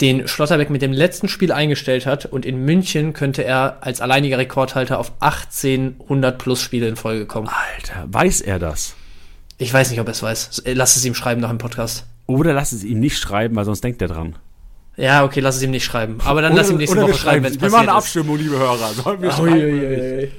den 0.01 0.29
Schlotterbeck 0.29 0.71
mit 0.71 0.83
dem 0.83 0.93
letzten 0.93 1.29
Spiel 1.29 1.53
eingestellt 1.53 2.07
hat 2.07 2.27
und 2.27 2.45
in 2.45 2.65
München 2.65 3.13
könnte 3.13 3.43
er 3.45 3.79
als 3.81 4.01
alleiniger 4.01 4.39
Rekordhalter 4.39 4.99
auf 4.99 5.13
1800 5.21 6.39
plus 6.39 6.61
Spiele 6.61 6.89
in 6.89 6.97
Folge 6.97 7.27
kommen. 7.27 7.49
Alter, 7.49 8.05
weiß 8.07 8.43
er 8.43 8.59
das? 8.59 8.95
Ich 9.59 9.73
weiß 9.73 9.91
nicht, 9.91 10.01
ob 10.01 10.07
er 10.07 10.13
es 10.13 10.23
weiß. 10.23 10.63
Lass 10.67 10.97
es 10.97 11.05
ihm 11.05 11.15
schreiben 11.15 11.41
nach 11.41 11.49
dem 11.49 11.59
Podcast. 11.59 12.05
Oder 12.27 12.53
lass 12.53 12.73
es 12.73 12.85
ihm 12.85 13.01
nicht 13.01 13.19
schreiben, 13.19 13.57
weil 13.57 13.65
sonst 13.65 13.83
denkt 13.83 14.03
er 14.03 14.09
dran. 14.09 14.37
Ja, 14.97 15.25
okay, 15.25 15.41
lass 15.41 15.57
es 15.57 15.63
ihm 15.63 15.71
nicht 15.71 15.85
schreiben. 15.85 16.19
Aber 16.25 16.43
dann 16.43 16.53
oder, 16.53 16.63
lass 16.63 16.71
ihm 16.71 16.79
nächste 16.79 17.01
Woche 17.01 17.15
schreiben, 17.15 17.45
wenn 17.45 17.53
es 17.53 17.59
passiert 17.59 17.73
Wir 17.73 17.77
machen 17.79 17.89
eine 17.89 17.99
Abstimmung, 17.99 18.39
liebe 18.39 18.59
Hörer. 18.59 18.93
Sollen 18.95 19.23
wir 19.23 19.31
schreiben? 19.31 20.31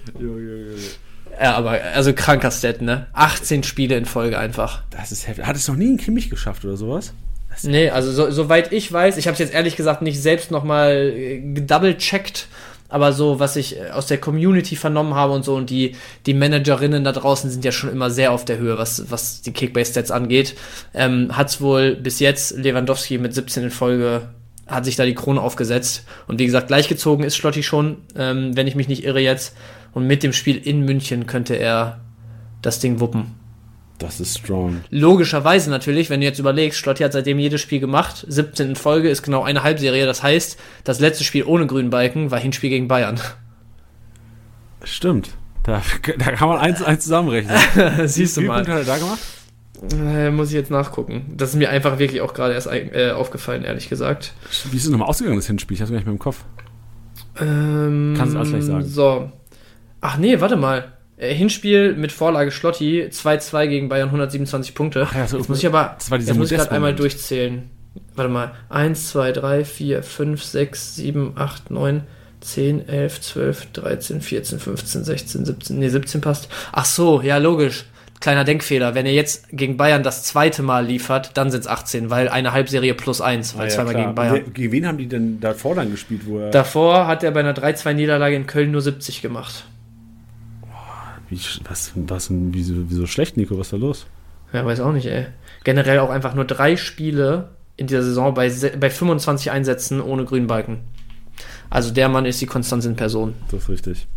Ja, 1.40 1.56
aber 1.56 1.80
also 1.94 2.14
kranker 2.14 2.50
Stat, 2.50 2.82
ne? 2.82 3.08
18 3.14 3.64
Spiele 3.64 3.96
in 3.96 4.06
Folge 4.06 4.40
einfach. 4.40 4.82
Das 4.90 5.12
ist 5.12 5.28
heftig. 5.28 5.46
Hat 5.46 5.56
es 5.56 5.68
noch 5.68 5.76
nie 5.76 5.94
ein 5.94 5.98
Kimmich 5.98 6.32
geschafft 6.32 6.66
oder 6.66 6.78
sowas? 6.78 7.14
Nee, 7.64 7.90
also 7.90 8.12
so, 8.12 8.30
soweit 8.32 8.72
ich 8.72 8.92
weiß, 8.92 9.18
ich 9.18 9.28
habe 9.28 9.34
es 9.34 9.40
jetzt 9.40 9.54
ehrlich 9.54 9.76
gesagt 9.76 10.02
nicht 10.02 10.22
selbst 10.22 10.52
nochmal 10.52 11.14
äh, 11.16 11.40
gedouble-checkt, 11.40 12.48
aber 12.90 13.14
so, 13.14 13.40
was 13.40 13.56
ich 13.56 13.78
äh, 13.78 13.90
aus 13.90 14.08
der 14.08 14.20
Community 14.20 14.76
vernommen 14.76 15.16
habe 15.16 15.34
und 15.34 15.44
so, 15.44 15.56
und 15.56 15.70
die, 15.70 15.96
die 16.26 16.34
Managerinnen 16.34 17.04
da 17.04 17.12
draußen 17.12 17.50
sind 17.50 17.66
ja 17.66 17.72
schon 17.72 17.92
immer 17.92 18.10
sehr 18.10 18.32
auf 18.32 18.46
der 18.46 18.58
Höhe, 18.58 18.78
was, 18.78 19.10
was 19.10 19.42
die 19.42 19.52
Kickbase-Stats 19.52 20.12
angeht, 20.12 20.56
ähm, 20.94 21.36
hat 21.36 21.50
es 21.50 21.62
wohl 21.62 21.96
bis 21.96 22.20
jetzt 22.20 22.58
Lewandowski 22.58 23.18
mit 23.18 23.34
17 23.34 23.64
in 23.64 23.72
Folge 23.72 24.30
hat 24.68 24.86
sich 24.86 24.96
da 24.98 25.06
die 25.06 25.16
Krone 25.16 25.42
aufgesetzt. 25.42 26.06
Und 26.28 26.40
wie 26.40 26.46
gesagt, 26.46 26.68
gleichgezogen 26.68 27.26
ist 27.26 27.38
Schlotti 27.38 27.64
schon, 27.64 27.98
ähm, 28.18 28.56
wenn 28.56 28.68
ich 28.68 28.76
mich 28.76 28.90
nicht 28.90 29.06
irre 29.06 29.22
jetzt. 29.22 29.56
Und 29.94 30.06
mit 30.06 30.24
dem 30.24 30.34
Spiel 30.34 30.58
in 30.58 30.82
München 30.82 31.26
könnte 31.26 31.56
er 31.56 32.02
das 32.62 32.80
Ding 32.80 33.00
wuppen. 33.00 33.36
Das 33.98 34.20
ist 34.20 34.38
strong. 34.38 34.82
Logischerweise 34.92 35.72
natürlich, 35.72 36.10
wenn 36.10 36.20
du 36.20 36.28
jetzt 36.28 36.38
überlegst, 36.38 36.78
Schlotti 36.78 37.04
hat 37.04 37.14
seitdem 37.14 37.40
jedes 37.40 37.62
Spiel 37.62 37.80
gemacht. 37.80 38.26
17 38.28 38.70
in 38.70 38.76
Folge 38.76 39.10
ist 39.10 39.24
genau 39.24 39.44
eine 39.44 39.64
Halbserie. 39.64 40.06
Das 40.06 40.22
heißt, 40.22 40.58
das 40.84 41.00
letzte 41.00 41.24
Spiel 41.24 41.44
ohne 41.44 41.66
grünen 41.66 41.90
Balken 41.90 42.30
war 42.30 42.40
Hinspiel 42.40 42.70
gegen 42.70 42.88
Bayern. 42.88 43.20
Stimmt. 44.84 45.32
Da, 45.64 45.82
da 46.18 46.32
kann 46.32 46.48
man 46.48 46.60
eins, 46.60 46.84
eins 46.84 47.04
zusammenrechnen. 47.04 47.58
Siehst 48.08 48.38
du 48.38 48.42
mal. 48.42 48.64
Punkte 48.64 48.74
hat 48.74 48.80
er 48.82 48.86
da 48.86 48.98
gemacht? 48.98 49.20
Äh, 49.92 50.32
muss 50.32 50.50
ich 50.50 50.56
jetzt 50.56 50.72
nachgucken. 50.72 51.34
Das 51.36 51.50
ist 51.50 51.56
mir 51.56 51.70
einfach 51.70 52.00
wirklich 52.00 52.22
auch 52.22 52.34
gerade 52.34 52.54
erst 52.54 52.68
äh, 52.68 53.12
aufgefallen, 53.12 53.64
ehrlich 53.64 53.90
gesagt. 53.90 54.34
Wie 54.72 54.78
ist 54.78 54.86
es 54.86 54.90
nochmal 54.90 55.08
ausgegangen, 55.08 55.38
das 55.38 55.48
Hinspiel? 55.48 55.76
Ich 55.76 55.82
hab's 55.82 55.92
gar 55.92 55.98
nicht 55.98 56.06
mehr 56.06 56.14
im 56.14 56.20
Kopf. 56.20 56.46
Ähm, 57.40 58.16
Kannst 58.18 58.34
du 58.34 58.40
alles 58.40 58.50
gleich 58.52 58.64
sagen. 58.64 58.86
So. 58.86 59.32
Ach 60.02 60.18
nee, 60.18 60.40
warte 60.40 60.56
mal. 60.56 60.97
Äh, 61.18 61.34
Hinspiel 61.34 61.94
mit 61.96 62.12
Vorlage 62.12 62.52
Schlotti, 62.52 63.10
2-2 63.12 63.68
gegen 63.68 63.90
Bayern, 63.90 64.10
127 64.10 64.76
Punkte. 64.76 65.08
Ja, 65.14 65.28
so, 65.28 65.38
jetzt 65.38 65.50
muss 65.50 65.60
ich 65.60 65.68
aber 65.68 65.96
das 65.98 66.12
war 66.12 66.20
jetzt 66.20 66.34
muss 66.36 66.52
ich 66.52 66.58
gerade 66.58 66.72
einmal 66.72 66.96
durchzählen. 66.96 67.70
Warte 68.16 68.32
mal. 68.32 68.54
1, 68.70 69.10
2, 69.10 69.32
3, 69.32 69.66
4, 69.66 70.04
5, 70.04 70.44
6, 70.44 70.96
7, 70.96 71.34
8, 71.36 71.72
9, 71.72 72.04
10, 72.42 72.88
11, 72.88 73.22
12, 73.22 73.72
13, 73.74 74.22
14, 74.22 74.60
15, 74.60 75.04
16, 75.04 75.46
17. 75.46 75.80
Nee, 75.80 75.90
17 75.90 76.22
passt. 76.22 76.50
Ach 76.72 76.86
so, 76.86 77.22
ja, 77.22 77.38
logisch 77.38 77.86
kleiner 78.20 78.44
Denkfehler, 78.44 78.96
wenn 78.96 79.06
er 79.06 79.14
jetzt 79.14 79.50
gegen 79.52 79.78
Bayern 79.78 80.04
das 80.04 80.24
zweite 80.24 80.64
Mal 80.64 80.86
liefert, 80.86 81.32
dann 81.36 81.52
sind 81.52 81.62
es 81.62 81.68
18, 81.68 82.10
weil 82.10 82.30
eine 82.30 82.52
Halbserie 82.52 82.94
plus 82.94 83.22
eins, 83.22 83.56
weil 83.56 83.66
ah, 83.66 83.70
ja, 83.70 83.76
zweimal 83.76 83.94
klar. 83.94 84.04
gegen 84.06 84.16
Bayern. 84.16 84.54
gegen 84.54 84.72
wen 84.72 84.88
haben 84.88 84.98
die 84.98 85.08
denn 85.08 85.40
davor 85.40 85.76
dann 85.76 85.92
gespielt? 85.92 86.22
Wo 86.26 86.40
er 86.40 86.52
davor 86.52 87.08
hat 87.08 87.24
er 87.24 87.32
bei 87.32 87.42
einer 87.42 87.54
3-2-Niederlage 87.54 88.36
in 88.36 88.48
Köln 88.48 88.72
nur 88.72 88.82
70 88.82 89.22
gemacht. 89.22 89.66
Wie, 91.30 91.40
was, 91.68 91.92
was, 91.96 92.30
wieso, 92.32 92.74
wieso 92.90 93.06
schlecht, 93.06 93.38
Nico? 93.38 93.58
Was 93.58 93.68
ist 93.68 93.74
da 93.74 93.78
los? 93.78 94.08
Ja, 94.54 94.66
weiß 94.66 94.80
auch 94.80 94.94
nicht, 94.94 95.08
ey. 95.08 95.26
Generell 95.64 96.00
auch 96.00 96.10
einfach 96.10 96.34
nur 96.34 96.46
drei 96.46 96.78
Spiele 96.78 97.50
in 97.76 97.88
dieser 97.88 98.04
Saison 98.04 98.34
bei, 98.34 98.50
bei 98.80 98.90
25 98.90 99.52
Einsätzen 99.52 100.02
ohne 100.02 100.26
grünen 100.26 100.48
Balken. 100.48 100.80
Also 101.70 101.92
der 101.92 102.10
Mann 102.10 102.26
ist 102.26 102.42
die 102.42 102.46
Konstanz 102.46 102.86
in 102.86 102.96
Person. 102.96 103.34
Das 103.52 103.64
ist 103.64 103.70
richtig. 103.70 104.08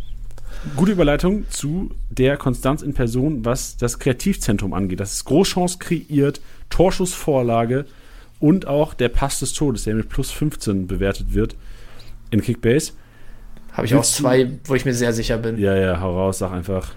Gute 0.77 0.93
Überleitung 0.93 1.49
zu 1.49 1.91
der 2.11 2.37
Konstanz 2.37 2.83
in 2.83 2.95
Person, 2.95 3.45
was 3.45 3.77
das 3.77 3.99
Kreativzentrum 3.99 4.75
angeht. 4.75 5.01
Das 5.01 5.13
ist 5.13 5.25
Großchance 5.25 5.79
kreiert, 5.79 6.41
Torschussvorlage 6.69 7.87
und 8.41 8.67
auch 8.67 8.95
der 8.95 9.09
Pass 9.09 9.41
des 9.41 9.53
Todes, 9.53 9.85
der 9.85 9.95
mit 9.95 10.09
plus 10.09 10.31
15 10.31 10.87
bewertet 10.87 11.35
wird 11.35 11.57
in 12.31 12.43
Kickbase. 12.43 12.93
Habe 13.73 13.87
ich 13.87 13.93
Willst 13.93 14.17
auch 14.17 14.19
zwei, 14.23 14.51
wo 14.65 14.75
ich 14.75 14.85
mir 14.85 14.95
sehr 14.95 15.13
sicher 15.13 15.39
bin. 15.39 15.59
Ja, 15.59 15.77
ja, 15.77 16.01
hau 16.01 16.15
raus, 16.15 16.39
sag 16.39 16.53
einfach. 16.53 16.93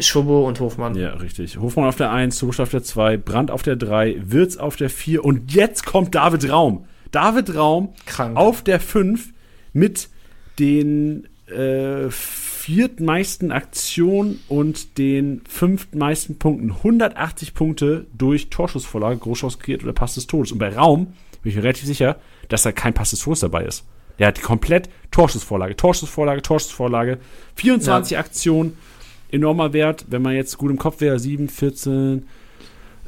Schobo 0.00 0.46
und 0.46 0.60
Hofmann. 0.60 0.94
Ja, 0.94 1.14
richtig. 1.14 1.58
Hofmann 1.58 1.86
auf 1.86 1.96
der 1.96 2.10
1, 2.10 2.36
Zubusch 2.36 2.60
auf 2.60 2.70
der 2.70 2.82
2, 2.82 3.16
Brandt 3.16 3.50
auf 3.50 3.62
der 3.62 3.76
3, 3.76 4.16
Wirz 4.24 4.56
auf 4.56 4.76
der 4.76 4.90
4 4.90 5.24
und 5.24 5.52
jetzt 5.52 5.86
kommt 5.86 6.14
David 6.14 6.50
Raum. 6.50 6.86
David 7.10 7.54
Raum 7.54 7.94
Krank. 8.04 8.36
auf 8.36 8.62
der 8.62 8.80
5 8.80 9.32
mit 9.72 10.08
den 10.58 11.28
äh, 11.46 12.10
viertmeisten 12.10 13.52
Aktionen 13.52 14.40
und 14.48 14.98
den 14.98 15.42
fünftmeisten 15.48 16.38
Punkten. 16.38 16.72
180 16.72 17.54
Punkte 17.54 18.06
durch 18.16 18.50
Torschussvorlage, 18.50 19.18
Großchance 19.18 19.58
kreiert 19.58 19.84
oder 19.84 19.92
Pass 19.92 20.14
des 20.14 20.26
Todes. 20.26 20.52
Und 20.52 20.58
bei 20.58 20.74
Raum 20.74 21.14
bin 21.42 21.50
ich 21.50 21.56
mir 21.56 21.62
relativ 21.62 21.86
sicher, 21.86 22.16
dass 22.48 22.62
da 22.62 22.72
kein 22.72 22.94
Pass 22.94 23.10
des 23.10 23.20
Todes 23.20 23.40
dabei 23.40 23.64
ist. 23.64 23.84
Der 24.18 24.28
hat 24.28 24.42
komplett 24.42 24.88
Torschussvorlage, 25.10 25.76
Torschussvorlage, 25.76 26.42
Torschussvorlage. 26.42 27.18
24 27.54 28.12
ja. 28.12 28.18
Aktionen, 28.18 28.76
enormer 29.30 29.72
Wert. 29.72 30.06
Wenn 30.08 30.22
man 30.22 30.34
jetzt 30.34 30.58
gut 30.58 30.70
im 30.70 30.78
Kopf 30.78 31.00
wäre, 31.00 31.18
7, 31.18 31.48
14, 31.48 32.26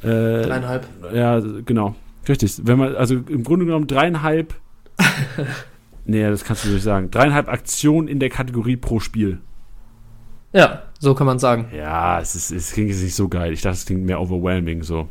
äh, 0.01 0.07
dreieinhalb. 0.07 0.87
Ja, 1.13 1.39
genau. 1.65 1.95
Richtig. 2.27 2.61
Wenn 2.63 2.77
man, 2.77 2.95
also 2.95 3.15
im 3.15 3.43
Grunde 3.43 3.65
genommen 3.65 3.87
dreieinhalb. 3.87 4.53
nee, 6.05 6.23
das 6.23 6.43
kannst 6.43 6.65
du 6.65 6.69
nicht 6.69 6.83
sagen. 6.83 7.11
Dreieinhalb 7.11 7.47
Aktionen 7.47 8.07
in 8.07 8.19
der 8.19 8.29
Kategorie 8.29 8.77
pro 8.77 8.99
Spiel. 8.99 9.39
Ja, 10.53 10.83
so 10.99 11.13
kann 11.13 11.27
man 11.27 11.39
sagen. 11.39 11.67
Ja, 11.75 12.19
es, 12.19 12.35
ist, 12.35 12.51
es 12.51 12.71
klingt 12.71 12.89
jetzt 12.89 13.03
nicht 13.03 13.15
so 13.15 13.27
geil. 13.27 13.53
Ich 13.53 13.61
dachte, 13.61 13.75
es 13.75 13.85
klingt 13.85 14.05
mehr 14.05 14.19
overwhelming 14.19 14.83
so. 14.83 15.07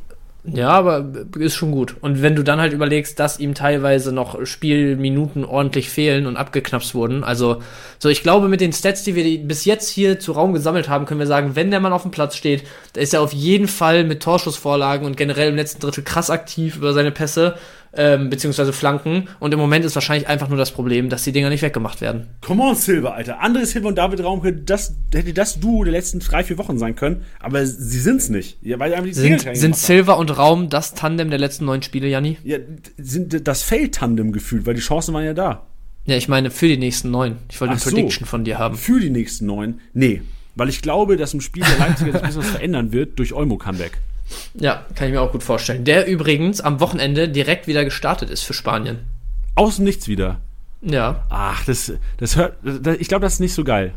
Ja, 0.54 0.70
aber 0.70 1.04
ist 1.38 1.54
schon 1.54 1.72
gut. 1.72 1.96
Und 2.00 2.22
wenn 2.22 2.36
du 2.36 2.42
dann 2.42 2.60
halt 2.60 2.72
überlegst, 2.72 3.18
dass 3.18 3.38
ihm 3.38 3.54
teilweise 3.54 4.12
noch 4.12 4.44
Spielminuten 4.46 5.44
ordentlich 5.44 5.90
fehlen 5.90 6.26
und 6.26 6.36
abgeknapst 6.36 6.94
wurden. 6.94 7.24
Also, 7.24 7.62
so 7.98 8.08
ich 8.08 8.22
glaube, 8.22 8.48
mit 8.48 8.60
den 8.60 8.72
Stats, 8.72 9.02
die 9.04 9.14
wir 9.14 9.38
bis 9.46 9.64
jetzt 9.64 9.88
hier 9.88 10.20
zu 10.20 10.32
Raum 10.32 10.52
gesammelt 10.52 10.88
haben, 10.88 11.06
können 11.06 11.20
wir 11.20 11.26
sagen, 11.26 11.54
wenn 11.54 11.70
der 11.70 11.80
Mann 11.80 11.92
auf 11.92 12.02
dem 12.02 12.10
Platz 12.10 12.36
steht, 12.36 12.64
da 12.92 13.00
ist 13.00 13.14
er 13.14 13.20
auf 13.20 13.32
jeden 13.32 13.68
Fall 13.68 14.04
mit 14.04 14.22
Torschussvorlagen 14.22 15.06
und 15.06 15.16
generell 15.16 15.50
im 15.50 15.56
letzten 15.56 15.80
Drittel 15.80 16.04
krass 16.04 16.30
aktiv 16.30 16.76
über 16.76 16.92
seine 16.92 17.10
Pässe 17.10 17.54
ähm, 17.94 18.30
beziehungsweise 18.30 18.72
Flanken. 18.72 19.28
Und 19.40 19.52
im 19.52 19.60
Moment 19.60 19.84
ist 19.84 19.94
wahrscheinlich 19.94 20.28
einfach 20.28 20.48
nur 20.48 20.58
das 20.58 20.70
Problem, 20.70 21.08
dass 21.08 21.24
die 21.24 21.32
Dinger 21.32 21.50
nicht 21.50 21.62
weggemacht 21.62 22.00
werden. 22.00 22.26
Come 22.40 22.62
on, 22.62 22.74
Silver, 22.74 23.14
Alter. 23.14 23.40
Andere 23.40 23.66
Silver 23.66 23.88
und 23.88 23.98
David 23.98 24.22
Raum 24.22 24.42
hätte 24.42 24.60
das, 24.62 24.94
hätte 25.12 25.32
das 25.32 25.60
Duo 25.60 25.84
der 25.84 25.92
letzten 25.92 26.20
drei, 26.20 26.44
vier 26.44 26.58
Wochen 26.58 26.78
sein 26.78 26.96
können, 26.96 27.24
aber 27.40 27.66
sie 27.66 28.00
sind's 28.00 28.28
nicht. 28.28 28.58
Ja, 28.62 28.78
weil 28.78 29.00
die 29.02 29.12
sind 29.12 29.56
sind 29.56 29.76
Silver 29.76 30.18
und 30.18 30.36
Raum 30.36 30.68
das 30.68 30.94
Tandem 30.94 31.30
der 31.30 31.38
letzten 31.38 31.64
neun 31.64 31.82
Spiele, 31.82 32.08
Janni? 32.08 32.38
Ja, 32.44 32.58
sind 32.96 33.46
das 33.46 33.62
Feld-Tandem 33.62 34.32
gefühlt, 34.32 34.66
weil 34.66 34.74
die 34.74 34.80
Chancen 34.80 35.14
waren 35.14 35.24
ja 35.24 35.34
da. 35.34 35.66
Ja, 36.04 36.16
ich 36.16 36.28
meine 36.28 36.50
für 36.50 36.68
die 36.68 36.78
nächsten 36.78 37.10
neun. 37.10 37.36
Ich 37.50 37.60
wollte 37.60 37.72
eine 37.72 37.80
so, 37.80 37.90
Prediction 37.90 38.26
von 38.26 38.42
dir 38.42 38.58
haben. 38.58 38.76
Für 38.76 38.98
die 38.98 39.10
nächsten 39.10 39.44
neun? 39.44 39.80
Nee. 39.92 40.22
Weil 40.54 40.70
ich 40.70 40.80
glaube, 40.80 41.16
dass 41.16 41.34
im 41.34 41.40
Spiel 41.40 41.62
der 41.62 41.78
Leipziger 41.78 42.12
sich 42.12 42.22
ein 42.22 42.26
bisschen 42.26 42.42
was 42.42 42.50
verändern 42.50 42.92
wird 42.92 43.18
durch 43.18 43.34
Olmo-Comeback. 43.34 43.98
Ja, 44.54 44.84
kann 44.94 45.08
ich 45.08 45.14
mir 45.14 45.20
auch 45.20 45.32
gut 45.32 45.42
vorstellen. 45.42 45.84
Der 45.84 46.06
übrigens 46.06 46.60
am 46.60 46.80
Wochenende 46.80 47.28
direkt 47.28 47.66
wieder 47.66 47.84
gestartet 47.84 48.30
ist 48.30 48.42
für 48.42 48.54
Spanien. 48.54 49.00
Außen 49.54 49.84
nichts 49.84 50.08
wieder. 50.08 50.40
Ja. 50.82 51.24
Ach, 51.28 51.64
das, 51.64 51.92
das 52.18 52.36
hört. 52.36 52.56
Ich 53.00 53.08
glaube, 53.08 53.22
das 53.22 53.34
ist 53.34 53.40
nicht 53.40 53.54
so 53.54 53.64
geil. 53.64 53.94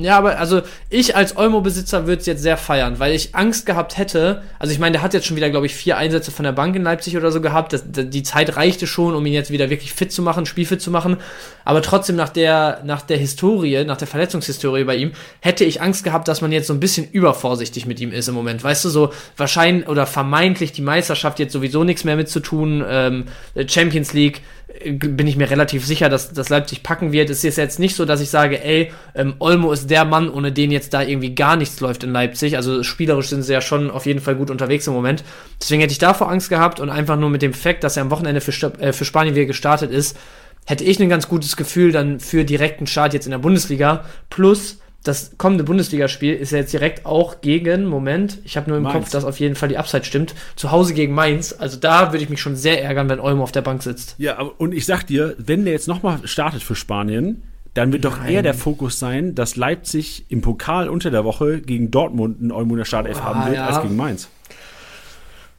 Ja, 0.00 0.18
aber 0.18 0.38
also 0.38 0.62
ich 0.90 1.16
als 1.16 1.36
Olmo-Besitzer 1.36 2.06
würde 2.06 2.20
es 2.20 2.26
jetzt 2.26 2.42
sehr 2.42 2.56
feiern, 2.56 2.98
weil 2.98 3.12
ich 3.12 3.34
Angst 3.34 3.66
gehabt 3.66 3.98
hätte. 3.98 4.42
Also 4.58 4.72
ich 4.72 4.78
meine, 4.78 4.92
der 4.92 5.02
hat 5.02 5.14
jetzt 5.14 5.26
schon 5.26 5.36
wieder, 5.36 5.50
glaube 5.50 5.66
ich, 5.66 5.74
vier 5.74 5.96
Einsätze 5.96 6.30
von 6.30 6.44
der 6.44 6.52
Bank 6.52 6.76
in 6.76 6.82
Leipzig 6.82 7.16
oder 7.16 7.32
so 7.32 7.40
gehabt. 7.40 7.72
Das, 7.72 7.84
die 7.86 8.22
Zeit 8.22 8.56
reichte 8.56 8.86
schon, 8.86 9.14
um 9.14 9.24
ihn 9.26 9.32
jetzt 9.32 9.50
wieder 9.50 9.70
wirklich 9.70 9.92
fit 9.92 10.12
zu 10.12 10.22
machen, 10.22 10.46
spielfit 10.46 10.80
zu 10.80 10.90
machen. 10.90 11.16
Aber 11.64 11.82
trotzdem 11.82 12.16
nach 12.16 12.28
der, 12.28 12.82
nach 12.84 13.02
der 13.02 13.16
Historie, 13.16 13.84
nach 13.84 13.96
der 13.96 14.06
Verletzungshistorie 14.06 14.84
bei 14.84 14.96
ihm, 14.96 15.12
hätte 15.40 15.64
ich 15.64 15.80
Angst 15.80 16.04
gehabt, 16.04 16.28
dass 16.28 16.40
man 16.40 16.52
jetzt 16.52 16.66
so 16.66 16.74
ein 16.74 16.80
bisschen 16.80 17.10
übervorsichtig 17.10 17.86
mit 17.86 18.00
ihm 18.00 18.12
ist 18.12 18.28
im 18.28 18.34
Moment. 18.34 18.62
Weißt 18.62 18.84
du, 18.84 18.88
so 18.90 19.12
wahrscheinlich 19.36 19.88
oder 19.88 20.06
vermeintlich 20.06 20.72
die 20.72 20.82
Meisterschaft 20.82 21.38
jetzt 21.38 21.52
sowieso 21.52 21.84
nichts 21.84 22.04
mehr 22.04 22.16
mit 22.16 22.28
zu 22.28 22.40
tun. 22.40 22.84
Ähm, 22.86 23.24
Champions 23.66 24.12
League 24.12 24.42
bin 24.82 25.26
ich 25.26 25.36
mir 25.36 25.50
relativ 25.50 25.86
sicher, 25.86 26.08
dass, 26.08 26.32
dass 26.32 26.48
Leipzig 26.48 26.82
packen 26.82 27.12
wird. 27.12 27.30
Es 27.30 27.44
ist 27.44 27.56
jetzt 27.56 27.78
nicht 27.78 27.94
so, 27.94 28.04
dass 28.04 28.20
ich 28.20 28.30
sage, 28.30 28.62
ey, 28.62 28.92
ähm, 29.14 29.34
Olmo 29.38 29.72
ist 29.72 29.88
der 29.88 30.04
Mann, 30.04 30.28
ohne 30.28 30.50
den 30.50 30.72
jetzt 30.72 30.92
da 30.92 31.02
irgendwie 31.02 31.34
gar 31.34 31.56
nichts 31.56 31.80
läuft 31.80 32.02
in 32.02 32.12
Leipzig. 32.12 32.56
Also 32.56 32.82
spielerisch 32.82 33.28
sind 33.28 33.42
sie 33.42 33.52
ja 33.52 33.60
schon 33.60 33.90
auf 33.90 34.04
jeden 34.06 34.20
Fall 34.20 34.34
gut 34.34 34.50
unterwegs 34.50 34.86
im 34.86 34.92
Moment. 34.92 35.22
Deswegen 35.60 35.80
hätte 35.80 35.92
ich 35.92 35.98
davor 35.98 36.30
Angst 36.30 36.48
gehabt 36.48 36.80
und 36.80 36.90
einfach 36.90 37.16
nur 37.16 37.30
mit 37.30 37.42
dem 37.42 37.54
Fakt, 37.54 37.84
dass 37.84 37.96
er 37.96 38.02
am 38.02 38.10
Wochenende 38.10 38.40
für, 38.40 38.52
äh, 38.80 38.92
für 38.92 39.04
Spanien 39.04 39.36
wieder 39.36 39.46
gestartet 39.46 39.92
ist, 39.92 40.16
hätte 40.66 40.84
ich 40.84 41.00
ein 41.00 41.08
ganz 41.08 41.28
gutes 41.28 41.56
Gefühl 41.56 41.92
dann 41.92 42.18
für 42.18 42.44
direkten 42.44 42.86
Start 42.86 43.14
jetzt 43.14 43.26
in 43.26 43.30
der 43.30 43.38
Bundesliga. 43.38 44.04
Plus, 44.28 44.80
das 45.04 45.32
kommende 45.36 45.64
Bundesligaspiel 45.64 46.34
ist 46.34 46.50
ja 46.50 46.58
jetzt 46.58 46.72
direkt 46.72 47.04
auch 47.04 47.42
gegen, 47.42 47.84
Moment, 47.84 48.38
ich 48.44 48.56
habe 48.56 48.70
nur 48.70 48.78
im 48.78 48.84
Mainz. 48.84 48.94
Kopf, 48.94 49.10
dass 49.10 49.24
auf 49.24 49.38
jeden 49.38 49.54
Fall 49.54 49.68
die 49.68 49.76
Upside 49.76 50.04
stimmt, 50.04 50.34
zu 50.56 50.70
Hause 50.70 50.94
gegen 50.94 51.14
Mainz. 51.14 51.54
Also 51.56 51.78
da 51.78 52.12
würde 52.12 52.24
ich 52.24 52.30
mich 52.30 52.40
schon 52.40 52.56
sehr 52.56 52.82
ärgern, 52.82 53.08
wenn 53.10 53.20
Olmo 53.20 53.42
auf 53.42 53.52
der 53.52 53.60
Bank 53.60 53.82
sitzt. 53.82 54.14
Ja, 54.16 54.40
und 54.40 54.72
ich 54.72 54.86
sag 54.86 55.06
dir, 55.06 55.36
wenn 55.38 55.64
der 55.64 55.74
jetzt 55.74 55.88
nochmal 55.88 56.20
startet 56.24 56.62
für 56.62 56.74
Spanien, 56.74 57.42
dann 57.74 57.92
wird 57.92 58.04
Nein. 58.04 58.12
doch 58.12 58.24
eher 58.24 58.42
der 58.42 58.54
Fokus 58.54 58.98
sein, 58.98 59.34
dass 59.34 59.56
Leipzig 59.56 60.24
im 60.30 60.40
Pokal 60.40 60.88
unter 60.88 61.10
der 61.10 61.24
Woche 61.24 61.60
gegen 61.60 61.90
Dortmund 61.90 62.40
einen 62.40 62.50
Olmo 62.50 62.74
in 62.74 62.78
der 62.78 62.84
Startelf 62.86 63.20
ah, 63.20 63.24
haben 63.24 63.44
wird, 63.46 63.56
ja. 63.56 63.66
als 63.66 63.82
gegen 63.82 63.96
Mainz. 63.96 64.28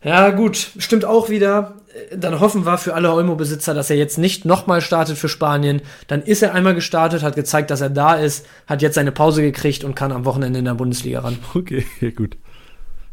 Ja, 0.04 0.32
gut, 0.32 0.72
stimmt 0.78 1.06
auch 1.06 1.30
wieder. 1.30 1.76
Dann 2.16 2.40
hoffen 2.42 2.66
wir 2.66 2.78
für 2.78 2.94
alle 2.94 3.14
Olmo-Besitzer, 3.14 3.74
dass 3.74 3.90
er 3.90 3.96
jetzt 3.96 4.18
nicht 4.18 4.44
nochmal 4.44 4.82
startet 4.82 5.18
für 5.18 5.30
Spanien. 5.30 5.82
Dann 6.08 6.22
ist 6.22 6.42
er 6.42 6.54
einmal 6.54 6.76
gestartet, 6.76 7.24
hat 7.24 7.36
gezeigt, 7.36 7.72
dass 7.72 7.80
er 7.80 7.90
da 7.90 8.16
ist, 8.16 8.46
hat 8.68 8.82
jetzt 8.82 8.96
seine 8.96 9.14
Pause 9.14 9.42
gekriegt 9.42 9.84
und 9.84 9.96
kann 9.96 10.12
am 10.12 10.26
Wochenende 10.26 10.60
in 10.60 10.66
der 10.66 10.74
Bundesliga 10.74 11.22
ran. 11.22 11.38
Okay, 11.54 11.86
gut. 12.16 12.38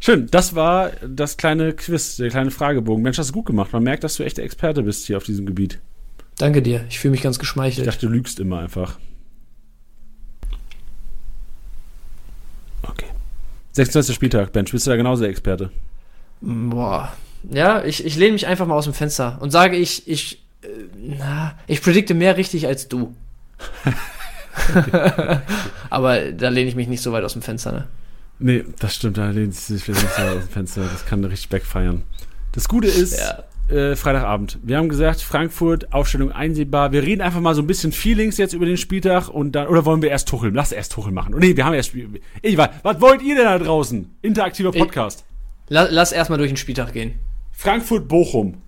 Schön, 0.01 0.27
das 0.33 0.57
war 0.57 0.91
das 1.07 1.37
kleine 1.37 1.75
Quiz, 1.75 2.17
der 2.17 2.31
kleine 2.31 2.51
Fragebogen. 2.51 3.05
Mensch, 3.05 3.19
hast 3.19 3.31
du 3.31 3.35
gut 3.35 3.47
gemacht. 3.47 3.73
Man 3.73 3.85
merkt, 3.85 4.03
dass 4.03 4.17
du 4.17 4.25
echter 4.25 4.43
Experte 4.43 4.83
bist 4.83 5.07
hier 5.07 5.17
auf 5.17 5.23
diesem 5.23 5.47
Gebiet. 5.47 5.79
Danke 6.39 6.61
dir, 6.61 6.85
ich 6.89 6.99
fühle 6.99 7.13
mich 7.13 7.23
ganz 7.23 7.39
geschmeichelt. 7.39 7.87
Ich 7.87 7.93
dachte, 7.93 8.07
du 8.07 8.13
lügst 8.13 8.41
immer 8.41 8.59
einfach. 8.59 8.99
Okay. 12.83 13.07
26. 13.73 14.13
Spieltag, 14.13 14.53
Bench, 14.53 14.73
bist 14.73 14.87
du 14.89 14.91
da 14.91 14.97
genauso 14.97 15.23
der 15.23 15.31
Experte? 15.31 15.71
Boah. 16.41 17.13
Ja, 17.51 17.85
ich, 17.85 18.05
ich 18.05 18.17
lehne 18.17 18.33
mich 18.33 18.47
einfach 18.47 18.67
mal 18.67 18.75
aus 18.75 18.85
dem 18.85 18.95
Fenster 18.95 19.39
und 19.41 19.51
sage, 19.51 19.77
ich, 19.77 20.09
ich, 20.09 20.43
äh, 20.63 20.69
na, 21.19 21.55
ich 21.67 21.83
predikte 21.83 22.15
mehr 22.15 22.37
richtig 22.37 22.67
als 22.67 22.89
du. 22.89 23.15
Aber 25.91 26.33
da 26.33 26.49
lehne 26.49 26.69
ich 26.69 26.77
mich 26.77 26.89
nicht 26.89 27.03
so 27.03 27.13
weit 27.13 27.25
aus 27.25 27.33
dem 27.33 27.43
Fenster, 27.43 27.73
ne? 27.73 27.89
Nee, 28.39 28.65
das 28.81 28.97
stimmt, 28.97 29.19
da 29.19 29.31
lehnt 29.31 29.55
sich 29.55 29.87
nicht 29.87 30.01
so 30.01 30.23
aus 30.23 30.41
dem 30.41 30.49
Fenster. 30.49 30.83
Das 30.83 31.07
kann 31.07 31.25
richtig 31.25 31.49
backfeiern. 31.49 32.03
Das 32.53 32.69
Gute 32.69 32.89
ist, 32.89 33.19
ja. 33.19 33.75
äh, 33.75 33.95
Freitagabend. 33.97 34.59
Wir 34.63 34.79
haben 34.79 34.89
gesagt, 34.89 35.21
Frankfurt, 35.21 35.93
Aufstellung 35.93 36.33
einsehbar. 36.33 36.93
Wir 36.93 37.03
reden 37.03 37.23
einfach 37.23 37.41
mal 37.41 37.55
so 37.55 37.63
ein 37.63 37.67
bisschen 37.67 37.93
Feelings 37.93 38.39
jetzt 38.39 38.53
über 38.53 38.67
den 38.67 38.77
Spieltag 38.77 39.29
und 39.29 39.53
dann, 39.53 39.69
oder 39.69 39.85
wollen 39.85 40.03
wir 40.03 40.11
erst 40.11 40.29
Tuchel? 40.29 40.53
Lass 40.53 40.73
erst 40.73 40.93
Tuchel 40.93 41.13
machen. 41.13 41.35
nee, 41.39 41.57
wir 41.57 41.65
haben 41.65 41.75
erst, 41.75 41.93
ich 42.43 42.57
weiß, 42.57 42.71
was 42.83 43.01
wollt 43.01 43.23
ihr 43.23 43.37
denn 43.37 43.45
da 43.45 43.59
draußen? 43.59 44.11
Interaktiver 44.23 44.73
Podcast. 44.73 45.25
Ich, 45.69 45.75
Lass 45.75 46.13
erstmal 46.13 46.39
durch 46.39 46.51
den 46.51 46.57
Spieltag 46.57 46.93
gehen. 46.93 47.15
Frankfurt-Bochum. 47.53 48.59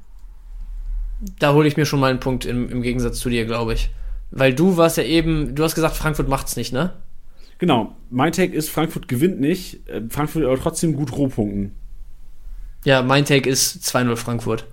Da 1.39 1.55
hole 1.55 1.67
ich 1.67 1.77
mir 1.77 1.87
schon 1.87 2.01
mal 2.01 2.11
einen 2.11 2.21
Punkt 2.21 2.45
im, 2.45 2.69
im 2.69 2.83
Gegensatz 2.83 3.19
zu 3.19 3.31
dir, 3.31 3.47
glaube 3.47 3.75
ich. 3.75 3.91
Weil 4.31 4.55
du 4.55 4.77
warst 4.77 4.97
ja 4.97 5.05
eben, 5.05 5.55
du 5.55 5.65
hast 5.65 5.75
gesagt, 5.75 5.97
Frankfurt 5.97 6.29
macht's 6.29 6.57
nicht, 6.57 6.73
ne? 6.73 6.93
Genau. 7.59 7.95
Mein 8.11 8.33
Take 8.33 8.53
ist, 8.53 8.69
Frankfurt 8.69 9.09
gewinnt 9.09 9.41
nicht. 9.41 9.89
Äh, 9.89 10.03
Frankfurt 10.09 10.45
aber 10.45 10.59
trotzdem 10.59 10.95
gut 10.95 11.13
Rohpunkten. 11.13 11.73
Ja, 12.85 13.03
mein 13.03 13.25
Take 13.25 13.49
ist 13.49 13.83
2-0 13.85 14.17
Frankfurt. 14.17 14.67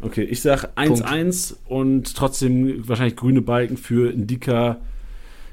Okay, 0.00 0.22
ich 0.22 0.42
sag 0.42 0.76
1-1 0.76 1.54
und 1.64 2.14
trotzdem 2.14 2.86
wahrscheinlich 2.86 3.16
grüne 3.16 3.40
Balken 3.40 3.78
für 3.78 4.12
Indika, 4.12 4.78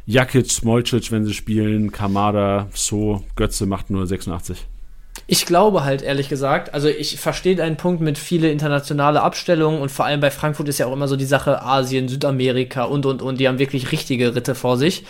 Jakic, 0.05 0.51
Smolcic, 0.51 1.11
wenn 1.11 1.23
sie 1.23 1.33
spielen, 1.33 1.91
Kamada, 1.91 2.67
So, 2.73 3.23
Götze 3.35 3.65
macht 3.65 3.89
nur 3.89 4.05
86. 4.05 4.67
Ich 5.33 5.45
glaube 5.45 5.85
halt, 5.85 6.01
ehrlich 6.01 6.27
gesagt, 6.27 6.73
also 6.73 6.89
ich 6.89 7.17
verstehe 7.17 7.55
deinen 7.55 7.77
Punkt 7.77 8.01
mit 8.01 8.17
viele 8.17 8.51
internationale 8.51 9.21
Abstellungen 9.21 9.79
und 9.79 9.89
vor 9.89 10.03
allem 10.03 10.19
bei 10.19 10.29
Frankfurt 10.29 10.67
ist 10.67 10.77
ja 10.77 10.87
auch 10.87 10.91
immer 10.91 11.07
so 11.07 11.15
die 11.15 11.23
Sache 11.23 11.61
Asien, 11.61 12.09
Südamerika 12.09 12.83
und 12.83 13.05
und 13.05 13.21
und, 13.21 13.39
die 13.39 13.47
haben 13.47 13.57
wirklich 13.57 13.93
richtige 13.93 14.35
Ritte 14.35 14.55
vor 14.55 14.75
sich. 14.75 15.05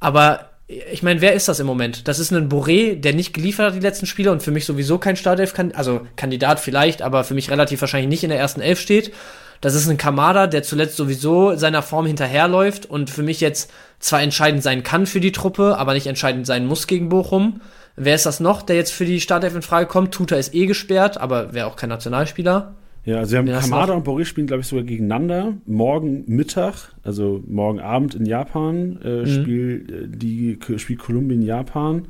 Aber 0.00 0.50
ich 0.66 1.02
meine, 1.02 1.22
wer 1.22 1.32
ist 1.32 1.48
das 1.48 1.60
im 1.60 1.66
Moment? 1.66 2.08
Das 2.08 2.18
ist 2.18 2.30
ein 2.30 2.50
Boré, 2.50 3.00
der 3.00 3.14
nicht 3.14 3.32
geliefert 3.32 3.68
hat 3.68 3.74
die 3.74 3.80
letzten 3.80 4.04
Spiele 4.04 4.32
und 4.32 4.42
für 4.42 4.50
mich 4.50 4.66
sowieso 4.66 4.98
kein 4.98 5.16
Startelf, 5.16 5.54
also 5.72 6.06
Kandidat 6.16 6.60
vielleicht, 6.60 7.00
aber 7.00 7.24
für 7.24 7.32
mich 7.32 7.50
relativ 7.50 7.80
wahrscheinlich 7.80 8.10
nicht 8.10 8.22
in 8.22 8.28
der 8.28 8.38
ersten 8.38 8.60
Elf 8.60 8.78
steht. 8.78 9.14
Das 9.62 9.74
ist 9.74 9.88
ein 9.88 9.96
Kamada, 9.96 10.46
der 10.46 10.62
zuletzt 10.62 10.96
sowieso 10.96 11.56
seiner 11.56 11.80
Form 11.80 12.04
hinterherläuft 12.04 12.84
und 12.84 13.08
für 13.08 13.22
mich 13.22 13.40
jetzt 13.40 13.70
zwar 13.98 14.20
entscheidend 14.20 14.62
sein 14.62 14.82
kann 14.82 15.06
für 15.06 15.20
die 15.20 15.32
Truppe, 15.32 15.78
aber 15.78 15.94
nicht 15.94 16.06
entscheidend 16.06 16.46
sein 16.46 16.66
muss 16.66 16.86
gegen 16.86 17.08
Bochum. 17.08 17.62
Wer 17.96 18.14
ist 18.14 18.26
das 18.26 18.40
noch, 18.40 18.62
der 18.62 18.76
jetzt 18.76 18.92
für 18.92 19.04
die 19.04 19.20
Startelf 19.20 19.54
in 19.54 19.62
Frage 19.62 19.86
kommt? 19.86 20.12
Tuta 20.12 20.36
ist 20.36 20.54
eh 20.54 20.66
gesperrt, 20.66 21.18
aber 21.18 21.54
wäre 21.54 21.66
auch 21.66 21.76
kein 21.76 21.90
Nationalspieler. 21.90 22.74
Ja, 23.04 23.18
also 23.18 23.32
wir 23.32 23.38
haben 23.38 23.60
Kamada 23.60 23.92
und 23.92 24.04
Boris 24.04 24.28
spielen, 24.28 24.46
glaube 24.46 24.62
ich, 24.62 24.66
sogar 24.66 24.84
gegeneinander. 24.84 25.54
Morgen 25.66 26.24
Mittag, 26.26 26.74
also 27.02 27.42
morgen 27.46 27.78
Abend 27.78 28.14
in 28.14 28.24
Japan, 28.24 28.98
äh, 29.04 29.08
mhm. 29.08 29.26
spielt 29.26 29.90
äh, 29.90 30.08
die 30.08 30.58
spielt 30.78 31.00
Kolumbien 31.00 31.42
Japan. 31.42 32.06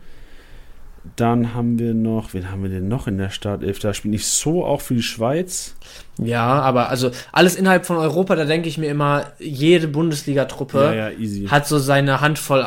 Dann 1.16 1.52
haben 1.52 1.78
wir 1.78 1.92
noch, 1.92 2.32
wen 2.32 2.50
haben 2.50 2.62
wir 2.62 2.70
denn 2.70 2.88
noch 2.88 3.06
in 3.06 3.18
der 3.18 3.28
Startelf? 3.28 3.78
Da 3.78 3.92
spielt 3.92 4.12
nicht 4.12 4.26
so 4.26 4.64
auch 4.64 4.80
für 4.80 4.94
die 4.94 5.02
Schweiz. 5.02 5.74
Ja, 6.18 6.46
aber 6.46 6.88
also 6.88 7.10
alles 7.30 7.56
innerhalb 7.56 7.84
von 7.84 7.98
Europa, 7.98 8.36
da 8.36 8.46
denke 8.46 8.68
ich 8.68 8.78
mir 8.78 8.88
immer, 8.88 9.26
jede 9.38 9.86
Bundesliga-Truppe 9.86 10.94
ja, 10.96 11.10
ja, 11.10 11.50
hat 11.50 11.66
so 11.66 11.78
seine 11.78 12.22
Handvoll 12.22 12.66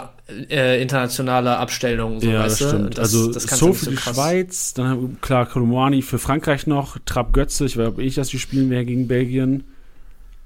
äh, 0.49 0.81
internationale 0.81 1.57
Abstellung. 1.57 2.19
So, 2.19 2.29
ja, 2.29 2.43
das 2.43 2.57
stimmt. 2.57 2.97
Das, 2.97 3.13
also 3.13 3.31
das 3.31 3.43
so 3.43 3.73
für 3.73 3.85
so 3.85 3.91
die 3.91 3.97
Schweiz, 3.97 4.73
dann 4.73 4.87
haben 4.87 5.01
wir, 5.01 5.17
klar 5.21 5.45
Kolomani 5.45 6.01
für 6.01 6.19
Frankreich 6.19 6.67
noch, 6.67 6.97
Trapp 7.05 7.33
Götze, 7.33 7.65
ich 7.65 7.77
weiß 7.77 7.95
nicht, 7.97 8.17
dass 8.17 8.29
die 8.29 8.39
spielen 8.39 8.69
werden 8.69 8.87
gegen 8.87 9.07
Belgien. 9.07 9.63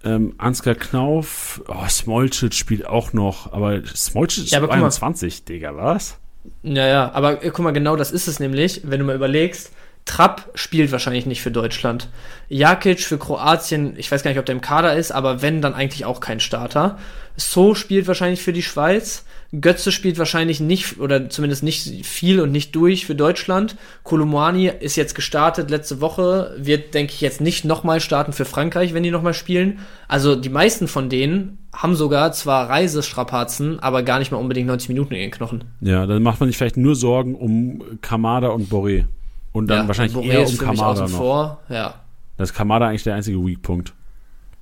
Ähm, 0.03 0.33
Ansgar 0.39 0.75
Knauf, 0.75 1.61
oh, 1.67 1.87
Smolcic 1.87 2.55
spielt 2.55 2.87
auch 2.87 3.13
noch, 3.13 3.53
aber 3.53 3.85
Smolcic 3.85 4.45
ist 4.45 4.51
ja, 4.51 4.67
21, 4.67 5.45
Digga, 5.45 5.75
was? 5.75 6.17
Ja, 6.63 6.87
ja, 6.87 7.11
aber 7.13 7.43
äh, 7.43 7.51
guck 7.51 7.59
mal, 7.59 7.71
genau 7.71 7.95
das 7.95 8.11
ist 8.11 8.27
es 8.27 8.39
nämlich, 8.39 8.81
wenn 8.83 8.99
du 8.99 9.05
mal 9.05 9.15
überlegst, 9.15 9.71
Trapp 10.05 10.49
spielt 10.55 10.91
wahrscheinlich 10.91 11.27
nicht 11.27 11.41
für 11.41 11.51
Deutschland. 11.51 12.09
Jakic 12.49 13.01
für 13.01 13.19
Kroatien, 13.19 13.93
ich 13.97 14.11
weiß 14.11 14.23
gar 14.23 14.31
nicht, 14.31 14.39
ob 14.39 14.45
der 14.45 14.55
im 14.55 14.61
Kader 14.61 14.95
ist, 14.95 15.11
aber 15.11 15.43
wenn, 15.43 15.61
dann 15.61 15.75
eigentlich 15.75 16.05
auch 16.05 16.19
kein 16.19 16.39
Starter. 16.39 16.97
So 17.37 17.75
spielt 17.75 18.07
wahrscheinlich 18.07 18.41
für 18.41 18.53
die 18.53 18.63
Schweiz. 18.63 19.25
Götze 19.59 19.91
spielt 19.91 20.17
wahrscheinlich 20.17 20.61
nicht, 20.61 20.99
oder 20.99 21.29
zumindest 21.29 21.61
nicht 21.61 22.05
viel 22.05 22.39
und 22.39 22.53
nicht 22.53 22.73
durch 22.73 23.05
für 23.05 23.15
Deutschland. 23.15 23.75
Kolumani 24.03 24.71
ist 24.79 24.95
jetzt 24.95 25.13
gestartet 25.13 25.69
letzte 25.69 25.99
Woche, 25.99 26.55
wird, 26.57 26.93
denke 26.93 27.11
ich, 27.13 27.19
jetzt 27.19 27.41
nicht 27.41 27.65
nochmal 27.65 27.99
starten 27.99 28.31
für 28.31 28.45
Frankreich, 28.45 28.93
wenn 28.93 29.03
die 29.03 29.11
nochmal 29.11 29.33
spielen. 29.33 29.79
Also 30.07 30.35
die 30.35 30.49
meisten 30.49 30.87
von 30.87 31.09
denen 31.09 31.57
haben 31.73 31.95
sogar 31.95 32.31
zwar 32.31 32.69
Reisestrapazen, 32.69 33.79
aber 33.79 34.03
gar 34.03 34.19
nicht 34.19 34.31
mal 34.31 34.37
unbedingt 34.37 34.67
90 34.67 34.87
Minuten 34.87 35.13
in 35.15 35.19
den 35.19 35.31
Knochen. 35.31 35.65
Ja, 35.81 36.05
dann 36.05 36.23
macht 36.23 36.39
man 36.39 36.47
sich 36.47 36.57
vielleicht 36.57 36.77
nur 36.77 36.95
Sorgen 36.95 37.35
um 37.35 37.83
Kamada 38.01 38.49
und 38.49 38.69
Boré. 38.69 39.05
Und 39.51 39.67
dann 39.67 39.79
ja, 39.79 39.87
wahrscheinlich 39.87 40.15
und 40.15 40.23
eher 40.23 40.47
um 40.47 40.57
Kamada 40.57 41.01
noch. 41.01 41.09
Vor. 41.09 41.59
Ja. 41.67 41.95
Das 42.37 42.51
ist 42.51 42.55
Kamada 42.55 42.87
eigentlich 42.87 43.03
der 43.03 43.15
einzige 43.15 43.45
Weak-Punkt. 43.45 43.93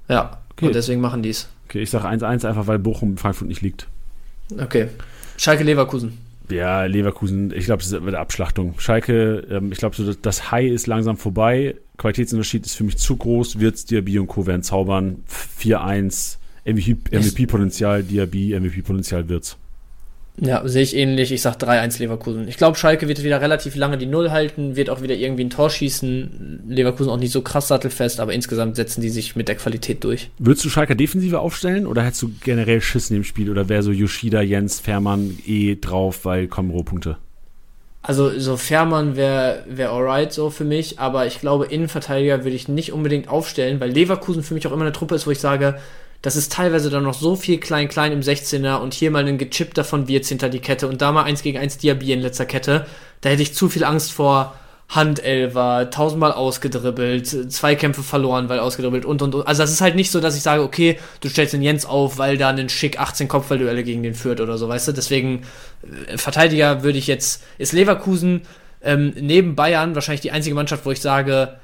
Ja, 0.08 0.40
okay. 0.52 0.66
und 0.66 0.74
deswegen 0.74 1.00
machen 1.00 1.22
die 1.22 1.30
es. 1.30 1.48
Okay, 1.66 1.82
ich 1.82 1.92
sage 1.92 2.08
1-1 2.08 2.48
einfach, 2.48 2.66
weil 2.66 2.80
Bochum 2.80 3.18
Frankfurt 3.18 3.48
nicht 3.48 3.62
liegt. 3.62 3.88
Okay. 4.58 4.88
Schalke 5.38 5.64
Leverkusen. 5.64 6.18
Ja, 6.50 6.86
Leverkusen, 6.86 7.54
ich 7.56 7.66
glaube, 7.66 7.84
es 7.84 7.92
wird 7.92 8.16
Abschlachtung. 8.16 8.74
Schalke, 8.80 9.46
ähm, 9.52 9.72
ich 9.72 9.78
glaube, 9.78 9.96
so 9.96 10.14
das 10.14 10.52
High 10.52 10.72
ist 10.72 10.88
langsam 10.88 11.18
vorbei. 11.18 11.76
Qualitätsunterschied 11.98 12.66
ist 12.66 12.76
für 12.76 12.84
mich 12.84 12.98
zu 12.98 13.16
groß. 13.16 13.60
Wirtz, 13.60 13.86
Diaby 13.86 14.20
und 14.20 14.28
Co. 14.28 14.48
werden 14.48 14.64
zaubern. 14.64 15.24
4-1. 15.60 16.38
MVP-Potenzial, 16.66 18.04
Diaby, 18.04 18.60
MVP-Potenzial 18.60 19.30
Wirtz. 19.30 19.58
Ja, 20.42 20.66
sehe 20.68 20.84
ich 20.84 20.96
ähnlich. 20.96 21.32
Ich 21.32 21.42
sag 21.42 21.56
3-1 21.56 22.00
Leverkusen. 22.00 22.48
Ich 22.48 22.58
glaube, 22.58 22.78
Schalke 22.78 23.08
wird 23.08 23.24
wieder 23.24 23.42
relativ 23.42 23.76
lange 23.76 23.98
die 23.98 24.06
Null 24.06 24.32
halten, 24.32 24.76
wird 24.76 24.90
auch 24.90 25.02
wieder 25.02 25.16
irgendwie 25.16 25.44
ein 25.44 25.50
Tor 25.50 25.70
schießen. 25.70 26.64
Leverkusen 26.68 27.10
auch 27.10 27.18
nicht 27.18 27.32
so 27.32 27.42
krass 27.42 27.68
sattelfest, 27.68 28.20
aber 28.20 28.34
insgesamt 28.34 28.76
setzen 28.76 29.02
die 29.02 29.10
sich 29.10 29.36
mit 29.36 29.48
der 29.48 29.56
Qualität 29.56 30.04
durch. 30.04 30.30
Würdest 30.40 30.66
du 30.66 30.70
Schalke 30.70 30.96
defensive 30.96 31.40
aufstellen 31.40 31.86
oder 31.86 32.04
hättest 32.04 32.22
du 32.22 32.32
generell 32.42 32.82
Schiss 32.82 33.10
in 33.10 33.18
dem 33.18 33.24
Spiel 33.24 33.50
oder 33.50 33.68
wäre 33.68 33.84
so 33.84 33.92
Yoshida, 33.92 34.42
Jens, 34.42 34.80
Fährmann 34.80 35.38
eh 35.46 35.76
drauf, 35.76 36.24
weil 36.24 36.48
kommen 36.48 36.72
Rohpunkte? 36.72 37.18
Also 38.02 38.40
so 38.40 38.56
Fährmann 38.56 39.18
wäre 39.18 39.64
wär 39.68 39.92
alright 39.92 40.32
so 40.32 40.50
für 40.50 40.64
mich, 40.64 41.00
aber 41.00 41.28
ich 41.28 41.42
glaube, 41.42 41.66
Innenverteidiger 41.66 42.46
würde 42.46 42.56
ich 42.56 42.70
nicht 42.70 42.94
unbedingt 42.94 43.28
aufstellen, 43.28 43.82
weil 43.82 43.92
Leverkusen 43.92 44.42
für 44.42 44.54
mich 44.54 44.66
auch 44.68 44.72
immer 44.72 44.84
eine 44.84 44.94
Truppe 44.94 45.16
ist, 45.16 45.28
wo 45.28 45.32
ich 45.32 45.40
sage, 45.40 45.80
das 46.22 46.36
ist 46.36 46.52
teilweise 46.52 46.90
dann 46.90 47.04
noch 47.04 47.14
so 47.14 47.36
viel 47.36 47.60
klein-klein 47.60 48.12
im 48.12 48.22
16er 48.22 48.78
und 48.78 48.94
hier 48.94 49.12
mal 49.12 49.26
ein 49.26 49.38
gechippter 49.38 49.84
von 49.84 50.08
Wirtz 50.08 50.30
hinter 50.30 50.50
die 50.50 50.60
Kette 50.60 50.88
und 50.88 51.02
da 51.02 51.12
mal 51.12 51.24
eins 51.24 51.44
gegen 51.44 51.58
eins 51.58 51.78
Diaby 51.78 52.12
in 52.12 52.20
letzter 52.20 52.46
Kette. 52.46 52.86
Da 53.22 53.30
hätte 53.30 53.42
ich 53.42 53.54
zu 53.54 53.70
viel 53.70 53.84
Angst 53.84 54.12
vor 54.12 54.56
Handelver, 54.90 55.90
tausendmal 55.92 56.32
ausgedribbelt, 56.32 57.52
Zweikämpfe 57.52 58.02
verloren, 58.02 58.50
weil 58.50 58.60
ausgedribbelt 58.60 59.06
und 59.06 59.22
und 59.22 59.36
und. 59.36 59.48
Also 59.48 59.62
das 59.62 59.72
ist 59.72 59.82
halt 59.82 59.96
nicht 59.96 60.10
so, 60.10 60.20
dass 60.20 60.36
ich 60.36 60.42
sage, 60.42 60.64
okay, 60.64 60.98
du 61.22 61.30
stellst 61.30 61.54
den 61.54 61.62
Jens 61.62 61.86
auf, 61.86 62.18
weil 62.18 62.38
da 62.38 62.50
einen 62.50 62.70
Schick 62.70 63.00
18 63.00 63.28
Kopfballduelle 63.28 63.84
gegen 63.84 64.02
den 64.02 64.16
führt 64.16 64.42
oder 64.42 64.58
so, 64.58 64.68
weißt 64.68 64.88
du? 64.88 64.92
Deswegen, 64.92 65.44
äh, 66.08 66.18
Verteidiger 66.18 66.82
würde 66.84 66.98
ich 66.98 67.06
jetzt, 67.06 67.44
ist 67.60 67.72
Leverkusen 67.72 68.42
ähm, 68.82 69.14
neben 69.20 69.56
Bayern 69.56 69.94
wahrscheinlich 69.94 70.22
die 70.22 70.32
einzige 70.32 70.56
Mannschaft, 70.56 70.86
wo 70.86 70.92
ich 70.92 71.02
sage, 71.02 71.60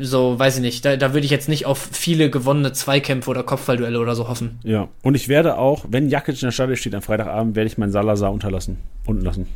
so, 0.00 0.38
weiß 0.38 0.56
ich 0.56 0.62
nicht, 0.62 0.84
da, 0.84 0.96
da 0.96 1.12
würde 1.12 1.24
ich 1.24 1.30
jetzt 1.30 1.48
nicht 1.48 1.66
auf 1.66 1.88
viele 1.92 2.30
gewonnene 2.30 2.72
Zweikämpfe 2.72 3.30
oder 3.30 3.42
Kopfballduelle 3.42 3.98
oder 3.98 4.14
so 4.14 4.28
hoffen. 4.28 4.58
Ja, 4.62 4.88
und 5.02 5.14
ich 5.14 5.28
werde 5.28 5.58
auch, 5.58 5.84
wenn 5.88 6.08
Jakic 6.08 6.36
in 6.36 6.46
der 6.46 6.52
Stadt 6.52 6.76
steht 6.78 6.94
am 6.94 7.02
Freitagabend, 7.02 7.56
werde 7.56 7.66
ich 7.66 7.78
meinen 7.78 7.92
Salazar 7.92 8.32
unterlassen, 8.32 8.78
unten 9.04 9.24
lassen. 9.24 9.48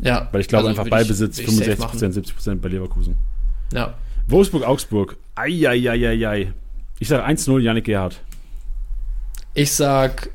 Ja. 0.00 0.28
Weil 0.32 0.40
ich 0.40 0.48
glaube 0.48 0.68
also 0.68 0.80
einfach 0.80 0.90
Ballbesitz 0.90 1.38
65%, 1.38 2.34
70% 2.34 2.56
bei 2.56 2.68
Leverkusen. 2.68 3.16
Ja. 3.72 3.94
Wolfsburg, 4.28 4.64
Augsburg. 4.64 5.16
Eieieiei. 5.34 6.52
Ich 6.98 7.08
sage 7.08 7.26
1-0 7.26 7.60
Janik 7.60 7.84
Gerhardt. 7.84 8.20
Ich 9.54 9.72
sag 9.72 10.30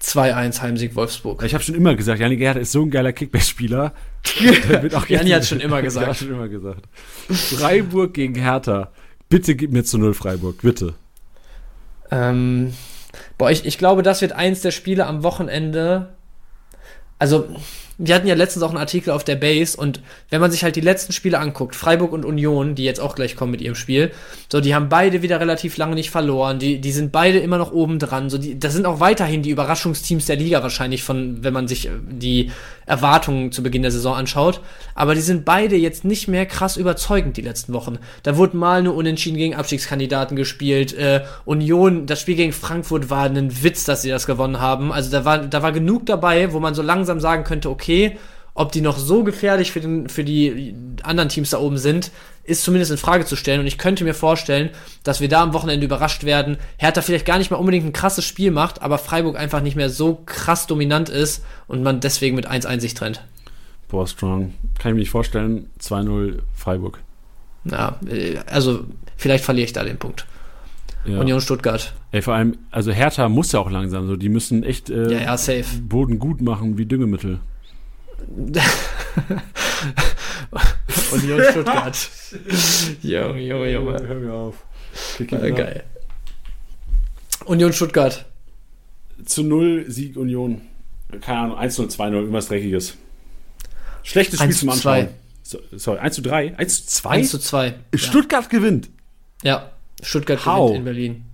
2-1 0.00 0.62
Heimsieg 0.62 0.96
Wolfsburg. 0.96 1.42
Ich 1.44 1.54
habe 1.54 1.62
schon 1.62 1.74
immer 1.74 1.94
gesagt, 1.94 2.20
Janik 2.20 2.38
Gerhardt 2.38 2.58
ist 2.58 2.72
so 2.72 2.82
ein 2.82 2.90
geiler 2.90 3.12
Kickback-Spieler. 3.12 3.92
Janni 5.08 5.30
hat 5.30 5.46
schon 5.46 5.60
immer 5.60 5.82
gesagt. 5.82 6.06
hat 6.06 6.16
schon 6.16 6.30
immer 6.30 6.48
gesagt. 6.48 6.86
Freiburg 7.28 8.14
gegen 8.14 8.34
Hertha. 8.34 8.90
Bitte 9.28 9.54
gib 9.54 9.72
mir 9.72 9.84
zu 9.84 9.98
null 9.98 10.14
Freiburg, 10.14 10.62
bitte. 10.62 10.94
Ähm, 12.10 12.74
boah, 13.38 13.50
ich, 13.50 13.64
ich 13.64 13.78
glaube, 13.78 14.02
das 14.02 14.20
wird 14.20 14.32
eins 14.32 14.60
der 14.60 14.70
Spiele 14.70 15.06
am 15.06 15.22
Wochenende. 15.22 16.14
Also, 17.18 17.48
wir 17.98 18.14
hatten 18.14 18.26
ja 18.26 18.34
letztens 18.34 18.62
auch 18.64 18.70
einen 18.70 18.78
Artikel 18.78 19.10
auf 19.10 19.22
der 19.22 19.36
Base 19.36 19.76
und 19.76 20.00
wenn 20.30 20.40
man 20.40 20.50
sich 20.50 20.64
halt 20.64 20.76
die 20.76 20.80
letzten 20.80 21.12
Spiele 21.12 21.38
anguckt, 21.38 21.76
Freiburg 21.76 22.12
und 22.12 22.24
Union, 22.24 22.74
die 22.74 22.84
jetzt 22.84 23.00
auch 23.00 23.14
gleich 23.14 23.36
kommen 23.36 23.52
mit 23.52 23.60
ihrem 23.60 23.74
Spiel, 23.74 24.10
so, 24.50 24.60
die 24.60 24.74
haben 24.74 24.88
beide 24.88 25.22
wieder 25.22 25.38
relativ 25.38 25.76
lange 25.76 25.94
nicht 25.94 26.10
verloren, 26.10 26.58
die, 26.58 26.80
die 26.80 26.92
sind 26.92 27.12
beide 27.12 27.38
immer 27.38 27.58
noch 27.58 27.70
oben 27.70 27.98
dran, 27.98 28.28
so, 28.28 28.38
die, 28.38 28.58
das 28.58 28.72
sind 28.72 28.86
auch 28.86 28.98
weiterhin 28.98 29.42
die 29.42 29.50
Überraschungsteams 29.50 30.26
der 30.26 30.36
Liga 30.36 30.62
wahrscheinlich 30.62 31.04
von, 31.04 31.44
wenn 31.44 31.52
man 31.52 31.68
sich 31.68 31.86
äh, 31.86 31.90
die 32.10 32.50
Erwartungen 32.86 33.52
zu 33.52 33.62
Beginn 33.62 33.82
der 33.82 33.90
Saison 33.90 34.14
anschaut, 34.14 34.60
aber 34.94 35.14
die 35.14 35.20
sind 35.20 35.44
beide 35.44 35.76
jetzt 35.76 36.04
nicht 36.04 36.28
mehr 36.28 36.46
krass 36.46 36.76
überzeugend 36.76 37.36
die 37.36 37.42
letzten 37.42 37.72
Wochen. 37.72 37.98
Da 38.22 38.36
wurde 38.36 38.56
mal 38.56 38.82
nur 38.82 38.94
Unentschieden 38.94 39.36
gegen 39.36 39.54
Abstiegskandidaten 39.54 40.36
gespielt, 40.36 40.92
äh, 40.94 41.24
Union, 41.44 42.06
das 42.06 42.20
Spiel 42.20 42.36
gegen 42.36 42.52
Frankfurt 42.52 43.10
war 43.10 43.24
ein 43.24 43.62
Witz, 43.62 43.84
dass 43.84 44.02
sie 44.02 44.10
das 44.10 44.26
gewonnen 44.26 44.60
haben, 44.60 44.92
also 44.92 45.10
da 45.10 45.24
war, 45.24 45.38
da 45.38 45.62
war 45.62 45.72
genug 45.72 46.06
dabei, 46.06 46.52
wo 46.52 46.60
man 46.60 46.74
so 46.74 46.82
langsam 46.82 47.20
sagen 47.20 47.44
könnte, 47.44 47.70
okay, 47.70 47.82
okay. 47.82 48.18
Ob 48.54 48.70
die 48.72 48.82
noch 48.82 48.98
so 48.98 49.24
gefährlich 49.24 49.72
für, 49.72 49.80
den, 49.80 50.08
für 50.08 50.24
die 50.24 50.74
anderen 51.02 51.30
Teams 51.30 51.50
da 51.50 51.58
oben 51.58 51.78
sind, 51.78 52.10
ist 52.44 52.64
zumindest 52.64 52.90
in 52.90 52.98
Frage 52.98 53.24
zu 53.24 53.36
stellen. 53.36 53.60
Und 53.60 53.66
ich 53.66 53.78
könnte 53.78 54.04
mir 54.04 54.14
vorstellen, 54.14 54.70
dass 55.04 55.20
wir 55.20 55.28
da 55.28 55.42
am 55.42 55.54
Wochenende 55.54 55.86
überrascht 55.86 56.24
werden. 56.24 56.58
Hertha 56.76 57.00
vielleicht 57.00 57.24
gar 57.24 57.38
nicht 57.38 57.50
mal 57.50 57.56
unbedingt 57.56 57.86
ein 57.86 57.92
krasses 57.92 58.24
Spiel 58.24 58.50
macht, 58.50 58.82
aber 58.82 58.98
Freiburg 58.98 59.38
einfach 59.38 59.62
nicht 59.62 59.76
mehr 59.76 59.88
so 59.88 60.22
krass 60.26 60.66
dominant 60.66 61.08
ist 61.08 61.44
und 61.66 61.82
man 61.82 62.00
deswegen 62.00 62.36
mit 62.36 62.50
1-1 62.50 62.80
sich 62.80 62.94
trennt. 62.94 63.24
Boah, 63.88 64.06
strong. 64.06 64.54
Kann 64.78 64.90
ich 64.90 64.94
mir 64.94 65.00
nicht 65.00 65.10
vorstellen. 65.10 65.70
2-0 65.80 66.40
Freiburg. 66.54 66.98
Ja, 67.64 67.98
äh, 68.06 68.38
also 68.46 68.84
vielleicht 69.16 69.44
verliere 69.44 69.66
ich 69.66 69.72
da 69.72 69.84
den 69.84 69.98
Punkt. 69.98 70.26
Ja. 71.04 71.20
Union 71.20 71.40
Stuttgart. 71.40 71.92
Ey, 72.10 72.22
vor 72.22 72.34
allem, 72.34 72.58
also 72.70 72.92
Hertha 72.92 73.28
muss 73.28 73.52
ja 73.52 73.60
auch 73.60 73.70
langsam 73.70 74.06
so, 74.06 74.16
die 74.16 74.28
müssen 74.28 74.62
echt 74.62 74.90
äh, 74.90 75.12
ja, 75.12 75.20
ja, 75.20 75.36
safe. 75.36 75.64
Boden 75.80 76.18
gut 76.18 76.40
machen 76.40 76.78
wie 76.78 76.86
Düngemittel. 76.86 77.40
Union 81.12 81.42
Stuttgart. 81.50 82.10
Junge, 83.02 83.40
Junge, 83.40 83.70
Junge. 83.72 84.06
Hör 84.06 84.14
mir 84.14 84.32
auf. 84.32 84.64
Äh, 85.18 85.24
geil. 85.24 85.84
Union 87.44 87.72
Stuttgart. 87.72 88.24
Zu 89.24 89.42
null 89.42 89.84
Sieg 89.88 90.16
Union. 90.16 90.62
Keine 91.20 91.38
Ahnung, 91.40 91.58
1-0, 91.58 91.94
2-0, 91.94 92.12
irgendwas 92.12 92.48
Dreckiges. 92.48 92.96
Schlechtes 94.02 94.40
Spiel 94.40 94.54
zum 94.54 94.70
Anschauen. 94.70 95.08
So, 95.42 95.58
sorry, 95.72 95.98
1 95.98 96.14
zu 96.14 96.22
3? 96.22 96.56
1 96.56 96.86
zu 96.86 97.02
2? 97.02 97.10
1 97.10 97.30
zu 97.30 97.38
2. 97.38 97.74
Stuttgart 97.94 98.44
ja. 98.44 98.58
gewinnt. 98.58 98.88
Ja, 99.42 99.72
Stuttgart 100.02 100.46
How? 100.46 100.70
gewinnt 100.70 100.78
in 100.78 100.84
Berlin. 100.84 101.24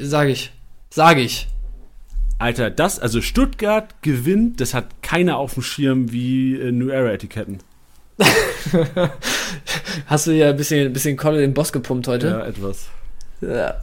Sag 0.00 0.28
ich. 0.28 0.52
Sag 0.90 1.18
ich. 1.18 1.48
Alter, 2.42 2.70
das, 2.70 2.98
also 2.98 3.20
Stuttgart 3.20 4.02
gewinnt, 4.02 4.60
das 4.60 4.74
hat 4.74 5.02
keiner 5.02 5.36
auf 5.36 5.54
dem 5.54 5.62
Schirm 5.62 6.12
wie 6.12 6.56
äh, 6.56 6.72
New 6.72 6.88
Era 6.88 7.12
Etiketten. 7.12 7.58
Hast 10.06 10.26
du 10.26 10.32
ja 10.32 10.50
ein 10.50 10.56
bisschen, 10.56 10.86
ein 10.86 10.92
bisschen 10.92 11.16
Kolle 11.16 11.40
den 11.40 11.54
Boss 11.54 11.72
gepumpt 11.72 12.08
heute? 12.08 12.26
Ja, 12.26 12.44
etwas. 12.44 12.88
Ja, 13.40 13.76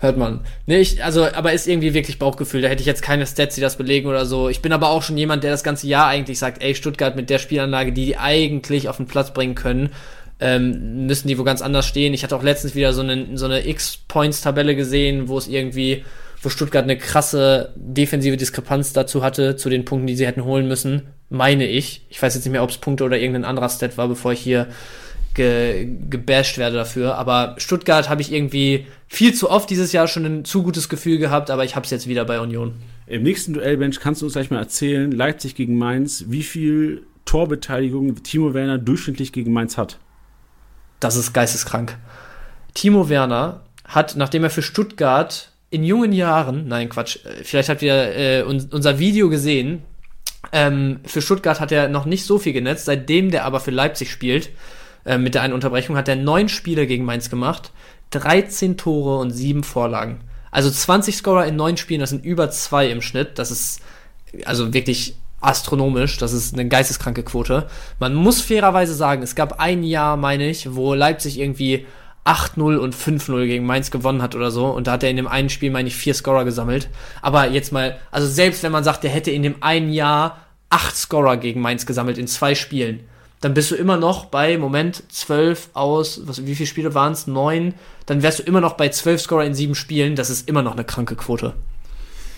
hört 0.00 0.16
man. 0.16 0.40
Nee, 0.66 0.80
ich, 0.80 1.02
also, 1.02 1.24
aber 1.24 1.52
ist 1.52 1.66
irgendwie 1.66 1.94
wirklich 1.94 2.18
Bauchgefühl. 2.18 2.62
Da 2.62 2.68
hätte 2.68 2.80
ich 2.80 2.86
jetzt 2.86 3.02
keine 3.02 3.26
Stats, 3.26 3.54
die 3.54 3.60
das 3.60 3.76
belegen 3.76 4.08
oder 4.08 4.26
so. 4.26 4.48
Ich 4.48 4.60
bin 4.60 4.72
aber 4.72 4.90
auch 4.90 5.02
schon 5.02 5.16
jemand, 5.16 5.42
der 5.42 5.50
das 5.50 5.64
ganze 5.64 5.86
Jahr 5.86 6.06
eigentlich 6.06 6.38
sagt, 6.38 6.62
ey, 6.62 6.74
Stuttgart 6.74 7.16
mit 7.16 7.30
der 7.30 7.38
Spielanlage, 7.38 7.92
die 7.92 8.04
die 8.04 8.16
eigentlich 8.18 8.88
auf 8.88 8.98
den 8.98 9.06
Platz 9.06 9.32
bringen 9.32 9.54
können, 9.54 9.90
ähm, 10.40 11.06
müssen 11.06 11.28
die 11.28 11.38
wo 11.38 11.44
ganz 11.44 11.62
anders 11.62 11.86
stehen. 11.86 12.12
Ich 12.14 12.24
hatte 12.24 12.36
auch 12.36 12.42
letztens 12.42 12.74
wieder 12.74 12.92
so 12.92 13.02
eine, 13.02 13.38
so 13.38 13.44
eine 13.46 13.66
X-Points-Tabelle 13.66 14.76
gesehen, 14.76 15.28
wo 15.28 15.38
es 15.38 15.48
irgendwie 15.48 16.04
wo 16.42 16.48
Stuttgart 16.48 16.82
eine 16.82 16.98
krasse 16.98 17.72
defensive 17.76 18.36
Diskrepanz 18.36 18.92
dazu 18.92 19.22
hatte, 19.22 19.56
zu 19.56 19.70
den 19.70 19.84
Punkten, 19.84 20.08
die 20.08 20.16
sie 20.16 20.26
hätten 20.26 20.44
holen 20.44 20.66
müssen, 20.66 21.02
meine 21.30 21.66
ich. 21.66 22.04
Ich 22.10 22.20
weiß 22.20 22.34
jetzt 22.34 22.44
nicht 22.44 22.52
mehr, 22.52 22.64
ob 22.64 22.70
es 22.70 22.78
Punkte 22.78 23.04
oder 23.04 23.16
irgendein 23.16 23.44
anderer 23.44 23.68
Stat 23.68 23.96
war, 23.96 24.08
bevor 24.08 24.32
ich 24.32 24.40
hier 24.40 24.66
ge, 25.34 25.88
gebasht 26.10 26.58
werde 26.58 26.76
dafür. 26.76 27.14
Aber 27.14 27.54
Stuttgart 27.58 28.08
habe 28.08 28.22
ich 28.22 28.32
irgendwie 28.32 28.86
viel 29.06 29.34
zu 29.34 29.50
oft 29.50 29.70
dieses 29.70 29.92
Jahr 29.92 30.08
schon 30.08 30.24
ein 30.24 30.44
zu 30.44 30.64
gutes 30.64 30.88
Gefühl 30.88 31.18
gehabt, 31.18 31.50
aber 31.50 31.64
ich 31.64 31.76
habe 31.76 31.84
es 31.84 31.90
jetzt 31.90 32.08
wieder 32.08 32.24
bei 32.24 32.40
Union. 32.40 32.74
Im 33.06 33.22
nächsten 33.22 33.52
Duellbench 33.54 34.00
kannst 34.00 34.20
du 34.20 34.26
uns 34.26 34.34
gleich 34.34 34.50
mal 34.50 34.58
erzählen, 34.58 35.12
Leipzig 35.12 35.54
gegen 35.54 35.76
Mainz, 35.76 36.24
wie 36.28 36.42
viel 36.42 37.02
Torbeteiligung 37.24 38.20
Timo 38.24 38.52
Werner 38.52 38.78
durchschnittlich 38.78 39.32
gegen 39.32 39.52
Mainz 39.52 39.78
hat. 39.78 39.98
Das 40.98 41.14
ist 41.14 41.32
geisteskrank. 41.32 41.96
Timo 42.74 43.08
Werner 43.08 43.60
hat, 43.84 44.16
nachdem 44.16 44.44
er 44.44 44.50
für 44.50 44.62
Stuttgart 44.62 45.51
in 45.72 45.84
jungen 45.84 46.12
Jahren, 46.12 46.68
nein 46.68 46.88
Quatsch, 46.90 47.16
äh, 47.24 47.42
vielleicht 47.42 47.70
habt 47.70 47.82
ihr 47.82 47.94
äh, 47.94 48.42
unser 48.42 48.98
Video 48.98 49.28
gesehen, 49.28 49.82
ähm, 50.52 51.00
für 51.04 51.22
Stuttgart 51.22 51.60
hat 51.60 51.72
er 51.72 51.88
noch 51.88 52.04
nicht 52.04 52.24
so 52.24 52.38
viel 52.38 52.52
genetzt, 52.52 52.84
seitdem 52.84 53.30
der 53.30 53.44
aber 53.44 53.58
für 53.58 53.70
Leipzig 53.70 54.10
spielt, 54.10 54.50
äh, 55.06 55.16
mit 55.16 55.34
der 55.34 55.42
einen 55.42 55.54
Unterbrechung, 55.54 55.96
hat 55.96 56.08
er 56.08 56.16
neun 56.16 56.48
Spiele 56.48 56.86
gegen 56.86 57.04
Mainz 57.04 57.30
gemacht, 57.30 57.72
13 58.10 58.76
Tore 58.76 59.18
und 59.18 59.30
sieben 59.30 59.64
Vorlagen. 59.64 60.20
Also 60.50 60.70
20 60.70 61.16
Scorer 61.16 61.46
in 61.46 61.56
neun 61.56 61.78
Spielen, 61.78 62.00
das 62.00 62.10
sind 62.10 62.24
über 62.24 62.50
zwei 62.50 62.88
im 62.90 63.00
Schnitt. 63.00 63.38
Das 63.38 63.50
ist 63.50 63.80
also 64.44 64.74
wirklich 64.74 65.16
astronomisch. 65.40 66.18
Das 66.18 66.34
ist 66.34 66.52
eine 66.52 66.68
geisteskranke 66.68 67.22
Quote. 67.22 67.66
Man 67.98 68.14
muss 68.14 68.42
fairerweise 68.42 68.94
sagen, 68.94 69.22
es 69.22 69.34
gab 69.34 69.58
ein 69.58 69.82
Jahr, 69.82 70.18
meine 70.18 70.48
ich, 70.50 70.74
wo 70.74 70.92
Leipzig 70.92 71.40
irgendwie 71.40 71.86
8-0 72.24 72.76
und 72.76 72.94
5-0 72.94 73.46
gegen 73.46 73.66
Mainz 73.66 73.90
gewonnen 73.90 74.22
hat 74.22 74.34
oder 74.34 74.50
so. 74.50 74.66
Und 74.66 74.86
da 74.86 74.92
hat 74.92 75.02
er 75.02 75.10
in 75.10 75.16
dem 75.16 75.26
einen 75.26 75.48
Spiel, 75.48 75.70
meine 75.70 75.88
ich, 75.88 75.96
vier 75.96 76.14
Scorer 76.14 76.44
gesammelt. 76.44 76.88
Aber 77.20 77.48
jetzt 77.48 77.72
mal, 77.72 77.98
also 78.10 78.28
selbst 78.28 78.62
wenn 78.62 78.72
man 78.72 78.84
sagt, 78.84 79.04
er 79.04 79.10
hätte 79.10 79.30
in 79.30 79.42
dem 79.42 79.56
einen 79.60 79.92
Jahr 79.92 80.38
acht 80.70 80.96
Scorer 80.96 81.36
gegen 81.36 81.60
Mainz 81.60 81.84
gesammelt 81.84 82.18
in 82.18 82.28
zwei 82.28 82.54
Spielen, 82.54 83.00
dann 83.40 83.54
bist 83.54 83.72
du 83.72 83.74
immer 83.74 83.96
noch 83.96 84.26
bei, 84.26 84.56
Moment, 84.56 85.02
12 85.08 85.70
aus, 85.74 86.22
was, 86.26 86.46
wie 86.46 86.54
viele 86.54 86.68
Spiele 86.68 86.94
waren 86.94 87.12
es? 87.12 87.26
Neun. 87.26 87.74
Dann 88.06 88.22
wärst 88.22 88.38
du 88.38 88.42
immer 88.44 88.60
noch 88.60 88.74
bei 88.74 88.88
12 88.88 89.20
Scorer 89.20 89.44
in 89.44 89.54
sieben 89.54 89.74
Spielen. 89.74 90.14
Das 90.14 90.30
ist 90.30 90.48
immer 90.48 90.62
noch 90.62 90.72
eine 90.72 90.84
kranke 90.84 91.16
Quote. 91.16 91.54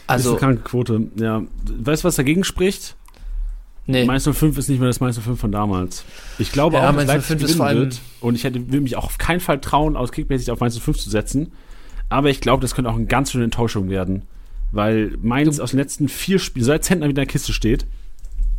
Also. 0.07 0.31
Das 0.31 0.39
ist 0.39 0.43
eine 0.43 0.55
kranke 0.55 0.69
Quote, 0.69 1.03
ja. 1.17 1.43
Weißt 1.79 2.05
du, 2.05 2.09
was 2.09 2.17
dagegen 2.17 2.43
spricht? 2.43 2.97
Nee. 3.87 4.05
Mainz 4.05 4.25
05 4.25 4.57
ist 4.57 4.69
nicht 4.69 4.79
mehr 4.79 4.89
das 4.89 5.01
Mainz 5.01 5.19
05 5.19 5.39
von 5.39 5.53
damals. 5.53 6.05
Ich 6.39 6.53
glaube 6.53 6.77
ja, 6.77 6.89
auch, 6.89 6.97
dass 6.97 7.07
Leipzig 7.07 7.39
gewinnen 7.39 7.57
vor 7.57 7.67
allem 7.67 7.79
wird. 7.81 8.01
Und 8.21 8.35
ich 8.35 8.45
hätte, 8.45 8.73
will 8.73 8.81
mich 8.81 8.97
auch 8.97 9.05
auf 9.05 9.19
keinen 9.19 9.41
Fall 9.41 9.61
trauen, 9.61 9.97
aus 9.97 10.11
Kickbase 10.11 10.51
auf 10.53 10.61
Mainz 10.61 10.79
05 10.79 10.99
zu 10.99 11.11
setzen. 11.11 11.53
Aber 12.09 12.31
ich 12.31 12.41
glaube, 12.41 12.63
das 12.63 12.75
könnte 12.75 12.91
auch 12.91 12.97
eine 12.97 13.07
ganz 13.07 13.33
schöne 13.33 13.45
Enttäuschung 13.45 13.91
werden. 13.91 14.23
Weil 14.73 15.17
Mainz 15.21 15.57
du 15.57 15.63
aus 15.63 15.71
den 15.73 15.79
letzten 15.79 16.09
vier 16.09 16.39
Spielen, 16.39 16.65
seit 16.65 16.85
Zentner 16.85 17.07
wieder 17.07 17.23
in 17.23 17.27
der 17.27 17.33
Kiste 17.33 17.53
steht, 17.53 17.87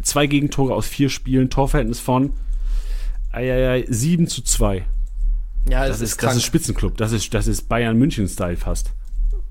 zwei 0.03 0.27
Gegentore 0.27 0.73
aus 0.73 0.87
vier 0.87 1.09
Spielen, 1.09 1.49
Torverhältnis 1.49 1.99
von 1.99 2.31
eieiei, 3.31 3.85
7 3.87 4.27
zu 4.27 4.41
2. 4.41 4.85
Ja, 5.69 5.87
das, 5.87 5.99
das 5.99 6.09
ist, 6.09 6.23
das 6.23 6.35
ist 6.35 6.43
Spitzenclub. 6.43 6.97
Das 6.97 7.11
ist, 7.11 7.33
das 7.33 7.47
ist 7.47 7.67
Bayern 7.67 7.97
München-Style 7.97 8.57
fast. 8.57 8.91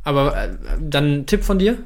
Aber 0.05 0.37
äh, 0.37 0.57
dann 0.81 1.27
Tipp 1.27 1.45
von 1.45 1.59
dir? 1.59 1.79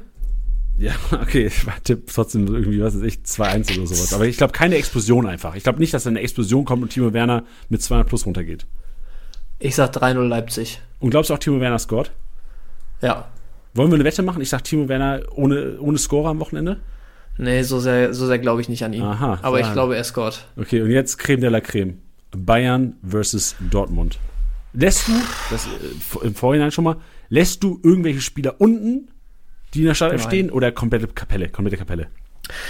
Ja, 0.79 0.93
okay, 1.21 1.47
ich 1.47 1.65
tippe 1.83 2.11
trotzdem 2.11 2.47
irgendwie, 2.47 2.81
was 2.81 2.95
ist 2.95 3.03
ich, 3.03 3.19
2-1 3.19 3.77
oder 3.77 3.87
sowas. 3.87 4.13
Aber 4.13 4.25
ich 4.25 4.37
glaube, 4.37 4.53
keine 4.53 4.75
Explosion 4.75 5.27
einfach. 5.27 5.55
Ich 5.55 5.63
glaube 5.63 5.79
nicht, 5.79 5.93
dass 5.93 6.07
eine 6.07 6.21
Explosion 6.21 6.63
kommt 6.63 6.81
und 6.81 6.89
Timo 6.89 7.13
Werner 7.13 7.43
mit 7.67 7.81
200 7.81 8.07
plus 8.07 8.25
runtergeht. 8.25 8.65
Ich 9.59 9.75
sag 9.75 9.93
3-0 9.93 10.25
Leipzig. 10.25 10.81
Und 10.99 11.09
glaubst 11.09 11.29
du 11.29 11.33
auch, 11.33 11.39
Timo 11.39 11.59
Werner 11.59 11.79
scored? 11.79 12.11
Ja. 13.01 13.27
Wollen 13.73 13.91
wir 13.91 13.95
eine 13.95 14.05
Wette 14.05 14.23
machen? 14.23 14.41
Ich 14.41 14.49
sag 14.49 14.63
Timo 14.63 14.87
Werner 14.87 15.21
ohne, 15.35 15.79
ohne 15.79 15.97
Scorer 15.97 16.29
am 16.29 16.39
Wochenende? 16.39 16.79
Nee, 17.37 17.63
so 17.63 17.79
sehr, 17.79 18.13
so 18.13 18.25
sehr 18.25 18.39
glaube 18.39 18.61
ich 18.61 18.69
nicht 18.69 18.83
an 18.83 18.93
ihn. 18.93 19.03
Aha. 19.03 19.39
Aber 19.41 19.59
ich 19.59 19.71
glaube, 19.71 19.95
er 19.95 20.03
scored. 20.03 20.45
Okay, 20.57 20.81
und 20.81 20.91
jetzt 20.91 21.17
Creme 21.17 21.41
de 21.41 21.49
la 21.49 21.61
Creme. 21.61 21.97
Bayern 22.31 22.95
versus 23.07 23.55
Dortmund. 23.71 24.19
Lässt 24.73 25.07
du, 25.07 25.13
das 25.49 25.65
äh, 25.65 26.27
im 26.27 26.35
Vorhinein 26.35 26.71
schon 26.71 26.83
mal, 26.83 26.97
lässt 27.29 27.63
du 27.63 27.79
irgendwelche 27.83 28.21
Spieler 28.21 28.55
unten 28.59 29.09
die 29.73 29.79
in 29.79 29.85
der 29.85 29.95
Startelf 29.95 30.23
stehen 30.23 30.51
oder 30.51 30.71
komplette 30.71 31.07
Kapelle, 31.07 31.49
komplette 31.49 31.77
Kapelle? 31.77 32.07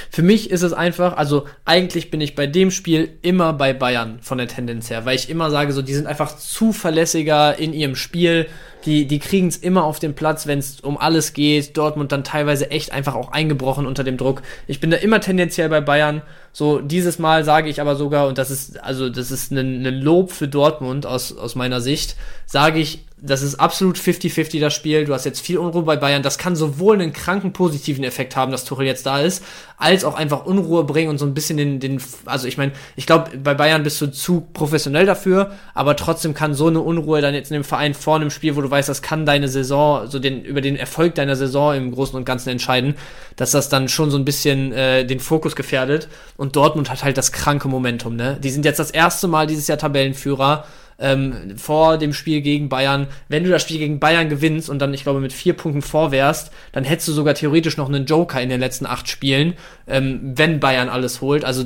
Für 0.10 0.24
mich 0.24 0.50
ist 0.50 0.62
es 0.62 0.74
einfach, 0.74 1.16
also 1.16 1.45
eigentlich 1.64 2.12
bin 2.12 2.20
ich 2.20 2.36
bei 2.36 2.47
dem 2.47 2.70
Spiel 2.70 3.18
immer 3.22 3.54
bei 3.54 3.74
Bayern 3.74 4.20
von 4.22 4.38
der 4.38 4.47
Tendenz 4.47 4.89
her, 4.89 5.06
weil 5.06 5.16
ich 5.16 5.30
immer 5.30 5.50
sage, 5.52 5.72
so 5.72 5.82
die 5.82 5.93
sind 5.93 6.08
einfach 6.08 6.36
zuverlässiger 6.38 7.58
in 7.58 7.74
ihrem 7.74 7.95
Spiel, 7.95 8.47
die, 8.86 9.08
die 9.08 9.20
kriegen 9.20 9.47
es 9.47 9.58
immer 9.58 9.84
auf 9.84 10.00
den 10.00 10.16
Platz, 10.16 10.47
wenn 10.47 10.60
es 10.60 10.80
um 10.80 10.97
alles 10.97 11.34
geht. 11.34 11.76
Dortmund 11.76 12.12
dann 12.14 12.24
teilweise 12.24 12.72
echt 12.72 12.93
einfach 12.93 13.16
auch 13.16 13.32
eingebrochen 13.32 13.86
unter 13.86 14.06
dem 14.06 14.16
Druck. 14.16 14.41
Ich 14.68 14.80
bin 14.80 14.89
da 14.89 14.97
immer 14.97 15.20
tendenziell 15.20 15.68
bei 15.68 15.82
Bayern. 15.82 16.22
So, 16.54 16.80
dieses 16.80 17.20
Mal 17.20 17.43
sage 17.43 17.70
ich 17.70 17.82
aber 17.82 17.95
sogar, 17.95 18.28
und 18.28 18.38
das 18.38 18.52
ist, 18.52 18.82
also, 18.82 19.10
das 19.10 19.32
ist 19.32 19.52
ein, 19.52 19.86
ein 19.86 20.02
Lob 20.02 20.32
für 20.32 20.47
Dortmund 20.47 21.06
aus, 21.06 21.38
aus 21.38 21.56
meiner 21.56 21.82
Sicht, 21.82 22.16
sage 22.45 22.80
ich, 22.80 23.06
das 23.22 23.41
ist 23.41 23.55
absolut 23.55 23.97
50-50 23.97 24.59
das 24.59 24.74
Spiel. 24.74 25.05
Du 25.05 25.13
hast 25.13 25.26
jetzt 25.26 25.41
viel 25.41 25.57
Unruhe 25.57 25.84
bei 25.84 25.97
Bayern. 25.97 26.24
Das 26.24 26.38
kann 26.38 26.55
sowohl 26.55 26.95
einen 26.95 27.11
kranken 27.11 27.51
positiven 27.51 28.03
Effekt 28.03 28.36
haben, 28.36 28.51
dass 28.51 28.63
Tuchel 28.63 28.86
jetzt 28.86 29.05
da 29.05 29.20
ist, 29.20 29.43
als 29.78 30.05
auch 30.05 30.15
einfach 30.15 30.45
Unruhe 30.45 30.84
bringen 30.86 31.09
und 31.09 31.17
so 31.17 31.26
ein 31.26 31.34
bisschen 31.34 31.57
den, 31.57 31.80
den 31.80 32.01
also 32.26 32.47
ich 32.47 32.57
meine, 32.57 32.72
ich 32.95 33.05
glaube, 33.05 33.38
bei 33.38 33.53
Bayern 33.53 33.84
bist 33.84 33.99
du 34.01 34.07
zu 34.07 34.47
professionell 34.53 35.05
dafür, 35.05 35.51
aber 35.74 35.95
trotzdem 35.95 36.34
kann 36.34 36.53
so 36.53 36.67
eine 36.67 36.80
Unruhe 36.80 37.22
dann 37.22 37.34
jetzt 37.34 37.51
in 37.51 37.55
dem 37.55 37.63
Verein 37.63 37.93
vor 37.93 38.15
einem 38.15 38.30
Spiel, 38.30 38.55
wo 38.55 38.61
du 38.61 38.72
weißt, 38.72 38.88
das 38.88 39.01
kann 39.01 39.26
deine 39.26 39.49
Saison, 39.49 40.07
so 40.07 40.20
den, 40.20 40.43
über 40.43 40.61
den 40.61 40.78
Erfolg 40.78 41.15
deiner 41.15 41.36
Saison 41.36 41.76
im 41.76 41.91
Großen 41.91 42.15
und 42.15 42.26
Ganzen 42.26 42.49
entscheiden, 42.49 42.95
dass 43.36 43.51
das 43.51 43.70
dann 43.70 43.89
schon 43.89 44.11
so 44.11 44.17
ein 44.17 44.26
bisschen 44.26 44.72
äh, 44.72 45.05
den 45.05 45.20
Fokus 45.20 45.55
gefährdet. 45.55 46.07
Und 46.38 46.55
Dortmund 46.55 46.89
hat 46.89 47.03
halt 47.03 47.17
das 47.17 47.32
kranke 47.32 47.67
Momentum, 47.67 48.15
ne? 48.15 48.38
Die 48.41 48.49
sind 48.49 48.65
jetzt 48.65 48.80
das 48.80 48.91
erste 48.91 49.28
Mal 49.28 49.47
dieses 49.47 49.67
Jahr 49.67 49.78
Tabellenführer 49.78 50.65
ähm, 51.00 51.58
vor 51.58 51.97
dem 51.97 52.14
Spiel 52.14 52.41
gegen 52.41 52.70
Bayern. 52.70 53.08
Wenn 53.28 53.43
du 53.43 53.50
das 53.50 53.62
Spiel 53.62 53.80
gegen 53.80 54.00
Bayern 54.00 54.30
gewinnst 54.30 54.70
und 54.70 54.80
dann, 54.80 54.93
ich 54.93 55.04
glaube, 55.04 55.20
mit 55.20 55.34
vier 55.34 55.54
Punkten 55.54 55.82
vorwärst, 55.82 56.52
dann 56.72 56.84
hättest 56.84 57.08
du 57.08 57.14
sogar 57.14 57.34
theoretisch 57.34 57.78
noch 57.78 57.88
einen 57.88 58.06
Joker 58.06 58.41
in 58.41 58.50
den 58.50 58.60
letzten 58.60 58.86
acht 58.86 59.08
Spielen, 59.08 59.54
ähm, 59.88 60.20
wenn 60.36 60.60
Bayern 60.60 60.89
alles 60.89 61.22
holt. 61.22 61.45
Also 61.45 61.66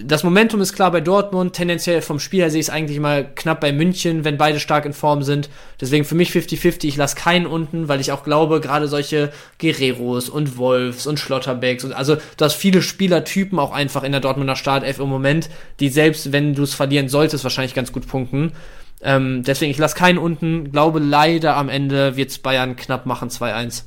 das 0.00 0.22
Momentum 0.22 0.60
ist 0.60 0.74
klar 0.74 0.90
bei 0.92 1.00
Dortmund. 1.00 1.54
Tendenziell 1.54 2.02
vom 2.02 2.20
Spiel 2.20 2.40
her 2.40 2.50
sehe 2.50 2.60
ich 2.60 2.66
es 2.66 2.70
eigentlich 2.70 3.00
mal 3.00 3.28
knapp 3.34 3.60
bei 3.60 3.72
München, 3.72 4.24
wenn 4.24 4.38
beide 4.38 4.60
stark 4.60 4.84
in 4.84 4.92
Form 4.92 5.22
sind. 5.22 5.50
Deswegen 5.80 6.04
für 6.04 6.14
mich 6.14 6.30
50-50. 6.30 6.86
Ich 6.86 6.96
lasse 6.96 7.16
keinen 7.16 7.46
unten, 7.46 7.88
weil 7.88 8.00
ich 8.00 8.12
auch 8.12 8.22
glaube, 8.22 8.60
gerade 8.60 8.86
solche 8.86 9.32
Guerreros 9.58 10.28
und 10.28 10.56
Wolfs 10.56 11.06
und 11.06 11.18
Schlotterbecks 11.18 11.84
und 11.84 11.92
also 11.92 12.16
du 12.16 12.44
hast 12.44 12.54
viele 12.54 12.82
Spielertypen 12.82 13.58
auch 13.58 13.72
einfach 13.72 14.04
in 14.04 14.12
der 14.12 14.20
Dortmunder 14.20 14.56
Startelf 14.56 14.98
im 14.98 15.08
Moment, 15.08 15.50
die 15.80 15.88
selbst 15.88 16.32
wenn 16.32 16.54
du 16.54 16.62
es 16.62 16.74
verlieren 16.74 17.08
solltest, 17.08 17.44
wahrscheinlich 17.44 17.74
ganz 17.74 17.92
gut 17.92 18.06
punkten. 18.06 18.52
Ähm, 19.00 19.42
deswegen, 19.44 19.70
ich 19.70 19.78
lasse 19.78 19.96
keinen 19.96 20.18
unten. 20.18 20.72
Glaube 20.72 20.98
leider 20.98 21.56
am 21.56 21.68
Ende 21.68 22.16
wird 22.16 22.30
es 22.30 22.38
Bayern 22.38 22.76
knapp 22.76 23.06
machen, 23.06 23.30
2-1. 23.30 23.84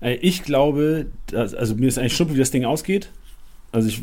Ich 0.00 0.44
glaube, 0.44 1.06
dass, 1.26 1.54
also 1.54 1.74
mir 1.74 1.88
ist 1.88 1.98
eigentlich 1.98 2.14
schnuppe, 2.14 2.34
wie 2.34 2.38
das 2.38 2.52
Ding 2.52 2.64
ausgeht. 2.64 3.10
Also 3.72 3.88
ich 3.88 4.00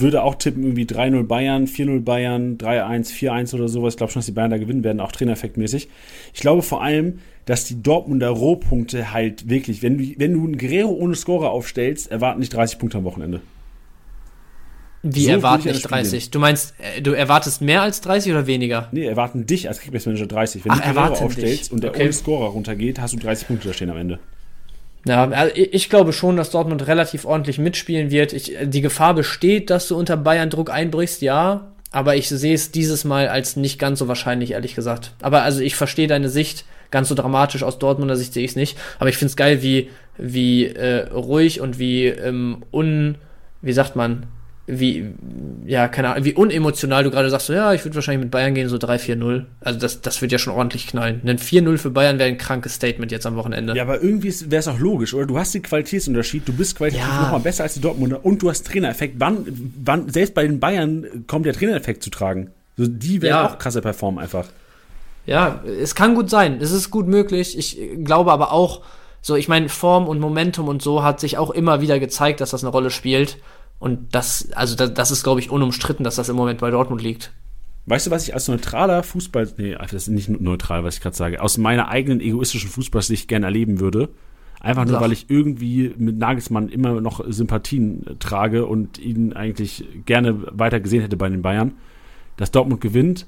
würde 0.00 0.22
auch 0.22 0.36
tippen, 0.36 0.62
irgendwie 0.62 0.84
3-0 0.84 1.24
Bayern, 1.24 1.66
4-0 1.66 2.00
Bayern, 2.02 2.58
3-1, 2.58 3.12
4-1 3.12 3.54
oder 3.54 3.68
sowas. 3.68 3.94
Ich 3.94 3.98
glaube 3.98 4.12
schon, 4.12 4.20
dass 4.20 4.26
die 4.26 4.32
Bayern 4.32 4.50
da 4.50 4.58
gewinnen 4.58 4.84
werden, 4.84 5.00
auch 5.00 5.12
trainereffektmäßig. 5.12 5.88
Ich 6.32 6.40
glaube 6.40 6.62
vor 6.62 6.82
allem, 6.82 7.18
dass 7.44 7.64
die 7.64 7.82
Dortmunder 7.82 8.28
Rohpunkte 8.28 9.12
halt 9.12 9.48
wirklich, 9.48 9.82
wenn 9.82 9.98
du, 9.98 10.14
wenn 10.18 10.32
du 10.32 10.44
einen 10.44 10.58
Guerrero 10.58 10.90
ohne 10.90 11.14
Scorer 11.14 11.50
aufstellst, 11.50 12.10
erwarten 12.10 12.40
nicht 12.40 12.54
30 12.54 12.78
Punkte 12.78 12.98
am 12.98 13.04
Wochenende. 13.04 13.40
Wie 15.02 15.24
so 15.24 15.30
erwarten 15.32 15.68
nicht 15.68 15.82
30? 15.82 16.30
Du 16.30 16.38
meinst, 16.38 16.74
äh, 16.78 17.02
du 17.02 17.10
erwartest 17.12 17.60
mehr 17.60 17.82
als 17.82 18.00
30 18.02 18.32
oder 18.32 18.46
weniger? 18.46 18.88
Nee, 18.92 19.04
erwarten 19.04 19.46
dich 19.46 19.66
als 19.68 19.80
Kickbase-Manager 19.80 20.26
30. 20.26 20.64
Wenn 20.64 20.72
Ach, 20.72 20.80
du 20.80 20.94
Guerrero 20.94 21.24
aufstellst 21.24 21.64
dich. 21.64 21.72
und 21.72 21.82
der 21.82 21.90
okay. 21.90 22.04
ohne 22.04 22.12
Scorer 22.12 22.50
runtergeht, 22.50 23.00
hast 23.00 23.14
du 23.14 23.18
30 23.18 23.48
Punkte 23.48 23.68
da 23.68 23.74
stehen 23.74 23.90
am 23.90 23.96
Ende. 23.96 24.20
Ja, 25.04 25.28
also 25.28 25.52
ich 25.54 25.90
glaube 25.90 26.12
schon, 26.12 26.36
dass 26.36 26.50
Dortmund 26.50 26.86
relativ 26.86 27.24
ordentlich 27.24 27.58
mitspielen 27.58 28.10
wird. 28.10 28.32
Ich, 28.32 28.56
die 28.62 28.80
Gefahr 28.80 29.14
besteht, 29.14 29.70
dass 29.70 29.88
du 29.88 29.96
unter 29.96 30.16
Bayern 30.16 30.50
Druck 30.50 30.70
einbrichst, 30.70 31.22
ja. 31.22 31.72
Aber 31.90 32.16
ich 32.16 32.28
sehe 32.28 32.54
es 32.54 32.70
dieses 32.70 33.04
Mal 33.04 33.28
als 33.28 33.56
nicht 33.56 33.78
ganz 33.78 33.98
so 33.98 34.08
wahrscheinlich, 34.08 34.52
ehrlich 34.52 34.74
gesagt. 34.74 35.12
Aber 35.20 35.42
also 35.42 35.60
ich 35.60 35.76
verstehe 35.76 36.06
deine 36.06 36.28
Sicht. 36.28 36.64
Ganz 36.90 37.08
so 37.08 37.14
dramatisch 37.14 37.62
aus 37.62 37.78
Dortmunder 37.78 38.16
Sicht 38.16 38.32
sehe 38.32 38.44
ich 38.44 38.52
es 38.52 38.56
nicht. 38.56 38.78
Aber 38.98 39.08
ich 39.08 39.16
finde 39.16 39.30
es 39.30 39.36
geil, 39.36 39.62
wie, 39.62 39.90
wie 40.18 40.66
äh, 40.66 41.08
ruhig 41.08 41.60
und 41.60 41.78
wie 41.78 42.06
ähm, 42.06 42.64
un, 42.72 43.16
wie 43.60 43.72
sagt 43.72 43.96
man, 43.96 44.26
wie, 44.66 45.08
ja, 45.66 45.88
keine 45.88 46.10
Ahnung, 46.10 46.24
wie 46.24 46.34
unemotional 46.34 47.02
du 47.02 47.10
gerade 47.10 47.28
sagst, 47.30 47.46
so, 47.46 47.52
ja, 47.52 47.72
ich 47.72 47.84
würde 47.84 47.96
wahrscheinlich 47.96 48.22
mit 48.22 48.30
Bayern 48.30 48.54
gehen, 48.54 48.68
so 48.68 48.76
3-4-0. 48.76 49.44
Also 49.60 49.78
das, 49.80 50.02
das 50.02 50.22
wird 50.22 50.30
ja 50.30 50.38
schon 50.38 50.54
ordentlich 50.54 50.86
knallen. 50.86 51.20
Ein 51.24 51.38
4-0 51.38 51.78
für 51.78 51.90
Bayern 51.90 52.20
wäre 52.20 52.28
ein 52.28 52.38
krankes 52.38 52.74
Statement 52.74 53.10
jetzt 53.10 53.26
am 53.26 53.34
Wochenende. 53.34 53.74
Ja, 53.74 53.82
aber 53.82 54.00
irgendwie 54.00 54.32
wäre 54.50 54.60
es 54.60 54.68
auch 54.68 54.78
logisch, 54.78 55.14
oder? 55.14 55.26
Du 55.26 55.36
hast 55.36 55.52
den 55.54 55.62
Qualitätsunterschied, 55.62 56.46
du 56.46 56.52
bist 56.52 56.76
qualitativ 56.76 57.08
ja. 57.08 57.22
nochmal 57.22 57.40
besser 57.40 57.64
als 57.64 57.74
die 57.74 57.80
Dortmunder 57.80 58.24
und 58.24 58.40
du 58.40 58.50
hast 58.50 58.64
Trainereffekt. 58.66 59.16
Wann, 59.18 59.46
wann, 59.84 60.08
selbst 60.08 60.34
bei 60.34 60.46
den 60.46 60.60
Bayern 60.60 61.24
kommt 61.26 61.44
der 61.44 61.54
Trainereffekt 61.54 62.04
zu 62.04 62.10
tragen. 62.10 62.52
So, 62.76 62.86
die 62.86 63.20
werden 63.20 63.32
ja. 63.32 63.48
auch 63.48 63.58
krasse 63.58 63.82
performen 63.82 64.22
einfach. 64.22 64.46
Ja, 65.26 65.62
es 65.64 65.96
kann 65.96 66.14
gut 66.14 66.30
sein. 66.30 66.60
Es 66.60 66.70
ist 66.70 66.90
gut 66.90 67.08
möglich. 67.08 67.58
Ich 67.58 67.80
glaube 68.04 68.30
aber 68.30 68.52
auch, 68.52 68.82
so, 69.20 69.36
ich 69.36 69.48
meine, 69.48 69.68
Form 69.68 70.08
und 70.08 70.20
Momentum 70.20 70.68
und 70.68 70.82
so 70.82 71.02
hat 71.02 71.20
sich 71.20 71.38
auch 71.38 71.50
immer 71.50 71.80
wieder 71.80 72.00
gezeigt, 72.00 72.40
dass 72.40 72.50
das 72.50 72.64
eine 72.64 72.70
Rolle 72.70 72.90
spielt. 72.90 73.38
Und 73.82 74.14
das, 74.14 74.52
also 74.52 74.76
das, 74.76 74.94
das 74.94 75.10
ist, 75.10 75.24
glaube 75.24 75.40
ich, 75.40 75.50
unumstritten, 75.50 76.04
dass 76.04 76.14
das 76.14 76.28
im 76.28 76.36
Moment 76.36 76.60
bei 76.60 76.70
Dortmund 76.70 77.02
liegt. 77.02 77.32
Weißt 77.86 78.06
du, 78.06 78.12
was 78.12 78.28
ich 78.28 78.32
als 78.32 78.46
neutraler 78.46 79.02
Fußball, 79.02 79.54
nee, 79.56 79.74
das 79.74 79.92
ist 79.92 80.06
nicht 80.06 80.28
neutral, 80.28 80.84
was 80.84 80.94
ich 80.94 81.00
gerade 81.00 81.16
sage, 81.16 81.42
aus 81.42 81.58
meiner 81.58 81.88
eigenen 81.88 82.20
egoistischen 82.20 82.70
Fußballsicht 82.70 83.26
gerne 83.26 83.46
erleben 83.46 83.80
würde? 83.80 84.10
Einfach 84.60 84.84
nur, 84.84 84.92
Sach. 84.92 85.00
weil 85.00 85.10
ich 85.10 85.26
irgendwie 85.30 85.92
mit 85.98 86.16
Nagelsmann 86.16 86.68
immer 86.68 87.00
noch 87.00 87.24
Sympathien 87.26 88.06
trage 88.20 88.66
und 88.66 89.00
ihn 89.00 89.32
eigentlich 89.32 89.84
gerne 90.06 90.56
weiter 90.56 90.78
gesehen 90.78 91.00
hätte 91.00 91.16
bei 91.16 91.28
den 91.28 91.42
Bayern, 91.42 91.72
dass 92.36 92.52
Dortmund 92.52 92.80
gewinnt 92.80 93.26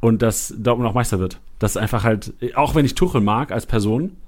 und 0.00 0.20
dass 0.20 0.52
Dortmund 0.58 0.90
auch 0.90 0.94
Meister 0.94 1.18
wird. 1.18 1.40
Das 1.58 1.70
ist 1.70 1.76
einfach 1.78 2.04
halt, 2.04 2.34
auch 2.56 2.74
wenn 2.74 2.84
ich 2.84 2.94
Tuchel 2.94 3.22
mag 3.22 3.52
als 3.52 3.64
Person, 3.64 4.18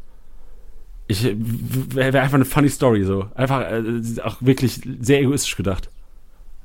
ich 1.10 1.24
wäre 1.34 2.20
einfach 2.20 2.36
eine 2.36 2.44
funny 2.44 2.68
Story 2.68 3.04
so. 3.04 3.26
Einfach 3.34 3.62
äh, 3.62 4.20
auch 4.22 4.36
wirklich 4.40 4.80
sehr 5.00 5.20
egoistisch 5.20 5.56
gedacht. 5.56 5.90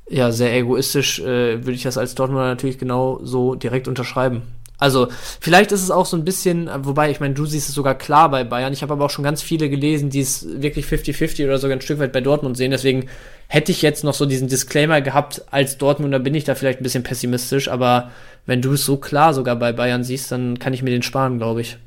Ja, 0.08 0.30
sehr 0.30 0.54
egoistisch 0.54 1.18
äh, 1.18 1.64
würde 1.64 1.72
ich 1.72 1.82
das 1.82 1.98
als 1.98 2.14
Dortmunder 2.14 2.46
natürlich 2.46 2.78
genau 2.78 3.18
so 3.24 3.56
direkt 3.56 3.88
unterschreiben. 3.88 4.42
Also, 4.78 5.08
vielleicht 5.40 5.72
ist 5.72 5.82
es 5.82 5.90
auch 5.90 6.06
so 6.06 6.16
ein 6.16 6.24
bisschen, 6.24 6.70
wobei, 6.82 7.10
ich 7.10 7.18
meine, 7.18 7.34
du 7.34 7.46
siehst 7.46 7.68
es 7.68 7.74
sogar 7.74 7.96
klar 7.96 8.30
bei 8.30 8.44
Bayern. 8.44 8.72
Ich 8.72 8.82
habe 8.82 8.92
aber 8.92 9.06
auch 9.06 9.10
schon 9.10 9.24
ganz 9.24 9.42
viele 9.42 9.68
gelesen, 9.68 10.10
die 10.10 10.20
es 10.20 10.46
wirklich 10.60 10.84
50-50 10.84 11.44
oder 11.46 11.58
sogar 11.58 11.76
ein 11.76 11.80
Stück 11.80 11.98
weit 11.98 12.12
bei 12.12 12.20
Dortmund 12.20 12.56
sehen. 12.56 12.70
Deswegen 12.70 13.06
hätte 13.48 13.72
ich 13.72 13.82
jetzt 13.82 14.04
noch 14.04 14.14
so 14.14 14.26
diesen 14.26 14.48
Disclaimer 14.48 15.00
gehabt, 15.00 15.42
als 15.50 15.78
Dortmunder 15.78 16.18
bin 16.18 16.34
ich 16.34 16.44
da 16.44 16.54
vielleicht 16.54 16.80
ein 16.80 16.82
bisschen 16.82 17.02
pessimistisch. 17.02 17.68
Aber 17.68 18.12
wenn 18.44 18.62
du 18.62 18.74
es 18.74 18.84
so 18.84 18.98
klar 18.98 19.34
sogar 19.34 19.56
bei 19.56 19.72
Bayern 19.72 20.04
siehst, 20.04 20.30
dann 20.30 20.58
kann 20.58 20.74
ich 20.74 20.82
mir 20.82 20.90
den 20.90 21.02
sparen, 21.02 21.38
glaube 21.38 21.62
ich. 21.62 21.78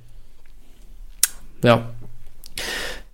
Ja. 1.63 1.89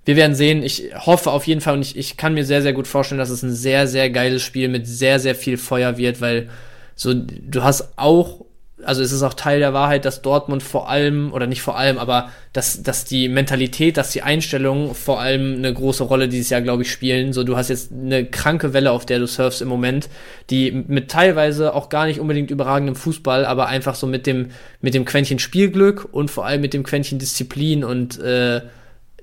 Wir 0.05 0.15
werden 0.15 0.35
sehen. 0.35 0.61
Ich 0.61 0.91
hoffe 0.95 1.31
auf 1.31 1.47
jeden 1.47 1.61
Fall 1.61 1.73
und 1.73 1.81
ich, 1.81 1.97
ich 1.97 2.15
kann 2.15 2.33
mir 2.33 2.45
sehr, 2.45 2.61
sehr 2.61 2.73
gut 2.73 2.87
vorstellen, 2.87 3.19
dass 3.19 3.29
es 3.29 3.41
ein 3.41 3.53
sehr, 3.53 3.87
sehr 3.87 4.09
geiles 4.09 4.43
Spiel 4.43 4.69
mit 4.69 4.87
sehr, 4.87 5.19
sehr 5.19 5.35
viel 5.35 5.57
Feuer 5.57 5.97
wird, 5.97 6.21
weil 6.21 6.49
so, 6.95 7.13
du 7.13 7.63
hast 7.63 7.97
auch 7.97 8.45
also 8.85 9.01
es 9.01 9.11
ist 9.11 9.23
auch 9.23 9.33
Teil 9.33 9.59
der 9.59 9.73
Wahrheit, 9.73 10.05
dass 10.05 10.21
Dortmund 10.21 10.61
vor 10.61 10.89
allem, 10.89 11.33
oder 11.33 11.47
nicht 11.47 11.61
vor 11.61 11.77
allem, 11.77 11.97
aber 11.97 12.29
dass, 12.53 12.83
dass 12.83 13.05
die 13.05 13.29
Mentalität, 13.29 13.97
dass 13.97 14.11
die 14.11 14.21
Einstellung 14.21 14.93
vor 14.93 15.19
allem 15.19 15.55
eine 15.55 15.73
große 15.73 16.03
Rolle 16.03 16.27
dieses 16.27 16.49
Jahr, 16.49 16.61
glaube 16.61 16.83
ich, 16.83 16.91
spielen. 16.91 17.33
So, 17.33 17.43
du 17.43 17.57
hast 17.57 17.69
jetzt 17.69 17.91
eine 17.91 18.25
kranke 18.25 18.73
Welle, 18.73 18.91
auf 18.91 19.05
der 19.05 19.19
du 19.19 19.27
surfst 19.27 19.61
im 19.61 19.67
Moment, 19.67 20.09
die 20.49 20.71
mit 20.71 21.09
teilweise 21.09 21.73
auch 21.73 21.89
gar 21.89 22.05
nicht 22.05 22.19
unbedingt 22.19 22.51
überragendem 22.51 22.95
Fußball, 22.95 23.45
aber 23.45 23.67
einfach 23.67 23.95
so 23.95 24.07
mit 24.07 24.27
dem, 24.27 24.49
mit 24.81 24.93
dem 24.93 25.05
Quäntchen 25.05 25.39
Spielglück 25.39 26.07
und 26.11 26.29
vor 26.29 26.45
allem 26.45 26.61
mit 26.61 26.73
dem 26.73 26.83
Quäntchen 26.83 27.19
Disziplin 27.19 27.83
und 27.83 28.19
äh, 28.19 28.61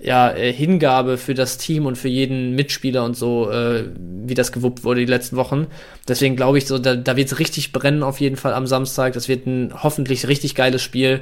ja, 0.02 0.32
äh, 0.32 0.52
Hingabe 0.52 1.16
für 1.16 1.34
das 1.34 1.58
Team 1.58 1.86
und 1.86 1.96
für 1.96 2.08
jeden 2.08 2.56
Mitspieler 2.56 3.04
und 3.04 3.16
so, 3.16 3.50
äh, 3.50 3.84
wie 3.96 4.34
das 4.34 4.50
gewuppt 4.50 4.82
wurde 4.82 5.00
die 5.00 5.06
letzten 5.06 5.36
Wochen. 5.36 5.68
Deswegen 6.08 6.34
glaube 6.34 6.58
ich, 6.58 6.66
so, 6.66 6.78
da, 6.78 6.96
da 6.96 7.16
wird 7.16 7.30
es 7.30 7.38
richtig 7.38 7.72
brennen 7.72 8.02
auf 8.02 8.20
jeden 8.20 8.36
Fall 8.36 8.52
am 8.52 8.66
Samstag. 8.66 9.12
Das 9.12 9.28
wird 9.28 9.46
ein 9.46 9.72
hoffentlich 9.82 10.26
richtig 10.26 10.56
geiles 10.56 10.82
Spiel. 10.82 11.20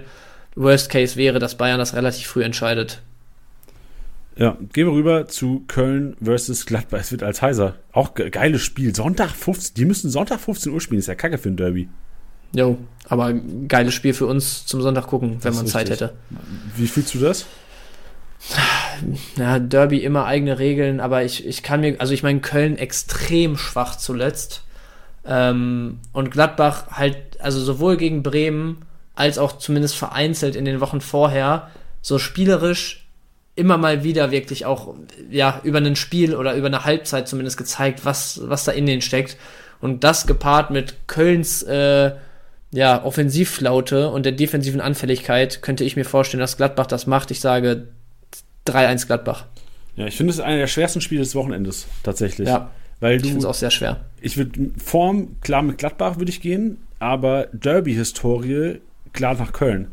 Worst 0.55 0.91
Case 0.91 1.17
wäre, 1.17 1.39
dass 1.39 1.57
Bayern 1.57 1.79
das 1.79 1.95
relativ 1.95 2.27
früh 2.27 2.43
entscheidet. 2.43 3.03
Ja, 4.37 4.57
gehen 4.73 4.87
wir 4.87 4.95
rüber 4.95 5.29
zu 5.29 5.65
Köln 5.69 6.17
versus 6.23 6.65
Gladbach. 6.65 7.01
Es 7.01 7.13
wird 7.13 7.23
als 7.23 7.43
heiser. 7.43 7.75
Auch 7.93 8.15
ge 8.15 8.31
geiles 8.31 8.63
Spiel. 8.63 8.95
Sonntag 8.95 9.31
15, 9.31 9.75
die 9.75 9.85
müssen 9.85 10.09
Sonntag 10.11 10.41
15 10.41 10.73
Uhr 10.73 10.81
spielen. 10.81 11.01
Ist 11.01 11.09
ja 11.09 11.15
kacke 11.15 11.37
für 11.37 11.51
ein 11.51 11.57
Derby. 11.57 11.89
Jo, 12.55 12.79
aber 13.09 13.35
geiles 13.69 13.93
Spiel 13.93 14.15
für 14.15 14.27
uns 14.27 14.65
zum 14.65 14.81
Sonntag 14.81 15.07
gucken, 15.07 15.37
wenn 15.43 15.55
man 15.55 15.67
Zeit 15.67 15.91
hätte. 15.91 16.15
Wie 16.77 16.87
fühlst 16.87 17.15
du 17.15 17.19
das? 17.19 17.47
Ja, 19.37 19.59
Derby 19.59 19.99
immer 19.99 20.25
eigene 20.25 20.59
Regeln, 20.59 21.01
aber 21.01 21.25
ich, 21.25 21.47
ich 21.47 21.63
kann 21.63 21.81
mir, 21.81 21.97
also 22.01 22.13
ich 22.13 22.23
meine, 22.23 22.41
Köln 22.41 22.79
extrem 22.79 23.57
schwach 23.57 23.97
zuletzt. 23.97 24.63
Ähm, 25.25 25.99
und 26.13 26.31
Gladbach 26.31 26.87
halt, 26.93 27.17
also 27.41 27.61
sowohl 27.61 27.97
gegen 27.97 28.23
Bremen 28.23 28.83
als 29.15 29.39
auch 29.39 29.59
zumindest 29.59 29.97
vereinzelt 29.97 30.57
in 30.57 30.65
den 30.65 30.81
Wochen 30.81 31.01
vorher, 31.01 31.71
so 32.01 32.19
spielerisch 32.19 33.07
immer 33.55 33.77
mal 33.77 34.03
wieder 34.03 34.31
wirklich 34.31 34.65
auch, 34.65 34.95
ja, 35.31 35.61
über 35.65 35.79
ein 35.79 35.97
Spiel 35.97 36.35
oder 36.35 36.55
über 36.55 36.69
eine 36.69 36.85
Halbzeit 36.85 37.29
zumindest 37.29 37.59
gezeigt, 37.59 38.05
was, 38.05 38.41
was 38.45 38.65
da 38.65 38.73
in 38.73 38.87
denen 38.87 39.03
steckt. 39.03 39.37
Und 39.81 40.05
das 40.05 40.27
gepaart 40.27 40.71
mit 40.71 41.07
Kölns, 41.07 41.63
äh, 41.63 42.13
ja, 42.73 43.05
Offensivflaute 43.05 44.09
und 44.11 44.25
der 44.25 44.33
defensiven 44.33 44.81
Anfälligkeit 44.81 45.61
könnte 45.61 45.85
ich 45.85 45.97
mir 45.97 46.05
vorstellen, 46.05 46.41
dass 46.41 46.57
Gladbach 46.57 46.87
das 46.87 47.07
macht. 47.07 47.31
Ich 47.31 47.41
sage 47.41 47.89
3-1 48.71 49.07
Gladbach. 49.07 49.47
Ja, 49.97 50.07
ich 50.07 50.17
finde 50.17 50.33
es 50.33 50.41
einer 50.41 50.57
der 50.57 50.67
schwersten 50.67 51.01
Spiele 51.01 51.21
des 51.21 51.35
Wochenendes, 51.35 51.87
tatsächlich. 52.03 52.49
Ja. 52.49 52.71
Weil 53.01 53.19
du, 53.19 53.25
ich 53.25 53.31
finde 53.31 53.41
es 53.41 53.45
auch 53.47 53.55
sehr 53.55 53.71
schwer. 53.71 54.05
Ich 54.21 54.37
würde 54.37 54.71
Form, 54.77 55.41
klar 55.41 55.63
mit 55.63 55.79
Gladbach 55.79 56.19
würde 56.19 56.31
ich 56.31 56.41
gehen, 56.41 56.79
aber 56.99 57.49
Derby-Historie, 57.53 58.81
klar 59.13 59.35
nach 59.35 59.53
Köln. 59.53 59.89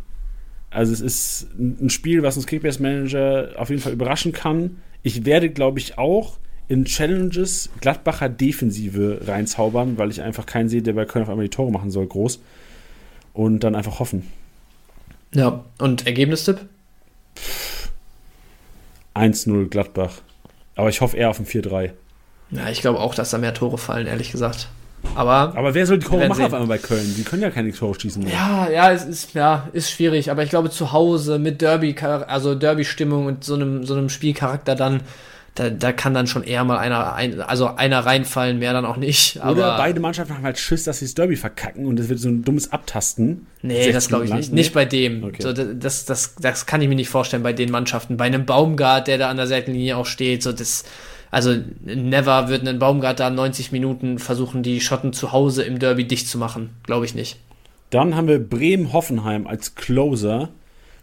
Also 0.70 0.92
es 0.92 1.00
ist 1.00 1.48
ein 1.58 1.90
Spiel, 1.90 2.24
was 2.24 2.36
uns 2.36 2.46
Kickbase-Manager 2.46 3.54
auf 3.58 3.70
jeden 3.70 3.82
Fall 3.82 3.94
überraschen 3.94 4.34
kann. 4.34 4.78
Ich 5.02 5.26
werde, 5.26 5.50
glaube 5.50 5.80
ich, 5.80 5.98
auch 5.98 6.38
in 6.68 6.84
Challenges 6.84 7.70
Gladbacher 7.80 8.28
Defensive 8.28 9.22
reinzaubern, 9.26 9.98
weil 9.98 10.12
ich 10.12 10.22
einfach 10.22 10.46
keinen 10.46 10.68
sehe, 10.68 10.82
der 10.82 10.94
bei 10.94 11.06
Köln 11.06 11.24
auf 11.24 11.30
einmal 11.30 11.46
die 11.46 11.50
Tore 11.50 11.72
machen 11.72 11.92
soll, 11.92 12.06
groß. 12.06 12.42
Und 13.34 13.62
dann 13.62 13.76
einfach 13.76 14.00
hoffen. 14.00 14.28
Ja, 15.34 15.64
und 15.80 16.06
Ergebnistipp? 16.06 16.60
1-0 19.18 19.70
Gladbach. 19.70 20.22
Aber 20.76 20.90
ich 20.90 21.02
hoffe 21.02 21.18
eher 21.18 21.30
auf 21.30 21.40
ein 21.40 21.46
4-3. 21.46 21.92
Ja, 22.52 22.70
ich 22.70 22.82
glaube 22.82 23.00
auch, 23.00 23.16
dass 23.16 23.32
da 23.32 23.38
mehr 23.38 23.54
Tore 23.54 23.78
fallen, 23.78 24.08
ehrlich 24.08 24.32
gesagt. 24.32 24.70
Aber, 25.16 25.54
aber 25.56 25.74
wer 25.74 25.86
soll 25.86 26.00
die 26.00 26.06
Tore 26.06 26.28
machen 26.28 26.44
auf 26.44 26.54
einmal 26.54 26.68
bei 26.68 26.78
Köln? 26.78 27.14
Die 27.18 27.24
können 27.24 27.42
ja 27.42 27.50
keine 27.50 27.72
Tore 27.72 28.00
schießen. 28.00 28.24
Mehr. 28.24 28.34
Ja, 28.34 28.70
ja, 28.70 28.92
es 28.92 29.06
ist, 29.06 29.34
ja, 29.34 29.68
ist 29.74 29.92
schwierig. 29.92 30.32
Aber 30.32 30.44
ich 30.44 30.50
glaube, 30.50 30.70
zu 30.70 30.92
Hause 30.92 31.40
mit 31.40 31.62
Derby, 31.62 31.96
also 32.00 32.56
Derby-Stimmung 32.56 33.26
und 33.26 33.44
so 33.44 33.56
einem, 33.56 33.86
so 33.86 33.96
einem 33.96 34.10
Spielcharakter 34.10 34.76
dann 34.76 35.02
da, 35.58 35.72
da 35.72 35.92
kann 35.92 36.14
dann 36.14 36.28
schon 36.28 36.44
eher 36.44 36.64
mal 36.64 36.78
einer, 36.78 37.14
ein, 37.14 37.42
also 37.42 37.68
einer 37.68 38.00
reinfallen, 38.00 38.60
mehr 38.60 38.74
dann 38.74 38.86
auch 38.86 38.98
nicht. 38.98 39.42
Aber 39.42 39.54
Oder 39.54 39.78
beide 39.78 40.00
Mannschaften 40.00 40.36
haben 40.36 40.44
halt 40.44 40.60
Schiss, 40.60 40.84
dass 40.84 41.00
sie 41.00 41.06
das 41.06 41.16
Derby 41.16 41.36
verkacken 41.36 41.88
und 41.88 42.00
es 42.00 42.10
wird 42.10 42.20
so 42.20 42.30
ein 42.30 42.44
dummes 42.44 42.72
Abtasten. 42.72 43.48
Nee, 43.64 43.92
das 43.92 44.08
glaube 44.08 44.26
ich 44.26 44.34
nicht. 44.34 44.54
Nicht 44.54 44.74
bei 44.74 44.86
dem. 44.86 45.24
Okay. 45.24 45.42
So, 45.42 45.54
das, 45.54 46.06
das, 46.06 46.36
das 46.36 46.68
kann 46.68 46.82
ich 46.82 46.88
mir 46.88 46.96
nicht 46.96 47.10
vorstellen 47.10 47.42
bei 47.42 47.54
den 47.54 47.72
Mannschaften. 47.72 48.18
Bei 48.18 48.26
einem 48.26 48.46
Baumgart, 48.46 49.08
der 49.08 49.18
da 49.18 49.30
an 49.30 49.38
der 49.38 49.48
Seitenlinie 49.48 49.98
auch 49.98 50.06
steht, 50.06 50.44
so 50.44 50.52
das, 50.52 50.86
also 51.32 51.56
never 51.84 52.50
wird 52.50 52.68
ein 52.68 52.78
Baumgart 52.78 53.20
da 53.20 53.32
90 53.32 53.72
Minuten 53.72 54.20
versuchen, 54.20 54.62
die 54.62 54.80
Schotten 54.80 55.12
zu 55.12 55.32
Hause 55.32 55.64
im 55.64 55.80
Derby 55.80 56.06
dicht 56.06 56.28
zu 56.28 56.38
machen. 56.38 56.70
Glaube 56.84 57.06
ich 57.06 57.16
nicht. 57.16 57.40
Dann 57.90 58.16
haben 58.16 58.28
wir 58.28 58.38
Bremen-Hoffenheim 58.38 59.48
als 59.48 59.74
Closer. 59.74 60.50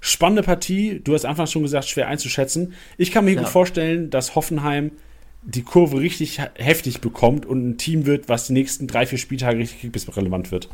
Spannende 0.07 0.43
Partie, 0.43 1.01
du 1.03 1.15
hast 1.15 1.25
einfach 1.25 1.47
schon 1.49 1.63
gesagt, 1.63 1.89
schwer 1.89 2.09
einzuschätzen. 2.09 2.75
Ich 2.99 3.11
kann 3.11 3.25
mir 3.25 3.33
ja. 3.33 3.41
gut 3.41 3.49
vorstellen, 3.49 4.11
dass 4.11 4.35
Hoffenheim 4.35 4.91
die 5.41 5.63
Kurve 5.63 5.99
richtig 5.99 6.43
heftig 6.57 7.01
bekommt 7.01 7.47
und 7.47 7.67
ein 7.67 7.79
Team 7.79 8.05
wird, 8.05 8.29
was 8.29 8.47
die 8.47 8.53
nächsten 8.53 8.87
drei, 8.87 9.07
vier 9.07 9.17
Spieltage 9.17 9.61
richtig 9.61 9.93
bis 9.93 10.15
relevant 10.15 10.53
wird. 10.53 10.69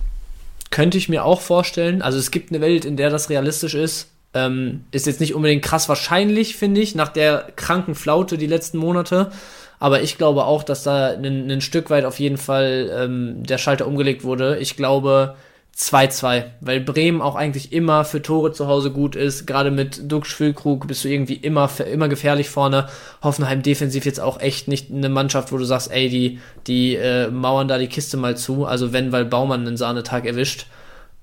Könnte 0.71 0.99
ich 0.99 1.09
mir 1.09 1.25
auch 1.25 1.43
vorstellen. 1.43 2.03
Also 2.03 2.19
es 2.19 2.33
gibt 2.33 2.51
eine 2.51 2.61
Welt, 2.61 2.85
in 2.85 2.97
der 2.97 3.09
das 3.09 3.31
realistisch 3.31 3.75
ist. 3.75 4.11
Ähm, 4.35 4.83
ist 4.91 5.07
jetzt 5.07 5.21
nicht 5.21 5.37
unbedingt 5.37 5.63
krass 5.63 5.89
wahrscheinlich, 5.89 6.57
finde 6.57 6.81
ich, 6.81 6.97
nach 6.97 7.09
der 7.09 7.53
kranken 7.55 7.95
Flaute 7.95 8.37
die 8.37 8.49
letzten 8.49 8.79
Monate. 8.79 9.31
Aber 9.79 10.03
ich 10.03 10.19
glaube 10.19 10.45
auch, 10.45 10.65
dass 10.65 10.83
da 10.83 11.13
ein, 11.13 11.49
ein 11.49 11.61
Stück 11.61 11.89
weit 11.89 12.05
auf 12.05 12.19
jeden 12.19 12.37
Fall 12.37 12.91
ähm, 12.99 13.45
der 13.45 13.59
Schalter 13.59 13.87
umgelegt 13.87 14.25
wurde. 14.25 14.59
Ich 14.59 14.77
glaube, 14.77 15.37
2-2, 15.81 16.45
weil 16.61 16.81
Bremen 16.81 17.23
auch 17.23 17.37
eigentlich 17.37 17.73
immer 17.73 18.05
für 18.05 18.21
Tore 18.21 18.53
zu 18.53 18.67
Hause 18.67 18.91
gut 18.91 19.17
ist. 19.17 19.47
Gerade 19.47 19.71
mit 19.71 20.13
Dux 20.13 20.31
Füllkrug 20.31 20.87
bist 20.87 21.05
du 21.05 21.09
irgendwie 21.09 21.35
immer, 21.35 21.71
immer 21.91 22.11
gefährlich 22.11 22.51
vorne. 22.51 22.87
Hoffenheim 23.23 23.63
defensiv 23.63 24.05
jetzt 24.05 24.21
auch 24.21 24.41
echt 24.41 24.69
nicht 24.69 24.91
eine 24.91 25.09
Mannschaft, 25.09 25.53
wo 25.53 25.57
du 25.57 25.65
sagst, 25.65 25.91
ey, 25.91 26.11
die, 26.11 26.39
die 26.67 26.97
äh, 26.97 27.31
mauern 27.31 27.67
da 27.67 27.79
die 27.79 27.87
Kiste 27.87 28.19
mal 28.19 28.37
zu. 28.37 28.67
Also 28.67 28.93
wenn, 28.93 29.11
weil 29.11 29.25
Baumann 29.25 29.67
einen 29.67 29.79
Sahnetag 29.79 30.27
erwischt. 30.27 30.67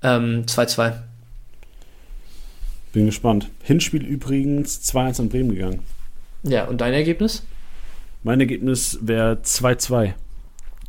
2-2. 0.02 0.88
Ähm, 0.88 0.94
Bin 2.94 3.06
gespannt. 3.06 3.50
Hinspiel 3.62 4.04
übrigens 4.04 4.82
2-1 4.92 5.22
an 5.22 5.30
Bremen 5.30 5.54
gegangen. 5.54 5.80
Ja, 6.42 6.66
und 6.66 6.82
dein 6.82 6.94
Ergebnis? 6.94 7.44
Mein 8.24 8.40
Ergebnis 8.40 8.98
wäre 9.02 9.38
2-2. 9.44 10.14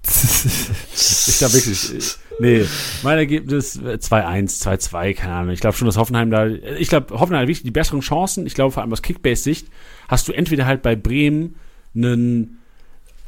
Ich 0.08 1.38
glaube 1.38 1.54
wirklich. 1.54 2.16
Nee, 2.40 2.64
mein 3.02 3.18
Ergebnis 3.18 3.80
2-1, 3.80 4.62
2-2, 4.62 5.14
keine 5.14 5.34
Ahnung. 5.34 5.50
Ich 5.52 5.60
glaube 5.60 5.76
schon, 5.76 5.86
dass 5.86 5.96
Hoffenheim 5.96 6.30
da. 6.30 6.46
Ich 6.46 6.88
glaube, 6.88 7.18
Hoffenheim 7.18 7.42
hat 7.42 7.48
wirklich 7.48 7.64
die 7.64 7.70
besseren 7.70 8.00
Chancen. 8.00 8.46
Ich 8.46 8.54
glaube, 8.54 8.72
vor 8.72 8.82
allem 8.82 8.92
aus 8.92 9.02
Kickbase-Sicht 9.02 9.68
hast 10.08 10.28
du 10.28 10.32
entweder 10.32 10.66
halt 10.66 10.82
bei 10.82 10.94
Bremen 10.94 11.56
einen, 11.94 12.58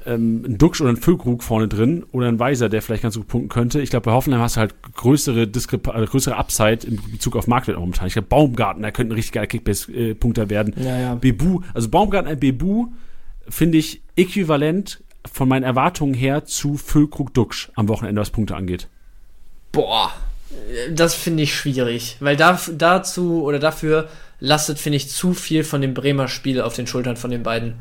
ähm, 0.07 0.43
einen 0.45 0.59
Duxch 0.59 0.81
oder 0.81 0.91
einen 0.91 0.99
Füllkrug 0.99 1.43
vorne 1.43 1.67
drin 1.67 2.05
oder 2.13 2.29
einen 2.29 2.39
Weiser, 2.39 2.69
der 2.69 2.83
vielleicht 2.83 3.03
ganz 3.03 3.17
gut 3.17 3.27
punkten 3.27 3.49
könnte. 3.49 3.81
Ich 3.81 3.91
glaube, 3.91 4.05
bei 4.05 4.13
Hoffenheim 4.13 4.41
hast 4.41 4.57
du 4.57 4.61
halt 4.61 4.75
größere, 4.95 5.49
Diskrepa 5.49 6.01
äh, 6.01 6.07
größere 6.07 6.37
Upside 6.37 6.87
in 6.87 7.01
Bezug 7.11 7.37
auf 7.37 7.49
Marktwert 7.49 7.79
momentan. 7.79 8.07
Ich 8.07 8.13
glaube, 8.13 8.29
Baumgarten, 8.29 8.83
der 8.83 8.93
könnte 8.93 9.13
ein 9.13 9.17
richtig 9.17 9.33
geiler 9.33 9.49
Kickbase-Punkter 9.49 10.51
werden. 10.51 10.75
Ja, 10.79 10.99
ja. 10.99 11.15
Bebu, 11.17 11.63
also 11.75 11.89
Baumgarten, 11.89 12.39
Bebu 12.39 12.89
finde 13.49 13.79
ich 13.79 14.03
äquivalent 14.17 15.03
von 15.31 15.49
meinen 15.49 15.63
Erwartungen 15.63 16.15
her 16.15 16.45
zu 16.45 16.77
Füllkrug 16.77 17.35
Duxch 17.35 17.71
am 17.75 17.89
Wochenende, 17.89 18.21
was 18.21 18.31
Punkte 18.31 18.57
angeht. 18.57 18.89
Boah. 19.73 20.13
Das 20.93 21.15
finde 21.15 21.45
ich 21.45 21.55
schwierig, 21.55 22.17
weil 22.21 22.37
da, 22.37 22.59
dazu 22.73 23.45
oder 23.45 23.61
dafür 23.61 24.09
lastet, 24.41 24.79
finde 24.79 24.97
ich, 24.97 25.09
zu 25.09 25.33
viel 25.33 25.63
von 25.63 25.81
dem 25.81 25.95
Bremer 25.95 26.27
Spiel 26.27 26.61
auf 26.61 26.75
den 26.75 26.87
Schultern 26.87 27.17
von 27.17 27.31
den 27.31 27.43
beiden. 27.43 27.75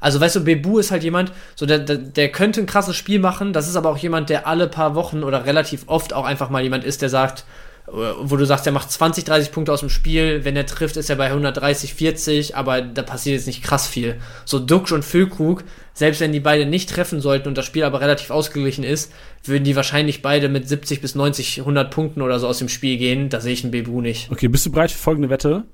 Also, 0.00 0.20
weißt 0.20 0.36
du, 0.36 0.44
Bebu 0.44 0.78
ist 0.78 0.90
halt 0.90 1.04
jemand, 1.04 1.32
so 1.54 1.66
der, 1.66 1.78
der, 1.78 1.96
der 1.96 2.30
könnte 2.30 2.60
ein 2.60 2.66
krasses 2.66 2.96
Spiel 2.96 3.18
machen. 3.18 3.52
Das 3.52 3.68
ist 3.68 3.76
aber 3.76 3.90
auch 3.90 3.96
jemand, 3.96 4.28
der 4.28 4.46
alle 4.46 4.68
paar 4.68 4.94
Wochen 4.94 5.22
oder 5.22 5.46
relativ 5.46 5.84
oft 5.86 6.12
auch 6.12 6.24
einfach 6.24 6.50
mal 6.50 6.62
jemand 6.62 6.84
ist, 6.84 7.02
der 7.02 7.08
sagt, 7.08 7.44
wo 7.86 8.36
du 8.36 8.44
sagst, 8.44 8.66
er 8.66 8.72
macht 8.72 8.90
20, 8.90 9.24
30 9.24 9.52
Punkte 9.52 9.72
aus 9.72 9.80
dem 9.80 9.90
Spiel, 9.90 10.44
wenn 10.44 10.56
er 10.56 10.66
trifft, 10.66 10.96
ist 10.96 11.08
er 11.08 11.16
bei 11.16 11.26
130, 11.26 11.94
40, 11.94 12.56
aber 12.56 12.80
da 12.80 13.02
passiert 13.02 13.36
jetzt 13.36 13.46
nicht 13.46 13.62
krass 13.62 13.86
viel. 13.86 14.16
So 14.44 14.58
Duxch 14.58 14.92
und 14.92 15.04
Füllkrug, 15.04 15.62
selbst 15.94 16.20
wenn 16.20 16.32
die 16.32 16.40
beide 16.40 16.66
nicht 16.66 16.90
treffen 16.90 17.20
sollten 17.20 17.48
und 17.48 17.56
das 17.56 17.64
Spiel 17.64 17.84
aber 17.84 18.00
relativ 18.00 18.30
ausgeglichen 18.30 18.82
ist, 18.82 19.12
würden 19.44 19.62
die 19.62 19.76
wahrscheinlich 19.76 20.20
beide 20.20 20.48
mit 20.48 20.68
70 20.68 21.00
bis 21.00 21.14
90, 21.14 21.60
100 21.60 21.90
Punkten 21.92 22.22
oder 22.22 22.40
so 22.40 22.48
aus 22.48 22.58
dem 22.58 22.68
Spiel 22.68 22.98
gehen. 22.98 23.28
Da 23.28 23.40
sehe 23.40 23.52
ich 23.52 23.62
einen 23.62 23.70
Bebu 23.70 24.00
nicht. 24.00 24.30
Okay, 24.32 24.48
bist 24.48 24.66
du 24.66 24.72
bereit 24.72 24.90
für 24.90 24.98
folgende 24.98 25.30
Wette? 25.30 25.64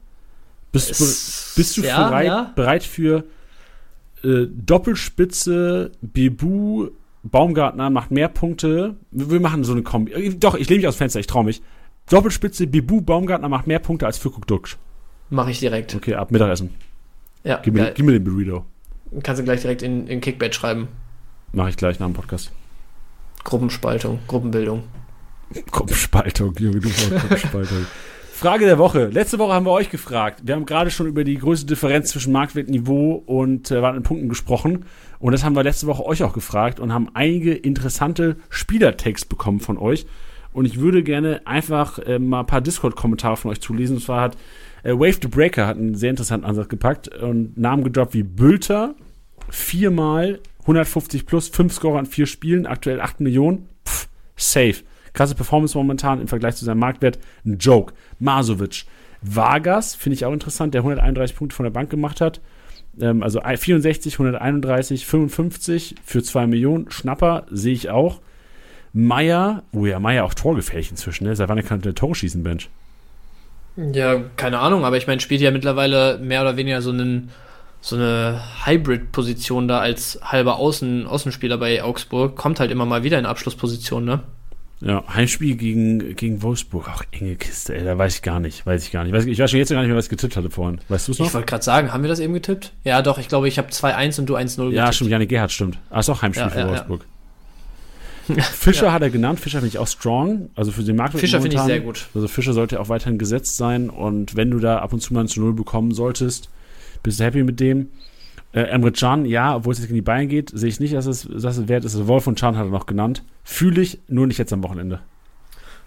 Bist, 0.70 0.90
es, 0.90 1.52
bist 1.56 1.76
du 1.76 1.82
ja, 1.82 2.09
bereit, 2.09 2.26
ja. 2.26 2.52
bereit 2.55 2.84
für 2.84 3.24
äh, 4.22 4.47
Doppelspitze, 4.48 5.93
Bebu, 6.01 6.89
Baumgartner 7.22 7.90
macht 7.90 8.10
mehr 8.10 8.28
Punkte. 8.28 8.97
Wir 9.10 9.40
machen 9.40 9.64
so 9.64 9.72
eine 9.72 9.82
Kombi. 9.82 10.36
Doch, 10.39 10.55
ich 10.55 10.68
lehne 10.68 10.80
mich 10.80 10.89
aus 10.89 10.97
dem 10.97 10.98
Fenster, 10.98 11.20
ich 11.20 11.26
traue 11.26 11.44
mich. 11.44 11.62
Doppelspitze, 12.08 12.66
Bibu, 12.66 13.00
Baumgartner 13.00 13.48
macht 13.48 13.66
mehr 13.66 13.78
Punkte 13.78 14.06
als 14.06 14.18
Füllkrug 14.18 14.46
Duxch. 14.46 14.76
Mache 15.30 15.50
ich 15.50 15.60
direkt. 15.60 15.94
Okay, 15.94 16.14
ab 16.14 16.30
Mittagessen. 16.30 16.74
Ja. 17.44 17.60
Gib 17.62 17.74
mir, 17.74 17.92
gib 17.92 18.04
mir 18.04 18.12
den 18.12 18.24
Burrito. 18.24 18.64
Kannst 19.22 19.40
du 19.40 19.44
gleich 19.44 19.62
direkt 19.62 19.82
in, 19.82 20.06
in 20.06 20.20
Kickbait 20.20 20.54
schreiben. 20.54 20.88
Mache 21.52 21.70
ich 21.70 21.76
gleich 21.76 21.98
nach 21.98 22.06
dem 22.06 22.14
Podcast. 22.14 22.52
Gruppenspaltung, 23.44 24.20
Gruppenbildung. 24.26 24.84
Gruppenspaltung, 25.70 26.54
Junge, 26.58 26.80
du 26.80 26.88
Gruppenspaltung. 26.88 27.86
Frage 28.32 28.64
der 28.64 28.78
Woche. 28.78 29.06
Letzte 29.06 29.38
Woche 29.38 29.52
haben 29.52 29.66
wir 29.66 29.70
euch 29.70 29.88
gefragt. 29.88 30.40
Wir 30.44 30.56
haben 30.56 30.66
gerade 30.66 30.90
schon 30.90 31.06
über 31.06 31.22
die 31.22 31.38
größte 31.38 31.64
Differenz 31.66 32.10
zwischen 32.10 32.32
Marktwertniveau 32.32 33.22
und 33.24 33.70
äh, 33.70 33.80
wartenden 33.80 34.02
Punkten 34.02 34.28
gesprochen. 34.28 34.84
Und 35.20 35.30
das 35.30 35.44
haben 35.44 35.54
wir 35.54 35.62
letzte 35.62 35.86
Woche 35.86 36.04
euch 36.04 36.24
auch 36.24 36.32
gefragt 36.32 36.80
und 36.80 36.92
haben 36.92 37.08
einige 37.14 37.54
interessante 37.54 38.36
Spielertext 38.48 39.28
bekommen 39.28 39.60
von 39.60 39.78
euch. 39.78 40.06
Und 40.52 40.66
ich 40.66 40.80
würde 40.80 41.02
gerne 41.02 41.40
einfach 41.44 41.98
äh, 41.98 42.18
mal 42.18 42.40
ein 42.40 42.46
paar 42.46 42.60
Discord-Kommentare 42.60 43.36
von 43.36 43.50
euch 43.50 43.60
zulesen. 43.60 43.96
Und 43.96 44.02
zwar 44.02 44.20
hat 44.20 44.36
äh, 44.82 44.92
Wave 44.92 45.18
the 45.22 45.28
Breaker 45.28 45.66
hat 45.66 45.76
einen 45.76 45.94
sehr 45.94 46.10
interessanten 46.10 46.46
Ansatz 46.46 46.68
gepackt 46.68 47.08
und 47.08 47.56
Namen 47.56 47.84
gedroppt 47.84 48.14
wie 48.14 48.22
Bülter, 48.22 48.94
viermal 49.48 50.40
150 50.62 51.26
plus, 51.26 51.48
fünf 51.48 51.72
Scorer 51.72 51.98
an 51.98 52.06
vier 52.06 52.26
Spielen, 52.26 52.66
aktuell 52.66 53.00
8 53.00 53.20
Millionen. 53.20 53.68
Pff, 53.86 54.08
safe. 54.36 54.76
Krasse 55.12 55.34
Performance 55.34 55.76
momentan 55.76 56.20
im 56.20 56.28
Vergleich 56.28 56.56
zu 56.56 56.64
seinem 56.64 56.78
Marktwert. 56.78 57.18
Ein 57.44 57.58
Joke. 57.58 57.94
Masovic. 58.18 58.84
Vargas, 59.20 59.94
finde 59.94 60.14
ich 60.14 60.24
auch 60.24 60.32
interessant, 60.32 60.74
der 60.74 60.80
131 60.80 61.36
Punkte 61.36 61.54
von 61.54 61.64
der 61.64 61.70
Bank 61.70 61.90
gemacht 61.90 62.20
hat. 62.20 62.40
Ähm, 63.00 63.22
also 63.22 63.40
64, 63.40 64.14
131, 64.14 65.06
55 65.06 65.96
für 66.04 66.22
2 66.22 66.46
Millionen. 66.46 66.90
Schnapper 66.90 67.46
sehe 67.50 67.74
ich 67.74 67.90
auch. 67.90 68.20
Meier, 68.93 69.62
wo 69.73 69.81
oh 69.81 69.86
ja 69.86 69.98
Meier 69.98 70.24
auch 70.24 70.35
torgefährlich 70.35 70.90
inzwischen, 70.90 71.24
ne? 71.24 71.35
Seit 71.35 71.48
wann 71.48 71.62
kann 71.64 71.81
der 71.81 71.94
Tore 71.94 72.14
schießen, 72.14 72.43
Bench? 72.43 72.69
Ja, 73.77 74.20
keine 74.36 74.59
Ahnung, 74.59 74.85
aber 74.85 74.98
ich 74.98 75.06
meine, 75.06 75.20
spielt 75.20 75.40
ja 75.40 75.51
mittlerweile 75.51 76.19
mehr 76.19 76.43
oder 76.43 76.56
weniger 76.56 76.82
so 76.82 76.90
einen 76.90 77.31
so 77.81 77.97
eine 77.97 78.40
Hybrid-Position 78.64 79.66
da 79.66 79.81
als 79.81 80.20
halber 80.23 80.56
Außen, 80.56 81.06
Außenspieler 81.06 81.59
bei 81.59 81.82
Augsburg, 81.82 82.36
kommt 82.36 82.60
halt 82.60 82.70
immer 82.70 82.86
mal 82.86 83.02
wieder 83.02 83.19
in 83.19 83.27
Abschlussposition, 83.27 84.05
ne? 84.05 84.20
Ja, 84.81 85.05
Heimspiel 85.12 85.56
gegen, 85.56 86.16
gegen 86.16 86.43
Wolfsburg, 86.43 86.89
auch 86.89 87.02
enge 87.12 87.36
Kiste, 87.36 87.74
ey, 87.74 87.85
da 87.85 87.97
weiß 87.97 88.16
ich 88.16 88.23
gar 88.23 88.40
nicht, 88.40 88.66
weiß 88.66 88.85
ich 88.85 88.90
gar 88.90 89.05
nicht. 89.05 89.14
Ich 89.28 89.39
weiß 89.39 89.51
schon 89.51 89.59
jetzt 89.59 89.70
gar 89.70 89.81
nicht 89.81 89.89
mehr, 89.89 89.97
was 89.97 90.06
ich 90.06 90.10
getippt 90.10 90.36
hatte 90.36 90.51
vorhin. 90.51 90.81
Weißt 90.89 91.06
du 91.06 91.12
es 91.12 91.19
noch? 91.19 91.27
Ich 91.27 91.35
wollte 91.35 91.47
gerade 91.47 91.62
sagen, 91.62 91.93
haben 91.93 92.02
wir 92.02 92.09
das 92.09 92.19
eben 92.19 92.35
getippt? 92.35 92.73
Ja, 92.82 93.01
doch, 93.01 93.19
ich 93.19 93.28
glaube, 93.28 93.47
ich 93.47 93.59
habe 93.59 93.69
2-1 93.69 94.20
und 94.20 94.27
du 94.27 94.36
1-0 94.36 94.56
getippt. 94.56 94.73
Ja, 94.73 94.93
stimmt, 94.93 95.10
Janik 95.10 95.28
Gerhardt 95.28 95.52
stimmt. 95.52 95.78
Ah, 95.90 96.01
ist 96.01 96.09
auch 96.09 96.23
Heimspiel 96.23 96.47
ja, 96.47 96.51
für 96.51 96.59
ja, 96.60 96.69
Wolfsburg. 96.69 97.02
Ja. 97.02 97.11
Fischer 98.52 98.86
ja. 98.86 98.92
hat 98.92 99.02
er 99.02 99.10
genannt. 99.10 99.40
Fischer 99.40 99.58
finde 99.58 99.68
ich 99.68 99.78
auch 99.78 99.86
strong. 99.86 100.50
Also 100.54 100.72
für 100.72 100.82
den 100.82 100.96
Markt. 100.96 101.18
Fischer 101.18 101.40
finde 101.40 101.56
ich 101.56 101.62
sehr 101.62 101.80
gut. 101.80 102.06
Also 102.14 102.28
Fischer 102.28 102.52
sollte 102.52 102.80
auch 102.80 102.88
weiterhin 102.88 103.18
gesetzt 103.18 103.56
sein. 103.56 103.90
Und 103.90 104.36
wenn 104.36 104.50
du 104.50 104.58
da 104.58 104.78
ab 104.78 104.92
und 104.92 105.00
zu 105.00 105.14
mal 105.14 105.20
ein 105.20 105.28
zu 105.28 105.40
Null 105.40 105.54
bekommen 105.54 105.92
solltest, 105.92 106.48
bist 107.02 107.20
du 107.20 107.24
happy 107.24 107.42
mit 107.42 107.60
dem. 107.60 107.88
Äh, 108.52 108.64
Emre 108.64 108.92
Can, 108.92 109.24
ja, 109.24 109.56
obwohl 109.56 109.72
es 109.72 109.78
jetzt 109.78 109.86
gegen 109.86 109.96
die 109.96 110.02
Beine 110.02 110.26
geht, 110.26 110.50
sehe 110.52 110.68
ich 110.68 110.78
nicht, 110.78 110.92
dass 110.92 111.06
es, 111.06 111.26
dass 111.26 111.56
es 111.56 111.68
wert 111.68 111.84
ist. 111.84 112.06
Wolf 112.06 112.26
und 112.26 112.38
Can 112.38 112.56
hat 112.56 112.66
er 112.66 112.70
noch 112.70 112.86
genannt. 112.86 113.22
Fühle 113.44 113.80
ich, 113.80 113.98
nur 114.08 114.26
nicht 114.26 114.38
jetzt 114.38 114.52
am 114.52 114.62
Wochenende. 114.62 115.00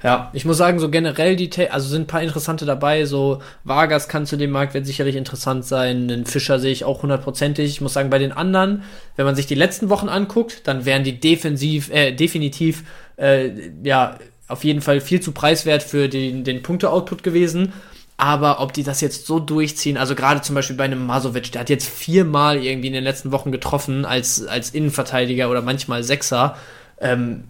Ja, 0.03 0.29
ich 0.33 0.45
muss 0.45 0.57
sagen, 0.57 0.79
so 0.79 0.89
generell 0.89 1.35
die, 1.35 1.49
also 1.69 1.87
sind 1.87 2.03
ein 2.03 2.07
paar 2.07 2.21
interessante 2.21 2.65
dabei. 2.65 3.05
So 3.05 3.41
Vargas 3.63 4.07
kann 4.07 4.25
zu 4.25 4.37
dem 4.37 4.51
Marktwert 4.51 4.85
sicherlich 4.85 5.15
interessant 5.15 5.65
sein. 5.65 6.07
Den 6.07 6.25
Fischer 6.25 6.59
sehe 6.59 6.71
ich 6.71 6.83
auch 6.83 7.01
hundertprozentig. 7.01 7.65
Ich 7.65 7.81
muss 7.81 7.93
sagen, 7.93 8.09
bei 8.09 8.19
den 8.19 8.31
anderen, 8.31 8.83
wenn 9.15 9.25
man 9.25 9.35
sich 9.35 9.47
die 9.47 9.55
letzten 9.55 9.89
Wochen 9.89 10.09
anguckt, 10.09 10.67
dann 10.67 10.85
wären 10.85 11.03
die 11.03 11.19
defensiv, 11.19 11.89
äh, 11.91 12.11
definitiv, 12.11 12.83
äh, 13.17 13.49
ja, 13.83 14.17
auf 14.47 14.63
jeden 14.63 14.81
Fall 14.81 15.01
viel 15.01 15.21
zu 15.21 15.31
preiswert 15.31 15.81
für 15.81 16.07
den, 16.07 16.43
den 16.43 16.61
Punkte-Output 16.61 17.23
gewesen. 17.23 17.73
Aber 18.17 18.61
ob 18.61 18.73
die 18.73 18.83
das 18.83 19.01
jetzt 19.01 19.25
so 19.25 19.39
durchziehen, 19.39 19.97
also 19.97 20.15
gerade 20.15 20.41
zum 20.41 20.55
Beispiel 20.55 20.77
bei 20.77 20.85
einem 20.85 21.05
Masovic, 21.05 21.51
der 21.51 21.61
hat 21.61 21.69
jetzt 21.69 21.89
viermal 21.89 22.63
irgendwie 22.63 22.87
in 22.87 22.93
den 22.93 23.03
letzten 23.03 23.31
Wochen 23.31 23.51
getroffen 23.51 24.05
als, 24.05 24.45
als 24.45 24.69
Innenverteidiger 24.69 25.49
oder 25.49 25.61
manchmal 25.61 26.03
Sechser 26.03 26.55
ähm, 27.01 27.43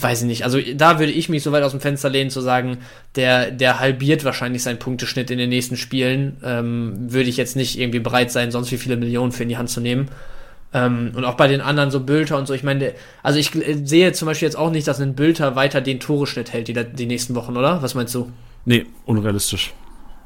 weiß 0.00 0.22
ich 0.22 0.26
nicht. 0.26 0.44
Also 0.44 0.58
da 0.74 0.98
würde 0.98 1.12
ich 1.12 1.28
mich 1.28 1.42
so 1.42 1.52
weit 1.52 1.62
aus 1.62 1.70
dem 1.70 1.80
Fenster 1.80 2.08
lehnen 2.10 2.30
zu 2.30 2.40
sagen, 2.40 2.78
der, 3.14 3.50
der 3.50 3.78
halbiert 3.78 4.24
wahrscheinlich 4.24 4.62
seinen 4.62 4.78
Punkteschnitt 4.78 5.30
in 5.30 5.38
den 5.38 5.50
nächsten 5.50 5.76
Spielen. 5.76 6.38
Ähm, 6.42 7.12
würde 7.12 7.28
ich 7.28 7.36
jetzt 7.36 7.56
nicht 7.56 7.78
irgendwie 7.78 8.00
bereit 8.00 8.32
sein, 8.32 8.50
sonst 8.50 8.72
wie 8.72 8.78
viele 8.78 8.96
Millionen 8.96 9.32
für 9.32 9.44
in 9.44 9.48
die 9.48 9.56
Hand 9.56 9.70
zu 9.70 9.80
nehmen. 9.80 10.08
Ähm, 10.74 11.12
und 11.14 11.24
auch 11.24 11.36
bei 11.36 11.48
den 11.48 11.60
anderen 11.60 11.90
so 11.90 12.00
Bülter 12.00 12.36
und 12.36 12.46
so. 12.46 12.54
Ich 12.54 12.64
meine, 12.64 12.92
also 13.22 13.38
ich 13.38 13.52
sehe 13.84 14.12
zum 14.12 14.26
Beispiel 14.26 14.46
jetzt 14.46 14.56
auch 14.56 14.70
nicht, 14.70 14.86
dass 14.88 15.00
ein 15.00 15.14
Bülter 15.14 15.54
weiter 15.54 15.80
den 15.80 16.00
Toreschnitt 16.00 16.52
hält 16.52 16.68
die, 16.68 16.74
die 16.74 17.06
nächsten 17.06 17.34
Wochen, 17.34 17.56
oder? 17.56 17.82
Was 17.82 17.94
meinst 17.94 18.14
du? 18.14 18.30
Nee, 18.64 18.84
unrealistisch. 19.06 19.72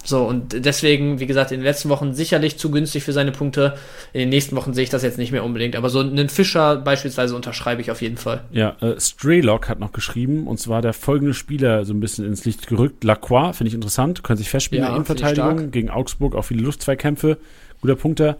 So, 0.05 0.24
und 0.24 0.65
deswegen, 0.65 1.20
wie 1.20 1.27
gesagt, 1.27 1.53
in 1.53 1.61
den 1.61 1.65
letzten 1.65 1.89
Wochen 1.89 2.12
sicherlich 2.15 2.59
zu 2.59 2.70
günstig 2.70 3.05
für 3.05 3.12
seine 3.12 3.31
Punkte. 3.31 3.74
In 4.12 4.20
den 4.20 4.29
nächsten 4.31 4.57
Wochen 4.57 4.74
sehe 4.74 4.85
ich 4.85 4.91
das 4.91 5.03
jetzt 5.03 5.19
nicht 5.19 5.33
mehr 5.33 5.45
unbedingt. 5.45 5.77
Aber 5.77 5.91
so 5.91 6.01
einen 6.01 6.29
Fischer 6.29 6.77
beispielsweise 6.77 7.37
unterschreibe 7.37 7.81
ich 7.81 7.91
auf 7.91 8.03
jeden 8.03 8.16
Fall. 8.16 8.43
Ja, 8.51 8.77
äh, 8.81 8.99
Straylock 8.99 9.69
hat 9.69 9.79
noch 9.79 9.93
geschrieben, 9.93 10.47
und 10.47 10.59
zwar 10.59 10.83
der 10.83 10.93
folgende 10.93 11.35
Spieler 11.35 11.85
so 11.85 11.95
ein 11.95 12.01
bisschen 12.01 12.27
ins 12.27 12.45
Licht 12.45 12.66
gerückt. 12.66 13.05
Lacroix, 13.05 13.57
finde 13.57 13.69
ich 13.69 13.74
interessant, 13.74 14.24
können 14.24 14.39
sich 14.39 14.51
festspielen 14.51 14.83
ja, 14.83 14.89
in 14.89 14.93
der 14.93 14.97
Innenverteidigung. 14.97 15.70
Gegen 15.70 15.91
Augsburg 15.91 16.35
auch 16.35 16.43
viele 16.43 16.62
Luftzweikämpfe. 16.62 17.39
Guter 17.81 17.97
Punkter. 17.97 18.39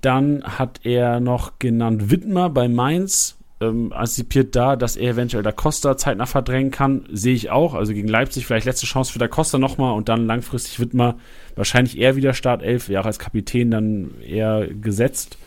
Dann 0.00 0.42
hat 0.44 0.80
er 0.84 1.20
noch 1.20 1.58
genannt 1.58 2.10
Wittmer 2.10 2.50
bei 2.50 2.68
Mainz 2.68 3.36
ähm, 3.60 3.92
antizipiert 3.92 4.54
da, 4.54 4.76
dass 4.76 4.96
er 4.96 5.12
eventuell 5.12 5.42
Da 5.42 5.52
Costa 5.52 5.96
zeitnah 5.96 6.26
verdrängen 6.26 6.70
kann. 6.70 7.06
Sehe 7.10 7.34
ich 7.34 7.50
auch. 7.50 7.74
Also 7.74 7.94
gegen 7.94 8.08
Leipzig 8.08 8.46
vielleicht 8.46 8.66
letzte 8.66 8.86
Chance 8.86 9.12
für 9.12 9.18
Da 9.18 9.28
Costa 9.28 9.58
nochmal 9.58 9.94
und 9.94 10.08
dann 10.08 10.26
langfristig 10.26 10.78
wird 10.78 10.94
man 10.94 11.14
wahrscheinlich 11.54 11.98
eher 11.98 12.16
wieder 12.16 12.34
Startelf, 12.34 12.88
ja 12.88 13.00
auch 13.00 13.06
als 13.06 13.18
Kapitän 13.18 13.70
dann 13.70 14.10
eher 14.20 14.66
gesetzt. 14.68 15.38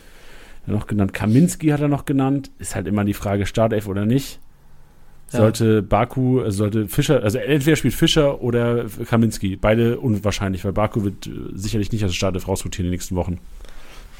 Er 0.65 0.73
noch 0.73 0.88
genannt 0.88 1.14
Kaminski 1.14 1.68
hat 1.68 1.81
er 1.81 1.88
noch 1.88 2.06
genannt. 2.06 2.52
Ist 2.60 2.76
halt 2.76 2.88
immer 2.88 3.06
die 3.06 3.14
Frage, 3.14 3.45
Startelf 3.45 3.88
oder 3.88 4.06
nicht. 4.06 4.40
Sollte 5.27 5.76
ja. 5.76 5.81
Baku, 5.81 6.41
also 6.41 6.57
sollte 6.57 6.88
Fischer, 6.88 7.22
also 7.22 7.38
entweder 7.38 7.76
spielt 7.76 7.94
Fischer 7.94 8.41
oder 8.41 8.86
Kaminski. 9.07 9.56
Beide 9.56 9.99
unwahrscheinlich, 9.99 10.65
weil 10.65 10.73
Baku 10.73 11.03
wird 11.03 11.27
äh, 11.27 11.31
sicherlich 11.53 11.91
nicht 11.91 12.03
als 12.03 12.15
Startelf 12.15 12.48
rausrotieren 12.48 12.86
in 12.86 12.90
den 12.90 12.95
nächsten 12.95 13.15
Wochen. 13.15 13.40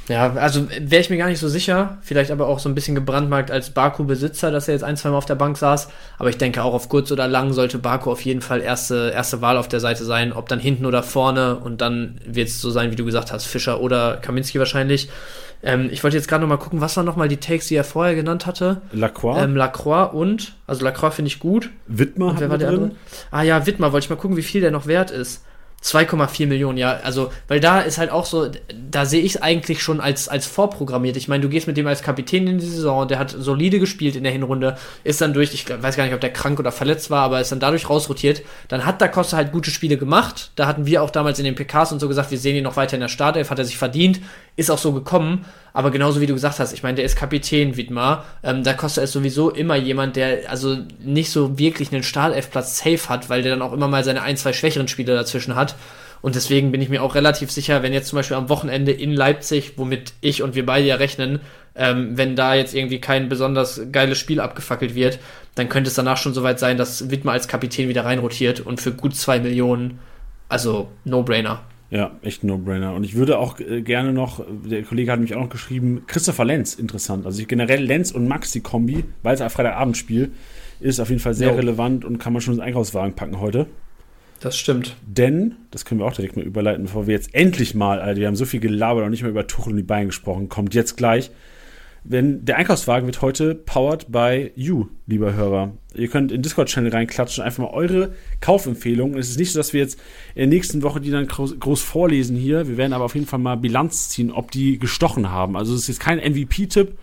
Ja, 0.10 0.34
also 0.34 0.68
wäre 0.70 1.02
ich 1.02 1.10
mir 1.10 1.18
gar 1.18 1.30
nicht 1.30 1.40
so 1.40 1.48
sicher. 1.48 2.00
Vielleicht 2.02 2.32
aber 2.32 2.48
auch 2.48 2.58
so 2.58 2.68
ein 2.68 2.76
bisschen 2.76 2.96
gebrandmarkt 2.96 3.52
als 3.52 3.70
Baku-Besitzer, 3.70 4.50
dass 4.50 4.68
er 4.68 4.74
jetzt 4.74 4.84
ein, 4.84 4.98
zwei 4.98 5.10
Mal 5.10 5.18
auf 5.18 5.26
der 5.26 5.36
Bank 5.36 5.56
saß. 5.58 5.90
Aber 6.18 6.30
ich 6.30 6.38
denke 6.38 6.64
auch 6.64 6.74
auf 6.74 6.90
kurz 6.90 7.12
oder 7.12 7.28
lang 7.28 7.54
sollte 7.54 7.78
Baku 7.78 8.12
auf 8.12 8.22
jeden 8.22 8.42
Fall 8.42 8.62
erste, 8.62 9.12
erste 9.14 9.42
Wahl 9.42 9.56
auf 9.56 9.68
der 9.68 9.80
Seite 9.80 10.04
sein. 10.04 10.34
Ob 10.34 10.50
dann 10.50 10.60
hinten 10.60 10.88
oder 10.88 11.04
vorne. 11.04 11.58
Und 11.58 11.82
dann 11.82 12.20
wird 12.26 12.50
es 12.50 12.60
so 12.60 12.72
sein, 12.72 12.92
wie 12.92 12.96
du 12.96 13.06
gesagt 13.06 13.32
hast, 13.32 13.46
Fischer 13.46 13.82
oder 13.82 14.18
Kaminski 14.18 14.58
wahrscheinlich. 14.58 15.10
Ähm, 15.62 15.90
ich 15.92 16.04
wollte 16.04 16.18
jetzt 16.18 16.28
gerade 16.28 16.42
noch 16.42 16.50
mal 16.50 16.58
gucken, 16.58 16.82
was 16.82 16.96
waren 16.98 17.06
noch 17.06 17.16
mal 17.16 17.28
die 17.28 17.38
Takes, 17.38 17.68
die 17.68 17.76
er 17.76 17.84
vorher 17.84 18.16
genannt 18.16 18.46
hatte? 18.46 18.82
Lacroix. 18.92 19.38
Ähm, 19.44 19.56
Lacroix 19.56 20.14
und, 20.14 20.56
also 20.68 20.84
Lacroix 20.84 21.14
finde 21.14 21.28
ich 21.28 21.40
gut. 21.40 21.70
Wittmer 21.88 22.28
und 22.28 22.40
wer 22.40 22.50
war 22.50 22.58
der 22.58 22.70
drin? 22.70 22.84
andere? 22.84 22.98
Ah 23.30 23.44
ja, 23.44 23.66
Wittmer, 23.66 23.92
wollte 23.92 24.06
ich 24.06 24.10
mal 24.10 24.16
gucken, 24.16 24.38
wie 24.38 24.42
viel 24.42 24.62
der 24.62 24.72
noch 24.72 24.88
wert 24.88 25.12
ist. 25.12 25.44
2,4 25.84 26.48
Millionen, 26.48 26.78
ja. 26.78 27.00
Also, 27.04 27.32
weil 27.48 27.60
da 27.60 27.82
ist 27.82 27.98
halt 27.98 28.12
auch 28.12 28.26
so, 28.26 28.50
da 28.92 29.06
sehe 29.06 29.22
ich 29.22 29.36
es 29.36 29.42
eigentlich 29.42 29.82
schon 29.82 30.02
als, 30.02 30.28
als 30.28 30.46
vorprogrammiert. 30.46 31.16
Ich 31.16 31.28
meine, 31.28 31.42
du 31.42 31.50
gehst 31.50 31.68
mit 31.68 31.78
dem 31.78 31.88
als 31.88 32.04
Kapitän 32.04 32.48
in 32.48 32.58
die 32.60 32.66
Saison, 32.66 33.08
der 33.08 33.18
hat 33.18 33.32
solide 33.32 33.80
gespielt 33.80 34.16
in 34.16 34.24
der 34.24 34.32
Hinrunde, 34.32 34.78
ist 35.04 35.22
dann 35.22 35.34
durch, 35.34 35.54
ich 35.54 35.70
weiß 35.70 35.96
gar 35.96 36.04
nicht, 36.04 36.14
ob 36.14 36.22
der 36.22 36.34
krank 36.34 36.60
oder 36.60 36.72
verletzt 36.72 37.10
war, 37.10 37.24
aber 37.24 37.40
ist 37.40 37.52
dann 37.52 37.60
dadurch 37.62 37.90
rausrotiert. 37.90 38.42
Dann 38.68 38.86
hat 38.86 39.02
Da 39.02 39.08
Costa 39.08 39.38
halt 39.38 39.52
gute 39.52 39.72
Spiele 39.72 39.98
gemacht. 39.98 40.52
Da 40.56 40.68
hatten 40.68 40.86
wir 40.86 41.02
auch 41.02 41.12
damals 41.12 41.40
in 41.40 41.46
den 41.46 41.56
PKs 41.56 41.94
und 41.94 42.00
so 42.00 42.08
gesagt, 42.08 42.32
wir 42.32 42.38
sehen 42.38 42.56
ihn 42.56 42.64
noch 42.64 42.76
weiter 42.76 42.96
in 42.96 43.02
der 43.02 43.08
Startelf, 43.08 43.50
hat 43.50 43.60
er 43.60 43.66
sich 43.66 43.78
verdient, 43.78 44.20
ist 44.58 44.70
auch 44.70 44.78
so 44.78 44.92
gekommen. 44.92 45.46
Aber 45.74 45.92
genauso 45.92 46.22
wie 46.22 46.26
du 46.26 46.34
gesagt 46.34 46.60
hast, 46.60 46.74
ich 46.74 46.84
meine, 46.84 46.96
der 46.96 47.06
ist 47.06 47.16
Kapitän, 47.16 47.78
Widmar. 47.78 48.26
Ähm, 48.44 48.64
da 48.64 48.74
kostet 48.74 49.04
es 49.04 49.12
sowieso 49.12 49.50
immer 49.50 49.76
jemand, 49.76 50.16
der 50.16 50.50
also 50.50 50.78
nicht 51.04 51.32
so 51.32 51.58
wirklich 51.60 51.92
einen 51.92 52.04
Stahlelfplatz 52.04 52.80
safe 52.80 53.10
hat, 53.10 53.30
weil 53.30 53.44
der 53.44 53.52
dann 53.52 53.62
auch 53.62 53.74
immer 53.74 53.88
mal 53.88 54.04
seine 54.04 54.22
ein, 54.22 54.38
zwei 54.38 54.54
schwächeren 54.54 54.88
Spiele 54.88 55.14
dazwischen 55.14 55.56
hat. 55.56 55.76
Und 56.22 56.36
deswegen 56.36 56.72
bin 56.72 56.82
ich 56.82 56.90
mir 56.90 57.02
auch 57.02 57.16
relativ 57.16 57.50
sicher, 57.52 57.82
wenn 57.82 57.94
jetzt 57.94 58.10
zum 58.10 58.18
Beispiel 58.18 58.36
am 58.36 58.50
Wochenende 58.50 58.92
in 58.92 59.14
Leipzig, 59.14 59.74
womit 59.78 60.14
ich 60.22 60.44
und 60.44 60.54
wir 60.54 60.66
beide 60.66 60.86
ja 60.86 60.96
rechnen, 60.96 61.40
ähm, 61.76 62.18
wenn 62.18 62.36
da 62.36 62.56
jetzt 62.56 62.76
irgendwie 62.76 63.00
kein 63.00 63.30
besonders 63.30 63.82
geiles 63.92 64.18
Spiel 64.18 64.42
abgefackelt 64.42 64.96
wird, 64.96 65.20
dann 65.56 65.70
könnte 65.70 65.88
es 65.88 65.94
danach 65.94 66.18
schon 66.18 66.34
soweit 66.34 66.60
sein, 66.60 66.78
dass 66.78 67.10
Wittmer 67.10 67.32
als 67.32 67.48
Kapitän 67.48 67.88
wieder 67.88 68.06
reinrotiert 68.06 68.60
und 68.60 68.82
für 68.82 68.92
gut 68.92 69.16
zwei 69.16 69.40
Millionen, 69.40 70.00
also 70.50 70.90
No-Brainer. 71.06 71.62
Ja, 71.92 72.12
echt 72.22 72.44
No-Brainer. 72.44 72.94
Und 72.94 73.04
ich 73.04 73.16
würde 73.16 73.40
auch 73.40 73.60
äh, 73.60 73.82
gerne 73.82 74.14
noch, 74.14 74.46
der 74.66 74.84
Kollege 74.84 75.12
hat 75.12 75.20
mich 75.20 75.34
auch 75.34 75.42
noch 75.42 75.50
geschrieben, 75.50 76.04
Christopher 76.06 76.46
Lenz, 76.46 76.76
interessant. 76.76 77.26
Also 77.26 77.44
generell 77.48 77.84
Lenz 77.84 78.12
und 78.12 78.28
Max, 78.28 78.52
die 78.52 78.62
Kombi, 78.62 79.06
weil 79.24 79.34
es 79.34 79.42
ein 79.42 79.50
Freitagabendspiel 79.50 80.32
ist, 80.80 81.00
auf 81.00 81.10
jeden 81.10 81.22
Fall 81.22 81.34
sehr 81.34 81.50
jo. 81.50 81.56
relevant 81.56 82.06
und 82.06 82.20
kann 82.20 82.32
man 82.32 82.42
schon 82.42 82.54
ins 82.54 82.64
Einkaufswagen 82.64 83.16
packen 83.16 83.40
heute. 83.40 83.68
Das 84.40 84.58
stimmt. 84.58 84.96
Denn, 85.06 85.56
das 85.72 85.84
können 85.84 86.00
wir 86.00 86.06
auch 86.06 86.14
direkt 86.14 86.38
mal 86.38 86.46
überleiten, 86.46 86.86
bevor 86.86 87.08
wir 87.08 87.14
jetzt 87.14 87.34
endlich 87.36 87.76
mal, 87.76 88.00
Alter, 88.00 88.22
wir 88.22 88.28
haben 88.28 88.36
so 88.36 88.46
viel 88.46 88.60
gelabert 88.60 89.04
und 89.04 89.12
nicht 89.12 89.24
mehr 89.24 89.32
über 89.32 89.48
Tuchel 89.48 89.72
und 89.72 89.78
die 89.78 89.84
Beine 89.84 90.08
gesprochen, 90.08 90.48
kommt 90.48 90.74
jetzt 90.74 90.96
gleich. 90.96 91.32
Wenn 92.04 92.46
der 92.46 92.58
Einkaufswagen 92.58 93.06
wird 93.06 93.22
heute 93.22 93.56
powered 93.56 94.12
by 94.12 94.52
you, 94.56 94.88
lieber 95.06 95.34
Hörer. 95.34 95.74
Ihr 95.96 96.08
könnt 96.08 96.32
in 96.32 96.42
Discord-Channel 96.42 96.92
reinklatschen, 96.92 97.44
einfach 97.44 97.64
mal 97.64 97.72
eure 97.72 98.14
Kaufempfehlungen. 98.42 99.18
Es 99.18 99.30
ist 99.30 99.40
nicht 99.40 99.52
so, 99.52 99.60
dass 99.60 99.74
wir 99.74 99.82
jetzt 99.82 100.00
in 100.34 100.42
der 100.42 100.48
nächsten 100.48 100.82
Woche 100.82 101.02
die 101.02 101.12
dann 101.12 101.28
groß, 101.28 101.60
groß 101.60 101.82
vorlesen 101.82 102.38
hier. 102.38 102.68
Wir 102.68 102.78
werden 102.78 102.94
aber 102.94 103.06
auf 103.06 103.16
jeden 103.16 103.28
Fall 103.28 103.40
mal 103.40 103.56
Bilanz 103.56 104.10
ziehen, 104.10 104.32
ob 104.32 104.52
die 104.52 104.80
gestochen 104.80 105.30
haben. 105.30 105.58
Also 105.58 105.74
es 105.74 105.82
ist 105.82 105.88
jetzt 105.88 106.00
kein 106.00 106.20
MVP-Tipp. 106.20 106.98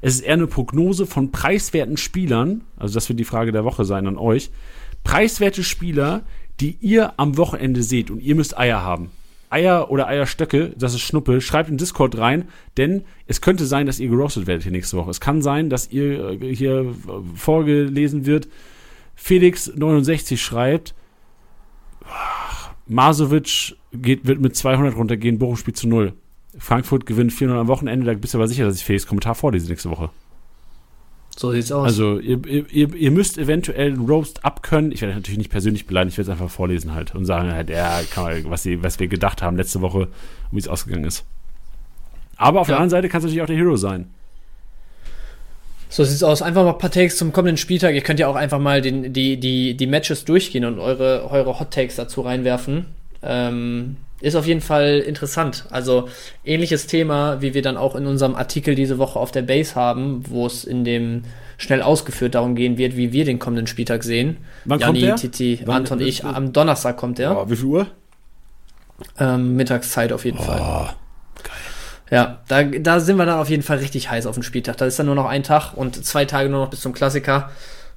Es 0.00 0.14
ist 0.14 0.20
eher 0.20 0.34
eine 0.34 0.46
Prognose 0.46 1.06
von 1.06 1.32
preiswerten 1.32 1.96
Spielern. 1.96 2.62
Also 2.76 2.94
das 2.94 3.08
wird 3.08 3.18
die 3.18 3.24
Frage 3.24 3.52
der 3.52 3.64
Woche 3.64 3.84
sein 3.84 4.06
an 4.06 4.18
euch. 4.18 4.50
Preiswerte 5.02 5.64
Spieler, 5.64 6.22
die 6.60 6.76
ihr 6.80 7.18
am 7.18 7.36
Wochenende 7.36 7.82
seht 7.82 8.10
und 8.10 8.20
ihr 8.20 8.34
müsst 8.34 8.56
Eier 8.56 8.82
haben. 8.82 9.10
Eier 9.50 9.90
oder 9.90 10.08
Eierstöcke, 10.08 10.72
das 10.76 10.94
ist 10.94 11.00
Schnuppe, 11.00 11.40
schreibt 11.40 11.70
in 11.70 11.76
Discord 11.76 12.18
rein, 12.18 12.48
denn 12.76 13.04
es 13.26 13.40
könnte 13.40 13.66
sein, 13.66 13.86
dass 13.86 14.00
ihr 14.00 14.08
gerostet 14.08 14.46
werdet 14.46 14.62
hier 14.62 14.72
nächste 14.72 14.96
Woche. 14.96 15.10
Es 15.10 15.20
kann 15.20 15.42
sein, 15.42 15.70
dass 15.70 15.90
ihr 15.90 16.40
äh, 16.40 16.54
hier 16.54 16.80
äh, 16.80 16.94
vorgelesen 17.36 18.26
wird. 18.26 18.48
Felix69 19.18 20.36
schreibt, 20.36 20.94
Masovic 22.86 23.76
geht, 23.92 24.26
wird 24.26 24.40
mit 24.40 24.56
200 24.56 24.96
runtergehen, 24.96 25.38
Bochum 25.38 25.56
spielt 25.56 25.76
zu 25.76 25.88
0. 25.88 26.12
Frankfurt 26.58 27.06
gewinnt 27.06 27.32
400 27.32 27.62
am 27.62 27.68
Wochenende, 27.68 28.06
da 28.06 28.14
bist 28.14 28.34
du 28.34 28.38
aber 28.38 28.48
sicher, 28.48 28.64
dass 28.64 28.76
ich 28.76 28.84
Felix 28.84 29.06
Kommentar 29.06 29.34
vorlese 29.34 29.68
nächste 29.68 29.90
Woche. 29.90 30.10
So 31.36 31.52
sieht's 31.52 31.70
aus. 31.70 31.84
Also 31.84 32.18
ihr, 32.18 32.40
ihr, 32.46 32.94
ihr 32.94 33.10
müsst 33.10 33.36
eventuell 33.36 33.92
einen 33.92 34.06
Roast 34.06 34.44
abkönnen. 34.44 34.90
Ich 34.90 35.02
werde 35.02 35.14
natürlich 35.14 35.36
nicht 35.36 35.50
persönlich 35.50 35.86
beleidigen, 35.86 36.12
ich 36.12 36.18
werde 36.18 36.30
es 36.30 36.40
einfach 36.40 36.50
vorlesen 36.50 36.94
halt 36.94 37.14
und 37.14 37.26
sagen 37.26 37.52
halt, 37.52 37.68
ja, 37.68 38.00
man, 38.16 38.50
was, 38.50 38.62
sie, 38.62 38.82
was 38.82 38.98
wir 38.98 39.06
gedacht 39.06 39.42
haben 39.42 39.56
letzte 39.58 39.82
Woche 39.82 39.98
und 39.98 40.08
wie 40.52 40.58
es 40.58 40.68
ausgegangen 40.68 41.04
ist. 41.04 41.24
Aber 42.36 42.60
auf 42.60 42.68
ja. 42.68 42.72
der 42.72 42.76
anderen 42.78 42.90
Seite 42.90 43.08
kann 43.10 43.18
es 43.18 43.24
natürlich 43.24 43.42
auch 43.42 43.46
der 43.46 43.56
Hero 43.56 43.76
sein. 43.76 44.10
So 45.88 46.04
sieht's 46.04 46.22
aus. 46.22 46.42
Einfach 46.42 46.64
mal 46.64 46.72
ein 46.72 46.78
paar 46.78 46.90
Takes 46.90 47.16
zum 47.16 47.32
kommenden 47.32 47.58
Spieltag. 47.58 47.94
Ihr 47.94 48.00
könnt 48.00 48.18
ja 48.18 48.28
auch 48.28 48.34
einfach 48.34 48.58
mal 48.58 48.80
den, 48.80 49.12
die, 49.12 49.38
die, 49.38 49.76
die 49.76 49.86
Matches 49.86 50.24
durchgehen 50.24 50.64
und 50.64 50.78
eure, 50.78 51.30
eure 51.30 51.60
Hot 51.60 51.70
Takes 51.70 51.96
dazu 51.96 52.22
reinwerfen. 52.22 52.86
Ähm, 53.22 53.96
ist 54.20 54.34
auf 54.34 54.46
jeden 54.46 54.60
Fall 54.60 54.98
interessant. 54.98 55.66
Also 55.70 56.08
ähnliches 56.44 56.86
Thema, 56.86 57.42
wie 57.42 57.54
wir 57.54 57.62
dann 57.62 57.76
auch 57.76 57.94
in 57.94 58.06
unserem 58.06 58.34
Artikel 58.34 58.74
diese 58.74 58.98
Woche 58.98 59.18
auf 59.18 59.30
der 59.30 59.42
Base 59.42 59.74
haben, 59.74 60.24
wo 60.28 60.46
es 60.46 60.64
in 60.64 60.84
dem 60.84 61.22
schnell 61.58 61.82
ausgeführt 61.82 62.34
darum 62.34 62.54
gehen 62.54 62.78
wird, 62.78 62.96
wie 62.96 63.12
wir 63.12 63.24
den 63.24 63.38
kommenden 63.38 63.66
Spieltag 63.66 64.04
sehen. 64.04 64.38
Wann 64.64 64.80
Jani, 64.80 65.00
kommt 65.00 65.02
der? 65.02 65.16
Titi, 65.16 65.60
Wann, 65.64 65.76
Anton, 65.76 66.00
ich. 66.00 66.24
Am 66.24 66.52
Donnerstag 66.52 66.96
kommt 66.96 67.18
der. 67.18 67.36
Oh, 67.36 67.50
wie 67.50 67.56
viel 67.56 67.66
Uhr? 67.66 67.86
Ähm, 69.18 69.56
Mittagszeit 69.56 70.12
auf 70.12 70.24
jeden 70.24 70.38
oh, 70.38 70.42
Fall. 70.42 70.58
Geil. 70.58 70.94
Ja, 72.10 72.40
da, 72.48 72.62
da 72.62 73.00
sind 73.00 73.16
wir 73.16 73.26
dann 73.26 73.38
auf 73.38 73.50
jeden 73.50 73.62
Fall 73.62 73.78
richtig 73.78 74.10
heiß 74.10 74.26
auf 74.26 74.34
den 74.34 74.42
Spieltag. 74.42 74.76
Da 74.76 74.86
ist 74.86 74.98
dann 74.98 75.06
nur 75.06 75.14
noch 75.14 75.26
ein 75.26 75.42
Tag 75.42 75.74
und 75.74 76.04
zwei 76.04 76.24
Tage 76.24 76.48
nur 76.48 76.60
noch 76.60 76.70
bis 76.70 76.80
zum 76.80 76.92
Klassiker. 76.92 77.50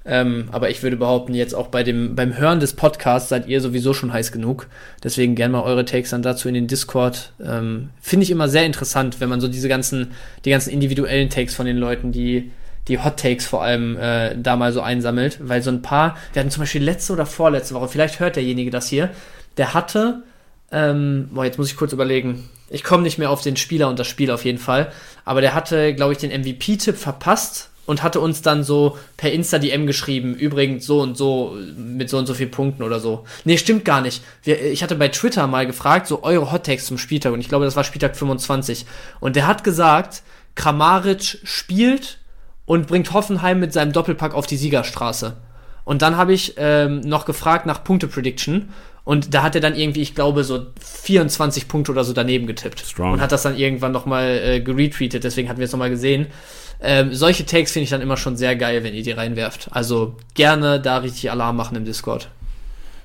Ähm, 0.06 0.48
aber 0.52 0.70
ich 0.70 0.82
würde 0.82 0.96
behaupten, 0.96 1.34
jetzt 1.34 1.54
auch 1.54 1.68
bei 1.68 1.84
dem, 1.84 2.16
beim 2.16 2.38
Hören 2.38 2.60
des 2.60 2.74
Podcasts 2.74 3.30
seid 3.30 3.48
ihr 3.48 3.60
sowieso 3.60 3.94
schon 3.94 4.14
heiß 4.14 4.32
genug. 4.32 4.68
Deswegen 5.04 5.36
gerne 5.36 5.52
mal 5.52 5.64
eure 5.64 5.86
Takes 5.86 6.12
dann 6.12 6.22
dazu 6.22 6.48
in 6.48 6.54
den 6.54 6.68
Discord. 6.68 7.34
Ähm, 7.44 7.90
Finde 8.02 8.24
ich 8.24 8.32
immer 8.32 8.48
sehr 8.48 8.66
interessant, 8.66 9.20
wenn 9.20 9.30
man 9.30 9.42
so 9.42 9.48
diese 9.48 9.68
ganzen, 9.68 10.12
die 10.46 10.52
ganzen 10.52 10.72
individuellen 10.72 11.30
Takes 11.30 11.54
von 11.54 11.66
den 11.66 11.78
Leuten, 11.78 12.12
die, 12.12 12.52
die 12.88 13.04
Hot 13.04 13.18
Takes 13.18 13.46
vor 13.46 13.62
allem 13.62 13.98
äh, 13.98 14.36
da 14.38 14.56
mal 14.56 14.72
so 14.72 14.82
einsammelt. 14.82 15.38
Weil 15.42 15.62
so 15.62 15.70
ein 15.70 15.82
paar, 15.82 16.16
wir 16.34 16.40
hatten 16.40 16.52
zum 16.52 16.62
Beispiel 16.62 16.84
letzte 16.84 17.14
oder 17.14 17.26
vorletzte 17.26 17.76
Woche, 17.76 17.90
vielleicht 17.90 18.22
hört 18.22 18.38
derjenige 18.38 18.72
das 18.72 18.88
hier, 18.88 19.10
der 19.58 19.74
hatte, 19.74 20.24
ähm, 20.72 21.30
boah, 21.34 21.44
jetzt 21.44 21.58
muss 21.58 21.70
ich 21.70 21.76
kurz 21.76 21.92
überlegen. 21.92 22.50
Ich 22.70 22.84
komme 22.84 23.04
nicht 23.04 23.18
mehr 23.18 23.32
auf 23.32 23.42
den 23.42 23.58
Spieler 23.58 23.90
und 23.90 24.00
das 24.00 24.08
Spiel 24.08 24.32
auf 24.32 24.46
jeden 24.46 24.60
Fall. 24.60 24.92
Aber 25.26 25.42
der 25.42 25.54
hatte, 25.56 25.94
glaube 25.94 26.14
ich, 26.14 26.20
den 26.20 26.32
MVP-Tipp 26.32 26.96
verpasst 26.96 27.69
und 27.90 28.04
hatte 28.04 28.20
uns 28.20 28.44
dann 28.44 28.64
so 28.64 29.00
per 29.18 29.32
Insta-DM 29.32 29.88
geschrieben, 29.88 30.36
übrigens 30.36 30.86
so 30.86 31.02
und 31.02 31.18
so 31.18 31.58
mit 31.76 32.08
so 32.08 32.20
und 32.20 32.28
so 32.28 32.36
vielen 32.36 32.52
Punkten 32.52 32.84
oder 32.84 33.00
so. 33.00 33.26
Nee, 33.46 33.58
stimmt 33.58 33.84
gar 33.84 34.02
nicht. 34.02 34.22
Wir, 34.44 34.62
ich 34.62 34.84
hatte 34.84 34.94
bei 34.94 35.08
Twitter 35.08 35.48
mal 35.48 35.66
gefragt, 35.66 36.06
so 36.06 36.22
eure 36.22 36.52
Hottakes 36.52 36.86
zum 36.86 37.00
Spieltag 37.00 37.34
und 37.34 37.40
ich 37.40 37.50
glaube, 37.50 37.66
das 37.66 37.76
war 37.76 37.84
Spieltag 37.84 38.16
25. 38.16 38.86
Und 39.20 39.36
der 39.36 39.48
hat 39.48 39.64
gesagt, 39.64 40.22
Kramaric 40.54 41.40
spielt 41.44 42.20
und 42.66 42.86
bringt 42.86 43.12
Hoffenheim 43.12 43.60
mit 43.60 43.74
seinem 43.74 43.92
Doppelpack 43.92 44.36
auf 44.36 44.46
die 44.46 44.58
Siegerstraße. 44.58 45.38
Und 45.84 46.04
dann 46.04 46.16
habe 46.16 46.34
ich 46.34 46.54
ähm, 46.58 47.00
noch 47.00 47.26
gefragt 47.26 47.66
nach 47.66 47.84
Punkte-Prediction 47.84 48.70
und 49.04 49.34
da 49.34 49.42
hat 49.42 49.56
er 49.56 49.62
dann 49.62 49.76
irgendwie, 49.76 50.04
ich 50.04 50.14
glaube, 50.14 50.44
so 50.44 50.68
24 50.80 51.68
Punkte 51.68 51.92
oder 51.92 52.04
so 52.04 52.14
daneben 52.14 52.46
getippt. 52.46 52.82
Strong. 52.82 53.14
Und 53.14 53.22
hat 53.22 53.32
das 53.32 53.42
dann 53.42 53.58
irgendwann 53.58 53.92
nochmal 53.92 54.40
äh, 54.44 54.60
geretweetet, 54.62 55.24
deswegen 55.24 55.50
hatten 55.50 55.58
wir 55.58 55.66
es 55.66 55.72
nochmal 55.72 55.90
gesehen. 55.90 56.28
Ähm, 56.82 57.14
solche 57.14 57.46
Takes 57.46 57.74
finde 57.74 57.84
ich 57.84 57.90
dann 57.90 58.02
immer 58.02 58.18
schon 58.18 58.38
sehr 58.38 58.56
geil, 58.56 58.84
wenn 58.84 58.94
ihr 58.94 59.04
die 59.04 59.12
reinwerft. 59.12 59.70
Also 59.72 60.16
gerne 60.34 60.80
da 60.80 60.98
richtig 60.98 61.30
Alarm 61.30 61.58
machen 61.58 61.76
im 61.76 61.86
Discord. 61.86 62.30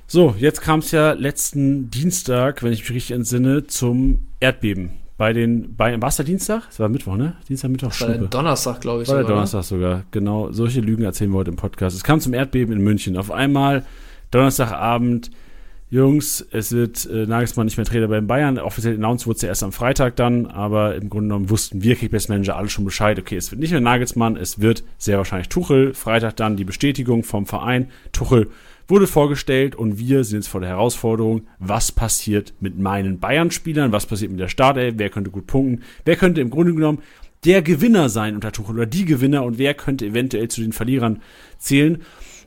So, 0.07 0.35
jetzt 0.37 0.61
kam 0.61 0.79
es 0.79 0.91
ja 0.91 1.13
letzten 1.13 1.89
Dienstag, 1.89 2.63
wenn 2.63 2.71
ich 2.71 2.81
mich 2.81 2.91
richtig 2.91 3.11
entsinne, 3.11 3.65
zum 3.67 4.27
Erdbeben. 4.39 4.91
Bei 5.17 5.33
den, 5.33 5.75
bei, 5.75 5.99
war 6.01 6.09
es 6.09 6.17
der 6.17 6.25
Dienstag? 6.25 6.63
Es 6.69 6.79
war 6.79 6.89
Mittwoch, 6.89 7.15
ne? 7.15 7.35
Dienstag, 7.47 7.69
Mittwoch, 7.69 7.87
das 7.87 8.01
war 8.01 8.09
der 8.09 8.27
Donnerstag, 8.27 8.81
glaube 8.81 9.03
ich. 9.03 9.07
War 9.07 9.15
sogar, 9.15 9.23
der 9.23 9.35
Donnerstag 9.35 9.59
oder? 9.59 9.63
sogar, 9.63 10.03
genau. 10.11 10.51
Solche 10.51 10.81
Lügen 10.81 11.03
erzählen 11.03 11.31
wir 11.31 11.37
heute 11.37 11.51
im 11.51 11.55
Podcast. 11.55 11.95
Es 11.95 12.03
kam 12.03 12.19
zum 12.19 12.33
Erdbeben 12.33 12.73
in 12.75 12.83
München. 12.83 13.17
Auf 13.17 13.31
einmal, 13.31 13.85
Donnerstagabend, 14.31 15.31
Jungs, 15.95 16.45
es 16.51 16.73
wird 16.73 17.05
äh, 17.05 17.25
Nagelsmann 17.25 17.65
nicht 17.65 17.77
mehr 17.77 17.85
Trainer 17.85 18.09
bei 18.09 18.15
den 18.15 18.27
Bayern. 18.27 18.59
Offiziell 18.59 18.95
announced 18.95 19.27
wurde 19.27 19.37
es 19.37 19.41
ja 19.43 19.47
erst 19.47 19.63
am 19.63 19.71
Freitag 19.71 20.17
dann, 20.17 20.45
aber 20.45 20.95
im 20.95 21.09
Grunde 21.09 21.29
genommen 21.29 21.49
wussten 21.49 21.83
wir 21.83 21.95
Kickbase-Manager 21.95 22.57
alle 22.57 22.69
schon 22.69 22.83
Bescheid. 22.83 23.17
Okay, 23.17 23.37
es 23.37 23.49
wird 23.51 23.61
nicht 23.61 23.71
mehr 23.71 23.79
Nagelsmann, 23.79 24.35
es 24.35 24.59
wird 24.59 24.83
sehr 24.97 25.17
wahrscheinlich 25.17 25.47
Tuchel. 25.47 25.93
Freitag 25.93 26.35
dann 26.35 26.57
die 26.57 26.65
Bestätigung 26.65 27.23
vom 27.23 27.45
Verein. 27.45 27.87
Tuchel 28.11 28.49
wurde 28.89 29.07
vorgestellt 29.07 29.75
und 29.75 29.97
wir 29.97 30.25
sind 30.25 30.39
jetzt 30.39 30.47
vor 30.47 30.59
der 30.59 30.71
Herausforderung, 30.71 31.47
was 31.59 31.93
passiert 31.93 32.53
mit 32.59 32.77
meinen 32.77 33.19
Bayern-Spielern, 33.19 33.93
was 33.93 34.05
passiert 34.05 34.31
mit 34.31 34.39
der 34.41 34.49
Startelf, 34.49 34.95
wer 34.97 35.09
könnte 35.09 35.31
gut 35.31 35.47
punkten, 35.47 35.83
wer 36.03 36.17
könnte 36.17 36.41
im 36.41 36.49
Grunde 36.49 36.73
genommen 36.73 36.99
der 37.45 37.61
Gewinner 37.61 38.09
sein 38.09 38.35
unter 38.35 38.51
Tuchel 38.51 38.75
oder 38.75 38.85
die 38.85 39.05
Gewinner 39.05 39.43
und 39.43 39.57
wer 39.57 39.73
könnte 39.73 40.05
eventuell 40.05 40.49
zu 40.49 40.61
den 40.61 40.73
Verlierern 40.73 41.21
zählen. 41.57 42.01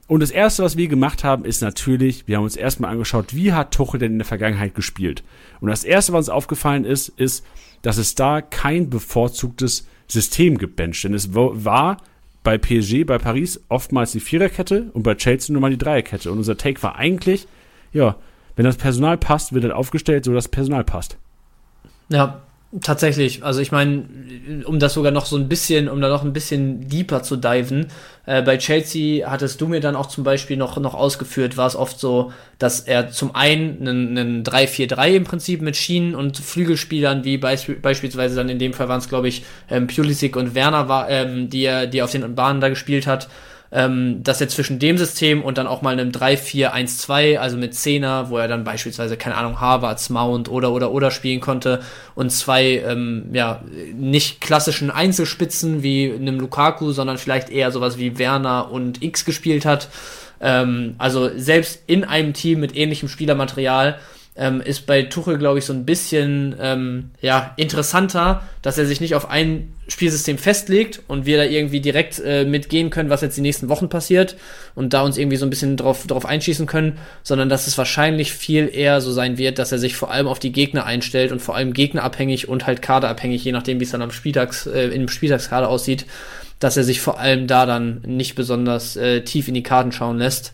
Und 0.09 0.21
das 0.21 0.31
erste, 0.31 0.65
was 0.65 0.79
wir 0.79 0.89
gemacht 0.89 1.23
haben, 1.23 1.45
ist 1.45 1.61
natürlich, 1.61 2.27
wir 2.27 2.39
haben 2.39 2.45
uns 2.45 2.57
erstmal 2.57 2.91
angeschaut, 2.91 3.35
wie 3.35 3.53
hat 3.53 3.75
Tuchel 3.75 4.01
denn 4.01 4.13
in 4.13 4.19
der 4.19 4.27
Vergangenheit 4.27 4.75
gespielt? 4.75 5.23
Und 5.61 5.69
das 5.69 5.85
erste, 5.85 6.15
was 6.15 6.29
uns 6.29 6.35
aufgefallen 6.35 6.87
ist, 6.87 7.11
ist, 7.11 7.45
dass 7.83 7.99
es 7.99 8.15
da 8.15 8.41
kein 8.41 8.89
bevorzugtes 8.89 9.87
System 10.09 10.57
gibt, 10.57 10.77
Bench. 10.77 11.03
Denn 11.03 11.13
es 11.13 11.35
war 11.35 11.99
bei 12.43 12.57
PSG, 12.57 13.05
bei 13.05 13.19
Paris 13.19 13.61
oftmals 13.69 14.13
die 14.13 14.21
Viererkette 14.21 14.91
und 14.95 15.03
bei 15.03 15.15
Chelsea 15.15 15.53
nur 15.53 15.61
mal 15.61 15.71
die 15.71 15.79
Dreierkette. 15.79 16.33
Und 16.33 16.39
unser 16.39 16.57
Take 16.57 16.83
war 16.83 16.97
eigentlich, 16.97 17.47
ja, 17.93 18.17
wenn 18.57 18.65
das 18.65 18.79
Personal 18.79 19.19
passt, 19.19 19.53
wird 19.53 19.65
er 19.65 19.77
aufgestellt, 19.77 20.25
so 20.25 20.33
dass 20.33 20.45
das 20.45 20.51
Personal 20.51 20.85
passt. 20.85 21.19
Ja, 22.09 22.41
Tatsächlich, 22.83 23.43
also 23.45 23.61
ich 23.61 23.73
meine, 23.73 24.05
um 24.67 24.79
das 24.79 24.93
sogar 24.93 25.11
noch 25.11 25.25
so 25.25 25.39
ein 25.39 25.49
bisschen, 25.49 25.89
um 25.89 26.03
da 26.03 26.11
noch 26.11 26.23
ein 26.23 26.35
bisschen 26.35 26.87
deeper 26.87 27.23
zu 27.23 27.37
diven, 27.37 27.87
äh, 28.27 28.43
bei 28.43 28.59
Chelsea 28.59 29.27
hattest 29.31 29.63
du 29.63 29.69
mir 29.69 29.81
dann 29.81 29.97
auch 29.97 30.05
zum 30.05 30.23
Beispiel 30.23 30.59
noch, 30.59 30.77
noch 30.77 30.93
ausgeführt, 30.93 31.57
war 31.57 31.67
es 31.67 31.77
oft 31.77 31.99
so, 31.99 32.31
dass 32.59 32.81
er 32.81 33.11
zum 33.11 33.35
einen 33.35 33.89
einen, 33.89 34.19
einen 34.19 34.43
3-4-3 34.43 35.15
im 35.15 35.25
Prinzip 35.25 35.63
mit 35.63 35.77
Schienen 35.77 36.15
und 36.15 36.37
Flügelspielern, 36.37 37.25
wie 37.25 37.39
beisp 37.39 37.81
beispielsweise 37.81 38.37
dann 38.37 38.51
in 38.51 38.59
dem 38.59 38.75
Fall 38.75 38.91
waren 38.91 38.99
es, 38.99 39.09
glaube 39.09 39.29
ich, 39.29 39.45
ähm, 39.71 39.87
Pulisic 39.87 40.37
und 40.37 40.55
Werner, 40.55 40.91
war, 40.91 41.09
ähm, 41.09 41.49
die 41.49 41.65
er, 41.65 41.87
die 41.87 42.01
er 42.01 42.05
auf 42.05 42.13
den 42.13 42.35
Bahnen 42.35 42.61
da 42.61 42.69
gespielt 42.69 43.07
hat, 43.07 43.29
ähm, 43.71 44.23
dass 44.23 44.41
er 44.41 44.49
zwischen 44.49 44.79
dem 44.79 44.97
System 44.97 45.43
und 45.43 45.59
dann 45.59 45.67
auch 45.67 45.83
mal 45.83 45.93
einem 45.93 46.11
3-4-1-2, 46.11 47.37
also 47.39 47.57
mit 47.57 47.75
Zehner, 47.75 48.31
wo 48.31 48.39
er 48.39 48.49
dann 48.49 48.65
beispielsweise, 48.65 49.17
keine 49.17 49.37
Ahnung, 49.37 49.61
Harvards, 49.61 50.11
Mount 50.11 50.49
oder 50.49 50.73
oder 50.73 50.91
oder 50.91 51.11
spielen 51.11 51.41
konnte 51.41 51.81
und 52.15 52.31
zwei, 52.31 52.83
ähm, 52.87 53.27
ja, 53.33 53.63
nicht 53.95 54.41
klassischen 54.41 54.91
Einzelspitzen 54.91 55.83
wie 55.83 56.13
einem 56.13 56.41
Lukaku, 56.41 56.93
sondern 56.93 57.19
vielleicht 57.19 57.51
eher 57.51 57.71
sowas 57.71 57.99
wie 57.99 58.19
Werner 58.19 58.71
und 58.71 59.03
X 59.03 59.25
gespielt 59.25 59.65
hat. 59.65 59.89
Ähm, 60.41 60.95
also 60.99 61.31
selbst 61.37 61.83
in 61.87 62.05
einem 62.05 62.33
Team 62.33 62.61
mit 62.61 62.77
ähnlichem 62.77 63.09
Spielermaterial 63.09 63.99
ähm, 64.39 64.61
ist 64.61 64.87
bei 64.87 65.03
Tuchel, 65.03 65.37
glaube 65.37 65.59
ich, 65.59 65.65
so 65.65 65.73
ein 65.73 65.85
bisschen 65.85 66.55
ähm, 66.61 67.11
ja, 67.21 67.55
interessanter, 67.57 68.43
dass 68.63 68.79
er 68.79 68.87
sich 68.87 69.01
nicht 69.01 69.17
auf 69.17 69.29
ein 69.29 69.73
Spielsystem 69.89 70.39
festlegt 70.39 71.03
und 71.09 71.27
wir 71.27 71.39
da 71.39 71.43
irgendwie 71.43 71.81
direkt 71.81 72.21
äh, 72.25 72.45
mitgehen 72.45 72.91
können, 72.91 73.11
was 73.11 73.21
jetzt 73.21 73.37
die 73.37 73.43
nächsten 73.43 73.69
Wochen 73.69 73.89
passiert 73.89 74.37
und 74.77 74.95
da 74.95 75.03
uns 75.03 75.19
irgendwie 75.19 75.39
so 75.39 75.45
ein 75.45 75.51
bisschen 75.51 75.77
drauf, 75.77 76.07
drauf 76.07 76.25
einschießen 76.25 76.67
können, 76.67 76.99
sondern 77.25 77.49
dass 77.49 77.67
es 77.67 77.77
wahrscheinlich 77.77 78.33
viel 78.33 78.71
eher 78.73 79.01
so 79.01 79.11
sein 79.11 79.39
wird, 79.39 79.59
dass 79.59 79.73
er 79.73 79.79
sich 79.79 79.97
vor 79.97 80.13
allem 80.13 80.29
auf 80.29 80.39
die 80.39 80.53
Gegner 80.53 80.87
einstellt 80.87 81.33
und 81.33 81.43
vor 81.43 81.57
allem 81.57 81.73
gegnerabhängig 81.73 82.49
und 82.49 82.67
halt 82.67 82.81
kaderabhängig, 82.81 83.43
je 83.43 83.53
nachdem, 83.53 83.81
wie 83.81 83.85
es 83.85 83.91
dann 83.91 84.03
am 84.03 84.13
Spieltags, 84.13 84.67
äh, 84.67 84.87
im 84.89 85.09
Spieltagskader 85.09 85.69
aussieht, 85.69 86.07
dass 86.61 86.77
er 86.77 86.85
sich 86.85 87.01
vor 87.01 87.19
allem 87.19 87.49
da 87.49 87.67
dann 87.67 88.03
nicht 88.07 88.37
besonders 88.37 88.97
äh, 88.97 89.23
tief 89.23 89.49
in 89.49 89.55
die 89.55 89.63
Karten 89.65 89.91
schauen 89.91 90.19
lässt. 90.19 90.53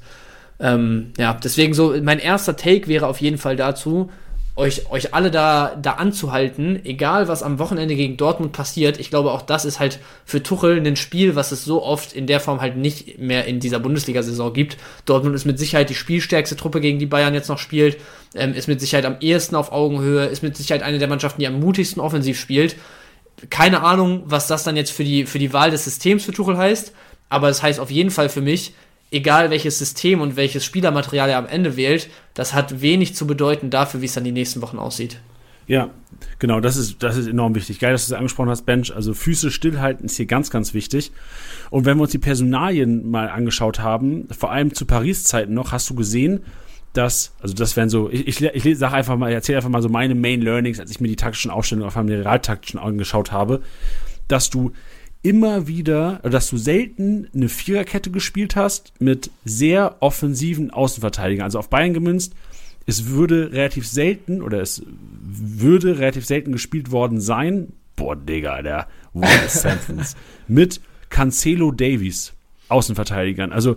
Ähm, 0.64 1.12
ja, 1.18 1.34
deswegen 1.34 1.74
so, 1.74 1.94
mein 2.02 2.18
erster 2.18 2.56
Take 2.56 2.88
wäre 2.88 3.06
auf 3.06 3.20
jeden 3.20 3.36
Fall 3.36 3.54
dazu, 3.54 4.10
euch, 4.56 4.90
euch 4.90 5.12
alle 5.12 5.30
da, 5.30 5.76
da 5.80 5.94
anzuhalten, 5.94 6.80
egal 6.86 7.28
was 7.28 7.42
am 7.42 7.58
Wochenende 7.58 7.94
gegen 7.94 8.16
Dortmund 8.16 8.52
passiert. 8.52 8.98
Ich 8.98 9.10
glaube, 9.10 9.32
auch 9.32 9.42
das 9.42 9.66
ist 9.66 9.78
halt 9.78 9.98
für 10.24 10.42
Tuchel 10.42 10.78
ein 10.78 10.96
Spiel, 10.96 11.34
was 11.34 11.52
es 11.52 11.64
so 11.66 11.82
oft 11.82 12.14
in 12.14 12.26
der 12.26 12.40
Form 12.40 12.62
halt 12.62 12.78
nicht 12.78 13.18
mehr 13.18 13.44
in 13.44 13.60
dieser 13.60 13.78
Bundesliga-Saison 13.78 14.54
gibt. 14.54 14.78
Dortmund 15.04 15.34
ist 15.34 15.44
mit 15.44 15.58
Sicherheit 15.58 15.90
die 15.90 15.94
spielstärkste 15.94 16.56
Truppe, 16.56 16.80
gegen 16.80 16.98
die 16.98 17.04
Bayern 17.04 17.34
jetzt 17.34 17.48
noch 17.50 17.58
spielt, 17.58 17.98
ähm, 18.34 18.54
ist 18.54 18.68
mit 18.68 18.80
Sicherheit 18.80 19.04
am 19.04 19.16
ehesten 19.20 19.56
auf 19.56 19.70
Augenhöhe, 19.70 20.26
ist 20.26 20.42
mit 20.42 20.56
Sicherheit 20.56 20.82
eine 20.82 20.98
der 20.98 21.08
Mannschaften, 21.08 21.40
die 21.40 21.46
am 21.46 21.60
mutigsten 21.60 22.00
offensiv 22.00 22.40
spielt. 22.40 22.76
Keine 23.50 23.82
Ahnung, 23.82 24.22
was 24.24 24.46
das 24.46 24.64
dann 24.64 24.76
jetzt 24.76 24.92
für 24.92 25.04
die, 25.04 25.26
für 25.26 25.38
die 25.38 25.52
Wahl 25.52 25.72
des 25.72 25.84
Systems 25.84 26.24
für 26.24 26.32
Tuchel 26.32 26.56
heißt, 26.56 26.94
aber 27.28 27.50
es 27.50 27.62
heißt 27.62 27.80
auf 27.80 27.90
jeden 27.90 28.10
Fall 28.10 28.30
für 28.30 28.40
mich, 28.40 28.72
egal 29.14 29.50
welches 29.50 29.78
System 29.78 30.20
und 30.20 30.36
welches 30.36 30.64
Spielermaterial 30.64 31.30
er 31.30 31.38
am 31.38 31.46
Ende 31.46 31.76
wählt, 31.76 32.10
das 32.34 32.52
hat 32.52 32.80
wenig 32.80 33.14
zu 33.14 33.26
bedeuten 33.26 33.70
dafür, 33.70 34.00
wie 34.00 34.06
es 34.06 34.14
dann 34.14 34.24
die 34.24 34.32
nächsten 34.32 34.60
Wochen 34.60 34.78
aussieht. 34.78 35.20
Ja, 35.66 35.88
genau, 36.38 36.60
das 36.60 36.76
ist, 36.76 37.02
das 37.02 37.16
ist 37.16 37.26
enorm 37.26 37.54
wichtig. 37.54 37.78
Geil, 37.78 37.92
dass 37.92 38.06
du 38.06 38.12
es 38.12 38.18
angesprochen 38.18 38.50
hast, 38.50 38.66
Bench. 38.66 38.94
Also 38.94 39.14
Füße 39.14 39.50
stillhalten 39.50 40.04
ist 40.04 40.16
hier 40.16 40.26
ganz, 40.26 40.50
ganz 40.50 40.74
wichtig. 40.74 41.12
Und 41.70 41.86
wenn 41.86 41.96
wir 41.96 42.02
uns 42.02 42.10
die 42.10 42.18
Personalien 42.18 43.10
mal 43.10 43.30
angeschaut 43.30 43.78
haben, 43.78 44.28
vor 44.36 44.50
allem 44.50 44.74
zu 44.74 44.84
Paris-Zeiten 44.84 45.54
noch, 45.54 45.72
hast 45.72 45.88
du 45.88 45.94
gesehen, 45.94 46.40
dass, 46.92 47.32
also 47.40 47.54
das 47.54 47.76
wären 47.76 47.88
so, 47.88 48.10
ich, 48.10 48.42
ich, 48.42 48.66
ich 48.66 48.78
sage 48.78 48.94
einfach 48.94 49.16
mal, 49.16 49.32
erzähle 49.32 49.58
einfach 49.58 49.70
mal 49.70 49.82
so 49.82 49.88
meine 49.88 50.14
Main 50.14 50.42
Learnings, 50.42 50.80
als 50.80 50.90
ich 50.90 51.00
mir 51.00 51.08
die 51.08 51.16
taktischen 51.16 51.50
Aufstellungen 51.50 51.88
auf 51.88 51.96
einem 51.96 52.08
realtaktischen 52.08 52.78
angeschaut 52.78 53.32
habe, 53.32 53.62
dass 54.28 54.50
du 54.50 54.72
immer 55.24 55.66
wieder, 55.66 56.20
dass 56.22 56.50
du 56.50 56.58
selten 56.58 57.28
eine 57.34 57.48
Viererkette 57.48 58.10
gespielt 58.10 58.56
hast 58.56 58.92
mit 59.00 59.30
sehr 59.44 59.96
offensiven 60.00 60.70
Außenverteidigern. 60.70 61.44
Also 61.44 61.58
auf 61.58 61.70
Bayern 61.70 61.94
gemünzt, 61.94 62.34
es 62.86 63.06
würde 63.08 63.50
relativ 63.50 63.88
selten 63.88 64.42
oder 64.42 64.60
es 64.60 64.82
würde 64.86 65.98
relativ 65.98 66.26
selten 66.26 66.52
gespielt 66.52 66.90
worden 66.90 67.20
sein. 67.20 67.72
Boah, 67.96 68.14
Digga, 68.14 68.60
der 68.60 68.86
Wallace 69.14 69.62
Sampsons. 69.62 70.14
mit 70.48 70.82
Cancelo 71.08 71.72
Davies 71.72 72.34
Außenverteidigern. 72.68 73.50
Also 73.50 73.76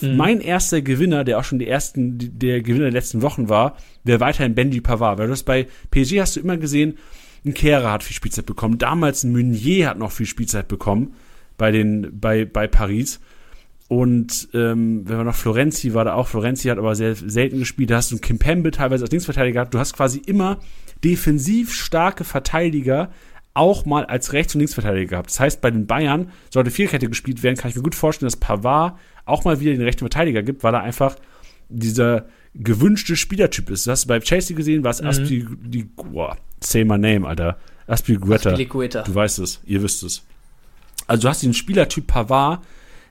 mhm. 0.00 0.16
mein 0.16 0.40
erster 0.40 0.82
Gewinner, 0.82 1.22
der 1.22 1.38
auch 1.38 1.44
schon 1.44 1.60
die 1.60 1.68
ersten, 1.68 2.18
der 2.36 2.62
Gewinner 2.62 2.86
der 2.86 2.92
letzten 2.92 3.22
Wochen 3.22 3.48
war, 3.48 3.76
wäre 4.02 4.18
weiterhin 4.18 4.56
Benji 4.56 4.80
Pavard. 4.80 5.20
Weil 5.20 5.28
du 5.28 5.32
hast 5.32 5.44
bei 5.44 5.68
PSG 5.92 6.18
hast 6.18 6.34
du 6.34 6.40
immer 6.40 6.56
gesehen, 6.56 6.98
ein 7.44 7.54
Kehrer 7.54 7.92
hat 7.92 8.02
viel 8.02 8.14
Spielzeit 8.14 8.46
bekommen. 8.46 8.78
Damals 8.78 9.24
ein 9.24 9.32
Meunier 9.32 9.88
hat 9.88 9.98
noch 9.98 10.12
viel 10.12 10.26
Spielzeit 10.26 10.68
bekommen 10.68 11.14
bei 11.56 11.70
den 11.70 12.18
bei 12.20 12.44
bei 12.44 12.66
Paris. 12.66 13.20
Und 13.88 14.48
ähm, 14.54 15.08
wenn 15.08 15.16
man 15.16 15.26
noch 15.26 15.34
Florenzi 15.34 15.94
war 15.94 16.04
da 16.04 16.14
auch, 16.14 16.28
Florenzi 16.28 16.68
hat 16.68 16.78
aber 16.78 16.94
sehr 16.94 17.16
selten 17.16 17.58
gespielt. 17.58 17.90
Da 17.90 17.96
hast 17.96 18.12
du 18.12 18.16
einen 18.16 18.20
Kimpembe 18.20 18.70
teilweise 18.70 19.02
als 19.02 19.10
Linksverteidiger 19.10 19.54
gehabt. 19.54 19.74
Du 19.74 19.80
hast 19.80 19.94
quasi 19.94 20.22
immer 20.24 20.58
defensiv 21.02 21.72
starke 21.72 22.22
Verteidiger 22.22 23.10
auch 23.52 23.84
mal 23.86 24.06
als 24.06 24.32
Rechts- 24.32 24.54
und 24.54 24.60
Linksverteidiger 24.60 25.06
gehabt. 25.10 25.30
Das 25.30 25.40
heißt, 25.40 25.60
bei 25.60 25.70
den 25.70 25.86
Bayern 25.86 26.30
sollte 26.50 26.70
Vierkette 26.70 27.08
gespielt 27.08 27.42
werden, 27.42 27.56
kann 27.56 27.70
ich 27.70 27.76
mir 27.76 27.82
gut 27.82 27.96
vorstellen, 27.96 28.28
dass 28.28 28.36
Pavard 28.36 28.96
auch 29.24 29.44
mal 29.44 29.60
wieder 29.60 29.72
den 29.72 29.82
rechten 29.82 30.00
Verteidiger 30.00 30.42
gibt, 30.42 30.62
weil 30.62 30.74
er 30.74 30.82
einfach 30.82 31.16
dieser 31.68 32.26
gewünschte 32.54 33.16
Spielertyp 33.16 33.70
ist. 33.70 33.86
Das 33.86 33.92
hast 33.92 34.04
du 34.04 34.08
bei 34.08 34.20
Chelsea 34.20 34.56
gesehen, 34.56 34.84
war 34.84 34.90
es 34.90 35.02
mhm. 35.02 35.08
Aspi, 35.08 35.46
die, 35.62 35.84
boah, 35.84 36.36
say 36.60 36.84
my 36.84 36.98
name, 36.98 37.26
Alter. 37.26 37.56
Aspilicueta. 37.86 38.50
Aspilicueta. 38.50 39.02
Du 39.02 39.14
weißt 39.14 39.40
es, 39.40 39.60
ihr 39.64 39.82
wisst 39.82 40.02
es. 40.02 40.24
Also 41.06 41.22
du 41.22 41.28
hast 41.28 41.42
den 41.42 41.54
Spielertyp 41.54 42.06
Pavard, 42.06 42.62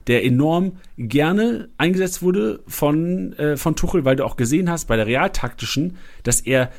der 0.07 0.23
enorm 0.23 0.73
gerne 0.97 1.69
eingesetzt 1.77 2.21
wurde 2.21 2.61
von, 2.67 3.34
äh, 3.34 3.57
von 3.57 3.76
Tuchel, 3.76 4.05
weil 4.05 4.15
du 4.15 4.26
auch 4.26 4.38
gesehen 4.38 4.69
hast 4.69 4.85
bei 4.85 4.95
der 4.95 5.05
realtaktischen, 5.05 5.97
dass 6.23 6.41
er 6.41 6.71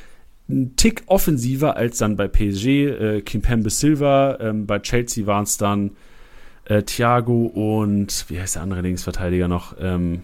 ein 0.49 0.75
Tick 0.75 1.03
offensiver 1.05 1.77
als 1.77 1.99
dann 1.99 2.17
bei 2.17 2.27
PSG, 2.27 2.67
äh, 2.67 3.21
Kimpembe 3.21 3.69
Silva, 3.69 4.37
ähm, 4.41 4.65
bei 4.65 4.79
Chelsea 4.79 5.25
waren 5.27 5.43
es 5.43 5.57
dann 5.57 5.91
äh, 6.65 6.83
Thiago 6.83 7.45
und 7.45 8.25
wie 8.27 8.39
heißt 8.39 8.55
der 8.55 8.63
andere 8.63 8.81
Linksverteidiger 8.81 9.47
noch? 9.47 9.75
Ähm, 9.79 10.23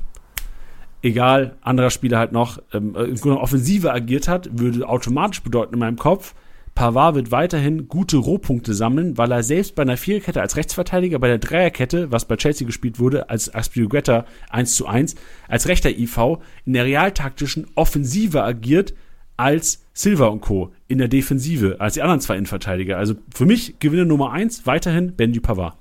egal, 1.01 1.55
anderer 1.61 1.89
Spieler 1.89 2.19
halt 2.19 2.31
noch 2.31 2.59
ähm, 2.73 2.95
offensiver 2.95 3.93
agiert 3.93 4.27
hat, 4.27 4.49
würde 4.51 4.87
automatisch 4.87 5.41
bedeuten 5.41 5.73
in 5.73 5.79
meinem 5.79 5.97
Kopf, 5.97 6.33
Pavard 6.77 7.15
wird 7.15 7.31
weiterhin 7.31 7.87
gute 7.87 8.17
Rohpunkte 8.17 8.75
sammeln, 8.75 9.17
weil 9.17 9.31
er 9.31 9.41
selbst 9.41 9.73
bei 9.73 9.81
einer 9.81 9.97
Viererkette 9.97 10.41
als 10.41 10.57
Rechtsverteidiger, 10.57 11.17
bei 11.17 11.27
der 11.27 11.39
Dreierkette, 11.39 12.11
was 12.11 12.25
bei 12.25 12.35
Chelsea 12.35 12.67
gespielt 12.67 12.99
wurde, 12.99 13.31
als 13.31 13.53
Aspilicueta 13.53 14.25
1 14.51 14.75
zu 14.75 14.85
1, 14.85 15.15
als 15.47 15.67
rechter 15.67 15.89
IV 15.89 16.37
in 16.65 16.73
der 16.73 16.85
realtaktischen 16.85 17.65
Offensive 17.73 18.43
agiert 18.43 18.93
als 19.37 19.87
Silva 19.93 20.27
und 20.27 20.41
Co. 20.41 20.71
in 20.87 20.99
der 20.99 21.07
Defensive, 21.07 21.77
als 21.79 21.95
die 21.95 22.03
anderen 22.03 22.21
zwei 22.21 22.35
Innenverteidiger. 22.35 22.99
Also 22.99 23.15
für 23.33 23.47
mich 23.47 23.79
Gewinner 23.79 24.05
Nummer 24.05 24.31
1 24.31 24.67
weiterhin 24.67 25.15
Benji 25.15 25.39
Pavard. 25.39 25.75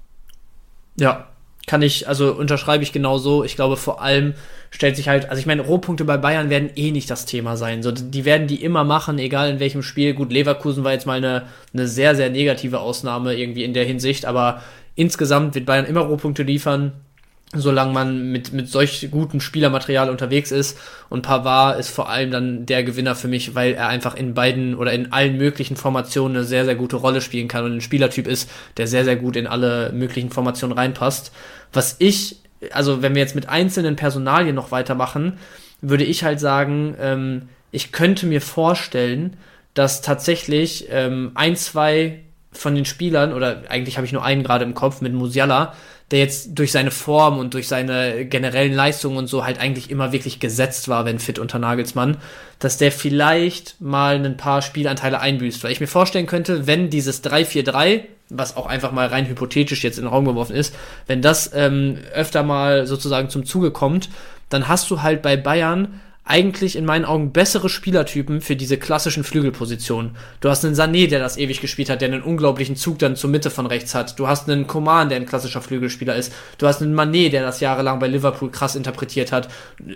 Ja, 0.98 1.28
kann 1.66 1.82
ich, 1.82 2.08
also 2.08 2.32
unterschreibe 2.32 2.84
ich 2.84 2.92
genauso. 2.92 3.42
Ich 3.42 3.56
glaube, 3.56 3.76
vor 3.76 4.00
allem 4.00 4.34
stellt 4.70 4.96
sich 4.96 5.08
halt, 5.08 5.28
also 5.28 5.40
ich 5.40 5.46
meine, 5.46 5.62
Rohpunkte 5.62 6.04
bei 6.04 6.16
Bayern 6.16 6.48
werden 6.48 6.70
eh 6.76 6.92
nicht 6.92 7.10
das 7.10 7.26
Thema 7.26 7.56
sein. 7.56 7.82
So, 7.82 7.90
die 7.90 8.24
werden 8.24 8.46
die 8.46 8.62
immer 8.62 8.84
machen, 8.84 9.18
egal 9.18 9.50
in 9.50 9.60
welchem 9.60 9.82
Spiel. 9.82 10.14
Gut, 10.14 10.32
Leverkusen 10.32 10.84
war 10.84 10.92
jetzt 10.92 11.06
mal 11.06 11.18
eine, 11.18 11.44
eine 11.74 11.88
sehr, 11.88 12.14
sehr 12.14 12.30
negative 12.30 12.80
Ausnahme 12.80 13.34
irgendwie 13.34 13.64
in 13.64 13.74
der 13.74 13.84
Hinsicht, 13.84 14.26
aber 14.26 14.62
insgesamt 14.94 15.54
wird 15.54 15.66
Bayern 15.66 15.86
immer 15.86 16.02
Rohpunkte 16.02 16.44
liefern 16.44 16.92
solange 17.54 17.92
man 17.92 18.32
mit, 18.32 18.52
mit 18.52 18.68
solch 18.68 19.08
gutem 19.10 19.40
Spielermaterial 19.40 20.10
unterwegs 20.10 20.50
ist. 20.50 20.78
Und 21.08 21.22
Pavard 21.22 21.78
ist 21.78 21.90
vor 21.90 22.08
allem 22.08 22.30
dann 22.30 22.66
der 22.66 22.82
Gewinner 22.82 23.14
für 23.14 23.28
mich, 23.28 23.54
weil 23.54 23.74
er 23.74 23.88
einfach 23.88 24.16
in 24.16 24.34
beiden 24.34 24.74
oder 24.74 24.92
in 24.92 25.12
allen 25.12 25.36
möglichen 25.36 25.76
Formationen 25.76 26.36
eine 26.36 26.46
sehr, 26.46 26.64
sehr 26.64 26.74
gute 26.74 26.96
Rolle 26.96 27.20
spielen 27.20 27.48
kann 27.48 27.64
und 27.64 27.76
ein 27.76 27.80
Spielertyp 27.80 28.26
ist, 28.26 28.50
der 28.76 28.86
sehr, 28.86 29.04
sehr 29.04 29.16
gut 29.16 29.36
in 29.36 29.46
alle 29.46 29.92
möglichen 29.92 30.30
Formationen 30.30 30.76
reinpasst. 30.76 31.32
Was 31.72 31.96
ich, 31.98 32.36
also 32.70 33.02
wenn 33.02 33.14
wir 33.14 33.22
jetzt 33.22 33.34
mit 33.34 33.48
einzelnen 33.48 33.96
Personalien 33.96 34.54
noch 34.54 34.70
weitermachen, 34.70 35.38
würde 35.80 36.04
ich 36.04 36.24
halt 36.24 36.40
sagen, 36.40 36.96
ähm, 37.00 37.48
ich 37.70 37.92
könnte 37.92 38.26
mir 38.26 38.40
vorstellen, 38.40 39.36
dass 39.74 40.00
tatsächlich 40.00 40.86
ähm, 40.90 41.32
ein, 41.34 41.56
zwei 41.56 42.20
von 42.56 42.74
den 42.74 42.84
Spielern, 42.84 43.32
oder 43.32 43.62
eigentlich 43.68 43.96
habe 43.96 44.06
ich 44.06 44.12
nur 44.12 44.24
einen 44.24 44.42
gerade 44.42 44.64
im 44.64 44.74
Kopf 44.74 45.00
mit 45.00 45.12
Musiala, 45.12 45.74
der 46.10 46.20
jetzt 46.20 46.50
durch 46.54 46.70
seine 46.70 46.92
Form 46.92 47.38
und 47.38 47.54
durch 47.54 47.66
seine 47.66 48.26
generellen 48.26 48.72
Leistungen 48.72 49.16
und 49.16 49.26
so 49.26 49.44
halt 49.44 49.58
eigentlich 49.58 49.90
immer 49.90 50.12
wirklich 50.12 50.38
gesetzt 50.38 50.88
war, 50.88 51.04
wenn 51.04 51.18
fit 51.18 51.38
unter 51.38 51.58
Nagelsmann, 51.58 52.18
dass 52.60 52.78
der 52.78 52.92
vielleicht 52.92 53.80
mal 53.80 54.24
ein 54.24 54.36
paar 54.36 54.62
Spielanteile 54.62 55.20
einbüßt. 55.20 55.64
Weil 55.64 55.72
ich 55.72 55.80
mir 55.80 55.88
vorstellen 55.88 56.26
könnte, 56.26 56.68
wenn 56.68 56.90
dieses 56.90 57.24
3-4-3, 57.24 58.02
was 58.28 58.56
auch 58.56 58.66
einfach 58.66 58.92
mal 58.92 59.08
rein 59.08 59.26
hypothetisch 59.26 59.82
jetzt 59.82 59.98
in 59.98 60.04
den 60.04 60.12
Raum 60.12 60.26
geworfen 60.26 60.54
ist, 60.54 60.74
wenn 61.08 61.22
das 61.22 61.50
ähm, 61.54 61.98
öfter 62.14 62.44
mal 62.44 62.86
sozusagen 62.86 63.28
zum 63.28 63.44
Zuge 63.44 63.72
kommt, 63.72 64.08
dann 64.48 64.68
hast 64.68 64.90
du 64.90 65.02
halt 65.02 65.22
bei 65.22 65.36
Bayern 65.36 66.00
eigentlich 66.28 66.74
in 66.74 66.84
meinen 66.84 67.04
Augen 67.04 67.30
bessere 67.30 67.68
Spielertypen 67.68 68.40
für 68.40 68.56
diese 68.56 68.78
klassischen 68.78 69.22
Flügelpositionen. 69.22 70.16
Du 70.40 70.48
hast 70.48 70.64
einen 70.64 70.74
Sané, 70.74 71.08
der 71.08 71.20
das 71.20 71.38
ewig 71.38 71.60
gespielt 71.60 71.88
hat, 71.88 72.00
der 72.00 72.08
einen 72.08 72.22
unglaublichen 72.22 72.74
Zug 72.74 72.98
dann 72.98 73.14
zur 73.14 73.30
Mitte 73.30 73.48
von 73.48 73.66
rechts 73.66 73.94
hat. 73.94 74.18
Du 74.18 74.26
hast 74.26 74.50
einen 74.50 74.66
Coman, 74.66 75.08
der 75.08 75.18
ein 75.18 75.26
klassischer 75.26 75.62
Flügelspieler 75.62 76.16
ist. 76.16 76.32
Du 76.58 76.66
hast 76.66 76.82
einen 76.82 76.94
Manet, 76.94 77.32
der 77.32 77.42
das 77.42 77.60
jahrelang 77.60 78.00
bei 78.00 78.08
Liverpool 78.08 78.50
krass 78.50 78.74
interpretiert 78.74 79.30
hat. 79.30 79.48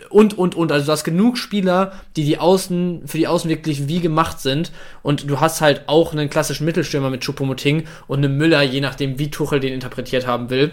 Und, 0.09 0.39
und, 0.39 0.55
und. 0.55 0.70
Also 0.70 0.86
du 0.86 0.93
hast 0.93 1.02
genug 1.02 1.36
Spieler, 1.36 1.93
die 2.16 2.24
die 2.24 2.39
Außen, 2.39 3.02
für 3.07 3.19
die 3.19 3.27
Außen 3.27 3.51
wirklich 3.51 3.89
wie 3.89 4.01
gemacht 4.01 4.39
sind. 4.39 4.70
Und 5.02 5.28
du 5.28 5.40
hast 5.40 5.61
halt 5.61 5.82
auch 5.89 6.12
einen 6.12 6.31
klassischen 6.31 6.65
Mittelstürmer 6.65 7.11
mit 7.11 7.24
Choupo-Moting 7.24 7.85
und 8.07 8.24
einen 8.24 8.36
Müller, 8.36 8.62
je 8.62 8.81
nachdem, 8.81 9.19
wie 9.19 9.31
Tuchel 9.31 9.59
den 9.59 9.73
interpretiert 9.73 10.28
haben 10.28 10.48
will 10.48 10.70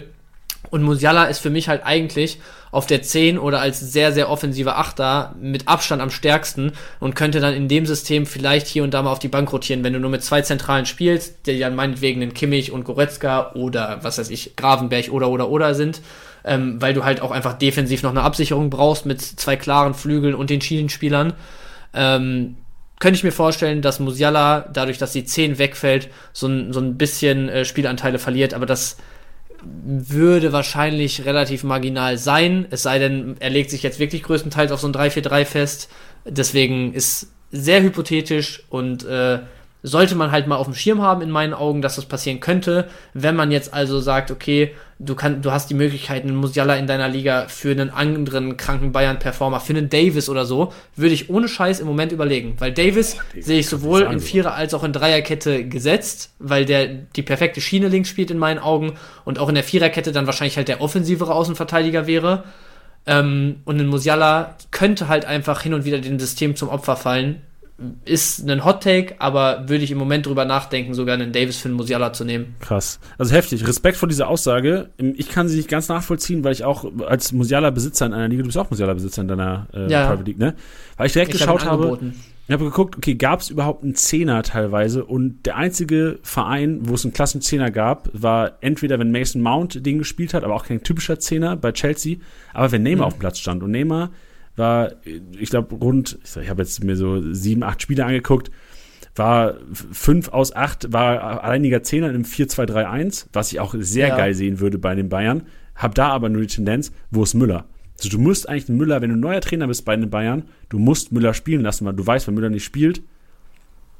Und 0.70 0.82
Musiala 0.82 1.24
ist 1.24 1.38
für 1.38 1.50
mich 1.50 1.68
halt 1.68 1.84
eigentlich 1.84 2.38
auf 2.70 2.86
der 2.86 3.02
10 3.02 3.38
oder 3.38 3.60
als 3.60 3.80
sehr, 3.80 4.12
sehr 4.12 4.30
offensiver 4.30 4.78
Achter 4.78 5.34
mit 5.40 5.68
Abstand 5.68 6.02
am 6.02 6.10
stärksten 6.10 6.72
und 7.00 7.14
könnte 7.14 7.40
dann 7.40 7.54
in 7.54 7.68
dem 7.68 7.86
System 7.86 8.26
vielleicht 8.26 8.66
hier 8.66 8.84
und 8.84 8.92
da 8.92 9.02
mal 9.02 9.12
auf 9.12 9.18
die 9.18 9.28
Bank 9.28 9.52
rotieren, 9.52 9.84
wenn 9.84 9.92
du 9.92 10.00
nur 10.00 10.10
mit 10.10 10.22
zwei 10.22 10.42
Zentralen 10.42 10.86
spielst, 10.86 11.46
die 11.46 11.58
dann 11.58 11.74
meinetwegen 11.74 12.20
in 12.22 12.34
Kimmich 12.34 12.72
und 12.72 12.84
Goretzka 12.84 13.52
oder 13.54 14.00
was 14.02 14.18
weiß 14.18 14.30
ich, 14.30 14.56
Gravenberg 14.56 15.10
oder 15.10 15.30
oder 15.30 15.48
oder 15.48 15.74
sind, 15.74 16.02
ähm, 16.44 16.80
weil 16.80 16.94
du 16.94 17.04
halt 17.04 17.22
auch 17.22 17.30
einfach 17.30 17.54
defensiv 17.54 18.02
noch 18.02 18.10
eine 18.10 18.22
Absicherung 18.22 18.70
brauchst 18.70 19.06
mit 19.06 19.22
zwei 19.22 19.56
klaren 19.56 19.94
Flügeln 19.94 20.34
und 20.34 20.50
den 20.50 20.60
Schienenspielern. 20.60 21.32
Ähm, 21.94 22.56
könnte 23.00 23.16
ich 23.16 23.24
mir 23.24 23.32
vorstellen, 23.32 23.80
dass 23.80 24.00
Musiala, 24.00 24.68
dadurch, 24.72 24.98
dass 24.98 25.12
die 25.12 25.24
10 25.24 25.58
wegfällt, 25.58 26.08
so 26.32 26.48
ein, 26.48 26.72
so 26.72 26.80
ein 26.80 26.98
bisschen 26.98 27.48
äh, 27.48 27.64
Spielanteile 27.64 28.18
verliert, 28.18 28.54
aber 28.54 28.66
das 28.66 28.96
würde 29.84 30.52
wahrscheinlich 30.52 31.24
relativ 31.24 31.64
marginal 31.64 32.18
sein, 32.18 32.66
es 32.70 32.82
sei 32.82 32.98
denn, 32.98 33.36
er 33.40 33.50
legt 33.50 33.70
sich 33.70 33.82
jetzt 33.82 33.98
wirklich 33.98 34.22
größtenteils 34.22 34.72
auf 34.72 34.80
so 34.80 34.88
ein 34.88 34.94
3-4-3 34.94 35.44
fest. 35.44 35.90
Deswegen 36.24 36.92
ist 36.92 37.32
sehr 37.50 37.82
hypothetisch 37.82 38.64
und 38.68 39.04
äh, 39.04 39.40
sollte 39.82 40.14
man 40.14 40.30
halt 40.30 40.46
mal 40.46 40.56
auf 40.56 40.66
dem 40.66 40.74
Schirm 40.74 41.02
haben 41.02 41.22
in 41.22 41.30
meinen 41.30 41.54
Augen, 41.54 41.82
dass 41.82 41.96
das 41.96 42.06
passieren 42.06 42.40
könnte. 42.40 42.88
Wenn 43.14 43.36
man 43.36 43.50
jetzt 43.50 43.72
also 43.72 44.00
sagt, 44.00 44.30
okay, 44.30 44.74
du 44.98 45.14
kannst, 45.14 45.44
du 45.44 45.52
hast 45.52 45.70
die 45.70 45.74
Möglichkeit, 45.74 46.24
einen 46.24 46.34
Musiala 46.34 46.74
in 46.76 46.86
deiner 46.86 47.08
Liga 47.08 47.46
für 47.48 47.70
einen 47.70 47.90
anderen 47.90 48.56
kranken 48.56 48.92
Bayern-Performer, 48.92 49.60
für 49.60 49.72
einen 49.72 49.88
Davis 49.88 50.28
oder 50.28 50.44
so, 50.44 50.72
würde 50.96 51.14
ich 51.14 51.30
ohne 51.30 51.48
Scheiß 51.48 51.80
im 51.80 51.86
Moment 51.86 52.12
überlegen. 52.12 52.56
Weil 52.58 52.72
Davis 52.72 53.16
oh, 53.18 53.40
sehe 53.40 53.60
ich 53.60 53.68
sowohl 53.68 54.02
in 54.02 54.20
Vierer- 54.20 54.54
als 54.54 54.74
auch 54.74 54.84
in 54.84 54.92
Dreierkette 54.92 55.68
gesetzt, 55.68 56.32
weil 56.38 56.64
der 56.64 56.86
die 56.88 57.22
perfekte 57.22 57.60
Schiene 57.60 57.88
links 57.88 58.08
spielt 58.08 58.30
in 58.30 58.38
meinen 58.38 58.58
Augen 58.58 58.94
und 59.24 59.38
auch 59.38 59.48
in 59.48 59.54
der 59.54 59.64
Viererkette 59.64 60.12
dann 60.12 60.26
wahrscheinlich 60.26 60.56
halt 60.56 60.68
der 60.68 60.80
offensivere 60.80 61.34
Außenverteidiger 61.34 62.06
wäre. 62.06 62.44
Ähm, 63.06 63.60
und 63.64 63.80
ein 63.80 63.86
Musiala 63.86 64.56
könnte 64.70 65.08
halt 65.08 65.24
einfach 65.24 65.62
hin 65.62 65.74
und 65.74 65.84
wieder 65.84 65.98
dem 65.98 66.18
System 66.18 66.56
zum 66.56 66.68
Opfer 66.68 66.96
fallen, 66.96 67.42
ist 68.04 68.48
ein 68.48 68.64
Hot 68.64 68.82
Take, 68.82 69.14
aber 69.18 69.68
würde 69.68 69.84
ich 69.84 69.92
im 69.92 69.98
Moment 69.98 70.26
drüber 70.26 70.44
nachdenken, 70.44 70.94
sogar 70.94 71.14
einen 71.14 71.32
Davis 71.32 71.58
für 71.58 71.68
einen 71.68 71.76
Musiala 71.76 72.12
zu 72.12 72.24
nehmen. 72.24 72.56
Krass. 72.58 72.98
Also 73.18 73.32
heftig. 73.32 73.66
Respekt 73.66 73.96
vor 73.96 74.08
dieser 74.08 74.28
Aussage. 74.28 74.90
Ich 74.96 75.28
kann 75.28 75.48
sie 75.48 75.56
nicht 75.56 75.68
ganz 75.68 75.88
nachvollziehen, 75.88 76.42
weil 76.42 76.52
ich 76.52 76.64
auch 76.64 76.84
als 77.06 77.32
Musiala-Besitzer 77.32 78.06
in 78.06 78.14
einer 78.14 78.28
Liga, 78.28 78.42
du 78.42 78.48
bist 78.48 78.58
auch 78.58 78.70
Musiala-Besitzer 78.70 79.22
in 79.22 79.28
deiner 79.28 79.68
äh, 79.72 79.88
ja. 79.88 80.08
Private 80.08 80.24
League, 80.24 80.38
ne? 80.38 80.54
Weil 80.96 81.06
ich 81.06 81.12
direkt 81.12 81.32
ich 81.32 81.38
geschaut 81.40 81.64
hab 81.64 81.72
habe. 81.72 81.98
Ich 82.48 82.52
habe 82.52 82.64
geguckt, 82.64 82.96
okay, 82.96 83.14
gab 83.14 83.40
es 83.40 83.50
überhaupt 83.50 83.84
einen 83.84 83.94
Zehner 83.94 84.42
teilweise? 84.42 85.04
Und 85.04 85.44
der 85.44 85.56
einzige 85.56 86.18
Verein, 86.22 86.80
wo 86.88 86.94
es 86.94 87.04
einen 87.04 87.12
klassen 87.12 87.42
Zehner 87.42 87.70
gab, 87.70 88.08
war 88.14 88.52
entweder, 88.62 88.98
wenn 88.98 89.12
Mason 89.12 89.42
Mount 89.42 89.84
den 89.84 89.98
gespielt 89.98 90.32
hat, 90.32 90.44
aber 90.44 90.54
auch 90.54 90.64
kein 90.64 90.82
typischer 90.82 91.20
Zehner 91.20 91.56
bei 91.56 91.72
Chelsea, 91.72 92.16
aber 92.54 92.72
wenn 92.72 92.82
Neymar 92.82 93.04
mhm. 93.04 93.08
auf 93.08 93.14
dem 93.14 93.20
Platz 93.20 93.38
stand. 93.38 93.62
Und 93.62 93.70
Neymar 93.70 94.10
war, 94.58 94.92
ich 95.04 95.50
glaube, 95.50 95.74
rund, 95.76 96.18
ich, 96.24 96.36
ich 96.36 96.50
habe 96.50 96.62
jetzt 96.62 96.82
mir 96.82 96.96
so 96.96 97.32
sieben, 97.32 97.62
acht 97.62 97.82
Spiele 97.82 98.04
angeguckt, 98.04 98.50
war 99.14 99.54
fünf 99.72 100.28
aus 100.28 100.54
acht, 100.54 100.92
war 100.92 101.42
alleiniger 101.42 101.82
Zehner 101.82 102.10
im 102.10 102.24
4-2-3-1, 102.24 103.26
was 103.32 103.52
ich 103.52 103.60
auch 103.60 103.74
sehr 103.78 104.08
ja. 104.08 104.16
geil 104.16 104.34
sehen 104.34 104.60
würde 104.60 104.78
bei 104.78 104.94
den 104.94 105.08
Bayern. 105.08 105.42
Hab 105.74 105.94
da 105.94 106.08
aber 106.08 106.28
nur 106.28 106.42
die 106.42 106.48
Tendenz, 106.48 106.92
wo 107.10 107.22
ist 107.22 107.34
Müller? 107.34 107.66
Also 107.98 108.10
du 108.10 108.18
musst 108.18 108.48
eigentlich 108.48 108.68
Müller, 108.68 109.02
wenn 109.02 109.10
du 109.10 109.16
neuer 109.16 109.40
Trainer 109.40 109.66
bist 109.66 109.84
bei 109.84 109.96
den 109.96 110.08
Bayern, 110.08 110.44
du 110.68 110.78
musst 110.78 111.10
Müller 111.10 111.34
spielen 111.34 111.62
lassen, 111.62 111.84
weil 111.84 111.94
du 111.94 112.06
weißt, 112.06 112.26
wenn 112.28 112.34
Müller 112.34 112.50
nicht 112.50 112.64
spielt, 112.64 113.02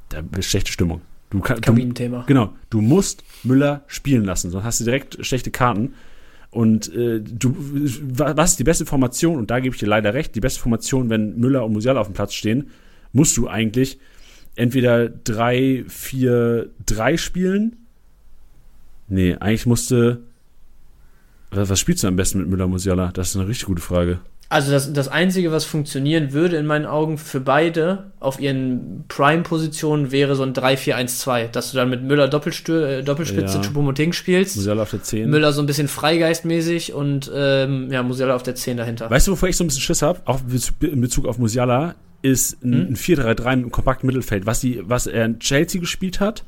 da 0.09 0.23
ist 0.37 0.47
schlechte 0.47 0.73
Stimmung. 0.73 1.01
Du 1.31 1.41
kannst, 1.41 1.63
Kabinenthema. 1.63 2.25
Genau, 2.27 2.55
du 2.71 2.81
musst 2.81 3.23
Müller 3.43 3.83
spielen 3.87 4.25
lassen, 4.25 4.51
sonst 4.51 4.65
hast 4.65 4.81
du 4.81 4.85
direkt 4.85 5.25
schlechte 5.27 5.51
Karten. 5.51 5.95
Und 6.51 6.93
äh, 6.95 7.21
du, 7.21 7.55
was 7.59 8.51
ist 8.53 8.59
die 8.59 8.65
beste 8.65 8.87
Formation? 8.87 9.37
Und 9.37 9.51
da 9.51 9.61
gebe 9.61 9.75
ich 9.75 9.81
dir 9.81 9.89
leider 9.89 10.15
recht. 10.15 10.35
Die 10.35 10.41
beste 10.41 10.61
Formation, 10.61 11.11
wenn 11.11 11.39
Müller 11.39 11.65
und 11.65 11.73
Musiala 11.73 12.01
auf 12.01 12.09
dem 12.09 12.15
Platz 12.15 12.35
stehen, 12.35 12.71
musst 13.13 13.37
du 13.37 13.49
eigentlich 13.49 13.99
entweder 14.57 15.09
3, 15.09 15.85
4, 15.87 16.71
3 16.87 17.17
spielen. 17.17 17.77
Nee, 19.09 19.37
eigentlich 19.37 19.67
musste. 19.67 20.23
Was, 21.51 21.69
was 21.69 21.81
spielst 21.81 22.03
du 22.03 22.09
am 22.09 22.17
besten 22.17 22.39
mit 22.39 22.49
Müller 22.49 22.65
und 22.65 22.73
Musiala? 22.73 23.11
Das 23.13 23.31
ist 23.31 23.37
eine 23.37 23.49
richtig 23.49 23.67
gute 23.67 23.83
Frage. 23.83 24.21
Also 24.51 24.73
das, 24.73 24.93
das 24.95 25.09
Einzige, 25.09 25.53
was 25.53 25.67
funktionieren 25.67 26.33
würde 26.33 26.57
in 26.57 26.65
meinen 26.65 26.87
Augen 26.87 27.19
für 27.19 27.41
beide 27.41 28.13
auf 28.19 28.41
ihren 28.41 29.05
Prime-Positionen 29.09 30.11
wäre 30.11 30.37
so 30.37 30.43
ein 30.43 30.55
3-4-1-2, 30.55 31.49
dass 31.49 31.71
du 31.71 31.77
dann 31.77 31.91
mit 31.91 32.03
Müller 32.03 32.29
Doppelstür, 32.29 32.89
äh, 32.89 33.03
Doppelspitze 33.03 33.59
ja. 33.59 33.63
Choupo-Moting 33.63 34.15
spielst. 34.15 34.57
Musiala 34.57 34.83
auf 34.83 34.91
der 34.91 35.03
10. 35.03 35.29
Müller 35.29 35.53
so 35.53 35.61
ein 35.61 35.67
bisschen 35.67 35.87
freigeistmäßig 35.87 36.95
und 36.95 37.31
ähm, 37.35 37.93
ja, 37.93 38.03
Musiala 38.03 38.35
auf 38.35 38.43
der 38.43 38.55
10 38.55 38.79
dahinter. 38.79 39.11
Weißt 39.11 39.27
du, 39.27 39.33
wovor 39.33 39.51
ich 39.51 39.57
so 39.57 39.65
ein 39.65 39.67
bisschen 39.67 39.83
Schiss 39.83 40.01
habe? 40.01 40.21
Auch 40.25 40.41
in 40.81 41.01
Bezug 41.03 41.27
auf 41.27 41.37
Musiala 41.37 41.95
ist 42.23 42.65
ein, 42.65 42.73
hm? 42.73 42.87
ein 42.93 42.97
4-3-3 42.97 43.53
im 43.53 43.71
kompakten 43.71 44.07
Mittelfeld, 44.07 44.47
was, 44.47 44.61
die, 44.61 44.81
was 44.83 45.07
er 45.07 45.27
in 45.27 45.41
Chelsea 45.41 45.79
gespielt 45.79 46.21
hat 46.21 46.45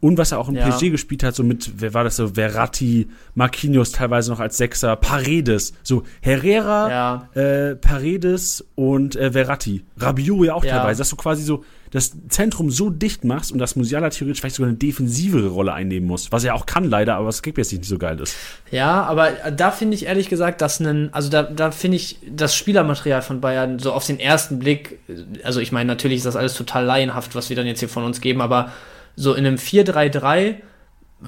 und 0.00 0.16
was 0.16 0.32
er 0.32 0.38
auch 0.38 0.48
im 0.48 0.54
ja. 0.54 0.68
PSG 0.68 0.90
gespielt 0.90 1.22
hat, 1.24 1.34
so 1.34 1.42
mit, 1.42 1.80
wer 1.80 1.92
war 1.92 2.04
das 2.04 2.16
so, 2.16 2.28
Verratti, 2.28 3.08
Marquinhos 3.34 3.92
teilweise 3.92 4.30
noch 4.30 4.40
als 4.40 4.56
Sechser, 4.56 4.94
Paredes, 4.96 5.72
so 5.82 6.04
Herrera, 6.20 7.28
ja. 7.34 7.40
äh, 7.42 7.76
Paredes 7.76 8.64
und 8.76 9.16
äh, 9.16 9.32
Verratti. 9.32 9.84
Rabiot 9.96 10.46
ja 10.46 10.54
auch 10.54 10.64
ja. 10.64 10.78
teilweise, 10.78 10.98
dass 10.98 11.10
du 11.10 11.16
quasi 11.16 11.42
so 11.42 11.64
das 11.90 12.12
Zentrum 12.28 12.70
so 12.70 12.90
dicht 12.90 13.24
machst 13.24 13.50
und 13.50 13.58
dass 13.58 13.74
Musiala 13.74 14.10
theoretisch 14.10 14.40
vielleicht 14.40 14.56
sogar 14.56 14.68
eine 14.68 14.76
defensivere 14.78 15.48
Rolle 15.48 15.72
einnehmen 15.72 16.06
muss, 16.06 16.30
was 16.30 16.44
er 16.44 16.54
auch 16.54 16.66
kann 16.66 16.84
leider, 16.84 17.16
aber 17.16 17.26
was 17.26 17.42
jetzt 17.44 17.72
nicht 17.72 17.84
so 17.86 17.98
geil 17.98 18.20
ist. 18.20 18.36
Ja, 18.70 19.02
aber 19.04 19.30
da 19.50 19.70
finde 19.70 19.94
ich 19.94 20.06
ehrlich 20.06 20.28
gesagt, 20.28 20.60
dass 20.60 20.80
ein, 20.80 21.12
also 21.12 21.30
da, 21.30 21.42
da 21.42 21.70
finde 21.70 21.96
ich 21.96 22.18
das 22.30 22.54
Spielermaterial 22.54 23.22
von 23.22 23.40
Bayern 23.40 23.78
so 23.78 23.92
auf 23.92 24.06
den 24.06 24.20
ersten 24.20 24.58
Blick, 24.58 24.98
also 25.42 25.60
ich 25.60 25.72
meine, 25.72 25.86
natürlich 25.86 26.18
ist 26.18 26.26
das 26.26 26.36
alles 26.36 26.54
total 26.54 26.84
laienhaft, 26.84 27.34
was 27.34 27.48
wir 27.48 27.56
dann 27.56 27.66
jetzt 27.66 27.80
hier 27.80 27.88
von 27.88 28.04
uns 28.04 28.20
geben, 28.20 28.42
aber 28.42 28.70
so 29.18 29.34
in 29.34 29.44
einem 29.44 29.56
4-3-3 29.56 30.56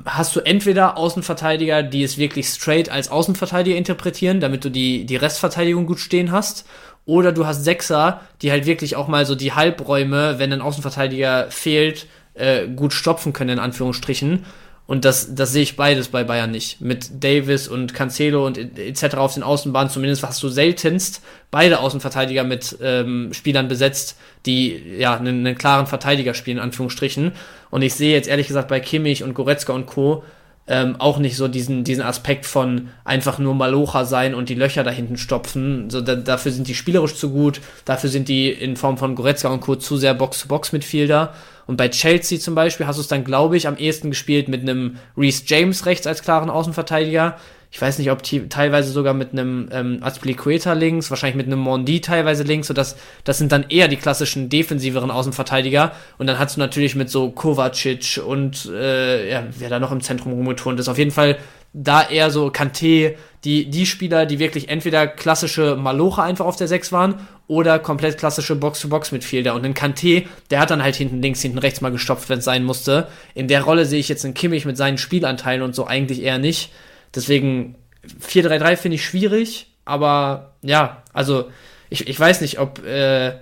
hast 0.05 0.37
du 0.37 0.41
entweder 0.41 0.97
Außenverteidiger, 0.97 1.83
die 1.83 2.05
es 2.05 2.17
wirklich 2.17 2.47
straight 2.47 2.89
als 2.89 3.11
Außenverteidiger 3.11 3.77
interpretieren, 3.77 4.39
damit 4.39 4.65
du 4.65 4.71
die, 4.71 5.05
die 5.05 5.17
Restverteidigung 5.17 5.87
gut 5.87 5.99
stehen 5.99 6.31
hast. 6.31 6.67
Oder 7.05 7.33
du 7.33 7.47
hast 7.47 7.65
Sechser, 7.65 8.21
die 8.43 8.53
halt 8.53 8.67
wirklich 8.67 8.95
auch 8.95 9.09
mal 9.09 9.27
so 9.27 9.35
die 9.35 9.53
Halbräume, 9.53 10.39
wenn 10.39 10.53
ein 10.53 10.61
Außenverteidiger 10.61 11.51
fehlt, 11.51 12.07
äh, 12.35 12.69
gut 12.69 12.93
stopfen 12.93 13.33
können, 13.33 13.51
in 13.51 13.59
Anführungsstrichen. 13.59 14.45
Und 14.91 15.05
das, 15.05 15.37
das 15.37 15.53
sehe 15.53 15.63
ich 15.63 15.77
beides 15.77 16.09
bei 16.09 16.25
Bayern 16.25 16.51
nicht. 16.51 16.81
Mit 16.81 17.23
Davis 17.23 17.69
und 17.69 17.95
Cancelo 17.95 18.45
und 18.45 18.59
etc. 18.59 19.15
auf 19.19 19.35
den 19.35 19.45
Außenbahnen 19.45 19.89
zumindest 19.89 20.25
hast 20.25 20.43
du 20.43 20.49
seltenst 20.49 21.23
beide 21.53 21.79
Außenverteidiger 21.79 22.43
mit 22.43 22.77
ähm, 22.83 23.33
Spielern 23.33 23.69
besetzt, 23.69 24.19
die 24.47 24.83
ja 24.99 25.17
einen, 25.17 25.47
einen 25.47 25.57
klaren 25.57 25.87
Verteidiger 25.87 26.35
spielen, 26.35 26.57
in 26.57 26.65
Anführungsstrichen. 26.65 27.31
Und 27.71 27.83
ich 27.83 27.95
sehe 27.95 28.13
jetzt 28.13 28.29
ehrlich 28.29 28.49
gesagt 28.49 28.67
bei 28.67 28.81
Kimmich 28.81 29.23
und 29.23 29.35
Goretzka 29.35 29.73
und 29.73 29.87
Co. 29.87 30.25
Ähm, 30.67 30.97
auch 30.99 31.19
nicht 31.19 31.37
so 31.37 31.47
diesen, 31.47 31.85
diesen 31.85 32.03
Aspekt 32.03 32.45
von 32.45 32.89
einfach 33.05 33.39
nur 33.39 33.55
Malocha 33.55 34.05
sein 34.05 34.35
und 34.35 34.49
die 34.49 34.55
Löcher 34.57 34.83
da 34.83 34.91
hinten 34.91 35.19
stopfen. 35.19 35.89
So, 35.91 36.01
da, 36.01 36.17
dafür 36.17 36.51
sind 36.51 36.67
die 36.67 36.75
spielerisch 36.75 37.15
zu 37.15 37.31
gut, 37.31 37.61
dafür 37.85 38.11
sind 38.11 38.29
die 38.29 38.51
in 38.51 38.75
Form 38.75 38.99
von 38.99 39.15
Goretzka 39.15 39.51
und 39.51 39.61
Co. 39.61 39.77
zu 39.77 39.97
sehr 39.97 40.15
Box-to-Box-Midfielder. 40.15 41.33
Und 41.71 41.77
bei 41.77 41.89
Chelsea 41.89 42.41
zum 42.41 42.57
Beispiel 42.57 42.89
hast 42.89 42.97
du 42.97 43.01
es 43.01 43.07
dann, 43.07 43.23
glaube 43.23 43.57
ich, 43.57 43.69
am 43.69 43.77
ehesten 43.77 44.11
gespielt 44.11 44.49
mit 44.49 44.63
einem 44.63 44.97
Reese 45.17 45.45
James 45.47 45.87
rechts 45.87 46.05
als 46.05 46.21
klaren 46.21 46.51
Außenverteidiger. 46.51 47.37
Ich 47.71 47.81
weiß 47.81 48.01
nicht, 48.01 48.11
ob 48.11 48.25
teilweise 48.25 48.91
sogar 48.91 49.15
mit 49.15 49.31
einem 49.31 49.69
ähm, 49.71 49.99
Azpilicueta 50.01 50.73
links, 50.73 51.11
wahrscheinlich 51.11 51.37
mit 51.37 51.47
einem 51.47 51.61
Mondi 51.61 52.01
teilweise 52.01 52.43
links. 52.43 52.67
So 52.67 52.75
das, 52.75 52.97
das 53.23 53.39
sind 53.39 53.53
dann 53.53 53.67
eher 53.69 53.87
die 53.87 53.99
klassischen 53.99 54.49
defensiveren 54.49 55.13
Außenverteidiger. 55.13 55.93
Und 56.19 56.27
dann 56.27 56.41
hast 56.41 56.57
du 56.57 56.61
natürlich 56.61 56.97
mit 56.97 57.09
so 57.09 57.31
Kovacic 57.31 58.21
und 58.27 58.67
äh, 58.67 59.31
ja, 59.31 59.45
wer 59.57 59.69
da 59.69 59.79
noch 59.79 59.93
im 59.93 60.01
Zentrum 60.01 60.33
rumgeturnt 60.33 60.81
ist. 60.81 60.89
Auf 60.89 60.99
jeden 60.99 61.13
Fall 61.13 61.39
da 61.73 62.09
eher 62.09 62.31
so 62.31 62.49
Kanté, 62.49 63.17
die, 63.45 63.71
die 63.71 63.87
Spieler, 63.87 64.27
die 64.27 64.39
wirklich 64.39 64.69
entweder 64.69 65.07
klassische 65.07 65.77
Maloche 65.77 66.23
einfach 66.23 66.47
auf 66.47 66.57
der 66.57 66.69
6 66.69 66.93
waren 66.93 67.27
oder 67.47 67.79
komplett 67.79 68.19
klassische 68.19 68.57
Box-to-Box-Midfielder. 68.57 69.55
Und 69.55 69.65
ein 69.65 69.75
Kanté, 69.75 70.27
der 70.51 70.61
hat 70.61 70.71
dann 70.71 70.83
halt 70.83 70.97
hinten 70.97 71.23
links, 71.23 71.41
hinten 71.43 71.59
rechts 71.59 71.81
mal 71.81 71.91
gestopft, 71.91 72.29
wenn 72.29 72.41
es 72.41 72.45
sein 72.45 72.65
musste. 72.65 73.09
In 73.35 73.49
der 73.49 73.63
Rolle 73.63 73.87
sehe 73.87 74.01
ich 74.01 74.09
jetzt 74.09 74.25
einen 74.25 74.35
Kimmich 74.35 74.67
mit 74.67 74.77
seinen 74.77 74.99
Spielanteilen 74.99 75.63
und 75.63 75.75
so 75.75 75.87
eigentlich 75.87 76.23
eher 76.23 76.39
nicht. 76.39 76.73
Deswegen 77.15 77.77
4-3-3 78.23 78.77
finde 78.77 78.95
ich 78.97 79.05
schwierig, 79.05 79.73
aber 79.85 80.55
ja, 80.63 81.03
also 81.13 81.51
ich, 81.89 82.09
ich 82.09 82.19
weiß 82.19 82.41
nicht, 82.41 82.59
ob 82.59 82.85
äh, 82.85 83.33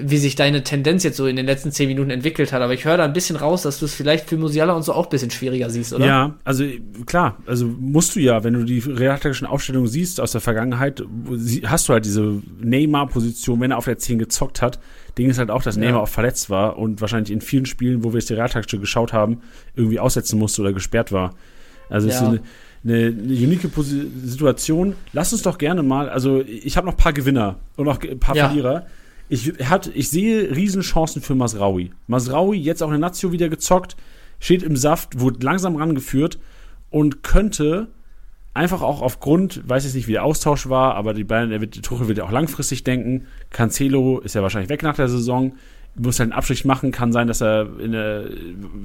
wie 0.00 0.18
sich 0.18 0.36
deine 0.36 0.62
Tendenz 0.62 1.02
jetzt 1.02 1.16
so 1.16 1.26
in 1.26 1.34
den 1.34 1.44
letzten 1.44 1.72
zehn 1.72 1.88
Minuten 1.88 2.10
entwickelt 2.10 2.52
hat. 2.52 2.62
Aber 2.62 2.72
ich 2.72 2.84
höre 2.84 2.98
da 2.98 3.04
ein 3.04 3.12
bisschen 3.12 3.34
raus, 3.34 3.62
dass 3.62 3.80
du 3.80 3.86
es 3.86 3.94
vielleicht 3.94 4.28
für 4.28 4.36
Musiala 4.36 4.74
und 4.74 4.84
so 4.84 4.92
auch 4.92 5.06
ein 5.06 5.10
bisschen 5.10 5.32
schwieriger 5.32 5.70
siehst, 5.70 5.92
oder? 5.92 6.06
Ja, 6.06 6.34
also 6.44 6.64
klar, 7.04 7.38
also 7.46 7.66
musst 7.66 8.14
du 8.14 8.20
ja, 8.20 8.44
wenn 8.44 8.54
du 8.54 8.62
die 8.62 8.78
realtaktischen 8.78 9.44
Aufstellungen 9.44 9.88
siehst 9.88 10.20
aus 10.20 10.30
der 10.30 10.40
Vergangenheit, 10.40 11.02
hast 11.64 11.88
du 11.88 11.94
halt 11.94 12.04
diese 12.04 12.40
Neymar-Position, 12.60 13.60
wenn 13.60 13.72
er 13.72 13.78
auf 13.78 13.86
der 13.86 13.98
10 13.98 14.20
gezockt 14.20 14.62
hat. 14.62 14.78
Ding 15.18 15.28
ist 15.28 15.38
halt 15.38 15.50
auch, 15.50 15.64
dass 15.64 15.74
ja. 15.74 15.82
Neymar 15.82 16.02
auch 16.02 16.08
verletzt 16.08 16.48
war 16.48 16.78
und 16.78 17.00
wahrscheinlich 17.00 17.32
in 17.32 17.40
vielen 17.40 17.66
Spielen, 17.66 18.04
wo 18.04 18.12
wir 18.12 18.18
es 18.18 18.26
die 18.26 18.34
realtaktische 18.34 18.78
geschaut 18.78 19.12
haben, 19.12 19.40
irgendwie 19.74 19.98
aussetzen 19.98 20.38
musste 20.38 20.62
oder 20.62 20.72
gesperrt 20.72 21.10
war. 21.10 21.34
Also 21.90 22.06
ja. 22.06 22.14
ist 22.14 22.20
so 22.20 22.26
eine, 22.26 22.40
eine, 22.84 23.06
eine 23.06 23.34
unique 23.34 23.68
Situation. 24.22 24.94
Lass 25.12 25.32
uns 25.32 25.42
doch 25.42 25.58
gerne 25.58 25.82
mal, 25.82 26.08
also 26.08 26.40
ich 26.40 26.76
habe 26.76 26.86
noch 26.86 26.94
ein 26.94 26.98
paar 26.98 27.12
Gewinner 27.12 27.56
und 27.74 27.86
noch 27.86 28.00
ein 28.00 28.20
paar 28.20 28.36
ja. 28.36 28.46
Verlierer. 28.46 28.86
Ich, 29.32 29.50
hat, 29.70 29.90
ich 29.94 30.10
sehe 30.10 30.54
Riesenchancen 30.54 31.22
für 31.22 31.34
Masraui. 31.34 31.92
Masraui, 32.06 32.58
jetzt 32.58 32.82
auch 32.82 32.88
in 32.88 33.00
der 33.00 33.00
Nazio 33.00 33.32
wieder 33.32 33.48
gezockt, 33.48 33.96
steht 34.40 34.62
im 34.62 34.76
Saft, 34.76 35.20
wurde 35.20 35.42
langsam 35.42 35.76
rangeführt 35.76 36.38
und 36.90 37.22
könnte 37.22 37.88
einfach 38.52 38.82
auch 38.82 39.00
aufgrund, 39.00 39.66
weiß 39.66 39.86
ich 39.86 39.94
nicht, 39.94 40.06
wie 40.06 40.12
der 40.12 40.24
Austausch 40.24 40.68
war, 40.68 40.96
aber 40.96 41.14
die 41.14 41.24
Bayern, 41.24 41.48
der 41.48 41.62
wird, 41.62 41.82
Tuchel 41.82 42.08
wird 42.08 42.18
ja 42.18 42.24
auch 42.24 42.30
langfristig 42.30 42.84
denken. 42.84 43.26
Cancelo 43.48 44.18
ist 44.18 44.34
ja 44.34 44.42
wahrscheinlich 44.42 44.68
weg 44.68 44.82
nach 44.82 44.96
der 44.96 45.08
Saison 45.08 45.54
muss 45.94 46.18
halt 46.18 46.30
einen 46.30 46.38
Abstrich 46.38 46.64
machen. 46.64 46.90
Kann 46.90 47.12
sein, 47.12 47.26
dass 47.26 47.42
er 47.42 47.68
in 47.78 47.92
der, 47.92 48.28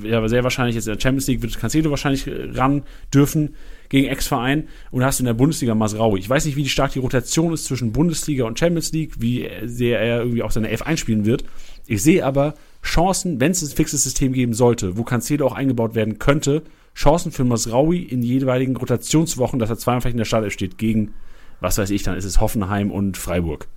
ja, 0.03 0.27
sehr 0.27 0.43
wahrscheinlich 0.43 0.75
jetzt 0.75 0.87
in 0.87 0.93
der 0.93 1.01
Champions 1.01 1.27
League 1.27 1.41
wird 1.41 1.57
Cancelo 1.57 1.89
wahrscheinlich 1.89 2.29
ran 2.53 2.83
dürfen 3.13 3.55
gegen 3.89 4.07
Ex-Verein 4.07 4.67
und 4.91 5.03
hast 5.03 5.19
in 5.19 5.25
der 5.25 5.33
Bundesliga 5.33 5.73
Masraui. 5.75 6.19
Ich 6.19 6.29
weiß 6.29 6.45
nicht, 6.45 6.57
wie 6.57 6.67
stark 6.67 6.91
die 6.91 6.99
Rotation 6.99 7.53
ist 7.53 7.65
zwischen 7.65 7.93
Bundesliga 7.93 8.45
und 8.45 8.59
Champions 8.59 8.91
League, 8.91 9.13
wie 9.19 9.49
sehr 9.63 9.99
er 9.99 10.19
irgendwie 10.19 10.43
auch 10.43 10.51
seine 10.51 10.69
Elf 10.69 10.81
einspielen 10.81 11.25
wird. 11.25 11.45
Ich 11.85 12.03
sehe 12.03 12.25
aber 12.25 12.55
Chancen, 12.83 13.39
wenn 13.39 13.51
es 13.51 13.61
ein 13.61 13.75
fixes 13.75 14.03
System 14.03 14.33
geben 14.33 14.53
sollte, 14.53 14.97
wo 14.97 15.03
Cancelo 15.03 15.47
auch 15.47 15.55
eingebaut 15.55 15.95
werden 15.95 16.19
könnte, 16.19 16.63
Chancen 16.95 17.31
für 17.31 17.43
Masraui 17.43 17.99
in 17.99 18.23
jeweiligen 18.23 18.75
Rotationswochen, 18.75 19.59
dass 19.59 19.69
er 19.69 19.77
zweimal 19.77 20.01
vielleicht 20.01 20.15
in 20.15 20.19
der 20.19 20.25
Startelf 20.25 20.53
steht 20.53 20.77
gegen, 20.77 21.13
was 21.61 21.77
weiß 21.77 21.91
ich, 21.91 22.03
dann 22.03 22.17
ist 22.17 22.25
es 22.25 22.41
Hoffenheim 22.41 22.91
und 22.91 23.17
Freiburg. 23.17 23.67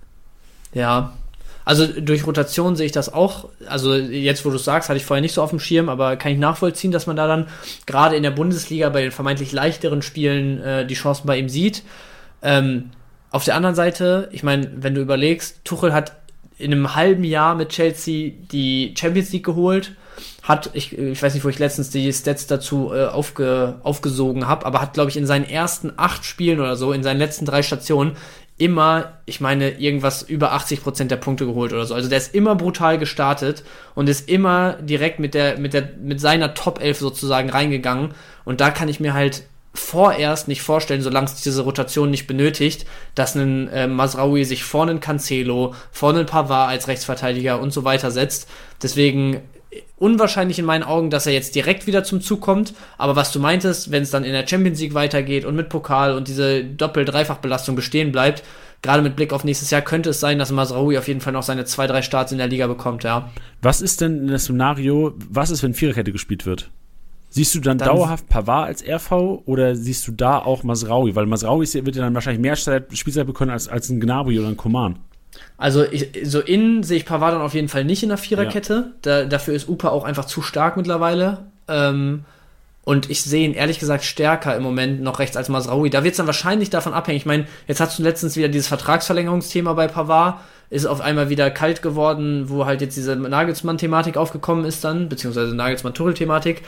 Ja, 0.73 1.13
also 1.65 1.85
durch 1.87 2.25
Rotation 2.25 2.75
sehe 2.75 2.85
ich 2.85 2.91
das 2.91 3.13
auch. 3.13 3.49
Also 3.67 3.95
jetzt, 3.95 4.45
wo 4.45 4.49
du 4.49 4.55
es 4.55 4.65
sagst, 4.65 4.89
hatte 4.89 4.97
ich 4.97 5.05
vorher 5.05 5.21
nicht 5.21 5.33
so 5.33 5.41
auf 5.41 5.51
dem 5.51 5.59
Schirm, 5.59 5.89
aber 5.89 6.15
kann 6.15 6.31
ich 6.31 6.37
nachvollziehen, 6.39 6.91
dass 6.91 7.07
man 7.07 7.15
da 7.15 7.27
dann 7.27 7.47
gerade 7.85 8.15
in 8.15 8.23
der 8.23 8.31
Bundesliga 8.31 8.89
bei 8.89 9.01
den 9.01 9.11
vermeintlich 9.11 9.51
leichteren 9.51 10.01
Spielen 10.01 10.61
äh, 10.61 10.85
die 10.85 10.95
Chancen 10.95 11.27
bei 11.27 11.37
ihm 11.37 11.49
sieht. 11.49 11.83
Ähm, 12.41 12.91
auf 13.29 13.45
der 13.45 13.55
anderen 13.55 13.75
Seite, 13.75 14.29
ich 14.31 14.43
meine, 14.43 14.69
wenn 14.77 14.95
du 14.95 15.01
überlegst, 15.01 15.63
Tuchel 15.63 15.93
hat 15.93 16.17
in 16.57 16.71
einem 16.71 16.95
halben 16.95 17.23
Jahr 17.23 17.55
mit 17.55 17.69
Chelsea 17.69 18.33
die 18.51 18.93
Champions 18.97 19.31
League 19.31 19.45
geholt, 19.45 19.93
hat, 20.43 20.71
ich, 20.73 20.97
ich 20.97 21.21
weiß 21.21 21.33
nicht, 21.33 21.43
wo 21.43 21.49
ich 21.49 21.59
letztens 21.59 21.91
die 21.91 22.11
Stats 22.11 22.47
dazu 22.47 22.91
äh, 22.93 23.05
aufge, 23.05 23.79
aufgesogen 23.83 24.47
habe, 24.47 24.65
aber 24.65 24.81
hat, 24.81 24.93
glaube 24.93 25.09
ich, 25.09 25.17
in 25.17 25.25
seinen 25.25 25.45
ersten 25.45 25.93
acht 25.97 26.25
Spielen 26.25 26.59
oder 26.59 26.75
so, 26.75 26.93
in 26.93 27.03
seinen 27.03 27.19
letzten 27.19 27.45
drei 27.45 27.61
Stationen, 27.61 28.17
immer, 28.61 29.17
ich 29.25 29.41
meine, 29.41 29.71
irgendwas 29.79 30.21
über 30.21 30.51
80 30.51 30.83
Prozent 30.83 31.09
der 31.09 31.15
Punkte 31.17 31.47
geholt 31.47 31.73
oder 31.73 31.85
so. 31.85 31.95
Also 31.95 32.09
der 32.09 32.19
ist 32.19 32.35
immer 32.35 32.53
brutal 32.53 32.99
gestartet 32.99 33.63
und 33.95 34.07
ist 34.07 34.29
immer 34.29 34.73
direkt 34.73 35.19
mit 35.19 35.33
der, 35.33 35.57
mit 35.57 35.73
der, 35.73 35.89
mit 35.99 36.21
seiner 36.21 36.53
Top 36.53 36.79
11 36.79 36.99
sozusagen 36.99 37.49
reingegangen. 37.49 38.13
Und 38.45 38.61
da 38.61 38.69
kann 38.69 38.87
ich 38.87 38.99
mir 38.99 39.15
halt 39.15 39.43
vorerst 39.73 40.47
nicht 40.47 40.61
vorstellen, 40.61 41.01
solange 41.01 41.25
es 41.25 41.41
diese 41.41 41.63
Rotation 41.63 42.11
nicht 42.11 42.27
benötigt, 42.27 42.85
dass 43.15 43.33
ein 43.33 43.67
äh, 43.69 43.87
Masraoui 43.87 44.43
sich 44.43 44.63
vorne 44.63 44.99
Cancelo, 44.99 45.73
vorne 45.91 46.19
ein 46.19 46.25
Pavard 46.27 46.69
als 46.69 46.87
Rechtsverteidiger 46.87 47.59
und 47.59 47.73
so 47.73 47.83
weiter 47.83 48.11
setzt. 48.11 48.47
Deswegen 48.83 49.41
unwahrscheinlich 49.97 50.59
in 50.59 50.65
meinen 50.65 50.83
Augen, 50.83 51.09
dass 51.09 51.25
er 51.25 51.33
jetzt 51.33 51.55
direkt 51.55 51.87
wieder 51.87 52.03
zum 52.03 52.21
Zug 52.21 52.41
kommt. 52.41 52.73
Aber 52.97 53.15
was 53.15 53.31
du 53.31 53.39
meintest, 53.39 53.91
wenn 53.91 54.03
es 54.03 54.11
dann 54.11 54.23
in 54.23 54.33
der 54.33 54.47
Champions 54.47 54.79
League 54.79 54.93
weitergeht 54.93 55.45
und 55.45 55.55
mit 55.55 55.69
Pokal 55.69 56.13
und 56.13 56.27
diese 56.27 56.63
Doppel-Dreifach-Belastung 56.63 57.75
bestehen 57.75 58.11
bleibt, 58.11 58.43
gerade 58.81 59.03
mit 59.03 59.15
Blick 59.15 59.31
auf 59.31 59.43
nächstes 59.43 59.69
Jahr, 59.69 59.81
könnte 59.81 60.09
es 60.09 60.19
sein, 60.19 60.39
dass 60.39 60.51
Masraoui 60.51 60.97
auf 60.97 61.07
jeden 61.07 61.21
Fall 61.21 61.33
noch 61.33 61.43
seine 61.43 61.65
zwei, 61.65 61.87
drei 61.87 62.01
Starts 62.01 62.31
in 62.31 62.37
der 62.37 62.47
Liga 62.47 62.67
bekommt, 62.67 63.03
ja. 63.03 63.29
Was 63.61 63.81
ist 63.81 64.01
denn 64.01 64.27
das 64.27 64.43
Szenario, 64.43 65.13
was 65.29 65.51
ist, 65.51 65.63
wenn 65.63 65.73
Viererkette 65.73 66.11
gespielt 66.11 66.45
wird? 66.45 66.69
Siehst 67.29 67.55
du 67.55 67.61
dann, 67.61 67.77
dann 67.77 67.87
dauerhaft 67.87 68.27
Pavard 68.27 68.67
als 68.67 68.83
RV 68.85 69.43
oder 69.45 69.75
siehst 69.77 70.05
du 70.05 70.11
da 70.11 70.37
auch 70.39 70.63
Masraui? 70.63 71.15
Weil 71.15 71.27
Masraui 71.27 71.65
wird 71.65 71.95
ja 71.95 72.01
dann 72.01 72.13
wahrscheinlich 72.13 72.41
mehr 72.41 72.57
Spielzeit 72.57 73.25
bekommen 73.25 73.51
als, 73.51 73.69
als 73.69 73.89
ein 73.89 74.01
Gnabry 74.01 74.37
oder 74.37 74.49
ein 74.49 74.57
Koman. 74.57 74.99
Also 75.57 75.83
ich, 75.83 76.09
so 76.23 76.39
innen 76.39 76.83
sehe 76.83 76.97
ich 76.97 77.05
Pavard 77.05 77.33
dann 77.33 77.41
auf 77.41 77.53
jeden 77.53 77.69
Fall 77.69 77.85
nicht 77.85 78.03
in 78.03 78.09
der 78.09 78.17
Viererkette. 78.17 78.73
Ja. 78.73 78.91
Da, 79.01 79.25
dafür 79.25 79.53
ist 79.53 79.69
Upa 79.69 79.89
auch 79.89 80.03
einfach 80.03 80.25
zu 80.25 80.41
stark 80.41 80.77
mittlerweile. 80.77 81.45
Ähm, 81.67 82.25
und 82.83 83.09
ich 83.11 83.21
sehe 83.21 83.45
ihn 83.45 83.53
ehrlich 83.53 83.79
gesagt 83.79 84.03
stärker 84.03 84.55
im 84.55 84.63
Moment 84.63 85.01
noch 85.01 85.19
rechts 85.19 85.37
als 85.37 85.49
Masraoui. 85.49 85.89
Da 85.89 86.03
wird 86.03 86.13
es 86.13 86.17
dann 86.17 86.25
wahrscheinlich 86.25 86.71
davon 86.71 86.93
abhängig. 86.93 87.21
Ich 87.21 87.25
meine, 87.27 87.45
jetzt 87.67 87.79
hast 87.79 87.99
du 87.99 88.03
letztens 88.03 88.35
wieder 88.35 88.49
dieses 88.49 88.67
Vertragsverlängerungsthema 88.67 89.73
bei 89.73 89.87
Pavard. 89.87 90.39
Ist 90.71 90.85
auf 90.85 91.01
einmal 91.01 91.29
wieder 91.29 91.51
kalt 91.51 91.81
geworden, 91.81 92.49
wo 92.49 92.65
halt 92.65 92.81
jetzt 92.81 92.97
diese 92.97 93.15
Nagelsmann-Thematik 93.15 94.17
aufgekommen 94.17 94.65
ist 94.65 94.83
dann, 94.83 95.09
beziehungsweise 95.09 95.53
Nagelsmann-Tuchel-Thematik. 95.53 96.63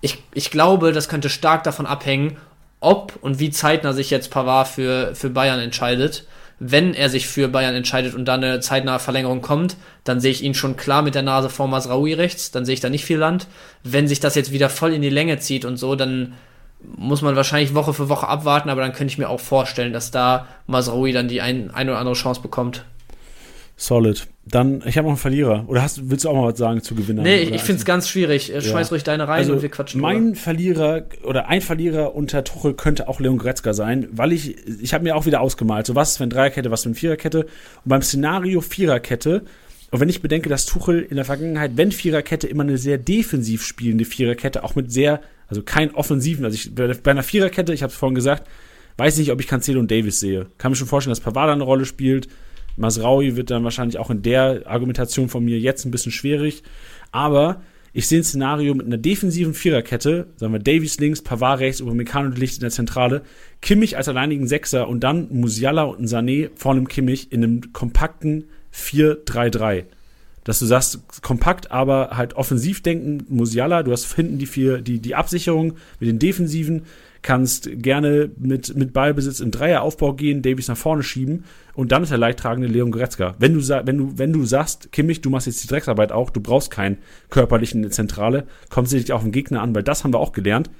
Ich, 0.00 0.22
ich 0.34 0.50
glaube, 0.50 0.92
das 0.92 1.08
könnte 1.08 1.30
stark 1.30 1.62
davon 1.62 1.86
abhängen, 1.86 2.36
ob 2.80 3.14
und 3.22 3.38
wie 3.38 3.50
zeitnah 3.50 3.92
sich 3.94 4.10
jetzt 4.10 4.30
Pavard 4.30 4.68
für, 4.68 5.14
für 5.14 5.30
Bayern 5.30 5.60
entscheidet 5.60 6.26
wenn 6.66 6.94
er 6.94 7.10
sich 7.10 7.26
für 7.26 7.48
Bayern 7.48 7.74
entscheidet 7.74 8.14
und 8.14 8.24
dann 8.24 8.42
eine 8.42 8.60
zeitnahe 8.60 8.98
Verlängerung 8.98 9.42
kommt, 9.42 9.76
dann 10.02 10.20
sehe 10.20 10.30
ich 10.30 10.42
ihn 10.42 10.54
schon 10.54 10.76
klar 10.76 11.02
mit 11.02 11.14
der 11.14 11.22
Nase 11.22 11.50
vor 11.50 11.68
Masraoui 11.68 12.14
rechts, 12.14 12.50
dann 12.50 12.64
sehe 12.64 12.72
ich 12.74 12.80
da 12.80 12.88
nicht 12.88 13.04
viel 13.04 13.18
Land. 13.18 13.46
Wenn 13.82 14.08
sich 14.08 14.18
das 14.20 14.34
jetzt 14.34 14.50
wieder 14.50 14.70
voll 14.70 14.94
in 14.94 15.02
die 15.02 15.10
Länge 15.10 15.38
zieht 15.38 15.66
und 15.66 15.76
so, 15.76 15.94
dann 15.94 16.32
muss 16.96 17.22
man 17.22 17.36
wahrscheinlich 17.36 17.74
Woche 17.74 17.92
für 17.92 18.08
Woche 18.08 18.28
abwarten, 18.28 18.70
aber 18.70 18.80
dann 18.80 18.92
könnte 18.92 19.12
ich 19.12 19.18
mir 19.18 19.28
auch 19.28 19.40
vorstellen, 19.40 19.92
dass 19.92 20.10
da 20.10 20.46
Masraoui 20.66 21.12
dann 21.12 21.28
die 21.28 21.42
ein, 21.42 21.70
ein 21.70 21.88
oder 21.88 21.98
andere 21.98 22.14
Chance 22.14 22.40
bekommt. 22.40 22.84
Solid. 23.76 24.28
Dann, 24.46 24.82
ich 24.86 24.96
habe 24.96 25.06
noch 25.06 25.12
einen 25.12 25.18
Verlierer. 25.18 25.64
Oder 25.68 25.82
hast, 25.82 26.10
willst 26.10 26.24
du 26.24 26.28
auch 26.28 26.34
mal 26.34 26.52
was 26.52 26.58
sagen 26.58 26.82
zu 26.82 26.94
Gewinnern? 26.94 27.24
Nee, 27.24 27.42
ich, 27.42 27.50
ich 27.50 27.62
finde 27.62 27.80
es 27.80 27.84
ganz 27.84 28.08
schwierig. 28.08 28.52
Schmeiß 28.58 28.88
ja. 28.88 28.90
ruhig 28.90 29.02
deine 29.02 29.26
rein 29.26 29.38
also 29.38 29.54
und 29.54 29.62
wir 29.62 29.68
quatschen 29.68 30.00
Mein 30.00 30.26
drüber. 30.26 30.36
Verlierer 30.36 31.06
oder 31.24 31.48
ein 31.48 31.60
Verlierer 31.60 32.14
unter 32.14 32.44
Tuchel 32.44 32.74
könnte 32.74 33.08
auch 33.08 33.20
Leon 33.20 33.38
Gretzka 33.38 33.72
sein, 33.72 34.08
weil 34.12 34.32
ich, 34.32 34.56
ich 34.80 34.94
habe 34.94 35.02
mir 35.02 35.16
auch 35.16 35.26
wieder 35.26 35.40
ausgemalt, 35.40 35.86
so 35.86 35.94
was 35.94 36.20
wenn 36.20 36.30
Dreierkette, 36.30 36.70
was 36.70 36.84
wenn 36.86 36.94
Viererkette. 36.94 37.44
Und 37.44 37.48
beim 37.86 38.02
Szenario 38.02 38.60
Viererkette, 38.60 39.42
und 39.90 40.00
wenn 40.00 40.08
ich 40.08 40.22
bedenke, 40.22 40.48
dass 40.48 40.66
Tuchel 40.66 41.02
in 41.02 41.16
der 41.16 41.24
Vergangenheit, 41.24 41.76
wenn 41.76 41.92
Viererkette, 41.92 42.46
immer 42.46 42.64
eine 42.64 42.78
sehr 42.78 42.98
defensiv 42.98 43.64
spielende 43.64 44.04
Viererkette, 44.04 44.64
auch 44.64 44.74
mit 44.74 44.92
sehr, 44.92 45.20
also 45.48 45.62
kein 45.62 45.94
offensiven, 45.94 46.44
also 46.44 46.54
ich, 46.54 46.74
bei 46.74 47.10
einer 47.10 47.22
Viererkette, 47.22 47.72
ich 47.72 47.82
habe 47.82 47.92
es 47.92 47.96
vorhin 47.96 48.14
gesagt, 48.14 48.48
weiß 48.96 49.18
nicht, 49.18 49.30
ob 49.30 49.40
ich 49.40 49.46
Cancelo 49.46 49.80
und 49.80 49.90
Davis 49.90 50.20
sehe. 50.20 50.46
Kann 50.58 50.72
mir 50.72 50.76
schon 50.76 50.88
vorstellen, 50.88 51.12
dass 51.12 51.20
Pavard 51.20 51.50
eine 51.50 51.64
Rolle 51.64 51.84
spielt, 51.84 52.28
Masraui 52.76 53.36
wird 53.36 53.50
dann 53.50 53.64
wahrscheinlich 53.64 53.98
auch 53.98 54.10
in 54.10 54.22
der 54.22 54.62
Argumentation 54.66 55.28
von 55.28 55.44
mir 55.44 55.58
jetzt 55.58 55.84
ein 55.84 55.90
bisschen 55.90 56.12
schwierig. 56.12 56.62
Aber 57.12 57.62
ich 57.96 58.08
sehe 58.08 58.18
ein 58.18 58.24
Szenario 58.24 58.74
mit 58.74 58.86
einer 58.86 58.98
defensiven 58.98 59.54
Viererkette, 59.54 60.26
sagen 60.36 60.52
wir 60.52 60.58
Davies 60.58 60.98
links, 60.98 61.22
Pavard 61.22 61.60
rechts, 61.60 61.80
Upamecano 61.80 62.30
Licht 62.30 62.56
in 62.56 62.62
der 62.62 62.70
Zentrale, 62.70 63.22
Kimmich 63.62 63.96
als 63.96 64.08
alleinigen 64.08 64.48
Sechser 64.48 64.88
und 64.88 65.04
dann 65.04 65.28
Musiala 65.30 65.84
und 65.84 66.06
Sané 66.06 66.50
vor 66.56 66.72
einem 66.72 66.88
Kimmich 66.88 67.30
in 67.30 67.44
einem 67.44 67.72
kompakten 67.72 68.46
4-3-3. 68.74 69.84
Dass 70.42 70.58
du 70.58 70.66
sagst, 70.66 71.22
kompakt, 71.22 71.70
aber 71.70 72.10
halt 72.16 72.34
offensiv 72.34 72.82
denken, 72.82 73.24
Musiala, 73.28 73.84
du 73.84 73.92
hast 73.92 74.12
hinten 74.12 74.38
die 74.38 74.46
vier, 74.46 74.82
die, 74.82 74.98
die 74.98 75.14
Absicherung 75.14 75.74
mit 76.00 76.08
den 76.08 76.18
Defensiven, 76.18 76.82
kannst 77.24 77.70
gerne 77.82 78.30
mit, 78.36 78.76
mit 78.76 78.92
Ballbesitz 78.92 79.40
im 79.40 79.50
Dreieraufbau 79.50 80.12
gehen, 80.12 80.42
Davies 80.42 80.68
nach 80.68 80.76
vorne 80.76 81.02
schieben 81.02 81.44
und 81.74 81.90
dann 81.90 82.02
ist 82.02 82.10
der 82.10 82.18
leidtragende 82.18 82.68
Leon 82.68 82.92
Goretzka. 82.92 83.34
Wenn 83.38 83.54
du, 83.54 83.66
wenn 83.66 83.98
du, 83.98 84.18
wenn 84.18 84.32
du 84.32 84.44
sagst, 84.44 84.92
Kimmich, 84.92 85.22
du 85.22 85.30
machst 85.30 85.46
jetzt 85.46 85.62
die 85.64 85.66
Drecksarbeit 85.66 86.12
auch, 86.12 86.28
du 86.28 86.40
brauchst 86.40 86.70
keinen 86.70 86.98
körperlichen 87.30 87.90
Zentrale, 87.90 88.46
kommst 88.68 88.92
du 88.92 88.98
dich 88.98 89.10
auf 89.10 89.22
den 89.22 89.32
Gegner 89.32 89.62
an, 89.62 89.74
weil 89.74 89.82
das 89.82 90.04
haben 90.04 90.12
wir 90.12 90.20
auch 90.20 90.32
gelernt. 90.32 90.70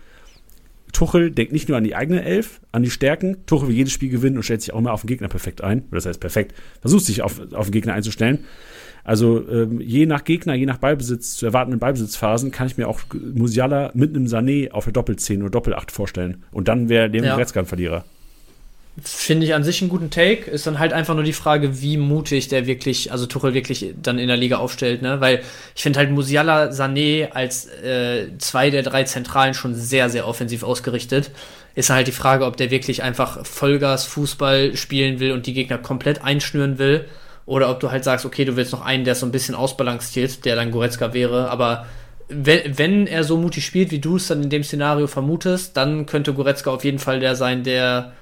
Tuchel 0.92 1.30
denkt 1.30 1.52
nicht 1.52 1.68
nur 1.68 1.78
an 1.78 1.84
die 1.84 1.96
eigene 1.96 2.22
Elf, 2.22 2.60
an 2.70 2.82
die 2.82 2.90
Stärken. 2.90 3.38
Tuchel 3.46 3.68
will 3.68 3.74
jedes 3.74 3.92
Spiel 3.92 4.10
gewinnen 4.10 4.36
und 4.36 4.42
stellt 4.42 4.60
sich 4.60 4.72
auch 4.72 4.78
immer 4.78 4.92
auf 4.92 5.00
den 5.00 5.08
Gegner 5.08 5.28
perfekt 5.28 5.64
ein. 5.64 5.84
Das 5.90 6.06
heißt 6.06 6.20
perfekt, 6.20 6.54
versucht 6.82 7.06
sich 7.06 7.22
auf, 7.22 7.40
auf 7.52 7.66
den 7.66 7.72
Gegner 7.72 7.94
einzustellen. 7.94 8.44
Also 9.04 9.46
ähm, 9.48 9.80
je 9.80 10.06
nach 10.06 10.24
Gegner, 10.24 10.54
je 10.54 10.64
nach 10.64 10.78
Ballbesitz, 10.78 11.34
zu 11.34 11.44
erwartenden 11.44 11.78
Ballbesitzphasen, 11.78 12.50
kann 12.50 12.66
ich 12.66 12.78
mir 12.78 12.88
auch 12.88 13.00
Musiala 13.34 13.90
mit 13.92 14.16
einem 14.16 14.26
Sané 14.26 14.70
auf 14.70 14.84
der 14.84 14.94
Doppelzehn 14.94 15.42
oder 15.42 15.50
Doppelacht 15.50 15.92
vorstellen. 15.92 16.42
Und 16.52 16.68
dann 16.68 16.88
wäre 16.88 17.08
Leon 17.08 17.26
ja. 17.26 17.34
Goretzka 17.34 17.60
ein 17.60 17.66
Verlierer. 17.66 18.04
Finde 19.02 19.44
ich 19.44 19.54
an 19.54 19.64
sich 19.64 19.82
einen 19.82 19.90
guten 19.90 20.08
Take. 20.08 20.50
Ist 20.50 20.66
dann 20.66 20.78
halt 20.78 20.92
einfach 20.92 21.14
nur 21.14 21.24
die 21.24 21.32
Frage, 21.32 21.82
wie 21.82 21.96
mutig 21.96 22.48
der 22.48 22.66
wirklich, 22.66 23.12
also 23.12 23.26
Tuchel 23.26 23.52
wirklich 23.52 23.92
dann 24.00 24.18
in 24.18 24.28
der 24.28 24.36
Liga 24.36 24.56
aufstellt, 24.56 25.02
ne? 25.02 25.20
Weil 25.20 25.42
ich 25.74 25.82
finde 25.82 25.98
halt 25.98 26.10
Musiala, 26.12 26.70
Sané 26.70 27.32
als 27.32 27.66
äh, 27.66 28.28
zwei 28.38 28.70
der 28.70 28.84
drei 28.84 29.02
Zentralen 29.02 29.52
schon 29.52 29.74
sehr, 29.74 30.08
sehr 30.10 30.26
offensiv 30.26 30.62
ausgerichtet. 30.62 31.32
Ist 31.74 31.90
halt 31.90 32.06
die 32.06 32.12
Frage, 32.12 32.46
ob 32.46 32.56
der 32.56 32.70
wirklich 32.70 33.02
einfach 33.02 33.44
Vollgas 33.44 34.04
Fußball 34.04 34.76
spielen 34.76 35.18
will 35.18 35.32
und 35.32 35.46
die 35.46 35.54
Gegner 35.54 35.76
komplett 35.76 36.22
einschnüren 36.22 36.78
will 36.78 37.04
oder 37.46 37.70
ob 37.70 37.80
du 37.80 37.90
halt 37.90 38.04
sagst, 38.04 38.24
okay, 38.24 38.44
du 38.44 38.56
willst 38.56 38.72
noch 38.72 38.84
einen, 38.84 39.04
der 39.04 39.14
so 39.14 39.26
ein 39.26 39.32
bisschen 39.32 39.54
ausbalanciert, 39.54 40.44
der 40.44 40.56
dann 40.56 40.70
Goretzka 40.70 41.12
wäre, 41.12 41.50
aber 41.50 41.86
wenn, 42.28 42.78
wenn 42.78 43.06
er 43.06 43.24
so 43.24 43.36
mutig 43.36 43.64
spielt, 43.64 43.90
wie 43.90 43.98
du 43.98 44.16
es 44.16 44.28
dann 44.28 44.42
in 44.42 44.50
dem 44.50 44.64
Szenario 44.64 45.06
vermutest, 45.06 45.76
dann 45.76 46.06
könnte 46.06 46.32
Goretzka 46.32 46.70
auf 46.70 46.84
jeden 46.84 46.98
Fall 46.98 47.20
der 47.20 47.36
sein, 47.36 47.62
der 47.64 48.12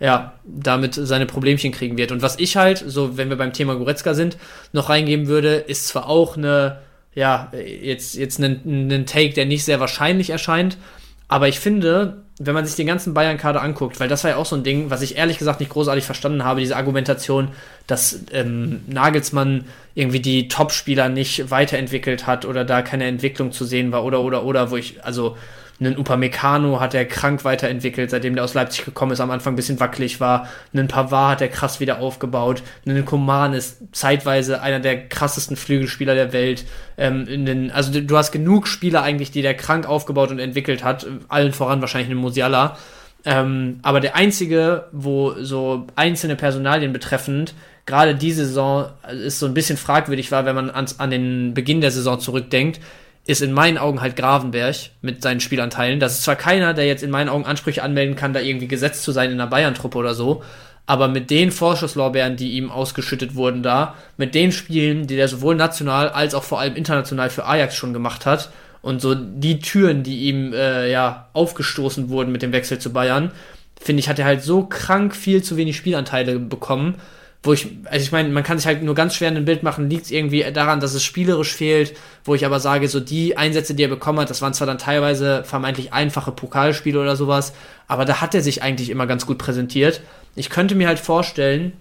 ja, 0.00 0.32
damit 0.44 0.94
seine 0.94 1.26
Problemchen 1.26 1.70
kriegen 1.70 1.96
wird. 1.96 2.10
Und 2.10 2.22
was 2.22 2.36
ich 2.40 2.56
halt, 2.56 2.82
so 2.84 3.16
wenn 3.16 3.28
wir 3.28 3.36
beim 3.36 3.52
Thema 3.52 3.76
Goretzka 3.76 4.14
sind, 4.14 4.36
noch 4.72 4.88
reingeben 4.88 5.28
würde, 5.28 5.54
ist 5.54 5.86
zwar 5.86 6.08
auch 6.08 6.36
eine, 6.36 6.80
ja, 7.14 7.52
jetzt, 7.54 8.16
jetzt 8.16 8.40
ein, 8.40 8.88
ein 8.90 9.06
Take, 9.06 9.34
der 9.34 9.46
nicht 9.46 9.64
sehr 9.64 9.78
wahrscheinlich 9.78 10.30
erscheint, 10.30 10.76
Aber 11.32 11.48
ich 11.48 11.60
finde, 11.60 12.24
wenn 12.40 12.52
man 12.52 12.66
sich 12.66 12.76
den 12.76 12.86
ganzen 12.86 13.14
Bayern-Kader 13.14 13.62
anguckt, 13.62 13.98
weil 14.00 14.06
das 14.06 14.22
war 14.22 14.32
ja 14.32 14.36
auch 14.36 14.44
so 14.44 14.54
ein 14.54 14.64
Ding, 14.64 14.90
was 14.90 15.00
ich 15.00 15.16
ehrlich 15.16 15.38
gesagt 15.38 15.60
nicht 15.60 15.72
großartig 15.72 16.04
verstanden 16.04 16.44
habe, 16.44 16.60
diese 16.60 16.76
Argumentation, 16.76 17.48
dass 17.86 18.20
ähm, 18.32 18.82
Nagelsmann 18.86 19.64
irgendwie 19.94 20.20
die 20.20 20.48
Top-Spieler 20.48 21.08
nicht 21.08 21.50
weiterentwickelt 21.50 22.26
hat 22.26 22.44
oder 22.44 22.66
da 22.66 22.82
keine 22.82 23.06
Entwicklung 23.06 23.50
zu 23.50 23.64
sehen 23.64 23.92
war 23.92 24.04
oder 24.04 24.20
oder 24.20 24.44
oder, 24.44 24.70
wo 24.70 24.76
ich, 24.76 25.02
also 25.06 25.38
einen 25.80 25.96
Upamecano 25.96 26.80
hat 26.80 26.94
er 26.94 27.04
krank 27.04 27.44
weiterentwickelt, 27.44 28.10
seitdem 28.10 28.34
der 28.34 28.44
aus 28.44 28.54
Leipzig 28.54 28.84
gekommen 28.84 29.12
ist, 29.12 29.20
am 29.20 29.30
Anfang 29.30 29.54
ein 29.54 29.56
bisschen 29.56 29.80
wackelig 29.80 30.20
war. 30.20 30.48
Einen 30.72 30.88
Pavard 30.88 31.32
hat 31.32 31.40
er 31.40 31.48
krass 31.48 31.80
wieder 31.80 31.98
aufgebaut. 31.98 32.62
Einen 32.86 33.04
Coman 33.04 33.52
ist 33.52 33.78
zeitweise 33.92 34.62
einer 34.62 34.80
der 34.80 35.08
krassesten 35.08 35.56
Flügelspieler 35.56 36.14
der 36.14 36.32
Welt. 36.32 36.64
Ähm, 36.96 37.26
den, 37.26 37.70
also 37.70 38.00
du 38.00 38.16
hast 38.16 38.32
genug 38.32 38.68
Spieler 38.68 39.02
eigentlich, 39.02 39.30
die 39.30 39.42
der 39.42 39.54
krank 39.54 39.86
aufgebaut 39.86 40.30
und 40.30 40.38
entwickelt 40.38 40.84
hat. 40.84 41.06
Allen 41.28 41.52
voran 41.52 41.80
wahrscheinlich 41.80 42.10
einen 42.10 42.20
Musiala. 42.20 42.76
Ähm, 43.24 43.78
aber 43.82 44.00
der 44.00 44.16
einzige, 44.16 44.86
wo 44.92 45.34
so 45.40 45.86
einzelne 45.94 46.36
Personalien 46.36 46.92
betreffend, 46.92 47.54
gerade 47.86 48.14
diese 48.14 48.46
Saison 48.46 48.90
ist 49.24 49.38
so 49.38 49.46
ein 49.46 49.54
bisschen 49.54 49.76
fragwürdig 49.76 50.32
war, 50.32 50.44
wenn 50.44 50.54
man 50.54 50.70
ans, 50.70 50.98
an 51.00 51.10
den 51.10 51.54
Beginn 51.54 51.80
der 51.80 51.90
Saison 51.90 52.18
zurückdenkt, 52.18 52.80
ist 53.24 53.42
in 53.42 53.52
meinen 53.52 53.78
Augen 53.78 54.00
halt 54.00 54.16
Gravenberg 54.16 54.76
mit 55.00 55.22
seinen 55.22 55.40
Spielanteilen. 55.40 56.00
Das 56.00 56.14
ist 56.14 56.24
zwar 56.24 56.36
keiner, 56.36 56.74
der 56.74 56.86
jetzt 56.86 57.02
in 57.02 57.10
meinen 57.10 57.28
Augen 57.28 57.46
Ansprüche 57.46 57.82
anmelden 57.82 58.16
kann, 58.16 58.32
da 58.32 58.40
irgendwie 58.40 58.68
gesetzt 58.68 59.04
zu 59.04 59.12
sein 59.12 59.30
in 59.30 59.38
der 59.38 59.46
Bayern-Truppe 59.46 59.98
oder 59.98 60.14
so, 60.14 60.42
aber 60.86 61.06
mit 61.06 61.30
den 61.30 61.52
Vorschusslorbeeren, 61.52 62.36
die 62.36 62.52
ihm 62.52 62.70
ausgeschüttet 62.70 63.36
wurden 63.36 63.62
da, 63.62 63.94
mit 64.16 64.34
den 64.34 64.50
Spielen, 64.50 65.06
die 65.06 65.16
er 65.16 65.28
sowohl 65.28 65.54
national 65.54 66.08
als 66.08 66.34
auch 66.34 66.42
vor 66.42 66.58
allem 66.58 66.74
international 66.74 67.30
für 67.30 67.46
Ajax 67.46 67.76
schon 67.76 67.92
gemacht 67.92 68.26
hat 68.26 68.50
und 68.82 69.00
so 69.00 69.14
die 69.14 69.60
Türen, 69.60 70.02
die 70.02 70.28
ihm 70.28 70.52
äh, 70.52 70.90
ja 70.90 71.28
aufgestoßen 71.32 72.08
wurden 72.08 72.32
mit 72.32 72.42
dem 72.42 72.52
Wechsel 72.52 72.80
zu 72.80 72.92
Bayern, 72.92 73.30
finde 73.80 74.00
ich, 74.00 74.08
hat 74.08 74.18
er 74.18 74.24
halt 74.24 74.42
so 74.42 74.64
krank 74.64 75.14
viel 75.14 75.42
zu 75.42 75.56
wenig 75.56 75.76
Spielanteile 75.76 76.40
bekommen, 76.40 76.96
wo 77.42 77.52
ich, 77.52 77.68
also 77.86 78.04
ich 78.04 78.12
meine, 78.12 78.28
man 78.28 78.44
kann 78.44 78.58
sich 78.58 78.66
halt 78.66 78.82
nur 78.82 78.94
ganz 78.94 79.16
schwer 79.16 79.28
ein 79.28 79.44
Bild 79.44 79.64
machen, 79.64 79.90
liegt 79.90 80.10
irgendwie 80.10 80.44
daran, 80.52 80.78
dass 80.78 80.94
es 80.94 81.02
spielerisch 81.02 81.52
fehlt, 81.52 81.94
wo 82.24 82.34
ich 82.34 82.46
aber 82.46 82.60
sage, 82.60 82.88
so 82.88 83.00
die 83.00 83.36
Einsätze, 83.36 83.74
die 83.74 83.82
er 83.82 83.88
bekommen 83.88 84.20
hat, 84.20 84.30
das 84.30 84.42
waren 84.42 84.54
zwar 84.54 84.68
dann 84.68 84.78
teilweise 84.78 85.42
vermeintlich 85.42 85.92
einfache 85.92 86.30
Pokalspiele 86.30 87.00
oder 87.00 87.16
sowas, 87.16 87.52
aber 87.88 88.04
da 88.04 88.20
hat 88.20 88.34
er 88.34 88.42
sich 88.42 88.62
eigentlich 88.62 88.90
immer 88.90 89.06
ganz 89.06 89.26
gut 89.26 89.38
präsentiert. 89.38 90.02
Ich 90.36 90.50
könnte 90.50 90.76
mir 90.76 90.86
halt 90.86 91.00
vorstellen, 91.00 91.72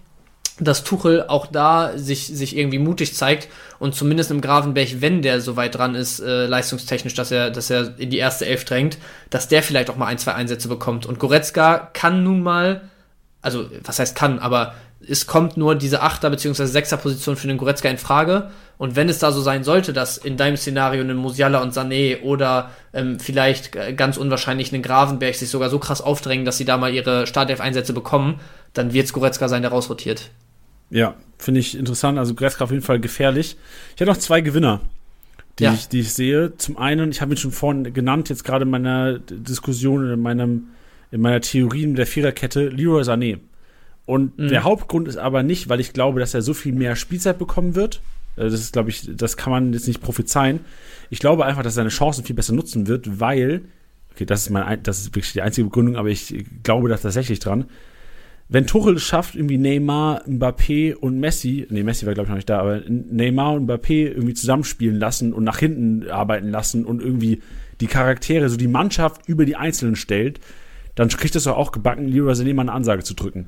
dass 0.59 0.83
Tuchel 0.83 1.25
auch 1.27 1.47
da 1.47 1.91
sich, 1.95 2.27
sich 2.27 2.55
irgendwie 2.57 2.79
mutig 2.79 3.15
zeigt 3.15 3.47
und 3.79 3.95
zumindest 3.95 4.31
im 4.31 4.41
Gravenberg, 4.41 4.99
wenn 4.99 5.21
der 5.21 5.41
so 5.41 5.55
weit 5.55 5.75
dran 5.75 5.95
ist, 5.95 6.19
äh, 6.19 6.45
leistungstechnisch, 6.45 7.13
dass 7.13 7.31
er, 7.31 7.51
dass 7.51 7.69
er 7.69 7.97
in 7.99 8.09
die 8.09 8.17
erste 8.17 8.45
Elf 8.45 8.65
drängt, 8.65 8.97
dass 9.29 9.47
der 9.47 9.63
vielleicht 9.63 9.89
auch 9.89 9.95
mal 9.95 10.07
ein, 10.07 10.17
zwei 10.17 10.33
Einsätze 10.33 10.67
bekommt. 10.67 11.05
Und 11.05 11.19
Goretzka 11.19 11.89
kann 11.93 12.23
nun 12.23 12.43
mal, 12.43 12.81
also 13.41 13.69
was 13.83 13.99
heißt 13.99 14.15
kann, 14.15 14.37
aber 14.39 14.75
es 15.07 15.27
kommt 15.27 15.57
nur 15.57 15.75
diese 15.75 16.01
Achter- 16.01 16.29
bzw. 16.29 16.65
Sechser-Position 16.65 17.35
für 17.35 17.47
den 17.47 17.57
Goretzka 17.57 17.89
in 17.89 17.97
Frage. 17.97 18.51
Und 18.77 18.95
wenn 18.95 19.09
es 19.09 19.19
da 19.19 19.31
so 19.31 19.41
sein 19.41 19.63
sollte, 19.63 19.93
dass 19.93 20.17
in 20.17 20.37
deinem 20.37 20.57
Szenario 20.57 21.03
ein 21.03 21.15
Musiala 21.15 21.61
und 21.61 21.73
Sané 21.73 22.21
oder 22.21 22.71
ähm, 22.93 23.19
vielleicht 23.19 23.71
ganz 23.95 24.17
unwahrscheinlich 24.17 24.73
einen 24.73 24.83
Gravenberg 24.83 25.35
sich 25.35 25.49
sogar 25.49 25.69
so 25.69 25.79
krass 25.79 26.01
aufdrängen, 26.01 26.45
dass 26.45 26.57
sie 26.57 26.65
da 26.65 26.77
mal 26.77 26.93
ihre 26.93 27.27
Startelf-Einsätze 27.27 27.93
bekommen, 27.93 28.39
dann 28.73 28.93
wird 28.93 29.05
es 29.05 29.13
Goretzka 29.13 29.47
sein, 29.47 29.61
der 29.61 29.71
rausrotiert. 29.71 30.31
Ja, 30.89 31.15
finde 31.37 31.59
ich 31.59 31.77
interessant. 31.77 32.17
Also 32.17 32.33
Goretzka 32.33 32.63
auf 32.63 32.71
jeden 32.71 32.83
Fall 32.83 32.99
gefährlich. 32.99 33.55
Ich 33.95 34.01
habe 34.01 34.11
noch 34.11 34.17
zwei 34.17 34.41
Gewinner, 34.41 34.81
die, 35.59 35.65
ja. 35.65 35.73
ich, 35.73 35.87
die 35.87 36.01
ich 36.01 36.13
sehe. 36.13 36.57
Zum 36.57 36.77
einen, 36.77 37.11
ich 37.11 37.21
habe 37.21 37.33
ihn 37.33 37.37
schon 37.37 37.51
vorhin 37.51 37.93
genannt, 37.93 38.29
jetzt 38.29 38.43
gerade 38.43 38.63
in 38.63 38.71
meiner 38.71 39.19
Diskussion, 39.19 40.11
in, 40.11 40.21
meinem, 40.21 40.69
in 41.11 41.21
meiner 41.21 41.41
Theorie 41.41 41.93
der 41.93 42.07
Viererkette, 42.07 42.69
Leroy 42.69 43.03
Sané. 43.03 43.39
Und 44.11 44.37
mhm. 44.37 44.49
der 44.49 44.65
Hauptgrund 44.65 45.07
ist 45.07 45.15
aber 45.15 45.41
nicht, 45.41 45.69
weil 45.69 45.79
ich 45.79 45.93
glaube, 45.93 46.19
dass 46.19 46.33
er 46.33 46.41
so 46.41 46.53
viel 46.53 46.73
mehr 46.73 46.97
Spielzeit 46.97 47.39
bekommen 47.39 47.75
wird. 47.75 48.01
Äh, 48.35 48.49
das 48.49 48.55
ist, 48.55 48.73
glaube 48.73 48.89
ich, 48.89 49.09
das 49.15 49.37
kann 49.37 49.51
man 49.51 49.71
jetzt 49.71 49.87
nicht 49.87 50.01
prophezeien. 50.01 50.59
Ich 51.09 51.19
glaube 51.19 51.45
einfach, 51.45 51.63
dass 51.63 51.75
er 51.75 51.75
seine 51.75 51.89
Chancen 51.91 52.25
viel 52.25 52.35
besser 52.35 52.51
nutzen 52.51 52.87
wird, 52.87 53.21
weil, 53.21 53.61
okay, 54.11 54.25
das 54.25 54.41
ist 54.41 54.49
mein, 54.49 54.83
das 54.83 54.99
ist 54.99 55.15
wirklich 55.15 55.31
die 55.31 55.41
einzige 55.41 55.63
Begründung, 55.63 55.95
aber 55.95 56.09
ich 56.09 56.43
glaube 56.61 56.89
da 56.89 56.97
tatsächlich 56.97 57.39
dran. 57.39 57.67
Wenn 58.49 58.67
Tuchel 58.67 58.95
es 58.95 59.03
schafft, 59.03 59.35
irgendwie 59.35 59.57
Neymar, 59.57 60.27
Mbappé 60.27 60.93
und 60.93 61.17
Messi, 61.17 61.65
nee, 61.69 61.83
Messi 61.83 62.05
war 62.05 62.13
glaube 62.13 62.25
ich 62.25 62.29
noch 62.31 62.35
nicht 62.35 62.49
da, 62.49 62.59
aber 62.59 62.81
Neymar 62.89 63.53
und 63.53 63.65
Mbappé 63.69 64.09
irgendwie 64.09 64.33
zusammenspielen 64.33 64.99
lassen 64.99 65.31
und 65.31 65.45
nach 65.45 65.59
hinten 65.59 66.09
arbeiten 66.09 66.49
lassen 66.49 66.83
und 66.83 67.01
irgendwie 67.01 67.41
die 67.79 67.87
Charaktere, 67.87 68.49
so 68.49 68.57
die 68.57 68.67
Mannschaft 68.67 69.21
über 69.29 69.45
die 69.45 69.55
Einzelnen 69.55 69.95
stellt, 69.95 70.41
dann 70.95 71.07
kriegt 71.07 71.37
es 71.37 71.45
doch 71.45 71.55
auch 71.55 71.71
gebacken, 71.71 72.09
Leroy 72.09 72.33
Sané 72.33 72.53
mal 72.53 72.63
eine 72.63 72.73
Ansage 72.73 73.03
zu 73.03 73.13
drücken. 73.13 73.47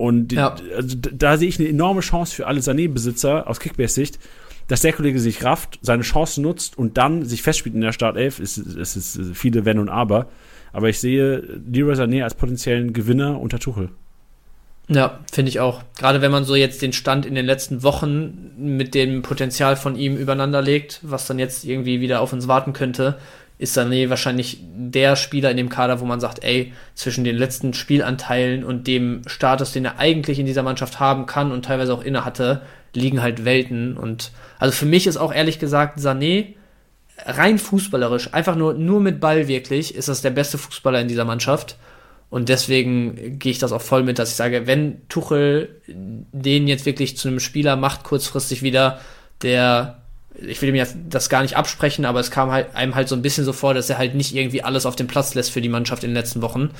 Und 0.00 0.32
ja. 0.32 0.56
also, 0.74 0.96
da 0.96 1.36
sehe 1.36 1.46
ich 1.46 1.60
eine 1.60 1.68
enorme 1.68 2.00
Chance 2.00 2.34
für 2.34 2.46
alle 2.46 2.60
Sané-Besitzer 2.60 3.46
aus 3.46 3.60
Kickbase-Sicht, 3.60 4.18
dass 4.66 4.80
der 4.80 4.94
Kollege 4.94 5.20
sich 5.20 5.44
rafft, 5.44 5.78
seine 5.82 6.04
Chance 6.04 6.40
nutzt 6.40 6.78
und 6.78 6.96
dann 6.96 7.26
sich 7.26 7.42
festspielt 7.42 7.74
in 7.74 7.82
der 7.82 7.92
Startelf. 7.92 8.40
Es, 8.40 8.56
es 8.56 8.96
ist 8.96 9.20
viele 9.34 9.66
Wenn 9.66 9.78
und 9.78 9.90
Aber. 9.90 10.30
Aber 10.72 10.88
ich 10.88 11.00
sehe 11.00 11.60
Leroy 11.70 11.92
Sané 11.96 12.22
als 12.22 12.34
potenziellen 12.34 12.94
Gewinner 12.94 13.38
unter 13.38 13.58
Tuchel. 13.58 13.90
Ja, 14.88 15.20
finde 15.30 15.50
ich 15.50 15.60
auch. 15.60 15.82
Gerade 15.98 16.22
wenn 16.22 16.32
man 16.32 16.44
so 16.44 16.54
jetzt 16.54 16.80
den 16.80 16.94
Stand 16.94 17.26
in 17.26 17.34
den 17.34 17.44
letzten 17.44 17.82
Wochen 17.82 18.52
mit 18.56 18.94
dem 18.94 19.20
Potenzial 19.20 19.76
von 19.76 19.96
ihm 19.96 20.16
übereinander 20.16 20.62
legt, 20.62 21.00
was 21.02 21.26
dann 21.26 21.38
jetzt 21.38 21.64
irgendwie 21.66 22.00
wieder 22.00 22.22
auf 22.22 22.32
uns 22.32 22.48
warten 22.48 22.72
könnte, 22.72 23.18
ist 23.60 23.76
Sané 23.76 24.08
wahrscheinlich 24.08 24.58
der 24.62 25.16
Spieler 25.16 25.50
in 25.50 25.58
dem 25.58 25.68
Kader, 25.68 26.00
wo 26.00 26.06
man 26.06 26.18
sagt, 26.18 26.42
ey, 26.42 26.72
zwischen 26.94 27.24
den 27.24 27.36
letzten 27.36 27.74
Spielanteilen 27.74 28.64
und 28.64 28.86
dem 28.86 29.20
Status, 29.26 29.72
den 29.72 29.84
er 29.84 29.98
eigentlich 29.98 30.38
in 30.38 30.46
dieser 30.46 30.62
Mannschaft 30.62 30.98
haben 30.98 31.26
kann 31.26 31.52
und 31.52 31.66
teilweise 31.66 31.92
auch 31.92 32.02
inne 32.02 32.24
hatte, 32.24 32.62
liegen 32.94 33.20
halt 33.20 33.44
Welten. 33.44 33.98
Und 33.98 34.32
also 34.58 34.72
für 34.72 34.86
mich 34.86 35.06
ist 35.06 35.18
auch 35.18 35.32
ehrlich 35.32 35.58
gesagt 35.58 35.98
Sané 35.98 36.54
rein 37.26 37.58
fußballerisch, 37.58 38.32
einfach 38.32 38.56
nur, 38.56 38.72
nur 38.72 39.00
mit 39.00 39.20
Ball 39.20 39.46
wirklich, 39.46 39.94
ist 39.94 40.08
das 40.08 40.22
der 40.22 40.30
beste 40.30 40.56
Fußballer 40.56 41.02
in 41.02 41.08
dieser 41.08 41.26
Mannschaft. 41.26 41.76
Und 42.30 42.48
deswegen 42.48 43.38
gehe 43.38 43.52
ich 43.52 43.58
das 43.58 43.72
auch 43.72 43.82
voll 43.82 44.04
mit, 44.04 44.18
dass 44.18 44.30
ich 44.30 44.36
sage, 44.36 44.66
wenn 44.66 45.06
Tuchel 45.10 45.82
den 45.86 46.66
jetzt 46.66 46.86
wirklich 46.86 47.18
zu 47.18 47.28
einem 47.28 47.40
Spieler 47.40 47.76
macht, 47.76 48.04
kurzfristig 48.04 48.62
wieder, 48.62 49.00
der 49.42 49.99
ich 50.46 50.60
will 50.62 50.70
ihm 50.70 50.74
ja 50.74 50.86
das 51.08 51.28
gar 51.28 51.42
nicht 51.42 51.56
absprechen, 51.56 52.04
aber 52.04 52.20
es 52.20 52.30
kam 52.30 52.50
halt 52.50 52.74
einem 52.74 52.94
halt 52.94 53.08
so 53.08 53.14
ein 53.14 53.22
bisschen 53.22 53.44
so 53.44 53.52
vor, 53.52 53.74
dass 53.74 53.90
er 53.90 53.98
halt 53.98 54.14
nicht 54.14 54.34
irgendwie 54.34 54.62
alles 54.62 54.86
auf 54.86 54.96
den 54.96 55.06
Platz 55.06 55.34
lässt 55.34 55.50
für 55.50 55.60
die 55.60 55.68
Mannschaft 55.68 56.04
in 56.04 56.10
den 56.10 56.16
letzten 56.16 56.42
Wochen. 56.42 56.70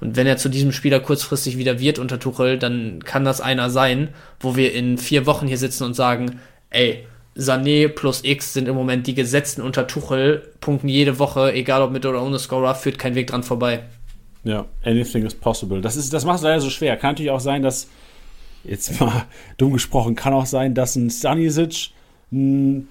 Und 0.00 0.16
wenn 0.16 0.26
er 0.26 0.36
zu 0.36 0.48
diesem 0.48 0.72
Spieler 0.72 1.00
kurzfristig 1.00 1.58
wieder 1.58 1.80
wird 1.80 1.98
unter 1.98 2.20
Tuchel, 2.20 2.58
dann 2.58 3.02
kann 3.04 3.24
das 3.24 3.40
einer 3.40 3.70
sein, 3.70 4.08
wo 4.40 4.56
wir 4.56 4.72
in 4.72 4.98
vier 4.98 5.26
Wochen 5.26 5.48
hier 5.48 5.58
sitzen 5.58 5.84
und 5.84 5.94
sagen, 5.94 6.40
ey, 6.70 7.06
Sané 7.36 7.88
plus 7.88 8.22
X 8.24 8.52
sind 8.52 8.68
im 8.68 8.74
Moment 8.74 9.06
die 9.06 9.14
Gesetzten 9.14 9.62
unter 9.62 9.86
Tuchel, 9.86 10.52
punkten 10.60 10.88
jede 10.88 11.18
Woche, 11.18 11.52
egal 11.52 11.82
ob 11.82 11.92
mit 11.92 12.04
oder 12.04 12.22
ohne 12.22 12.38
Scorer, 12.38 12.74
führt 12.74 12.98
kein 12.98 13.14
Weg 13.14 13.28
dran 13.28 13.42
vorbei. 13.42 13.84
Ja, 14.44 14.66
anything 14.84 15.24
is 15.24 15.34
possible. 15.34 15.80
Das, 15.80 15.96
ist, 15.96 16.12
das 16.12 16.24
macht 16.24 16.38
es 16.38 16.42
leider 16.42 16.60
so 16.60 16.70
schwer. 16.70 16.96
Kann 16.96 17.10
natürlich 17.10 17.30
auch 17.30 17.40
sein, 17.40 17.62
dass, 17.62 17.88
jetzt 18.64 19.00
mal 19.00 19.26
dumm 19.56 19.72
gesprochen, 19.72 20.14
kann 20.14 20.32
auch 20.32 20.46
sein, 20.46 20.74
dass 20.74 20.96
ein 20.96 21.10
Stanisic, 21.10 21.90
ein 22.32 22.88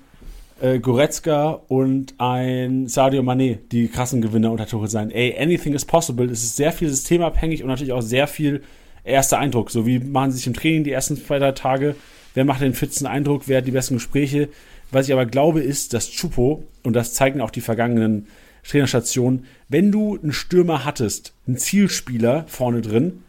äh, 0.61 0.79
Goretzka 0.79 1.61
und 1.67 2.15
ein 2.17 2.87
Sadio 2.87 3.21
Mané 3.21 3.57
die 3.71 3.87
krassen 3.87 4.21
Gewinner 4.21 4.51
unter 4.51 4.67
Tuchel 4.67 4.89
sein. 4.89 5.11
Ey, 5.11 5.35
anything 5.39 5.73
is 5.73 5.85
possible. 5.85 6.25
Es 6.25 6.43
ist 6.43 6.55
sehr 6.55 6.71
viel 6.71 6.89
systemabhängig 6.89 7.63
und 7.63 7.69
natürlich 7.69 7.93
auch 7.93 8.01
sehr 8.01 8.27
viel 8.27 8.63
erster 9.03 9.39
Eindruck. 9.39 9.71
So 9.71 9.85
wie 9.85 9.99
machen 9.99 10.31
sie 10.31 10.37
sich 10.37 10.47
im 10.47 10.53
Training 10.53 10.83
die 10.83 10.91
ersten 10.91 11.17
zwei, 11.17 11.39
drei 11.39 11.51
Tage. 11.53 11.95
Wer 12.33 12.45
macht 12.45 12.61
den 12.61 12.73
fitsten 12.73 13.07
Eindruck? 13.07 13.43
Wer 13.47 13.59
hat 13.59 13.67
die 13.67 13.71
besten 13.71 13.95
Gespräche? 13.95 14.49
Was 14.91 15.07
ich 15.07 15.13
aber 15.13 15.25
glaube, 15.25 15.61
ist, 15.61 15.93
dass 15.93 16.09
Chupo, 16.09 16.63
und 16.83 16.93
das 16.93 17.13
zeigen 17.13 17.41
auch 17.41 17.51
die 17.51 17.61
vergangenen 17.61 18.27
Trainerstationen, 18.63 19.45
wenn 19.69 19.91
du 19.91 20.17
einen 20.17 20.33
Stürmer 20.33 20.85
hattest, 20.85 21.33
einen 21.47 21.57
Zielspieler 21.57 22.45
vorne 22.47 22.81
drin, 22.81 23.23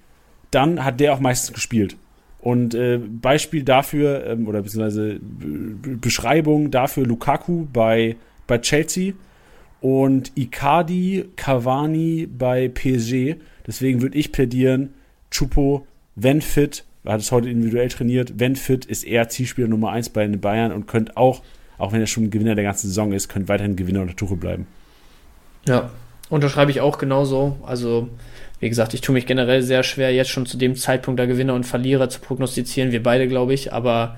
dann 0.50 0.84
hat 0.84 1.00
der 1.00 1.14
auch 1.14 1.20
meistens 1.20 1.54
gespielt. 1.54 1.96
Und 2.48 2.74
äh, 2.74 2.96
Beispiel 2.96 3.62
dafür, 3.62 4.24
ähm, 4.24 4.48
oder 4.48 4.62
beziehungsweise 4.62 5.20
Beschreibung 5.20 6.70
dafür 6.70 7.04
Lukaku 7.04 7.66
bei, 7.70 8.16
bei 8.46 8.56
Chelsea 8.56 9.12
und 9.82 10.32
Icardi, 10.34 11.26
Cavani 11.36 12.26
bei 12.26 12.68
PSG. 12.68 13.36
Deswegen 13.66 14.00
würde 14.00 14.16
ich 14.16 14.32
plädieren, 14.32 14.94
Chupo, 15.30 15.86
wenn 16.16 16.40
fit, 16.40 16.84
hat 17.04 17.20
es 17.20 17.32
heute 17.32 17.50
individuell 17.50 17.90
trainiert, 17.90 18.32
wenn 18.38 18.56
fit, 18.56 18.86
ist 18.86 19.04
er 19.04 19.28
Zielspieler 19.28 19.68
Nummer 19.68 19.90
1 19.90 20.08
bei 20.08 20.26
den 20.26 20.40
Bayern 20.40 20.72
und 20.72 20.86
könnte 20.86 21.18
auch, 21.18 21.42
auch 21.76 21.92
wenn 21.92 22.00
er 22.00 22.06
schon 22.06 22.30
Gewinner 22.30 22.54
der 22.54 22.64
ganzen 22.64 22.88
Saison 22.88 23.12
ist, 23.12 23.28
könnte 23.28 23.48
weiterhin 23.50 23.76
Gewinner 23.76 24.00
unter 24.00 24.16
Tuchel 24.16 24.38
bleiben. 24.38 24.66
Ja, 25.66 25.90
unterschreibe 26.30 26.70
ich 26.70 26.80
auch 26.80 26.96
genauso. 26.96 27.58
Also 27.66 28.08
wie 28.60 28.68
gesagt, 28.68 28.94
ich 28.94 29.00
tue 29.00 29.12
mich 29.12 29.26
generell 29.26 29.62
sehr 29.62 29.82
schwer, 29.82 30.12
jetzt 30.12 30.30
schon 30.30 30.46
zu 30.46 30.56
dem 30.56 30.74
Zeitpunkt 30.74 31.20
da 31.20 31.26
Gewinner 31.26 31.54
und 31.54 31.64
Verlierer 31.64 32.08
zu 32.08 32.20
prognostizieren. 32.20 32.90
Wir 32.90 33.02
beide, 33.02 33.28
glaube 33.28 33.54
ich. 33.54 33.72
Aber 33.72 34.16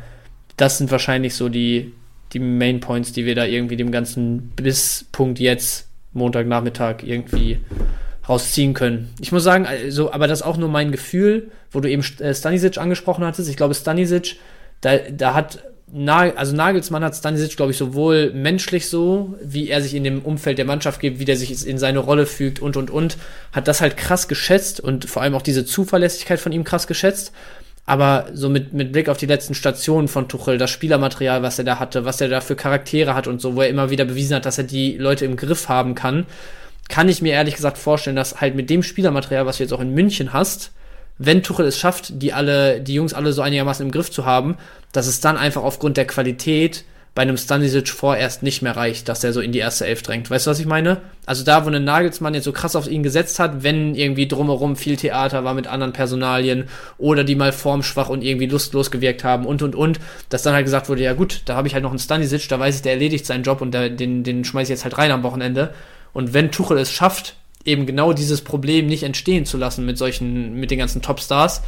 das 0.57 0.79
sind 0.79 0.91
wahrscheinlich 0.91 1.35
so 1.35 1.49
die, 1.49 1.93
die 2.33 2.39
Main 2.39 2.81
Points, 2.81 3.13
die 3.13 3.27
wir 3.27 3.35
da 3.35 3.45
irgendwie 3.45 3.77
dem 3.77 3.91
ganzen 3.91 4.51
Bisspunkt 4.57 5.41
jetzt 5.41 5.89
Montagnachmittag 6.13 7.03
irgendwie 7.03 7.59
rausziehen 8.29 8.75
können. 8.75 9.11
Ich 9.21 9.33
muss 9.33 9.45
sagen, 9.45 9.67
also, 9.67 10.13
aber 10.13 10.27
das 10.27 10.41
ist 10.41 10.47
auch 10.47 10.57
nur 10.57 10.69
mein 10.69 10.93
Gefühl, 10.93 11.51
wo 11.71 11.81
du 11.81 11.91
eben 11.91 12.05
äh, 12.21 12.35
Stanisic 12.35 12.79
angesprochen 12.79 13.25
hattest. 13.25 13.51
Ich 13.51 13.57
glaube, 13.57 13.75
Stanisic, 13.75 14.37
da, 14.81 14.99
da 15.11 15.35
hat 15.35 15.63
Nagel, 15.93 16.37
also 16.37 16.55
Nagelsmann 16.55 17.03
hat 17.03 17.17
Stanisic, 17.17 17.57
glaube 17.57 17.73
ich, 17.73 17.79
sowohl 17.79 18.33
menschlich 18.33 18.89
so, 18.89 19.35
wie 19.43 19.69
er 19.69 19.83
sich 19.83 19.95
in 19.95 20.05
dem 20.05 20.23
Umfeld 20.23 20.59
der 20.59 20.65
Mannschaft 20.65 21.01
gibt, 21.01 21.19
wie 21.19 21.25
der 21.25 21.37
sich 21.37 21.67
in 21.67 21.79
seine 21.79 21.99
Rolle 21.99 22.27
fügt 22.27 22.61
und 22.61 22.77
und 22.77 22.91
und, 22.91 23.17
hat 23.53 23.67
das 23.67 23.81
halt 23.81 23.97
krass 23.97 24.29
geschätzt 24.29 24.81
und 24.81 25.09
vor 25.09 25.23
allem 25.23 25.35
auch 25.35 25.43
diese 25.43 25.65
Zuverlässigkeit 25.65 26.39
von 26.39 26.53
ihm 26.53 26.65
krass 26.65 26.87
geschätzt. 26.87 27.33
Aber 27.87 28.27
so 28.35 28.49
mit, 28.49 28.73
mit 28.73 28.93
Blick 28.93 29.09
auf 29.09 29.17
die 29.17 29.27
letzten 29.27 29.55
Stationen 29.55 30.07
von 30.07 30.29
Tuchel, 30.29 30.59
das 30.59 30.71
Spielermaterial, 30.71 31.43
was 31.43 31.59
er 31.59 31.65
da 31.65 31.81
hatte, 31.81 32.05
was 32.05 32.21
er 32.21 32.29
da 32.29 32.41
für 32.41 32.55
Charaktere 32.55 33.17
hat 33.17 33.27
und 33.27 33.41
so, 33.41 33.57
wo 33.57 33.63
er 33.63 33.69
immer 33.69 33.91
wieder 33.91 34.05
bewiesen 34.05 34.37
hat, 34.37 34.47
dass 34.47 34.59
er 34.59 34.65
die 34.65 34.97
Leute 34.97 35.25
im 35.25 35.35
Griff 35.35 35.69
haben 35.69 35.97
kann, 35.97 36.27
kann 36.89 37.09
ich 37.09 37.21
mir 37.21 37.33
ehrlich 37.33 37.57
gesagt 37.57 37.79
vorstellen, 37.79 38.17
dass 38.17 38.41
halt 38.41 38.55
mit 38.55 38.71
dem 38.71 38.85
Spielermaterial, 38.85 39.47
was 39.47 39.57
du 39.57 39.65
jetzt 39.65 39.73
auch 39.73 39.81
in 39.81 39.95
München 39.95 40.33
hast, 40.33 40.71
wenn 41.23 41.43
Tuchel 41.43 41.67
es 41.67 41.79
schafft, 41.79 42.23
die 42.23 42.33
alle, 42.33 42.81
die 42.81 42.95
Jungs 42.95 43.13
alle 43.13 43.35
so 43.35 43.43
einigermaßen 43.43 43.85
im 43.85 43.93
Griff 43.93 44.11
zu 44.11 44.25
haben, 44.25 44.57
dass 44.93 45.07
es 45.07 45.21
dann 45.21 45.37
einfach 45.37 45.63
aufgrund 45.63 45.99
der 45.99 46.07
Qualität 46.07 46.85
bei 47.15 47.23
einem 47.23 47.37
Stanisic 47.37 47.91
vorerst 47.91 48.43
nicht 48.43 48.63
mehr 48.63 48.75
reicht, 48.75 49.07
dass 49.07 49.23
er 49.23 49.35
so 49.35 49.43
in 49.43 49.53
die 49.53 49.59
erste 49.59 49.85
Elf 49.85 50.01
drängt. 50.03 50.31
Weißt 50.31 50.47
du, 50.47 50.51
was 50.51 50.61
ich 50.61 50.65
meine? 50.65 51.03
Also 51.27 51.45
da, 51.45 51.67
wo 51.67 51.69
ein 51.69 51.85
Nagelsmann 51.85 52.33
jetzt 52.33 52.45
so 52.45 52.53
krass 52.53 52.75
auf 52.75 52.89
ihn 52.89 53.03
gesetzt 53.03 53.39
hat, 53.39 53.63
wenn 53.63 53.95
irgendwie 53.95 54.29
drumherum 54.29 54.77
viel 54.77 54.97
Theater 54.97 55.45
war 55.45 55.53
mit 55.53 55.67
anderen 55.67 55.93
Personalien 55.93 56.69
oder 56.97 57.23
die 57.23 57.35
mal 57.35 57.53
formschwach 57.53 58.09
und 58.09 58.23
irgendwie 58.23 58.47
lustlos 58.47 58.91
gewirkt 58.91 59.23
haben 59.23 59.45
und 59.45 59.61
und 59.61 59.75
und, 59.75 60.01
dass 60.31 60.43
dann 60.43 60.55
halt 60.55 60.65
gesagt 60.65 60.89
wurde, 60.89 61.03
ja 61.03 61.13
gut, 61.13 61.43
da 61.45 61.55
habe 61.55 61.69
ich 61.69 61.75
halt 61.75 61.83
noch 61.83 61.91
einen 61.91 61.99
Stanisic, 61.99 62.49
da 62.49 62.59
weiß 62.59 62.77
ich, 62.77 62.83
der 62.83 62.93
erledigt 62.93 63.27
seinen 63.27 63.45
Job 63.45 63.61
und 63.61 63.75
der, 63.75 63.91
den, 63.91 64.25
den 64.25 64.43
schmeiße 64.43 64.73
ich 64.73 64.79
jetzt 64.79 64.85
halt 64.85 64.97
rein 64.97 65.11
am 65.11 65.23
Wochenende. 65.23 65.75
Und 66.15 66.33
wenn 66.33 66.51
Tuchel 66.51 66.79
es 66.79 66.91
schafft, 66.91 67.37
eben 67.65 67.87
genau 67.87 68.13
dieses 68.13 68.43
Problem 68.43 68.87
nicht 68.87 69.03
entstehen 69.03 69.45
zu 69.45 69.57
lassen 69.57 69.85
mit 69.85 69.99
solchen, 69.99 70.55
mit 70.55 70.71
den 70.71 70.79
ganzen 70.79 71.03
Topstars, 71.03 71.63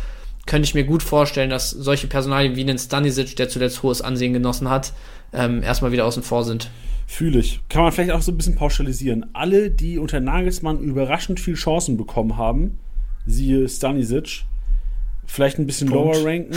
könnte 0.46 0.66
ich 0.66 0.74
mir 0.74 0.84
gut 0.84 1.02
vorstellen, 1.02 1.50
dass 1.50 1.70
solche 1.70 2.06
Personalien 2.06 2.56
wie 2.56 2.62
einen 2.62 2.78
Stanisic, 2.78 3.36
der 3.36 3.48
zuletzt 3.48 3.82
hohes 3.82 4.02
Ansehen 4.02 4.32
genossen 4.32 4.68
hat, 4.68 4.92
ähm, 5.32 5.62
erstmal 5.62 5.92
wieder 5.92 6.06
außen 6.06 6.22
vor 6.22 6.44
sind. 6.44 6.70
Fühle 7.06 7.40
ich. 7.40 7.60
Kann 7.68 7.82
man 7.82 7.92
vielleicht 7.92 8.12
auch 8.12 8.22
so 8.22 8.32
ein 8.32 8.36
bisschen 8.36 8.54
pauschalisieren. 8.54 9.26
Alle, 9.34 9.70
die 9.70 9.98
unter 9.98 10.20
Nagelsmann 10.20 10.80
überraschend 10.80 11.40
viel 11.40 11.54
Chancen 11.54 11.96
bekommen 11.96 12.36
haben, 12.36 12.78
siehe 13.26 13.68
Stanisic, 13.68 14.44
vielleicht 15.26 15.58
ein 15.58 15.66
bisschen 15.66 15.88
Punkt. 15.88 16.16
lower 16.16 16.24
ranken. 16.24 16.56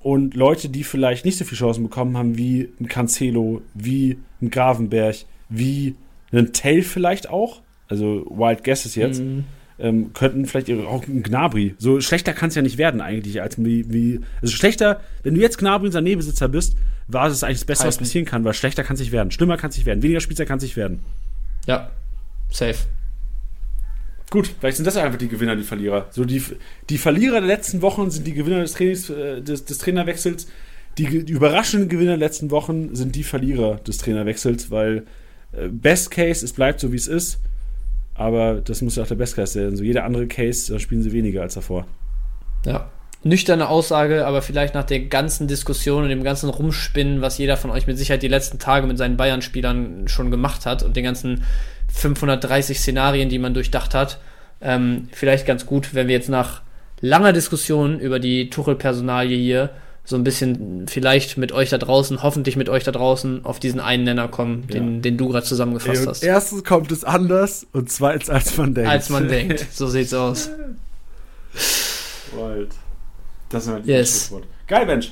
Und 0.00 0.34
Leute, 0.34 0.68
die 0.68 0.84
vielleicht 0.84 1.24
nicht 1.24 1.38
so 1.38 1.46
viel 1.46 1.56
Chancen 1.56 1.82
bekommen 1.82 2.16
haben, 2.18 2.36
wie 2.36 2.68
ein 2.78 2.88
Cancelo, 2.88 3.62
wie 3.72 4.18
ein 4.42 4.50
Gravenberg, 4.50 5.16
wie 5.48 5.94
ein 6.30 6.52
Tail 6.52 6.82
vielleicht 6.82 7.30
auch, 7.30 7.62
also 7.88 8.26
Wild 8.30 8.64
Guesses 8.64 8.94
jetzt, 8.94 9.20
mhm. 9.20 9.44
ähm, 9.78 10.12
könnten 10.12 10.46
vielleicht 10.46 10.68
ihre, 10.68 10.86
auch 10.86 11.06
ein 11.06 11.22
Gnabri. 11.22 11.74
So 11.78 12.00
schlechter 12.00 12.32
kann 12.32 12.48
es 12.48 12.54
ja 12.54 12.62
nicht 12.62 12.78
werden 12.78 13.00
eigentlich, 13.00 13.42
als 13.42 13.58
wie, 13.58 13.92
wie, 13.92 14.20
also 14.40 14.54
schlechter, 14.54 15.00
wenn 15.22 15.34
du 15.34 15.40
jetzt 15.40 15.58
Gnabri 15.58 15.86
unser 15.86 16.00
Nebesitzer 16.00 16.48
bist, 16.48 16.76
war 17.08 17.26
es 17.26 17.42
eigentlich 17.42 17.58
das 17.58 17.66
Beste, 17.66 17.86
was 17.86 17.98
passieren 17.98 18.24
kann, 18.24 18.44
weil 18.44 18.54
schlechter 18.54 18.82
kann 18.82 18.94
es 18.94 19.00
nicht 19.00 19.12
werden, 19.12 19.30
schlimmer 19.30 19.56
kann 19.56 19.70
es 19.70 19.76
nicht 19.76 19.86
werden, 19.86 20.02
weniger 20.02 20.20
Spieler 20.20 20.46
kann 20.46 20.58
es 20.58 20.64
nicht 20.64 20.76
werden. 20.76 21.00
Ja, 21.66 21.90
safe. 22.50 22.78
Gut, 24.30 24.50
vielleicht 24.58 24.78
sind 24.78 24.86
das 24.86 24.96
einfach 24.96 25.18
die 25.18 25.28
Gewinner, 25.28 25.54
die 25.54 25.62
Verlierer. 25.62 26.08
So 26.10 26.24
die, 26.24 26.42
die 26.90 26.98
Verlierer 26.98 27.40
der 27.40 27.46
letzten 27.46 27.82
Wochen 27.82 28.10
sind 28.10 28.26
die 28.26 28.34
Gewinner 28.34 28.62
des 28.62 28.72
Trainings, 28.72 29.10
äh, 29.10 29.40
des, 29.40 29.64
des 29.64 29.78
Trainerwechsels. 29.78 30.48
Die, 30.98 31.24
die 31.24 31.32
überraschenden 31.32 31.88
Gewinner 31.88 32.12
der 32.12 32.18
letzten 32.18 32.50
Wochen 32.50 32.94
sind 32.96 33.14
die 33.14 33.22
Verlierer 33.22 33.76
des 33.76 33.98
Trainerwechsels, 33.98 34.70
weil 34.70 35.04
äh, 35.52 35.68
Best 35.68 36.10
Case, 36.10 36.44
es 36.44 36.52
bleibt 36.52 36.80
so 36.80 36.90
wie 36.92 36.96
es 36.96 37.06
ist. 37.06 37.38
Aber 38.14 38.60
das 38.60 38.80
muss 38.82 38.96
ja 38.96 39.02
auch 39.02 39.08
der 39.08 39.16
Best 39.16 39.34
sein. 39.34 39.76
So 39.76 39.82
jeder 39.82 40.04
andere 40.04 40.26
Case, 40.26 40.72
da 40.72 40.78
spielen 40.78 41.02
sie 41.02 41.12
weniger 41.12 41.42
als 41.42 41.54
davor. 41.54 41.86
Ja. 42.64 42.90
Nüchterne 43.26 43.68
Aussage, 43.68 44.26
aber 44.26 44.42
vielleicht 44.42 44.74
nach 44.74 44.84
der 44.84 45.00
ganzen 45.00 45.48
Diskussion 45.48 46.02
und 46.02 46.10
dem 46.10 46.24
ganzen 46.24 46.50
Rumspinnen, 46.50 47.22
was 47.22 47.38
jeder 47.38 47.56
von 47.56 47.70
euch 47.70 47.86
mit 47.86 47.96
Sicherheit 47.96 48.22
die 48.22 48.28
letzten 48.28 48.58
Tage 48.58 48.86
mit 48.86 48.98
seinen 48.98 49.16
Bayern-Spielern 49.16 50.08
schon 50.08 50.30
gemacht 50.30 50.66
hat 50.66 50.82
und 50.82 50.94
den 50.94 51.04
ganzen 51.04 51.42
530 51.88 52.78
Szenarien, 52.78 53.30
die 53.30 53.38
man 53.38 53.54
durchdacht 53.54 53.94
hat, 53.94 54.18
ähm, 54.60 55.08
vielleicht 55.12 55.46
ganz 55.46 55.64
gut, 55.64 55.94
wenn 55.94 56.06
wir 56.06 56.14
jetzt 56.14 56.28
nach 56.28 56.60
langer 57.00 57.32
Diskussion 57.32 57.98
über 57.98 58.18
die 58.18 58.50
Tuchel-Personalie 58.50 59.38
hier 59.38 59.70
so 60.04 60.16
ein 60.16 60.24
bisschen 60.24 60.86
vielleicht 60.86 61.38
mit 61.38 61.52
euch 61.52 61.70
da 61.70 61.78
draußen, 61.78 62.22
hoffentlich 62.22 62.56
mit 62.56 62.68
euch 62.68 62.84
da 62.84 62.92
draußen 62.92 63.44
auf 63.44 63.58
diesen 63.58 63.80
einen 63.80 64.04
Nenner 64.04 64.28
kommen, 64.28 64.64
ja. 64.68 64.74
den, 64.74 65.00
den 65.00 65.16
du 65.16 65.28
gerade 65.28 65.46
zusammengefasst 65.46 66.02
Ey, 66.02 66.06
hast. 66.06 66.22
Erstens 66.22 66.64
kommt 66.64 66.92
es 66.92 67.04
anders 67.04 67.66
und 67.72 67.90
zweitens 67.90 68.28
als 68.28 68.56
man 68.58 68.74
denkt. 68.74 68.90
Als 68.90 69.08
man 69.08 69.28
denkt, 69.28 69.66
so 69.72 69.86
sieht's 69.86 70.12
aus. 70.12 70.50
Wild. 72.34 72.70
Das 73.48 73.64
ist 73.64 73.70
mein 73.70 73.84
yes. 73.86 74.30
Wort. 74.30 74.44
Geil, 74.66 74.84
Mensch. 74.84 75.10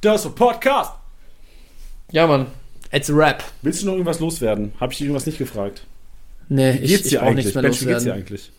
Das 0.00 0.20
ist 0.22 0.26
ein 0.26 0.34
Podcast. 0.34 0.92
Ja, 2.10 2.26
Mann. 2.26 2.46
It's 2.90 3.10
a 3.10 3.14
rap. 3.14 3.44
Willst 3.62 3.82
du 3.82 3.86
noch 3.86 3.92
irgendwas 3.92 4.18
loswerden? 4.18 4.72
Habe 4.80 4.92
ich 4.92 4.98
dich 4.98 5.06
irgendwas 5.06 5.26
nicht 5.26 5.38
gefragt? 5.38 5.82
Nee, 6.48 6.78
ich, 6.78 7.04
ich 7.04 7.18
auch 7.18 7.34
nichts 7.34 7.54
mehr 7.54 7.62
Mensch, 7.62 7.80
loswerden. 7.80 7.86
Wie 7.86 7.92
geht's 7.92 8.04
dir 8.04 8.14
eigentlich? 8.14 8.52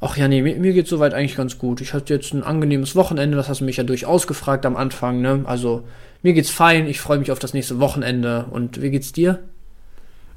Ach 0.00 0.16
ja, 0.16 0.28
nee, 0.28 0.42
mir, 0.42 0.56
mir 0.56 0.72
geht's 0.72 0.90
soweit 0.90 1.14
eigentlich 1.14 1.36
ganz 1.36 1.58
gut. 1.58 1.80
Ich 1.80 1.94
hatte 1.94 2.12
jetzt 2.12 2.34
ein 2.34 2.42
angenehmes 2.42 2.96
Wochenende, 2.96 3.36
das 3.36 3.48
hast 3.48 3.60
du 3.60 3.64
mich 3.64 3.78
ja 3.78 3.84
durchaus 3.84 4.26
gefragt 4.26 4.66
am 4.66 4.76
Anfang, 4.76 5.20
ne? 5.20 5.42
Also, 5.44 5.84
mir 6.22 6.34
geht's 6.34 6.50
fein, 6.50 6.86
ich 6.86 7.00
freue 7.00 7.18
mich 7.18 7.30
auf 7.30 7.38
das 7.38 7.54
nächste 7.54 7.80
Wochenende. 7.80 8.46
Und 8.50 8.82
wie 8.82 8.90
geht's 8.90 9.12
dir? 9.12 9.44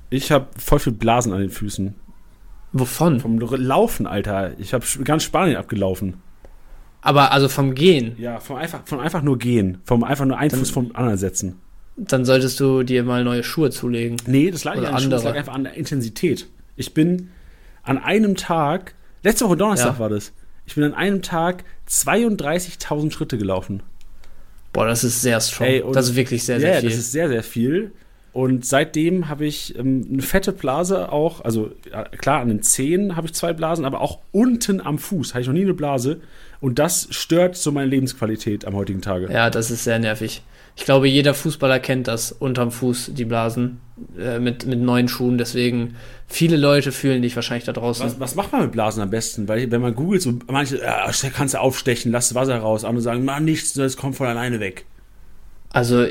Ich 0.10 0.32
habe 0.32 0.48
voll 0.58 0.80
viel 0.80 0.94
Blasen 0.94 1.34
an 1.34 1.42
den 1.42 1.50
Füßen. 1.50 1.94
Wovon? 2.72 3.20
Vom 3.20 3.40
Laufen, 3.40 4.08
Alter. 4.08 4.52
Ich 4.60 4.74
habe 4.74 4.86
ganz 5.04 5.24
Spanien 5.24 5.58
abgelaufen. 5.58 6.22
Aber 7.02 7.32
also 7.32 7.50
vom 7.50 7.76
Gehen? 7.76 8.16
Ja, 8.18 8.40
vom 8.40 8.58
einfach, 8.58 8.82
vom 8.86 9.00
einfach 9.00 9.22
nur 9.22 9.38
gehen. 9.38 9.80
Vom 9.86 10.04
einfach 10.04 10.26
nur 10.26 10.38
einen 10.38 10.50
dann, 10.50 10.60
Fuß 10.60 10.70
vom 10.70 10.92
anderen 10.94 11.18
setzen. 11.18 11.60
Dann 11.96 12.26
solltest 12.26 12.60
du 12.60 12.84
dir 12.84 13.04
mal 13.04 13.24
neue 13.24 13.44
Schuhe 13.44 13.72
zulegen. 13.72 14.18
Nee, 14.26 14.52
das 14.52 14.64
lag 14.64 14.76
nicht 14.76 14.88
an. 14.88 15.00
Schuhe, 15.00 15.10
das 15.10 15.24
lag 15.24 15.36
einfach 15.36 15.54
an 15.54 15.64
der 15.64 15.74
Intensität. 15.74 16.48
Ich 16.76 16.94
bin 16.94 17.30
an 17.84 17.98
einem 17.98 18.36
Tag 18.36 18.96
Letzte 19.24 19.46
Woche 19.46 19.58
Donnerstag 19.58 19.94
ja. 19.94 20.00
war 20.00 20.10
das. 20.10 20.34
Ich 20.66 20.76
bin 20.76 20.84
an 20.84 20.94
einem 20.94 21.22
Tag 21.22 21.64
32.000 21.90 23.12
Schritte 23.12 23.38
gelaufen. 23.38 23.82
Boah, 24.72 24.86
das 24.86 25.04
ist 25.04 25.22
sehr 25.22 25.42
strong. 25.42 25.68
Ey, 25.68 25.84
das 25.92 26.10
ist 26.10 26.16
wirklich 26.16 26.44
sehr, 26.44 26.60
sehr 26.60 26.74
yeah, 26.74 26.80
viel. 26.80 26.90
das 26.90 27.00
ist 27.00 27.12
sehr, 27.12 27.28
sehr 27.28 27.44
viel. 27.44 27.92
Und 28.32 28.66
seitdem 28.66 29.28
habe 29.28 29.46
ich 29.46 29.78
ähm, 29.78 30.08
eine 30.12 30.22
fette 30.22 30.52
Blase 30.52 31.12
auch, 31.12 31.44
also 31.44 31.72
ja, 31.92 32.04
klar, 32.04 32.42
an 32.42 32.50
den 32.50 32.62
Zehen 32.62 33.16
habe 33.16 33.28
ich 33.28 33.34
zwei 33.34 33.54
Blasen, 33.54 33.86
aber 33.86 34.02
auch 34.02 34.20
unten 34.32 34.82
am 34.82 35.00
Fuß 35.00 35.34
habe 35.34 35.42
ich 35.42 35.48
noch 35.48 35.54
nie 35.54 35.64
eine 35.64 35.74
Blase. 35.74 36.22
Und 36.62 36.78
das 36.78 37.08
stört 37.12 37.56
so 37.56 37.72
meine 37.72 37.88
Lebensqualität 37.88 38.66
am 38.66 38.76
heutigen 38.76 39.02
Tage. 39.02 39.32
Ja, 39.32 39.50
das 39.50 39.72
ist 39.72 39.84
sehr 39.84 39.98
nervig. 39.98 40.44
Ich 40.76 40.86
glaube, 40.86 41.08
jeder 41.08 41.34
Fußballer 41.34 41.80
kennt 41.80 42.08
das 42.08 42.32
unterm 42.32 42.72
Fuß, 42.72 43.12
die 43.14 43.26
Blasen 43.26 43.82
äh, 44.18 44.40
mit, 44.40 44.66
mit 44.66 44.80
neuen 44.80 45.10
Schuhen. 45.10 45.38
Deswegen, 45.38 45.96
viele 46.28 46.56
Leute 46.56 46.92
fühlen 46.92 47.22
dich 47.22 47.36
wahrscheinlich 47.36 47.66
da 47.66 47.74
draußen. 47.74 48.06
Was, 48.06 48.20
was 48.20 48.36
macht 48.36 48.54
man 48.54 48.62
mit 48.62 48.72
Blasen 48.72 49.04
am 49.04 49.10
besten? 49.10 49.48
Weil, 49.48 49.70
wenn 49.72 49.82
man 49.82 49.94
googelt, 49.94 50.22
so 50.22 50.34
manche, 50.48 50.78
ja, 50.78 51.12
kannst 51.34 51.54
du 51.54 51.60
aufstechen, 51.60 52.12
lass 52.12 52.30
das 52.30 52.36
Wasser 52.36 52.58
raus. 52.60 52.86
Andere 52.86 53.02
sagen, 53.02 53.26
mach 53.26 53.40
nichts, 53.40 53.74
das 53.74 53.98
kommt 53.98 54.16
von 54.16 54.28
alleine 54.28 54.60
weg. 54.60 54.86
Also, 55.72 56.06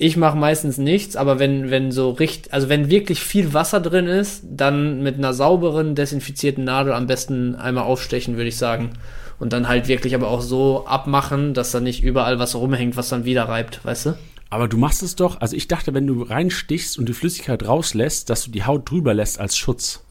ich 0.00 0.16
mache 0.16 0.36
meistens 0.36 0.78
nichts, 0.78 1.14
aber 1.14 1.38
wenn, 1.38 1.70
wenn 1.70 1.92
so 1.92 2.08
richtig, 2.08 2.54
also 2.54 2.70
wenn 2.70 2.88
wirklich 2.88 3.20
viel 3.20 3.52
Wasser 3.52 3.80
drin 3.80 4.06
ist, 4.06 4.42
dann 4.48 5.02
mit 5.02 5.18
einer 5.18 5.34
sauberen, 5.34 5.94
desinfizierten 5.94 6.64
Nadel 6.64 6.94
am 6.94 7.06
besten 7.06 7.54
einmal 7.54 7.84
aufstechen, 7.84 8.36
würde 8.36 8.48
ich 8.48 8.56
sagen 8.56 8.92
und 9.38 9.52
dann 9.52 9.68
halt 9.68 9.88
wirklich 9.88 10.14
aber 10.14 10.28
auch 10.28 10.40
so 10.40 10.86
abmachen, 10.86 11.52
dass 11.52 11.70
da 11.72 11.80
nicht 11.80 12.02
überall 12.02 12.38
was 12.38 12.54
rumhängt, 12.54 12.96
was 12.96 13.10
dann 13.10 13.26
wieder 13.26 13.44
reibt, 13.44 13.84
weißt 13.84 14.06
du? 14.06 14.18
Aber 14.48 14.68
du 14.68 14.78
machst 14.78 15.02
es 15.02 15.16
doch, 15.16 15.42
also 15.42 15.54
ich 15.54 15.68
dachte, 15.68 15.92
wenn 15.92 16.06
du 16.06 16.22
reinstichst 16.22 16.98
und 16.98 17.06
die 17.06 17.12
Flüssigkeit 17.12 17.68
rauslässt, 17.68 18.30
dass 18.30 18.44
du 18.44 18.50
die 18.50 18.64
Haut 18.64 18.90
drüber 18.90 19.12
lässt 19.12 19.38
als 19.38 19.58
Schutz. 19.58 20.02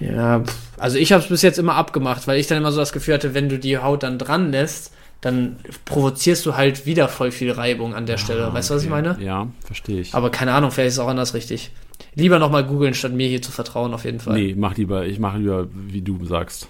Ja, 0.00 0.42
also 0.78 0.96
ich 0.96 1.12
habe 1.12 1.22
es 1.22 1.28
bis 1.28 1.42
jetzt 1.42 1.58
immer 1.58 1.74
abgemacht, 1.74 2.26
weil 2.26 2.40
ich 2.40 2.46
dann 2.46 2.56
immer 2.56 2.72
so 2.72 2.80
das 2.80 2.92
Gefühl 2.92 3.12
hatte, 3.12 3.34
wenn 3.34 3.50
du 3.50 3.58
die 3.58 3.76
Haut 3.76 4.04
dann 4.04 4.18
dran 4.18 4.50
lässt, 4.50 4.92
dann 5.22 5.56
provozierst 5.84 6.44
du 6.44 6.56
halt 6.56 6.84
wieder 6.84 7.08
voll 7.08 7.30
viel 7.30 7.52
Reibung 7.52 7.94
an 7.94 8.06
der 8.06 8.16
ah, 8.16 8.18
Stelle. 8.18 8.52
Weißt 8.52 8.68
du, 8.68 8.74
was 8.74 8.82
ich 8.82 8.90
meine? 8.90 9.16
Ja, 9.20 9.48
verstehe 9.64 10.00
ich. 10.00 10.14
Aber 10.14 10.30
keine 10.30 10.52
Ahnung, 10.52 10.70
vielleicht 10.70 10.88
ist 10.88 10.94
es 10.94 10.98
auch 10.98 11.08
anders 11.08 11.32
richtig. 11.32 11.70
Lieber 12.14 12.38
nochmal 12.40 12.66
googeln, 12.66 12.92
statt 12.92 13.12
mir 13.12 13.28
hier 13.28 13.40
zu 13.40 13.52
vertrauen, 13.52 13.94
auf 13.94 14.04
jeden 14.04 14.18
Fall. 14.18 14.34
Nee, 14.34 14.54
mach 14.58 14.76
lieber, 14.76 15.06
ich 15.06 15.20
mache 15.20 15.38
lieber, 15.38 15.68
wie 15.72 16.02
du 16.02 16.26
sagst. 16.26 16.68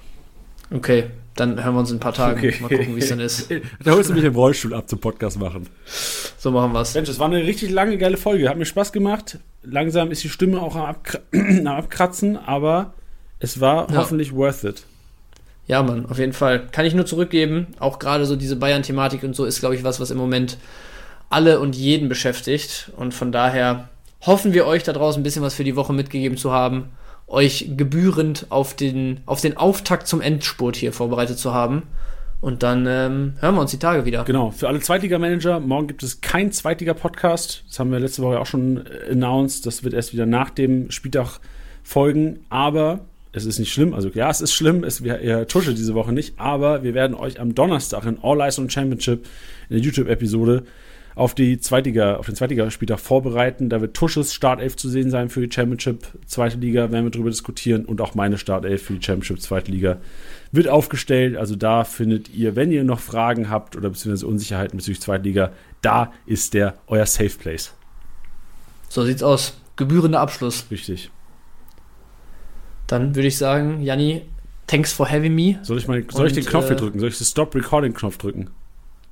Okay, 0.70 1.04
dann 1.34 1.64
hören 1.64 1.74
wir 1.74 1.80
uns 1.80 1.90
in 1.90 1.96
ein 1.96 2.00
paar 2.00 2.12
Tagen. 2.12 2.38
Okay. 2.38 2.54
Mal 2.60 2.68
gucken, 2.68 2.94
wie 2.94 3.00
es 3.00 3.08
dann 3.08 3.20
ist. 3.20 3.48
da 3.84 3.92
holst 3.92 4.10
du 4.10 4.14
mich 4.14 4.24
im 4.24 4.34
Rollstuhl 4.34 4.74
ab 4.74 4.88
zum 4.88 4.98
Podcast 4.98 5.38
machen. 5.38 5.66
So 6.36 6.50
machen 6.50 6.72
wir 6.72 6.80
es. 6.82 6.94
Mensch, 6.94 7.08
es 7.08 7.18
war 7.18 7.26
eine 7.26 7.42
richtig 7.42 7.70
lange, 7.70 7.96
geile 7.96 8.18
Folge. 8.18 8.50
Hat 8.50 8.58
mir 8.58 8.66
Spaß 8.66 8.92
gemacht. 8.92 9.38
Langsam 9.62 10.10
ist 10.10 10.22
die 10.24 10.28
Stimme 10.28 10.60
auch 10.60 10.76
am, 10.76 10.82
Abkra 10.82 11.20
am 11.32 11.66
Abkratzen, 11.66 12.36
aber 12.36 12.92
es 13.38 13.60
war 13.60 13.90
ja. 13.90 13.96
hoffentlich 13.96 14.34
worth 14.34 14.64
it. 14.64 14.84
Ja, 15.66 15.82
Mann, 15.82 16.06
auf 16.06 16.18
jeden 16.18 16.32
Fall. 16.32 16.66
Kann 16.72 16.86
ich 16.86 16.94
nur 16.94 17.06
zurückgeben. 17.06 17.68
Auch 17.78 17.98
gerade 17.98 18.26
so 18.26 18.36
diese 18.36 18.56
Bayern-Thematik 18.56 19.22
und 19.22 19.34
so 19.34 19.44
ist, 19.44 19.60
glaube 19.60 19.74
ich, 19.74 19.84
was, 19.84 20.00
was 20.00 20.10
im 20.10 20.18
Moment 20.18 20.58
alle 21.30 21.60
und 21.60 21.76
jeden 21.76 22.08
beschäftigt. 22.08 22.90
Und 22.96 23.14
von 23.14 23.32
daher 23.32 23.88
hoffen 24.26 24.52
wir 24.52 24.66
euch 24.66 24.82
da 24.82 24.92
draußen 24.92 25.20
ein 25.20 25.22
bisschen 25.22 25.42
was 25.42 25.54
für 25.54 25.64
die 25.64 25.76
Woche 25.76 25.92
mitgegeben 25.92 26.36
zu 26.36 26.52
haben, 26.52 26.90
euch 27.26 27.70
gebührend 27.76 28.46
auf 28.50 28.74
den, 28.74 29.20
auf 29.26 29.40
den 29.40 29.56
Auftakt 29.56 30.06
zum 30.06 30.20
Endspurt 30.20 30.76
hier 30.76 30.92
vorbereitet 30.92 31.38
zu 31.38 31.54
haben. 31.54 31.84
Und 32.40 32.64
dann 32.64 32.86
ähm, 32.88 33.34
hören 33.38 33.54
wir 33.54 33.60
uns 33.60 33.70
die 33.70 33.78
Tage 33.78 34.04
wieder. 34.04 34.24
Genau, 34.24 34.50
für 34.50 34.66
alle 34.66 34.80
Zweitliga-Manager, 34.80 35.60
morgen 35.60 35.86
gibt 35.86 36.02
es 36.02 36.20
kein 36.20 36.50
Zweitliga-Podcast. 36.50 37.62
Das 37.68 37.78
haben 37.78 37.92
wir 37.92 38.00
letzte 38.00 38.22
Woche 38.22 38.40
auch 38.40 38.46
schon 38.46 38.84
announced. 39.08 39.64
Das 39.64 39.84
wird 39.84 39.94
erst 39.94 40.12
wieder 40.12 40.26
nach 40.26 40.50
dem 40.50 40.90
Spieltag 40.90 41.38
folgen. 41.84 42.40
Aber 42.50 43.00
es 43.32 43.46
ist 43.46 43.58
nicht 43.58 43.72
schlimm. 43.72 43.94
Also 43.94 44.10
ja, 44.10 44.30
es 44.30 44.40
ist 44.40 44.52
schlimm. 44.52 44.84
Es, 44.84 45.02
wir, 45.02 45.20
ihr 45.20 45.46
tusche 45.46 45.74
diese 45.74 45.94
Woche 45.94 46.12
nicht. 46.12 46.38
Aber 46.38 46.82
wir 46.82 46.94
werden 46.94 47.14
euch 47.14 47.40
am 47.40 47.54
Donnerstag 47.54 48.04
in 48.04 48.18
All 48.22 48.40
Eyes 48.40 48.58
on 48.58 48.68
Championship 48.68 49.26
in 49.68 49.76
der 49.76 49.78
YouTube-Episode 49.78 50.64
auf 51.14 51.34
die 51.34 51.58
Zweitliga, 51.58 52.16
auf 52.16 52.26
den 52.26 52.34
Zweitligaspieltag 52.34 53.00
vorbereiten. 53.00 53.68
Da 53.68 53.80
wird 53.80 53.94
Tusches 53.94 54.32
Startelf 54.32 54.76
zu 54.76 54.88
sehen 54.88 55.10
sein 55.10 55.28
für 55.28 55.46
die 55.46 55.52
Championship 55.52 56.06
Zweite 56.26 56.58
Liga, 56.58 56.90
werden 56.90 57.04
wir 57.04 57.10
darüber 57.10 57.30
diskutieren 57.30 57.84
und 57.84 58.00
auch 58.00 58.14
meine 58.14 58.38
Startelf 58.38 58.82
für 58.82 58.94
die 58.94 59.02
Championship 59.02 59.40
Zweite 59.40 59.70
Liga 59.70 59.98
wird 60.52 60.68
aufgestellt. 60.68 61.36
Also 61.36 61.56
da 61.56 61.84
findet 61.84 62.30
ihr, 62.34 62.56
wenn 62.56 62.70
ihr 62.70 62.84
noch 62.84 63.00
Fragen 63.00 63.50
habt 63.50 63.76
oder 63.76 63.90
beziehungsweise 63.90 64.26
Unsicherheiten 64.26 64.78
bezüglich 64.78 65.00
Zweitliga, 65.00 65.52
da 65.80 66.12
ist 66.26 66.54
der 66.54 66.74
euer 66.86 67.06
Safe 67.06 67.30
Place. 67.30 67.74
So 68.88 69.04
sieht's 69.04 69.22
aus. 69.22 69.58
Gebührender 69.76 70.20
Abschluss. 70.20 70.66
Richtig. 70.70 71.10
Dann 72.92 73.14
würde 73.14 73.28
ich 73.28 73.38
sagen, 73.38 73.80
Janni, 73.80 74.20
thanks 74.66 74.92
for 74.92 75.10
having 75.10 75.34
me. 75.34 75.58
Soll 75.62 75.78
ich, 75.78 75.88
mal, 75.88 76.04
soll 76.10 76.24
und, 76.24 76.26
ich 76.26 76.34
den 76.34 76.44
Knopf 76.44 76.66
hier 76.66 76.76
äh, 76.76 76.78
drücken? 76.78 77.00
Soll 77.00 77.08
ich 77.08 77.16
den 77.16 77.24
Stop 77.24 77.54
Recording 77.54 77.94
Knopf 77.94 78.18
drücken? 78.18 78.50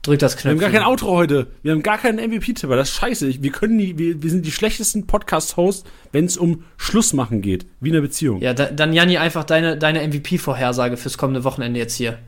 Drück 0.02 0.18
das 0.18 0.36
Knöpfchen. 0.36 0.60
Wir 0.60 0.66
haben 0.66 0.72
gar 0.72 0.82
kein 0.82 0.86
Outro 0.86 1.16
heute. 1.16 1.46
Wir 1.62 1.72
haben 1.72 1.82
gar 1.82 1.96
keinen 1.96 2.18
MVP-Tipper. 2.18 2.76
Das 2.76 2.90
ist 2.90 2.96
scheiße. 2.96 3.42
Wir, 3.42 3.50
können 3.50 3.78
die, 3.78 3.96
wir, 3.96 4.22
wir 4.22 4.30
sind 4.30 4.44
die 4.44 4.52
schlechtesten 4.52 5.06
Podcast-Hosts, 5.06 5.84
wenn 6.12 6.26
es 6.26 6.36
um 6.36 6.64
Schlussmachen 6.76 7.40
geht. 7.40 7.64
Wie 7.80 7.88
in 7.88 7.94
einer 7.94 8.02
Beziehung. 8.02 8.42
Ja, 8.42 8.52
da, 8.52 8.66
dann 8.66 8.92
Janni 8.92 9.16
einfach 9.16 9.44
deine, 9.44 9.78
deine 9.78 10.06
MVP-Vorhersage 10.06 10.98
fürs 10.98 11.16
kommende 11.16 11.44
Wochenende 11.44 11.80
jetzt 11.80 11.94
hier. 11.94 12.18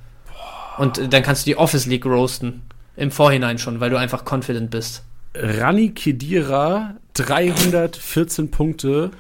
Und 0.78 0.96
äh, 0.96 1.08
dann 1.08 1.22
kannst 1.22 1.44
du 1.46 1.50
die 1.50 1.56
Office 1.58 1.84
League 1.84 2.06
roasten. 2.06 2.62
Im 2.96 3.10
Vorhinein 3.10 3.58
schon, 3.58 3.78
weil 3.78 3.90
du 3.90 3.98
einfach 3.98 4.24
confident 4.24 4.70
bist. 4.70 5.02
Rani 5.34 5.90
Kedira, 5.90 6.96
314 7.12 8.50
Punkte 8.50 9.10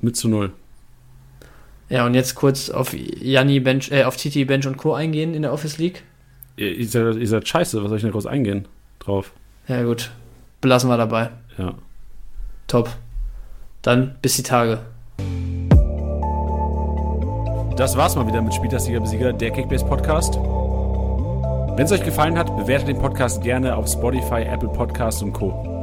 mit 0.00 0.16
zu 0.16 0.28
null. 0.28 0.52
Ja, 1.92 2.06
und 2.06 2.14
jetzt 2.14 2.34
kurz 2.34 2.70
auf 2.70 2.94
Janni 2.94 3.60
Bench, 3.60 3.92
äh, 3.92 4.04
auf 4.04 4.16
Titi 4.16 4.44
Bench 4.44 4.66
und 4.66 4.78
Co. 4.78 4.94
eingehen 4.94 5.34
in 5.34 5.42
der 5.42 5.52
Office 5.52 5.78
League 5.78 6.02
ihr, 6.56 6.88
seid, 6.88 7.16
ihr 7.16 7.28
seid 7.28 7.46
scheiße, 7.46 7.82
was 7.82 7.88
soll 7.88 7.96
ich 7.96 8.02
denn 8.02 8.12
groß 8.12 8.26
eingehen 8.26 8.66
drauf? 8.98 9.32
Ja, 9.68 9.82
gut. 9.82 10.10
Belassen 10.60 10.88
wir 10.88 10.96
dabei. 10.96 11.30
Ja. 11.58 11.74
Top. 12.68 12.90
Dann 13.82 14.16
bis 14.22 14.36
die 14.36 14.42
Tage. 14.42 14.80
Das 17.76 17.96
war's 17.96 18.14
mal 18.16 18.26
wieder 18.26 18.42
mit 18.42 18.54
Spieltastiger 18.54 19.00
Besieger, 19.00 19.32
der 19.32 19.50
Kickbase 19.50 19.84
Podcast. 19.84 20.36
Wenn 20.36 21.84
es 21.84 21.92
euch 21.92 22.04
gefallen 22.04 22.38
hat, 22.38 22.54
bewertet 22.56 22.88
den 22.88 22.98
Podcast 22.98 23.42
gerne 23.42 23.74
auf 23.74 23.88
Spotify, 23.88 24.42
Apple 24.42 24.68
Podcasts 24.68 25.22
und 25.22 25.32
Co. 25.32 25.81